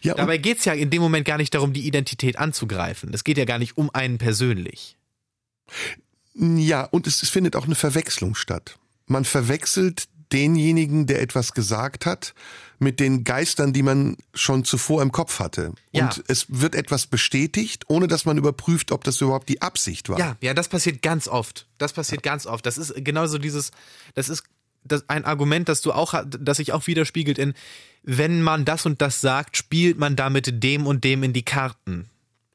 Ja, 0.01 0.16
Dabei 0.16 0.38
geht 0.38 0.59
es 0.59 0.66
ja 0.66 0.74
in 0.74 0.89
dem 0.89 1.01
Moment 1.01 1.26
gar 1.26 1.38
nicht 1.38 1.53
darum, 1.53 1.74
die 1.74 1.88
Identität 1.88 2.38
anzugreifen. 2.38 3.14
Es 3.14 3.24
geht 3.24 3.38
ja 3.38 3.45
gar 3.45 3.59
nicht 3.59 3.78
um 3.78 3.89
einen 3.93 4.18
persönlich. 4.18 4.97
Ja, 6.36 6.84
und 6.86 7.07
es, 7.07 7.22
es 7.22 7.30
findet 7.30 7.55
auch 7.55 7.66
eine 7.66 7.76
Verwechslung 7.76 8.36
statt. 8.36 8.78
Man 9.05 9.26
verwechselt 9.26 10.07
denjenigen, 10.34 11.05
der 11.05 11.21
etwas 11.21 11.53
gesagt 11.53 12.05
hat, 12.05 12.34
mit 12.79 12.99
den 12.99 13.23
Geistern, 13.23 13.71
die 13.71 13.84
man 13.84 14.17
schon 14.34 14.65
zuvor 14.65 15.01
im 15.01 15.11
Kopf 15.11 15.39
hatte. 15.39 15.73
Ja. 15.91 16.05
Und 16.05 16.23
es 16.27 16.47
wird 16.49 16.75
etwas 16.75 17.07
bestätigt, 17.07 17.86
ohne 17.88 18.07
dass 18.07 18.25
man 18.25 18.38
überprüft, 18.38 18.91
ob 18.91 19.03
das 19.03 19.21
überhaupt 19.21 19.47
die 19.47 19.61
Absicht 19.61 20.09
war. 20.09 20.19
Ja, 20.19 20.36
ja, 20.41 20.53
das 20.53 20.67
passiert 20.67 21.01
ganz 21.01 21.27
oft. 21.27 21.67
Das 21.77 21.93
passiert 21.93 22.23
ganz 22.23 22.45
oft. 22.45 22.65
Das 22.65 22.77
ist 22.77 22.93
genauso 22.97 23.38
dieses, 23.38 23.71
das 24.15 24.29
ist 24.29 24.43
das 24.84 25.07
ein 25.07 25.23
Argument, 25.23 25.69
das 25.69 25.81
du 25.81 25.93
auch, 25.93 26.13
das 26.25 26.57
sich 26.57 26.73
auch 26.73 26.88
widerspiegelt 26.88 27.38
in, 27.38 27.53
wenn 28.03 28.41
man 28.41 28.65
das 28.65 28.86
und 28.86 29.01
das 29.01 29.21
sagt, 29.21 29.55
spielt 29.55 29.97
man 29.97 30.15
damit 30.15 30.61
dem 30.63 30.86
und 30.86 31.05
dem 31.05 31.23
in 31.23 31.31
die 31.31 31.43
Karten. 31.43 32.09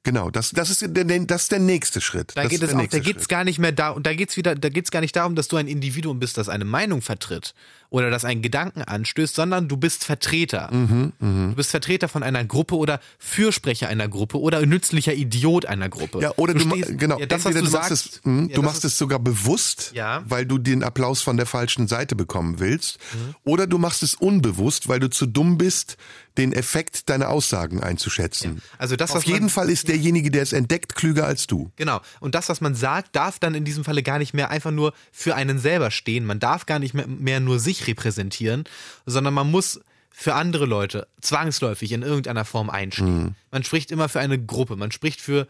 Genau, 0.04 0.30
das, 0.30 0.50
das, 0.52 0.70
ist 0.70 0.82
der, 0.86 1.04
das 1.04 1.42
ist 1.42 1.52
der 1.52 1.58
nächste 1.58 2.00
Schritt. 2.00 2.32
Da 2.34 2.42
das 2.42 2.50
geht 2.50 2.62
es 2.62 2.72
auch, 2.72 2.78
da 2.86 2.98
geht's 2.98 3.22
Schritt. 3.22 3.28
gar 3.28 3.44
nicht 3.44 3.58
mehr 3.58 3.72
da, 3.72 3.90
und 3.90 4.06
da 4.06 4.14
geht's 4.14 4.36
wieder, 4.36 4.54
da 4.54 4.68
geht's 4.70 4.90
gar 4.90 5.00
nicht 5.00 5.14
darum, 5.16 5.34
dass 5.34 5.48
du 5.48 5.56
ein 5.56 5.66
Individuum 5.68 6.18
bist, 6.18 6.38
das 6.38 6.48
eine 6.48 6.64
Meinung 6.64 7.02
vertritt 7.02 7.52
oder 7.90 8.08
das 8.10 8.24
einen 8.24 8.40
Gedanken 8.40 8.82
anstößt, 8.82 9.34
sondern 9.34 9.66
du 9.68 9.76
bist 9.76 10.04
Vertreter. 10.04 10.70
Mhm, 10.72 11.12
Du 11.18 11.54
bist 11.56 11.70
Vertreter 11.70 12.08
von 12.08 12.22
einer 12.22 12.44
Gruppe 12.44 12.76
oder 12.76 13.00
Fürsprecher 13.18 13.88
einer 13.88 14.08
Gruppe 14.08 14.38
oder 14.40 14.64
nützlicher 14.64 15.14
Idiot 15.14 15.66
einer 15.66 15.88
Gruppe. 15.88 16.20
Ja, 16.20 16.32
oder 16.36 16.54
du, 16.54 16.64
ma- 16.64 16.76
stehst- 16.76 16.96
genau, 16.98 17.18
ja, 17.18 17.26
das, 17.26 17.44
was 17.44 17.54
du, 17.54 17.62
du 17.64 17.70
machst 17.70 17.88
sagst, 17.88 18.06
es, 18.16 18.20
mh, 18.24 18.42
ja, 18.50 18.54
du 18.54 18.62
machst 18.62 18.84
ist- 18.84 18.92
es 18.92 18.98
sogar 18.98 19.18
bewusst, 19.18 19.92
Ja. 19.94 20.22
weil 20.26 20.46
du 20.46 20.58
den 20.58 20.82
Applaus 20.84 21.22
von 21.22 21.36
der 21.36 21.46
falschen 21.46 21.88
Seite 21.88 22.14
bekommen 22.14 22.60
willst, 22.60 22.98
Mhm. 23.12 23.34
oder 23.44 23.66
du 23.66 23.78
machst 23.78 24.02
es 24.02 24.14
unbewusst, 24.14 24.88
weil 24.88 25.00
du 25.00 25.10
zu 25.10 25.26
dumm 25.26 25.58
bist, 25.58 25.96
den 26.36 26.52
Effekt 26.52 27.08
deiner 27.08 27.28
Aussagen 27.30 27.82
einzuschätzen. 27.82 28.62
Also 28.78 28.96
das, 28.96 29.10
Auf 29.10 29.16
was 29.18 29.26
man- 29.26 29.34
jeden 29.34 29.48
Fall 29.48 29.70
ist 29.70 29.88
derjenige, 29.88 30.30
der 30.30 30.42
es 30.42 30.52
entdeckt, 30.52 30.94
klüger 30.94 31.26
als 31.26 31.46
du. 31.46 31.70
Genau. 31.76 32.00
Und 32.20 32.34
das, 32.34 32.48
was 32.48 32.60
man 32.60 32.74
sagt, 32.74 33.16
darf 33.16 33.38
dann 33.38 33.54
in 33.54 33.64
diesem 33.64 33.84
Falle 33.84 34.02
gar 34.02 34.18
nicht 34.18 34.34
mehr 34.34 34.50
einfach 34.50 34.70
nur 34.70 34.92
für 35.12 35.34
einen 35.34 35.58
selber 35.58 35.90
stehen. 35.90 36.24
Man 36.26 36.38
darf 36.38 36.66
gar 36.66 36.78
nicht 36.78 36.94
mehr, 36.94 37.06
mehr 37.06 37.40
nur 37.40 37.58
sich 37.58 37.86
repräsentieren, 37.86 38.64
sondern 39.06 39.34
man 39.34 39.50
muss 39.50 39.80
für 40.10 40.34
andere 40.34 40.66
Leute 40.66 41.06
zwangsläufig 41.20 41.92
in 41.92 42.02
irgendeiner 42.02 42.44
Form 42.44 42.70
einstehen. 42.70 43.36
Man 43.52 43.62
spricht 43.64 43.90
immer 43.92 44.08
für 44.08 44.18
eine 44.20 44.38
Gruppe. 44.38 44.74
Man 44.76 44.90
spricht 44.90 45.20
für 45.20 45.46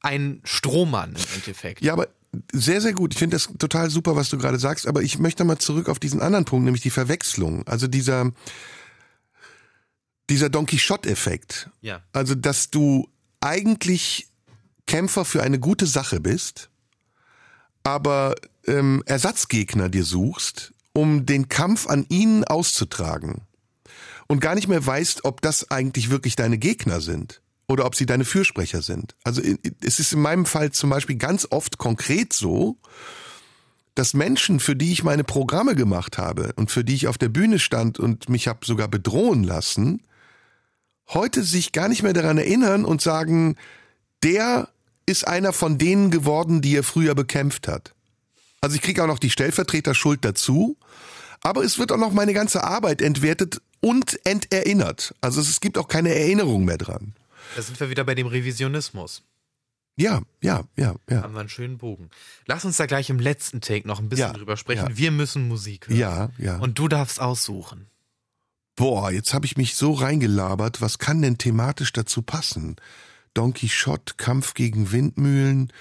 einen 0.00 0.40
Strohmann 0.44 1.10
im 1.10 1.34
Endeffekt. 1.34 1.82
Ja, 1.82 1.92
aber 1.92 2.08
sehr, 2.52 2.80
sehr 2.80 2.92
gut. 2.92 3.12
Ich 3.14 3.18
finde 3.18 3.36
das 3.36 3.50
total 3.58 3.90
super, 3.90 4.16
was 4.16 4.28
du 4.30 4.38
gerade 4.38 4.58
sagst, 4.58 4.86
aber 4.86 5.02
ich 5.02 5.18
möchte 5.18 5.44
mal 5.44 5.58
zurück 5.58 5.88
auf 5.88 5.98
diesen 5.98 6.20
anderen 6.20 6.44
Punkt, 6.44 6.64
nämlich 6.64 6.82
die 6.82 6.90
Verwechslung. 6.90 7.66
Also 7.66 7.86
dieser, 7.88 8.30
dieser 10.30 10.48
Don 10.48 10.66
Quixote-Effekt. 10.66 11.70
Ja. 11.80 12.02
Also, 12.12 12.34
dass 12.34 12.70
du 12.70 13.08
eigentlich 13.40 14.28
Kämpfer 14.86 15.24
für 15.24 15.42
eine 15.42 15.58
gute 15.58 15.86
Sache 15.86 16.20
bist, 16.20 16.70
aber 17.82 18.34
ähm, 18.66 19.02
Ersatzgegner 19.06 19.88
dir 19.88 20.04
suchst, 20.04 20.72
um 20.92 21.26
den 21.26 21.48
Kampf 21.48 21.86
an 21.86 22.06
ihnen 22.08 22.44
auszutragen 22.44 23.42
und 24.26 24.40
gar 24.40 24.54
nicht 24.54 24.68
mehr 24.68 24.84
weißt, 24.84 25.24
ob 25.24 25.40
das 25.40 25.70
eigentlich 25.70 26.10
wirklich 26.10 26.36
deine 26.36 26.58
Gegner 26.58 27.00
sind 27.00 27.42
oder 27.68 27.84
ob 27.84 27.94
sie 27.94 28.06
deine 28.06 28.24
Fürsprecher 28.24 28.82
sind. 28.82 29.14
Also 29.24 29.42
es 29.80 30.00
ist 30.00 30.12
in 30.12 30.20
meinem 30.20 30.46
Fall 30.46 30.72
zum 30.72 30.90
Beispiel 30.90 31.16
ganz 31.16 31.46
oft 31.50 31.78
konkret 31.78 32.32
so, 32.32 32.76
dass 33.94 34.14
Menschen, 34.14 34.60
für 34.60 34.76
die 34.76 34.92
ich 34.92 35.04
meine 35.04 35.24
Programme 35.24 35.74
gemacht 35.74 36.18
habe 36.18 36.52
und 36.56 36.70
für 36.70 36.84
die 36.84 36.94
ich 36.94 37.08
auf 37.08 37.18
der 37.18 37.28
Bühne 37.28 37.58
stand 37.58 37.98
und 37.98 38.28
mich 38.28 38.46
habe 38.46 38.64
sogar 38.64 38.88
bedrohen 38.88 39.42
lassen, 39.42 40.02
heute 41.08 41.42
sich 41.42 41.72
gar 41.72 41.88
nicht 41.88 42.02
mehr 42.02 42.12
daran 42.12 42.38
erinnern 42.38 42.84
und 42.84 43.00
sagen, 43.00 43.56
der 44.22 44.68
ist 45.06 45.26
einer 45.26 45.52
von 45.52 45.78
denen 45.78 46.10
geworden, 46.10 46.62
die 46.62 46.76
er 46.76 46.82
früher 46.82 47.14
bekämpft 47.14 47.68
hat. 47.68 47.94
Also 48.60 48.76
ich 48.76 48.82
kriege 48.82 49.02
auch 49.02 49.06
noch 49.06 49.18
die 49.20 49.30
Stellvertreterschuld 49.30 50.24
dazu, 50.24 50.76
aber 51.42 51.62
es 51.62 51.78
wird 51.78 51.92
auch 51.92 51.98
noch 51.98 52.12
meine 52.12 52.34
ganze 52.34 52.64
Arbeit 52.64 53.00
entwertet, 53.02 53.60
und 53.80 54.18
enterinnert. 54.26 55.14
Also 55.20 55.40
es 55.40 55.60
gibt 55.60 55.78
auch 55.78 55.88
keine 55.88 56.14
Erinnerung 56.14 56.64
mehr 56.64 56.78
dran. 56.78 57.14
Da 57.54 57.62
sind 57.62 57.78
wir 57.78 57.88
wieder 57.90 58.04
bei 58.04 58.14
dem 58.14 58.26
Revisionismus. 58.26 59.22
Ja, 59.96 60.22
ja, 60.42 60.64
ja, 60.76 60.96
ja. 61.08 61.22
Haben 61.22 61.34
wir 61.34 61.40
einen 61.40 61.48
schönen 61.48 61.78
Bogen. 61.78 62.10
Lass 62.46 62.64
uns 62.64 62.76
da 62.76 62.86
gleich 62.86 63.08
im 63.08 63.18
letzten 63.18 63.60
Take 63.60 63.86
noch 63.86 63.98
ein 63.98 64.08
bisschen 64.08 64.26
Ja, 64.26 64.32
drüber 64.32 64.56
sprechen. 64.56 64.88
ja. 64.90 64.96
Wir 64.96 65.10
müssen 65.10 65.48
Musik 65.48 65.88
hören. 65.88 65.98
Ja, 65.98 66.30
ja. 66.36 66.58
Und 66.58 66.78
du 66.78 66.88
darfst 66.88 67.20
aussuchen. 67.20 67.86
Boah, 68.76 69.10
jetzt 69.10 69.32
habe 69.32 69.46
ich 69.46 69.56
mich 69.56 69.74
so 69.74 69.92
reingelabert. 69.92 70.82
Was 70.82 70.98
kann 70.98 71.22
denn 71.22 71.38
thematisch 71.38 71.92
dazu 71.92 72.22
passen? 72.22 72.76
Don 73.32 73.54
Quixote, 73.54 74.14
Kampf 74.16 74.54
gegen 74.54 74.92
Windmühlen. 74.92 75.72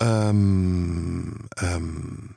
Ähm, 0.00 1.48
ähm, 1.60 2.36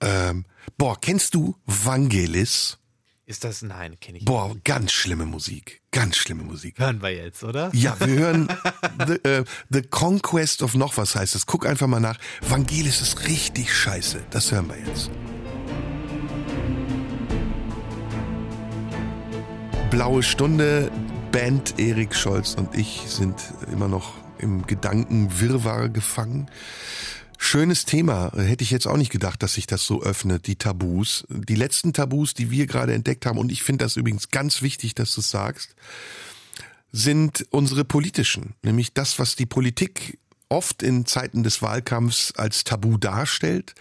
ähm, 0.00 0.44
boah, 0.78 1.00
kennst 1.00 1.34
du 1.34 1.56
Vangelis? 1.66 2.78
Ist 3.26 3.42
das? 3.42 3.62
Nein, 3.62 3.98
kenne 3.98 4.18
ich 4.18 4.24
Boah, 4.24 4.54
ganz 4.62 4.92
schlimme 4.92 5.26
Musik. 5.26 5.82
Ganz 5.90 6.16
schlimme 6.16 6.44
Musik. 6.44 6.78
Hören 6.78 7.02
wir 7.02 7.10
jetzt, 7.10 7.42
oder? 7.42 7.70
Ja, 7.74 7.96
wir 7.98 8.06
hören 8.06 8.48
The, 9.06 9.14
äh, 9.28 9.44
The 9.68 9.82
Conquest 9.82 10.62
of 10.62 10.74
noch 10.74 10.96
was 10.96 11.16
heißt 11.16 11.34
es. 11.34 11.46
Guck 11.46 11.66
einfach 11.66 11.88
mal 11.88 11.98
nach. 11.98 12.18
Vangelis 12.40 13.00
ist 13.00 13.26
richtig 13.26 13.74
scheiße. 13.74 14.24
Das 14.30 14.52
hören 14.52 14.68
wir 14.68 14.78
jetzt. 14.78 15.10
Blaue 19.90 20.22
Stunde, 20.22 20.90
Band 21.30 21.78
Erik 21.78 22.14
Scholz 22.14 22.54
und 22.54 22.74
ich 22.76 23.02
sind 23.06 23.34
immer 23.70 23.86
noch 23.86 24.14
im 24.38 24.66
Gedankenwirrwarr 24.66 25.88
gefangen. 25.88 26.50
Schönes 27.38 27.84
Thema. 27.84 28.32
Hätte 28.36 28.64
ich 28.64 28.70
jetzt 28.70 28.86
auch 28.86 28.96
nicht 28.96 29.12
gedacht, 29.12 29.42
dass 29.42 29.54
sich 29.54 29.66
das 29.66 29.84
so 29.84 30.02
öffnet, 30.02 30.46
die 30.48 30.56
Tabus. 30.56 31.24
Die 31.28 31.54
letzten 31.54 31.92
Tabus, 31.92 32.34
die 32.34 32.50
wir 32.50 32.66
gerade 32.66 32.94
entdeckt 32.94 33.26
haben, 33.26 33.38
und 33.38 33.52
ich 33.52 33.62
finde 33.62 33.84
das 33.84 33.96
übrigens 33.96 34.30
ganz 34.30 34.60
wichtig, 34.60 34.94
dass 34.94 35.14
du 35.14 35.20
es 35.20 35.30
sagst, 35.30 35.76
sind 36.90 37.46
unsere 37.50 37.84
politischen. 37.84 38.54
Nämlich 38.62 38.92
das, 38.92 39.18
was 39.18 39.36
die 39.36 39.46
Politik 39.46 40.18
oft 40.48 40.82
in 40.82 41.06
Zeiten 41.06 41.42
des 41.42 41.62
Wahlkampfs 41.62 42.32
als 42.32 42.64
Tabu 42.64 42.98
darstellt, 42.98 43.74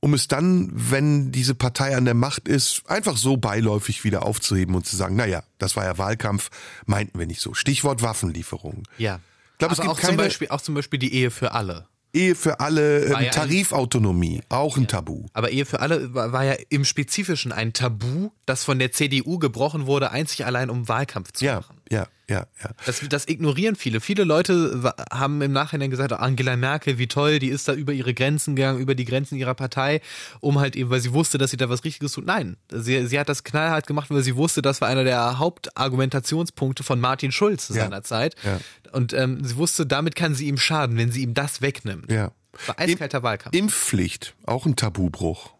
um 0.00 0.14
es 0.14 0.28
dann, 0.28 0.70
wenn 0.72 1.32
diese 1.32 1.54
Partei 1.54 1.96
an 1.96 2.04
der 2.04 2.14
Macht 2.14 2.46
ist, 2.48 2.82
einfach 2.88 3.16
so 3.16 3.36
beiläufig 3.36 4.04
wieder 4.04 4.24
aufzuheben 4.24 4.74
und 4.74 4.86
zu 4.86 4.96
sagen, 4.96 5.16
naja, 5.16 5.42
das 5.58 5.76
war 5.76 5.84
ja 5.84 5.98
Wahlkampf, 5.98 6.50
meinten 6.86 7.18
wir 7.18 7.26
nicht 7.26 7.40
so. 7.40 7.54
Stichwort 7.54 8.02
Waffenlieferung. 8.02 8.84
Ja. 8.96 9.20
Ich 9.52 9.58
glaube, 9.58 9.74
es 9.74 9.80
Aber 9.80 9.88
gibt 9.88 9.98
auch 9.98 10.00
zum, 10.00 10.10
keine 10.10 10.22
Beispiel, 10.22 10.48
auch 10.48 10.60
zum 10.60 10.74
Beispiel 10.74 10.98
die 11.00 11.12
Ehe 11.14 11.30
für 11.32 11.52
alle. 11.52 11.88
Ehe 12.14 12.34
für 12.34 12.60
alle, 12.60 13.04
ähm, 13.04 13.24
ja 13.24 13.30
Tarifautonomie, 13.30 14.40
auch 14.48 14.76
ein 14.76 14.86
Tabu. 14.88 15.26
Aber 15.34 15.50
Ehe 15.50 15.66
für 15.66 15.80
alle 15.80 16.14
war, 16.14 16.32
war 16.32 16.44
ja 16.44 16.54
im 16.70 16.84
Spezifischen 16.84 17.52
ein 17.52 17.72
Tabu, 17.72 18.30
das 18.46 18.64
von 18.64 18.78
der 18.78 18.92
CDU 18.92 19.38
gebrochen 19.38 19.86
wurde, 19.86 20.10
einzig 20.10 20.46
allein 20.46 20.70
um 20.70 20.88
Wahlkampf 20.88 21.32
zu 21.32 21.44
Ja, 21.44 21.56
machen. 21.56 21.77
Ja, 21.90 22.06
ja, 22.28 22.46
ja. 22.62 22.70
Das, 22.84 23.00
das 23.08 23.26
ignorieren 23.28 23.74
viele. 23.76 24.00
Viele 24.00 24.24
Leute 24.24 24.92
haben 25.10 25.40
im 25.40 25.52
Nachhinein 25.52 25.90
gesagt, 25.90 26.12
Angela 26.12 26.56
Merkel, 26.56 26.98
wie 26.98 27.06
toll, 27.06 27.38
die 27.38 27.48
ist 27.48 27.66
da 27.68 27.72
über 27.72 27.92
ihre 27.94 28.12
Grenzen 28.12 28.56
gegangen, 28.56 28.78
über 28.80 28.94
die 28.94 29.04
Grenzen 29.06 29.36
ihrer 29.36 29.54
Partei, 29.54 30.00
um 30.40 30.58
halt 30.58 30.76
eben, 30.76 30.90
weil 30.90 31.00
sie 31.00 31.12
wusste, 31.14 31.38
dass 31.38 31.50
sie 31.50 31.56
da 31.56 31.68
was 31.70 31.84
Richtiges 31.84 32.12
tut. 32.12 32.26
Nein, 32.26 32.56
sie, 32.70 33.06
sie 33.06 33.18
hat 33.18 33.28
das 33.28 33.44
knallhart 33.44 33.86
gemacht, 33.86 34.10
weil 34.10 34.22
sie 34.22 34.36
wusste, 34.36 34.60
das 34.60 34.80
war 34.80 34.88
einer 34.88 35.04
der 35.04 35.38
Hauptargumentationspunkte 35.38 36.82
von 36.82 37.00
Martin 37.00 37.32
Schulz 37.32 37.68
Ja, 37.68 37.74
seinerzeit. 37.84 38.34
ja. 38.44 38.60
Und 38.92 39.12
ähm, 39.12 39.44
sie 39.44 39.56
wusste, 39.56 39.86
damit 39.86 40.14
kann 40.14 40.34
sie 40.34 40.48
ihm 40.48 40.56
schaden, 40.58 40.96
wenn 40.96 41.12
sie 41.12 41.22
ihm 41.22 41.34
das 41.34 41.62
wegnimmt. 41.62 42.10
ja. 42.10 42.32
War 42.66 42.76
eiskalter 42.80 43.22
Wahlkampf. 43.22 43.54
Impfpflicht, 43.56 44.34
auch 44.44 44.66
ein 44.66 44.74
Tabubruch. 44.74 45.50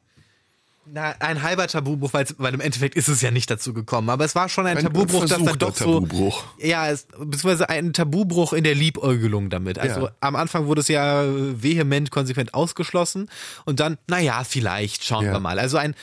Na, 0.91 1.15
ein 1.21 1.43
halber 1.43 1.67
Tabubruch, 1.67 2.13
weil, 2.13 2.27
weil 2.39 2.55
im 2.55 2.61
Endeffekt 2.61 2.95
ist 2.95 3.09
es 3.09 3.21
ja 3.21 3.31
nicht 3.31 3.51
dazu 3.51 3.75
gekommen. 3.75 4.09
Aber 4.11 4.25
es 4.25 4.35
war 4.35 4.49
schon 4.49 4.67
ein, 4.67 4.77
Ein 4.79 4.85
Tabubruch, 4.85 5.27
das 5.27 5.31
dann 5.43 5.59
doch 5.59 5.75
so. 5.77 5.85
Tabubruch. 6.01 6.45
Ja, 6.59 6.89
es, 6.89 7.07
beziehungsweise 7.19 7.69
ein 7.69 7.93
Tabubruch 7.93 8.53
in 8.53 8.65
der 8.65 8.75
Liebäugelung 8.75 9.51
damit. 9.51 9.79
Also 9.79 10.07
Ja. 10.07 10.13
am 10.21 10.37
Anfang 10.37 10.67
wurde 10.67 10.81
es 10.81 10.89
ja 10.89 11.25
vehement, 11.27 12.11
konsequent 12.11 12.55
ausgeschlossen 12.55 13.29
und 13.65 13.81
dann, 13.81 13.99
naja, 14.09 14.45
vielleicht, 14.45 15.05
schauen 15.05 15.27
Ja. 15.27 15.33
wir 15.33 15.41
mal. 15.41 15.59
Also 15.59 15.77
ein, 15.77 15.95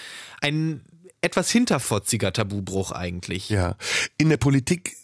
ein 0.41 0.82
etwas 1.22 1.49
hinterfotziger 1.49 2.32
Tabubruch 2.34 2.91
eigentlich. 2.91 3.49
Ja. 3.49 3.76
In 4.18 4.30
der 4.30 4.38
Politik 4.38 4.95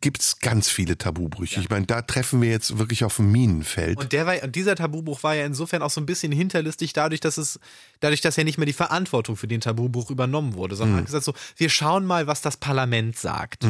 gibt's 0.00 0.38
ganz 0.38 0.68
viele 0.68 0.96
Tabubrüche. 0.96 1.60
Ich 1.60 1.68
meine, 1.68 1.84
da 1.86 2.02
treffen 2.02 2.40
wir 2.40 2.48
jetzt 2.48 2.78
wirklich 2.78 3.02
auf 3.04 3.18
ein 3.18 3.30
Minenfeld. 3.32 3.98
Und 3.98 4.12
der 4.12 4.24
war, 4.24 4.40
und 4.42 4.54
dieser 4.54 4.76
Tabubruch 4.76 5.22
war 5.24 5.34
ja 5.34 5.44
insofern 5.44 5.82
auch 5.82 5.90
so 5.90 6.00
ein 6.00 6.06
bisschen 6.06 6.30
hinterlistig, 6.30 6.92
dadurch, 6.92 7.20
dass 7.20 7.38
es, 7.38 7.58
dadurch, 7.98 8.20
dass 8.20 8.36
ja 8.36 8.44
nicht 8.44 8.56
mehr 8.56 8.66
die 8.66 8.72
Verantwortung 8.72 9.36
für 9.36 9.48
den 9.48 9.60
Tabubruch 9.60 10.10
übernommen 10.10 10.54
wurde, 10.54 10.76
sondern 10.76 10.94
Mhm. 10.94 10.98
hat 11.00 11.06
gesagt 11.06 11.24
so, 11.24 11.34
wir 11.56 11.68
schauen 11.70 12.04
mal, 12.06 12.28
was 12.28 12.40
das 12.40 12.56
Parlament 12.56 13.18
sagt. 13.18 13.66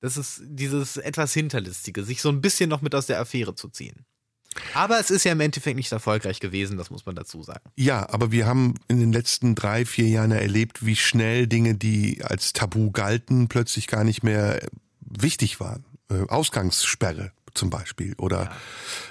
Das 0.00 0.16
ist 0.16 0.42
dieses 0.44 0.96
etwas 0.96 1.32
Hinterlistige, 1.32 2.02
sich 2.02 2.20
so 2.20 2.28
ein 2.28 2.40
bisschen 2.40 2.68
noch 2.68 2.82
mit 2.82 2.94
aus 2.96 3.06
der 3.06 3.20
Affäre 3.20 3.54
zu 3.54 3.68
ziehen. 3.68 4.04
Aber 4.74 4.98
es 4.98 5.10
ist 5.10 5.24
ja 5.24 5.32
im 5.32 5.40
Endeffekt 5.40 5.76
nicht 5.76 5.90
erfolgreich 5.92 6.40
gewesen, 6.40 6.76
das 6.78 6.90
muss 6.90 7.06
man 7.06 7.14
dazu 7.14 7.42
sagen. 7.42 7.64
Ja, 7.76 8.08
aber 8.10 8.32
wir 8.32 8.46
haben 8.46 8.74
in 8.88 9.00
den 9.00 9.12
letzten 9.12 9.54
drei, 9.54 9.84
vier 9.84 10.08
Jahren 10.08 10.30
ja 10.30 10.38
erlebt, 10.38 10.84
wie 10.84 10.96
schnell 10.96 11.46
Dinge, 11.46 11.74
die 11.74 12.22
als 12.24 12.52
Tabu 12.52 12.90
galten, 12.90 13.48
plötzlich 13.48 13.86
gar 13.86 14.04
nicht 14.04 14.22
mehr 14.22 14.60
wichtig 15.00 15.60
waren. 15.60 15.84
Äh, 16.10 16.26
Ausgangssperre 16.28 17.32
zum 17.54 17.70
Beispiel 17.70 18.14
oder 18.16 18.50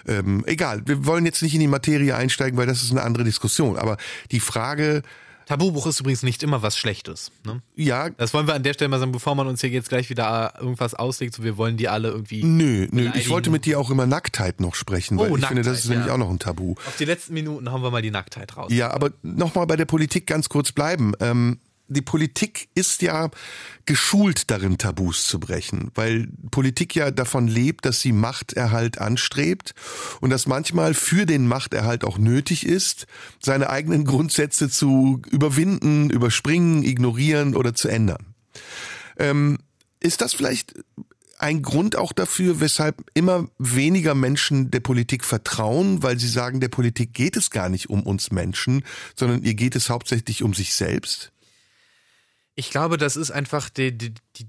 ähm, 0.07 0.43
egal. 0.47 0.81
Wir 0.87 1.05
wollen 1.05 1.25
jetzt 1.25 1.43
nicht 1.43 1.53
in 1.53 1.59
die 1.59 1.67
Materie 1.67 2.15
einsteigen, 2.15 2.57
weil 2.57 2.65
das 2.65 2.81
ist 2.81 2.91
eine 2.91 3.03
andere 3.03 3.23
Diskussion. 3.23 3.77
Aber 3.77 3.97
die 4.31 4.39
Frage, 4.39 5.03
Tabubruch 5.51 5.85
ist 5.85 5.99
übrigens 5.99 6.23
nicht 6.23 6.43
immer 6.43 6.61
was 6.61 6.77
Schlechtes. 6.77 7.29
Ne? 7.45 7.61
ja, 7.75 8.09
Das 8.11 8.33
wollen 8.33 8.47
wir 8.47 8.53
an 8.53 8.63
der 8.63 8.73
Stelle 8.73 8.87
mal 8.87 8.99
sagen, 8.99 9.11
bevor 9.11 9.35
man 9.35 9.47
uns 9.47 9.59
hier 9.59 9.69
jetzt 9.69 9.89
gleich 9.89 10.09
wieder 10.09 10.53
irgendwas 10.59 10.93
auslegt, 10.93 11.35
so 11.35 11.43
wir 11.43 11.57
wollen 11.57 11.75
die 11.75 11.89
alle 11.89 12.07
irgendwie 12.07 12.41
nö, 12.41 12.87
nö. 12.89 13.09
Ich 13.15 13.29
wollte 13.29 13.49
mit 13.49 13.65
dir 13.65 13.77
auch 13.77 13.89
über 13.89 14.05
Nacktheit 14.07 14.61
noch 14.61 14.75
sprechen, 14.75 15.17
weil 15.17 15.29
Oh, 15.29 15.35
ich 15.35 15.45
finde, 15.45 15.63
das 15.63 15.79
ist 15.79 15.85
Nacktheit, 15.85 15.89
nämlich 15.89 16.07
ja. 16.07 16.13
auch 16.13 16.17
noch 16.17 16.29
ein 16.29 16.39
Tabu. 16.39 16.75
auf 16.87 16.95
die 16.97 17.03
letzten 17.03 17.33
Minuten 17.33 17.69
hauen 17.69 17.83
wir 17.83 17.91
mal 17.91 18.01
die 18.01 18.11
Nacktheit 18.11 18.55
raus. 18.55 18.71
Ja, 18.71 18.91
aber 18.91 19.11
nochmal 19.23 19.67
bei 19.67 19.75
der 19.75 19.83
Politik 19.83 20.25
ganz 20.25 20.47
kurz 20.47 20.71
bleiben. 20.71 21.11
Ähm, 21.19 21.59
die 21.91 22.01
Politik 22.01 22.69
ist 22.73 23.01
ja 23.01 23.29
geschult 23.85 24.49
darin, 24.49 24.77
Tabus 24.77 25.27
zu 25.27 25.39
brechen, 25.39 25.91
weil 25.95 26.27
Politik 26.49 26.95
ja 26.95 27.11
davon 27.11 27.47
lebt, 27.47 27.85
dass 27.85 27.99
sie 27.99 28.13
Machterhalt 28.13 28.99
anstrebt 28.99 29.73
und 30.21 30.29
dass 30.29 30.47
manchmal 30.47 30.93
für 30.93 31.25
den 31.25 31.47
Machterhalt 31.47 32.03
auch 32.03 32.17
nötig 32.17 32.65
ist, 32.65 33.07
seine 33.41 33.69
eigenen 33.69 34.05
Grundsätze 34.05 34.69
zu 34.69 35.21
überwinden, 35.29 36.09
überspringen, 36.09 36.83
ignorieren 36.83 37.55
oder 37.55 37.73
zu 37.73 37.89
ändern. 37.89 38.33
Ähm, 39.17 39.57
ist 39.99 40.21
das 40.21 40.33
vielleicht 40.33 40.73
ein 41.41 41.63
Grund 41.63 41.95
auch 41.95 42.13
dafür, 42.13 42.59
weshalb 42.59 43.03
immer 43.15 43.49
weniger 43.57 44.13
Menschen 44.13 44.69
der 44.69 44.79
Politik 44.79 45.25
vertrauen, 45.25 46.03
weil 46.03 46.19
sie 46.19 46.27
sagen, 46.27 46.59
der 46.59 46.69
Politik 46.69 47.13
geht 47.13 47.35
es 47.35 47.49
gar 47.49 47.67
nicht 47.67 47.89
um 47.89 48.03
uns 48.03 48.31
Menschen, 48.31 48.83
sondern 49.15 49.43
ihr 49.43 49.55
geht 49.55 49.75
es 49.75 49.89
hauptsächlich 49.89 50.43
um 50.43 50.53
sich 50.53 50.75
selbst? 50.75 51.31
Ich 52.55 52.69
glaube, 52.69 52.97
das 52.97 53.15
ist 53.15 53.31
einfach 53.31 53.69
die, 53.69 53.97
die, 53.97 54.13
die, 54.35 54.47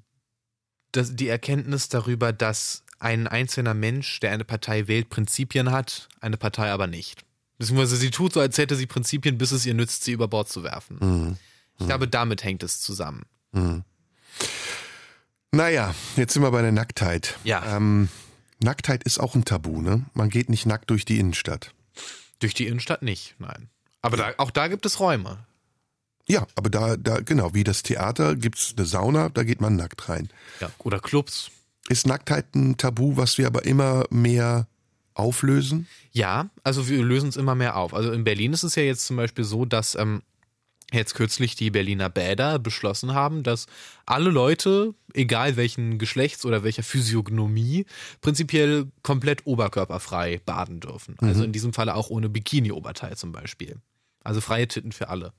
das, 0.93 1.15
die 1.15 1.29
Erkenntnis 1.29 1.89
darüber, 1.89 2.33
dass 2.33 2.85
ein 2.99 3.27
einzelner 3.27 3.75
Mensch, 3.75 4.21
der 4.21 4.33
eine 4.33 4.45
Partei 4.45 4.89
wählt, 4.89 5.09
Prinzipien 5.09 5.71
hat, 5.71 6.09
eine 6.21 6.37
Partei 6.37 6.71
aber 6.71 6.87
nicht. 6.87 7.25
Beziehungsweise 7.59 7.97
sie 7.97 8.11
tut 8.11 8.33
so, 8.33 8.41
als 8.41 8.59
hätte 8.59 8.77
sie 8.77 8.87
Prinzipien, 8.87 9.39
bis 9.39 9.53
es 9.53 9.67
ihr 9.67 9.75
nützt, 9.75 10.05
sie 10.05 10.13
über 10.13 10.29
Bord 10.29 10.49
zu 10.49 10.63
werfen. 10.63 11.39
Ich 11.79 11.87
glaube, 11.87 12.09
damit 12.09 12.45
hängt 12.45 12.63
es 12.63 12.81
zusammen. 12.81 13.23
Naja, 15.53 15.95
jetzt 16.17 16.33
sind 16.33 16.43
wir 16.43 16.51
bei 16.51 16.63
der 16.63 16.73
Nacktheit. 16.73 17.39
Ja. 17.45 17.77
Ähm, 17.77 18.09
Nacktheit 18.61 19.05
ist 19.05 19.19
auch 19.19 19.35
ein 19.35 19.45
Tabu, 19.45 19.83
ne? 19.83 20.05
Man 20.15 20.31
geht 20.31 20.49
nicht 20.49 20.67
nackt 20.67 20.91
durch 20.91 21.05
die 21.05 21.19
Innenstadt. 21.19 21.75
Durch 22.39 22.55
die 22.55 22.67
Innenstadt 22.67 23.03
nicht, 23.03 23.35
nein. 23.39 23.69
Aber 24.01 24.17
da, 24.17 24.33
auch 24.39 24.51
da 24.51 24.69
gibt 24.69 24.87
es 24.87 24.99
Räume. 24.99 25.47
Ja, 26.29 26.47
aber 26.55 26.71
da, 26.71 26.97
da, 26.97 27.21
genau, 27.21 27.55
wie 27.55 27.65
das 27.65 27.83
Theater 27.83 28.37
gibt's 28.37 28.75
eine 28.77 28.87
Sauna, 28.87 29.29
da 29.29 29.43
geht 29.43 29.61
man 29.61 29.77
nackt 29.77 30.09
rein. 30.09 30.29
Ja. 30.61 30.71
Oder 30.79 31.01
Clubs. 31.01 31.51
Ist 31.89 32.07
Nacktheit 32.07 32.55
ein 32.55 32.77
Tabu, 32.77 33.17
was 33.17 33.39
wir 33.39 33.47
aber 33.47 33.65
immer 33.65 34.05
mehr 34.11 34.69
auflösen? 35.15 35.89
Ja, 36.13 36.49
also 36.63 36.89
wir 36.89 37.03
lösen 37.03 37.29
es 37.29 37.37
immer 37.37 37.55
mehr 37.55 37.77
auf. 37.77 37.93
Also 37.93 38.13
in 38.13 38.25
Berlin 38.25 38.53
ist 38.53 38.63
es 38.63 38.77
ja 38.77 38.83
jetzt 38.83 39.05
zum 39.07 39.17
Beispiel 39.17 39.45
so, 39.45 39.65
dass 39.65 39.97
ähm, 39.97 40.23
jetzt 40.93 41.15
kürzlich 41.15 41.57
die 41.57 41.71
Berliner 41.71 42.09
Bäder 42.09 42.59
beschlossen 42.59 43.15
haben, 43.15 43.43
dass 43.43 43.67
alle 44.07 44.31
Leute, 44.31 44.95
egal 45.13 45.57
welchen 45.57 45.99
Geschlechts 45.99 46.45
oder 46.45 46.63
welcher 46.63 46.83
Physiognomie, 46.83 47.87
prinzipiell 48.21 48.87
komplett 49.03 49.47
oberkörperfrei 49.47 50.41
baden 50.45 50.81
dürfen. 50.81 51.17
Also 51.21 51.45
in 51.45 51.53
diesem 51.53 51.73
Falle 51.73 51.95
auch 51.95 52.11
ohne 52.11 52.29
Bikini-Oberteil 52.29 53.17
zum 53.17 53.33
Beispiel. 53.33 53.77
Also 54.23 54.41
freie 54.41 54.69
Titten 54.69 54.93
für 54.93 55.09
alle. 55.09 55.33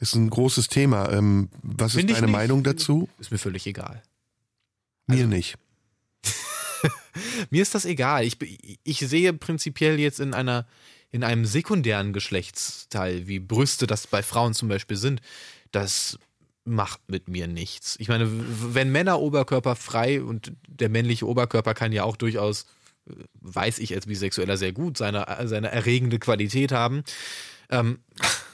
Ist 0.00 0.14
ein 0.14 0.28
großes 0.30 0.68
Thema. 0.68 1.10
Ähm, 1.12 1.48
was 1.62 1.92
ist 1.92 2.00
Find 2.00 2.10
ich 2.10 2.16
deine 2.16 2.26
nicht. 2.26 2.36
Meinung 2.36 2.62
dazu? 2.62 3.08
Ist 3.18 3.30
mir 3.30 3.38
völlig 3.38 3.66
egal. 3.66 4.02
Mir 5.06 5.26
nicht. 5.26 5.56
Mir 7.50 7.62
ist 7.62 7.74
das 7.74 7.84
egal. 7.84 8.24
Ich, 8.24 8.36
ich 8.82 8.98
sehe 8.98 9.32
prinzipiell 9.32 9.98
jetzt 9.98 10.20
in 10.20 10.34
einer, 10.34 10.66
in 11.10 11.24
einem 11.24 11.44
sekundären 11.44 12.12
Geschlechtsteil, 12.12 13.26
wie 13.28 13.38
Brüste 13.38 13.86
das 13.86 14.06
bei 14.06 14.22
Frauen 14.22 14.54
zum 14.54 14.68
Beispiel 14.68 14.96
sind, 14.96 15.20
dass 15.70 16.18
macht 16.64 17.00
mit 17.08 17.28
mir 17.28 17.48
nichts. 17.48 17.96
Ich 17.98 18.08
meine, 18.08 18.28
wenn 18.30 18.92
Männer 18.92 19.20
Oberkörper 19.20 19.74
frei 19.74 20.22
und 20.22 20.52
der 20.68 20.88
männliche 20.88 21.26
Oberkörper 21.26 21.74
kann 21.74 21.92
ja 21.92 22.04
auch 22.04 22.16
durchaus, 22.16 22.66
äh, 23.08 23.14
weiß 23.40 23.78
ich 23.80 23.94
als 23.94 24.06
Bisexueller 24.06 24.56
sehr 24.56 24.72
gut, 24.72 24.96
seine, 24.96 25.26
seine 25.44 25.72
erregende 25.72 26.18
Qualität 26.18 26.72
haben. 26.72 27.02
Ähm, 27.72 27.98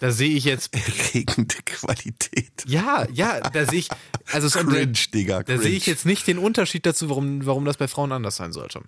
da 0.01 0.13
sehe 0.13 0.31
ich 0.31 0.45
jetzt, 0.45 0.73
Erregende 0.75 1.57
Qualität. 1.65 2.65
ja, 2.67 3.07
ja, 3.13 3.41
da 3.41 3.67
sehe 3.67 3.81
ich, 3.81 3.89
also 4.33 4.49
Cringe, 4.49 4.93
Digga. 5.13 5.43
da 5.43 5.59
sehe 5.59 5.77
ich 5.77 5.87
jetzt 5.87 6.07
nicht 6.07 6.27
den 6.27 6.39
Unterschied 6.39 6.87
dazu, 6.87 7.11
warum, 7.11 7.45
warum 7.45 7.65
das 7.65 7.77
bei 7.77 7.89
Frauen 7.89 8.13
anders 8.13 8.37
sein 8.37 8.53
sollte. 8.53 8.81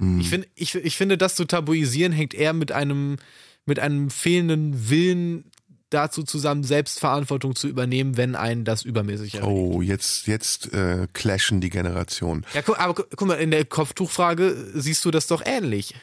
Hm. 0.00 0.20
Ich, 0.20 0.28
find, 0.28 0.46
ich, 0.54 0.74
ich 0.74 0.96
finde, 0.96 1.16
das 1.16 1.34
zu 1.34 1.44
tabuisieren 1.46 2.12
hängt 2.12 2.34
eher 2.34 2.52
mit 2.52 2.72
einem, 2.72 3.16
mit 3.64 3.78
einem 3.78 4.10
fehlenden 4.10 4.90
Willen 4.90 5.50
dazu 5.90 6.24
zusammen, 6.24 6.64
Selbstverantwortung 6.64 7.54
zu 7.54 7.68
übernehmen, 7.68 8.16
wenn 8.16 8.34
einen 8.34 8.64
das 8.64 8.82
übermäßig 8.82 9.34
erregt. 9.36 9.48
Oh, 9.48 9.80
jetzt, 9.80 10.26
jetzt 10.26 10.72
äh, 10.74 11.06
clashen 11.12 11.60
die 11.60 11.70
Generationen. 11.70 12.44
Ja, 12.52 12.62
guck, 12.62 12.78
aber 12.80 12.94
gu- 12.94 13.04
guck 13.16 13.28
mal, 13.28 13.34
in 13.36 13.50
der 13.52 13.64
Kopftuchfrage 13.64 14.72
siehst 14.74 15.04
du 15.04 15.10
das 15.12 15.28
doch 15.28 15.40
ähnlich. 15.46 15.94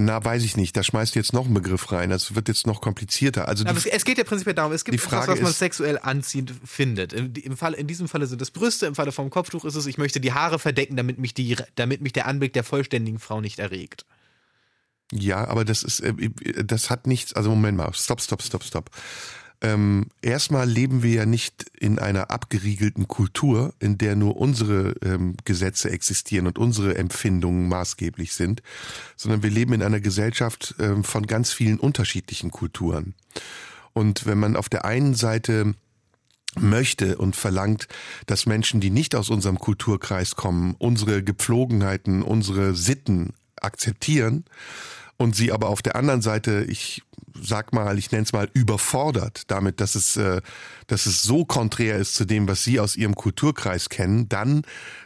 Na, 0.00 0.24
weiß 0.24 0.44
ich 0.44 0.56
nicht. 0.56 0.76
Da 0.76 0.84
schmeißt 0.84 1.16
du 1.16 1.18
jetzt 1.18 1.32
noch 1.32 1.46
einen 1.46 1.54
Begriff 1.54 1.90
rein. 1.90 2.10
Das 2.10 2.36
wird 2.36 2.46
jetzt 2.46 2.68
noch 2.68 2.80
komplizierter. 2.80 3.48
Also 3.48 3.64
Aber 3.66 3.76
es, 3.76 3.84
es 3.84 4.04
geht 4.04 4.16
ja 4.16 4.22
prinzipiell 4.22 4.54
darum, 4.54 4.70
es 4.72 4.84
gibt 4.84 4.94
die 4.94 4.98
Frage 4.98 5.24
etwas, 5.24 5.38
was 5.38 5.42
man 5.42 5.50
ist- 5.50 5.58
sexuell 5.58 5.98
anziehend 6.00 6.52
findet. 6.64 7.12
Im, 7.12 7.32
im, 7.34 7.56
Fall, 7.56 7.74
in 7.74 7.88
diesem 7.88 8.06
Falle 8.06 8.26
sind 8.28 8.40
es 8.40 8.52
Brüste, 8.52 8.86
im 8.86 8.94
Falle 8.94 9.10
vom 9.10 9.28
Kopftuch 9.28 9.64
ist 9.64 9.74
es, 9.74 9.86
ich 9.86 9.98
möchte 9.98 10.20
die 10.20 10.32
Haare 10.32 10.60
verdecken, 10.60 10.96
damit 10.96 11.18
mich, 11.18 11.34
die, 11.34 11.56
damit 11.74 12.00
mich 12.00 12.12
der 12.12 12.26
Anblick 12.28 12.52
der 12.52 12.62
vollständigen 12.62 13.18
Frau 13.18 13.40
nicht 13.40 13.58
erregt. 13.58 14.06
ja, 15.12 15.48
aber 15.48 15.64
das 15.64 15.82
ist, 15.82 15.98
äh, 15.98 16.14
das 16.64 16.90
hat 16.90 17.08
nichts. 17.08 17.32
Also 17.32 17.50
Moment 17.50 17.76
mal. 17.76 17.92
Stopp, 17.92 18.20
stopp, 18.20 18.42
stopp, 18.42 18.62
stopp. 18.62 18.90
Ähm, 19.60 20.06
erstmal 20.22 20.68
leben 20.68 21.02
wir 21.02 21.12
ja 21.12 21.26
nicht 21.26 21.66
in 21.78 21.98
einer 21.98 22.30
abgeriegelten 22.30 23.08
Kultur, 23.08 23.74
in 23.80 23.98
der 23.98 24.14
nur 24.14 24.36
unsere 24.36 24.94
ähm, 25.02 25.36
Gesetze 25.44 25.90
existieren 25.90 26.46
und 26.46 26.58
unsere 26.58 26.96
Empfindungen 26.96 27.68
maßgeblich 27.68 28.34
sind, 28.34 28.62
sondern 29.16 29.42
wir 29.42 29.50
leben 29.50 29.72
in 29.72 29.82
einer 29.82 30.00
Gesellschaft 30.00 30.76
ähm, 30.78 31.02
von 31.02 31.26
ganz 31.26 31.52
vielen 31.52 31.80
unterschiedlichen 31.80 32.52
Kulturen. 32.52 33.14
Und 33.94 34.26
wenn 34.26 34.38
man 34.38 34.54
auf 34.54 34.68
der 34.68 34.84
einen 34.84 35.14
Seite 35.14 35.74
möchte 36.56 37.18
und 37.18 37.34
verlangt, 37.34 37.88
dass 38.26 38.46
Menschen, 38.46 38.80
die 38.80 38.90
nicht 38.90 39.16
aus 39.16 39.28
unserem 39.28 39.58
Kulturkreis 39.58 40.36
kommen, 40.36 40.76
unsere 40.78 41.24
Gepflogenheiten, 41.24 42.22
unsere 42.22 42.74
Sitten 42.74 43.34
akzeptieren 43.56 44.44
und 45.16 45.34
sie 45.34 45.50
aber 45.50 45.68
auf 45.68 45.82
der 45.82 45.96
anderen 45.96 46.22
Seite, 46.22 46.64
ich 46.68 47.02
sag 47.40 47.72
mal, 47.72 47.98
ich 47.98 48.10
nenne 48.10 48.24
es 48.24 48.32
mal 48.32 48.48
überfordert 48.52 49.50
damit, 49.50 49.80
dass 49.80 49.94
es, 49.94 50.16
äh, 50.16 50.40
dass 50.88 51.06
es 51.06 51.22
so 51.22 51.44
konträr 51.44 51.96
ist 51.96 52.14
zu 52.14 52.24
dem, 52.24 52.48
was 52.48 52.64
sie 52.64 52.80
aus 52.80 52.96
ihrem 52.96 53.14
Kulturkreis 53.14 53.88
kennen, 53.88 54.28
dann 54.28 54.62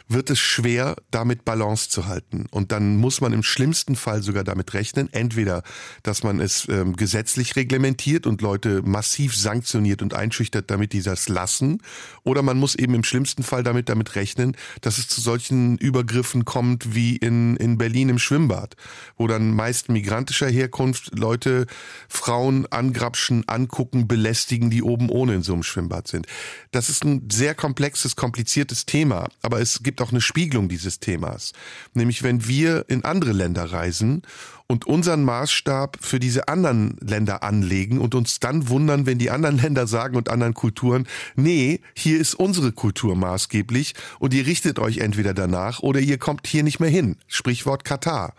wird 0.07 0.29
es 0.29 0.39
schwer, 0.39 0.95
damit 1.11 1.45
Balance 1.45 1.89
zu 1.89 2.07
halten. 2.07 2.45
Und 2.51 2.71
dann 2.71 2.97
muss 2.97 3.21
man 3.21 3.33
im 3.33 3.43
schlimmsten 3.43 3.95
Fall 3.95 4.21
sogar 4.21 4.43
damit 4.43 4.73
rechnen, 4.73 5.11
entweder, 5.11 5.63
dass 6.03 6.23
man 6.23 6.39
es 6.39 6.67
ähm, 6.69 6.95
gesetzlich 6.95 7.55
reglementiert 7.55 8.27
und 8.27 8.41
Leute 8.41 8.81
massiv 8.83 9.35
sanktioniert 9.35 10.01
und 10.01 10.13
einschüchtert, 10.13 10.69
damit 10.71 10.93
die 10.93 11.01
das 11.01 11.29
lassen, 11.29 11.81
oder 12.23 12.41
man 12.41 12.57
muss 12.57 12.75
eben 12.75 12.95
im 12.95 13.03
schlimmsten 13.03 13.43
Fall 13.43 13.63
damit 13.63 13.89
damit 13.89 14.15
rechnen, 14.15 14.55
dass 14.81 14.97
es 14.97 15.07
zu 15.07 15.21
solchen 15.21 15.77
Übergriffen 15.77 16.45
kommt 16.45 16.95
wie 16.95 17.15
in, 17.15 17.55
in 17.57 17.77
Berlin 17.77 18.09
im 18.09 18.19
Schwimmbad, 18.19 18.75
wo 19.17 19.27
dann 19.27 19.53
meist 19.53 19.89
migrantischer 19.89 20.49
Herkunft 20.49 21.17
Leute 21.17 21.65
Frauen 22.07 22.65
angrapschen, 22.67 23.47
angucken, 23.47 24.07
belästigen, 24.07 24.69
die 24.69 24.83
oben 24.83 25.09
ohne 25.09 25.35
in 25.35 25.43
so 25.43 25.53
einem 25.53 25.63
Schwimmbad 25.73 26.07
sind. 26.07 26.27
Das 26.71 26.89
ist 26.89 27.03
ein 27.03 27.29
sehr 27.31 27.55
komplexes, 27.55 28.15
kompliziertes 28.15 28.85
Thema, 28.85 29.27
aber 29.41 29.59
es 29.59 29.83
gibt 29.83 30.01
auch 30.01 30.11
eine 30.11 30.21
Spiegelung 30.21 30.69
dieses 30.69 30.99
Themas. 30.99 31.53
Nämlich 31.93 32.23
wenn 32.23 32.47
wir 32.47 32.85
in 32.87 33.03
andere 33.03 33.33
Länder 33.33 33.65
reisen 33.71 34.21
und 34.67 34.85
unseren 34.85 35.23
Maßstab 35.23 35.97
für 35.99 36.19
diese 36.19 36.47
anderen 36.47 36.97
Länder 37.01 37.43
anlegen 37.43 37.99
und 37.99 38.15
uns 38.15 38.39
dann 38.39 38.69
wundern, 38.69 39.05
wenn 39.05 39.17
die 39.17 39.29
anderen 39.29 39.57
Länder 39.61 39.87
sagen 39.87 40.15
und 40.15 40.29
anderen 40.29 40.53
Kulturen, 40.53 41.07
nee, 41.35 41.81
hier 41.93 42.19
ist 42.19 42.35
unsere 42.35 42.71
Kultur 42.71 43.15
maßgeblich 43.15 43.93
und 44.19 44.33
ihr 44.33 44.45
richtet 44.45 44.79
euch 44.79 44.99
entweder 44.99 45.33
danach 45.33 45.79
oder 45.79 45.99
ihr 45.99 46.17
kommt 46.17 46.47
hier 46.47 46.63
nicht 46.63 46.79
mehr 46.79 46.89
hin. 46.89 47.17
Sprichwort 47.27 47.83
Katar 47.83 48.33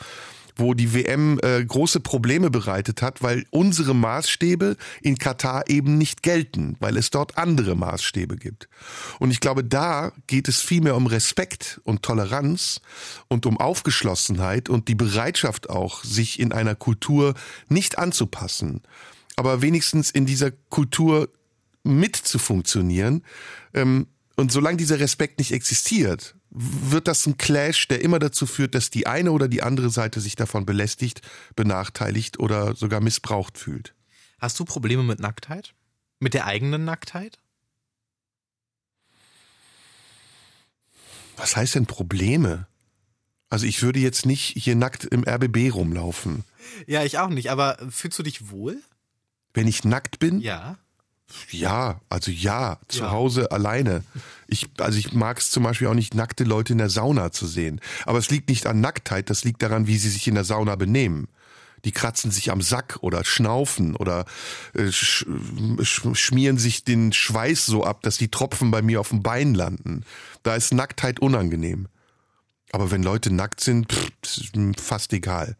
wo 0.56 0.74
die 0.74 0.94
WM 0.94 1.38
äh, 1.42 1.64
große 1.64 2.00
Probleme 2.00 2.50
bereitet 2.50 3.02
hat, 3.02 3.22
weil 3.22 3.44
unsere 3.50 3.94
Maßstäbe 3.94 4.76
in 5.02 5.18
Katar 5.18 5.64
eben 5.68 5.98
nicht 5.98 6.22
gelten, 6.22 6.76
weil 6.80 6.96
es 6.96 7.10
dort 7.10 7.36
andere 7.38 7.74
Maßstäbe 7.74 8.36
gibt. 8.36 8.68
Und 9.18 9.30
ich 9.30 9.40
glaube, 9.40 9.64
da 9.64 10.12
geht 10.26 10.48
es 10.48 10.60
vielmehr 10.60 10.96
um 10.96 11.06
Respekt 11.06 11.80
und 11.84 12.02
Toleranz 12.02 12.80
und 13.28 13.46
um 13.46 13.58
Aufgeschlossenheit 13.58 14.68
und 14.68 14.88
die 14.88 14.94
Bereitschaft 14.94 15.70
auch, 15.70 16.04
sich 16.04 16.38
in 16.38 16.52
einer 16.52 16.74
Kultur 16.74 17.34
nicht 17.68 17.98
anzupassen, 17.98 18.82
aber 19.36 19.62
wenigstens 19.62 20.10
in 20.10 20.26
dieser 20.26 20.50
Kultur 20.50 21.28
mit 21.82 22.16
zu 22.16 22.38
funktionieren. 22.38 23.22
Ähm, 23.74 24.06
und 24.36 24.50
solange 24.50 24.76
dieser 24.76 24.98
Respekt 24.98 25.38
nicht 25.38 25.52
existiert, 25.52 26.34
wird 26.54 27.08
das 27.08 27.26
ein 27.26 27.36
Clash, 27.36 27.88
der 27.88 28.00
immer 28.00 28.20
dazu 28.20 28.46
führt, 28.46 28.74
dass 28.74 28.88
die 28.88 29.06
eine 29.06 29.32
oder 29.32 29.48
die 29.48 29.62
andere 29.62 29.90
Seite 29.90 30.20
sich 30.20 30.36
davon 30.36 30.64
belästigt, 30.64 31.20
benachteiligt 31.56 32.38
oder 32.38 32.76
sogar 32.76 33.00
missbraucht 33.00 33.58
fühlt. 33.58 33.94
Hast 34.38 34.58
du 34.60 34.64
Probleme 34.64 35.02
mit 35.02 35.18
Nacktheit? 35.18 35.74
Mit 36.20 36.32
der 36.32 36.46
eigenen 36.46 36.84
Nacktheit? 36.84 37.40
Was 41.36 41.56
heißt 41.56 41.74
denn 41.74 41.86
Probleme? 41.86 42.68
Also 43.50 43.66
ich 43.66 43.82
würde 43.82 43.98
jetzt 43.98 44.24
nicht 44.24 44.54
hier 44.56 44.76
nackt 44.76 45.04
im 45.04 45.24
RBB 45.24 45.72
rumlaufen. 45.74 46.44
Ja, 46.86 47.04
ich 47.04 47.18
auch 47.18 47.28
nicht, 47.28 47.50
aber 47.50 47.78
fühlst 47.90 48.18
du 48.18 48.22
dich 48.22 48.50
wohl? 48.50 48.80
Wenn 49.52 49.66
ich 49.66 49.84
nackt 49.84 50.18
bin? 50.18 50.40
Ja. 50.40 50.78
Ja, 51.50 52.00
also 52.08 52.30
ja, 52.30 52.78
zu 52.88 53.00
Ja. 53.00 53.10
Hause 53.10 53.50
alleine. 53.50 54.04
Ich, 54.46 54.68
also 54.78 54.98
ich 54.98 55.12
mag 55.12 55.38
es 55.38 55.50
zum 55.50 55.62
Beispiel 55.62 55.88
auch 55.88 55.94
nicht, 55.94 56.14
nackte 56.14 56.44
Leute 56.44 56.72
in 56.72 56.78
der 56.78 56.90
Sauna 56.90 57.32
zu 57.32 57.46
sehen. 57.46 57.80
Aber 58.04 58.18
es 58.18 58.30
liegt 58.30 58.48
nicht 58.48 58.66
an 58.66 58.80
Nacktheit, 58.80 59.30
das 59.30 59.44
liegt 59.44 59.62
daran, 59.62 59.86
wie 59.86 59.98
sie 59.98 60.10
sich 60.10 60.28
in 60.28 60.34
der 60.34 60.44
Sauna 60.44 60.76
benehmen. 60.76 61.28
Die 61.84 61.92
kratzen 61.92 62.30
sich 62.30 62.50
am 62.50 62.62
Sack 62.62 62.98
oder 63.02 63.24
schnaufen 63.24 63.94
oder 63.94 64.24
äh, 64.74 64.90
sch 64.90 65.26
sch 65.82 66.02
schmieren 66.14 66.56
sich 66.56 66.84
den 66.84 67.12
Schweiß 67.12 67.66
so 67.66 67.84
ab, 67.84 68.02
dass 68.02 68.16
die 68.16 68.30
Tropfen 68.30 68.70
bei 68.70 68.80
mir 68.80 69.00
auf 69.00 69.10
dem 69.10 69.22
Bein 69.22 69.54
landen. 69.54 70.04
Da 70.42 70.54
ist 70.56 70.72
Nacktheit 70.72 71.20
unangenehm. 71.20 71.88
Aber 72.72 72.90
wenn 72.90 73.02
Leute 73.02 73.32
nackt 73.32 73.60
sind, 73.60 73.92
pff, 73.92 74.50
fast 74.78 75.12
egal. 75.12 75.56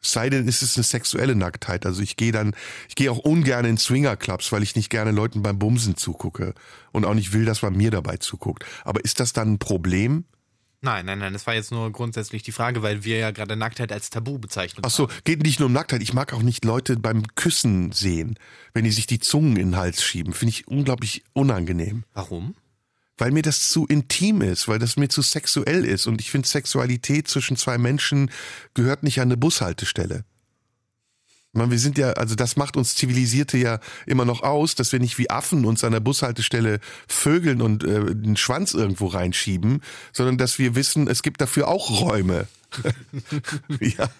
Sei 0.00 0.30
denn, 0.30 0.46
es 0.46 0.62
ist 0.62 0.76
eine 0.76 0.84
sexuelle 0.84 1.34
Nacktheit. 1.34 1.84
Also 1.84 2.02
ich 2.02 2.16
gehe 2.16 2.32
dann, 2.32 2.54
ich 2.88 2.94
gehe 2.94 3.10
auch 3.10 3.18
ungern 3.18 3.64
in 3.64 3.78
Swingerclubs, 3.78 4.52
weil 4.52 4.62
ich 4.62 4.76
nicht 4.76 4.90
gerne 4.90 5.10
Leuten 5.10 5.42
beim 5.42 5.58
Bumsen 5.58 5.96
zugucke 5.96 6.54
und 6.92 7.04
auch 7.04 7.14
nicht 7.14 7.32
will, 7.32 7.44
dass 7.44 7.62
man 7.62 7.76
mir 7.76 7.90
dabei 7.90 8.16
zuguckt. 8.18 8.64
Aber 8.84 9.04
ist 9.04 9.18
das 9.18 9.32
dann 9.32 9.54
ein 9.54 9.58
Problem? 9.58 10.24
Nein, 10.80 11.06
nein, 11.06 11.18
nein, 11.18 11.32
das 11.32 11.44
war 11.48 11.54
jetzt 11.54 11.72
nur 11.72 11.90
grundsätzlich 11.90 12.44
die 12.44 12.52
Frage, 12.52 12.82
weil 12.82 13.02
wir 13.02 13.18
ja 13.18 13.32
gerade 13.32 13.56
Nacktheit 13.56 13.90
als 13.90 14.10
Tabu 14.10 14.38
bezeichnet 14.38 14.86
Ach 14.86 14.90
so, 14.90 15.08
geht 15.24 15.42
nicht 15.42 15.58
nur 15.58 15.66
um 15.66 15.72
Nacktheit. 15.72 16.02
Ich 16.02 16.12
mag 16.12 16.32
auch 16.32 16.42
nicht 16.42 16.64
Leute 16.64 16.96
beim 16.96 17.24
Küssen 17.34 17.90
sehen, 17.90 18.38
wenn 18.74 18.84
die 18.84 18.92
sich 18.92 19.08
die 19.08 19.18
Zungen 19.18 19.56
in 19.56 19.70
den 19.70 19.76
Hals 19.76 20.04
schieben. 20.04 20.32
Finde 20.32 20.50
ich 20.50 20.68
unglaublich 20.68 21.24
unangenehm. 21.32 22.04
Warum? 22.14 22.54
Weil 23.18 23.32
mir 23.32 23.42
das 23.42 23.68
zu 23.68 23.86
intim 23.86 24.40
ist, 24.40 24.68
weil 24.68 24.78
das 24.78 24.96
mir 24.96 25.08
zu 25.08 25.22
sexuell 25.22 25.84
ist. 25.84 26.06
Und 26.06 26.20
ich 26.20 26.30
finde, 26.30 26.48
Sexualität 26.48 27.28
zwischen 27.28 27.56
zwei 27.56 27.76
Menschen 27.76 28.30
gehört 28.74 29.02
nicht 29.02 29.20
an 29.20 29.28
eine 29.28 29.36
Bushaltestelle. 29.36 30.24
Man, 31.52 31.70
wir 31.70 31.78
sind 31.78 31.98
ja, 31.98 32.12
also 32.12 32.34
das 32.34 32.56
macht 32.56 32.76
uns 32.76 32.94
Zivilisierte 32.94 33.56
ja 33.56 33.80
immer 34.06 34.24
noch 34.24 34.42
aus, 34.42 34.74
dass 34.74 34.92
wir 34.92 35.00
nicht 35.00 35.18
wie 35.18 35.30
Affen 35.30 35.64
uns 35.64 35.82
an 35.82 35.92
der 35.92 36.00
Bushaltestelle 36.00 36.78
vögeln 37.08 37.62
und 37.62 37.84
äh, 37.84 38.14
den 38.14 38.36
Schwanz 38.36 38.74
irgendwo 38.74 39.06
reinschieben, 39.06 39.82
sondern 40.12 40.38
dass 40.38 40.58
wir 40.58 40.74
wissen, 40.74 41.08
es 41.08 41.22
gibt 41.22 41.40
dafür 41.40 41.68
auch 41.68 42.02
Räume. 42.02 42.46
ja. 43.80 44.10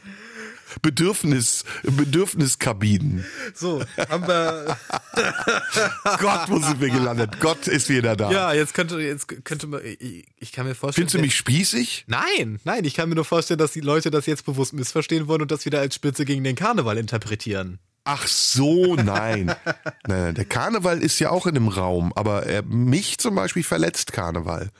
Bedürfnis, 0.83 1.65
Bedürfniskabinen. 1.83 3.25
So, 3.55 3.83
haben 4.09 4.27
wir. 4.27 4.77
Gott, 6.19 6.49
wo 6.49 6.59
sind 6.59 6.81
wir 6.81 6.91
gelandet? 6.91 7.41
Gott 7.41 7.67
ist 7.67 7.89
wieder 7.89 8.17
da. 8.17 8.31
ja, 8.31 8.53
jetzt 8.53 8.75
könnte, 8.75 9.01
jetzt 9.01 9.29
könnte 9.45 9.67
man. 9.67 9.81
Ich, 9.85 10.27
ich 10.37 10.53
kann 10.53 10.67
mir 10.67 10.75
vorstellen. 10.75 11.09
Findest 11.09 11.15
du 11.15 11.21
mich 11.21 11.37
spießig? 11.37 12.05
Nein, 12.07 12.61
nein, 12.65 12.85
ich 12.85 12.95
kann 12.95 13.09
mir 13.09 13.15
nur 13.15 13.25
vorstellen, 13.25 13.59
dass 13.59 13.73
die 13.73 13.81
Leute 13.81 14.11
das 14.11 14.27
jetzt 14.27 14.45
bewusst 14.45 14.73
missverstehen 14.73 15.29
wollen 15.29 15.43
und 15.43 15.51
das 15.51 15.65
wieder 15.65 15.81
als 15.81 15.95
Spitze 15.95 16.25
gegen 16.25 16.45
den 16.45 16.57
Karneval 16.57 16.99
interpretieren. 16.99 17.79
Ach 18.05 18.27
so, 18.27 18.95
nein. 18.95 19.55
nein. 20.07 20.35
Der 20.35 20.45
Karneval 20.45 21.03
ist 21.03 21.19
ja 21.19 21.31
auch 21.31 21.47
in 21.47 21.55
dem 21.55 21.69
Raum, 21.69 22.13
aber 22.15 22.45
er, 22.45 22.63
mich 22.63 23.19
zum 23.19 23.35
Beispiel 23.35 23.63
verletzt 23.63 24.13
Karneval. 24.13 24.71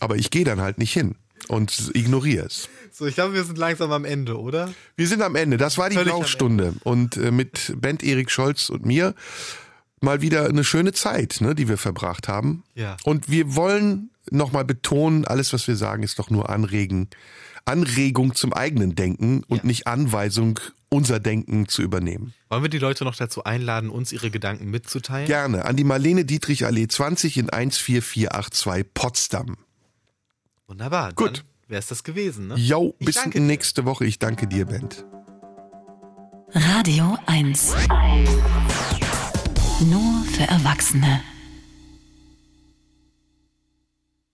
Aber 0.00 0.16
ich 0.16 0.30
gehe 0.30 0.44
dann 0.44 0.60
halt 0.60 0.78
nicht 0.78 0.92
hin 0.92 1.14
und 1.48 1.90
ignoriere 1.94 2.46
es. 2.46 2.68
So, 2.92 3.06
ich 3.06 3.14
glaube, 3.14 3.34
wir 3.34 3.44
sind 3.44 3.58
langsam 3.58 3.90
am 3.92 4.04
Ende, 4.04 4.38
oder? 4.38 4.72
Wir 4.96 5.08
sind 5.08 5.22
am 5.22 5.34
Ende. 5.36 5.56
Das 5.56 5.78
war 5.78 5.90
die 5.90 5.96
Blaustunde. 5.98 6.74
Und 6.84 7.16
äh, 7.16 7.30
mit 7.30 7.74
Bent 7.80 8.02
Erik 8.02 8.30
Scholz 8.30 8.68
und 8.70 8.86
mir 8.86 9.14
mal 10.00 10.20
wieder 10.20 10.46
eine 10.48 10.64
schöne 10.64 10.92
Zeit, 10.92 11.38
ne, 11.40 11.54
die 11.54 11.68
wir 11.68 11.78
verbracht 11.78 12.28
haben. 12.28 12.62
Ja. 12.74 12.96
Und 13.04 13.28
wir 13.30 13.54
wollen 13.56 14.10
nochmal 14.30 14.64
betonen, 14.64 15.24
alles, 15.24 15.52
was 15.52 15.66
wir 15.66 15.76
sagen, 15.76 16.02
ist 16.02 16.18
doch 16.18 16.30
nur 16.30 16.50
Anregen, 16.50 17.08
Anregung 17.64 18.34
zum 18.34 18.52
eigenen 18.52 18.94
Denken 18.94 19.42
und 19.48 19.58
Ja. 19.58 19.66
nicht 19.66 19.86
Anweisung, 19.86 20.60
unser 20.90 21.18
Denken 21.18 21.66
zu 21.66 21.82
übernehmen. 21.82 22.34
Wollen 22.50 22.62
wir 22.62 22.70
die 22.70 22.78
Leute 22.78 23.04
noch 23.04 23.16
dazu 23.16 23.42
einladen, 23.44 23.90
uns 23.90 24.12
ihre 24.12 24.30
Gedanken 24.30 24.70
mitzuteilen? 24.70 25.26
Gerne 25.26 25.64
an 25.64 25.74
die 25.76 25.82
Marlene 25.84 26.24
Dietrich 26.24 26.64
Allee 26.66 26.86
20 26.86 27.38
in 27.38 27.48
14482 27.48 28.84
Potsdam. 28.94 29.56
Wunderbar. 30.66 31.12
Gut. 31.14 31.44
Wäre 31.68 31.78
es 31.78 31.86
das 31.88 32.04
gewesen, 32.04 32.48
ne? 32.48 32.54
Jo, 32.56 32.94
Ich 32.98 33.06
bis 33.06 33.14
danke 33.16 33.38
dir. 33.40 33.46
nächste 33.46 33.84
Woche. 33.84 34.04
Ich 34.04 34.18
danke 34.18 34.46
dir, 34.46 34.66
Bent. 34.66 35.04
Radio 36.52 37.16
1. 37.26 37.74
Nur 39.80 40.24
für 40.24 40.44
Erwachsene. 40.44 41.20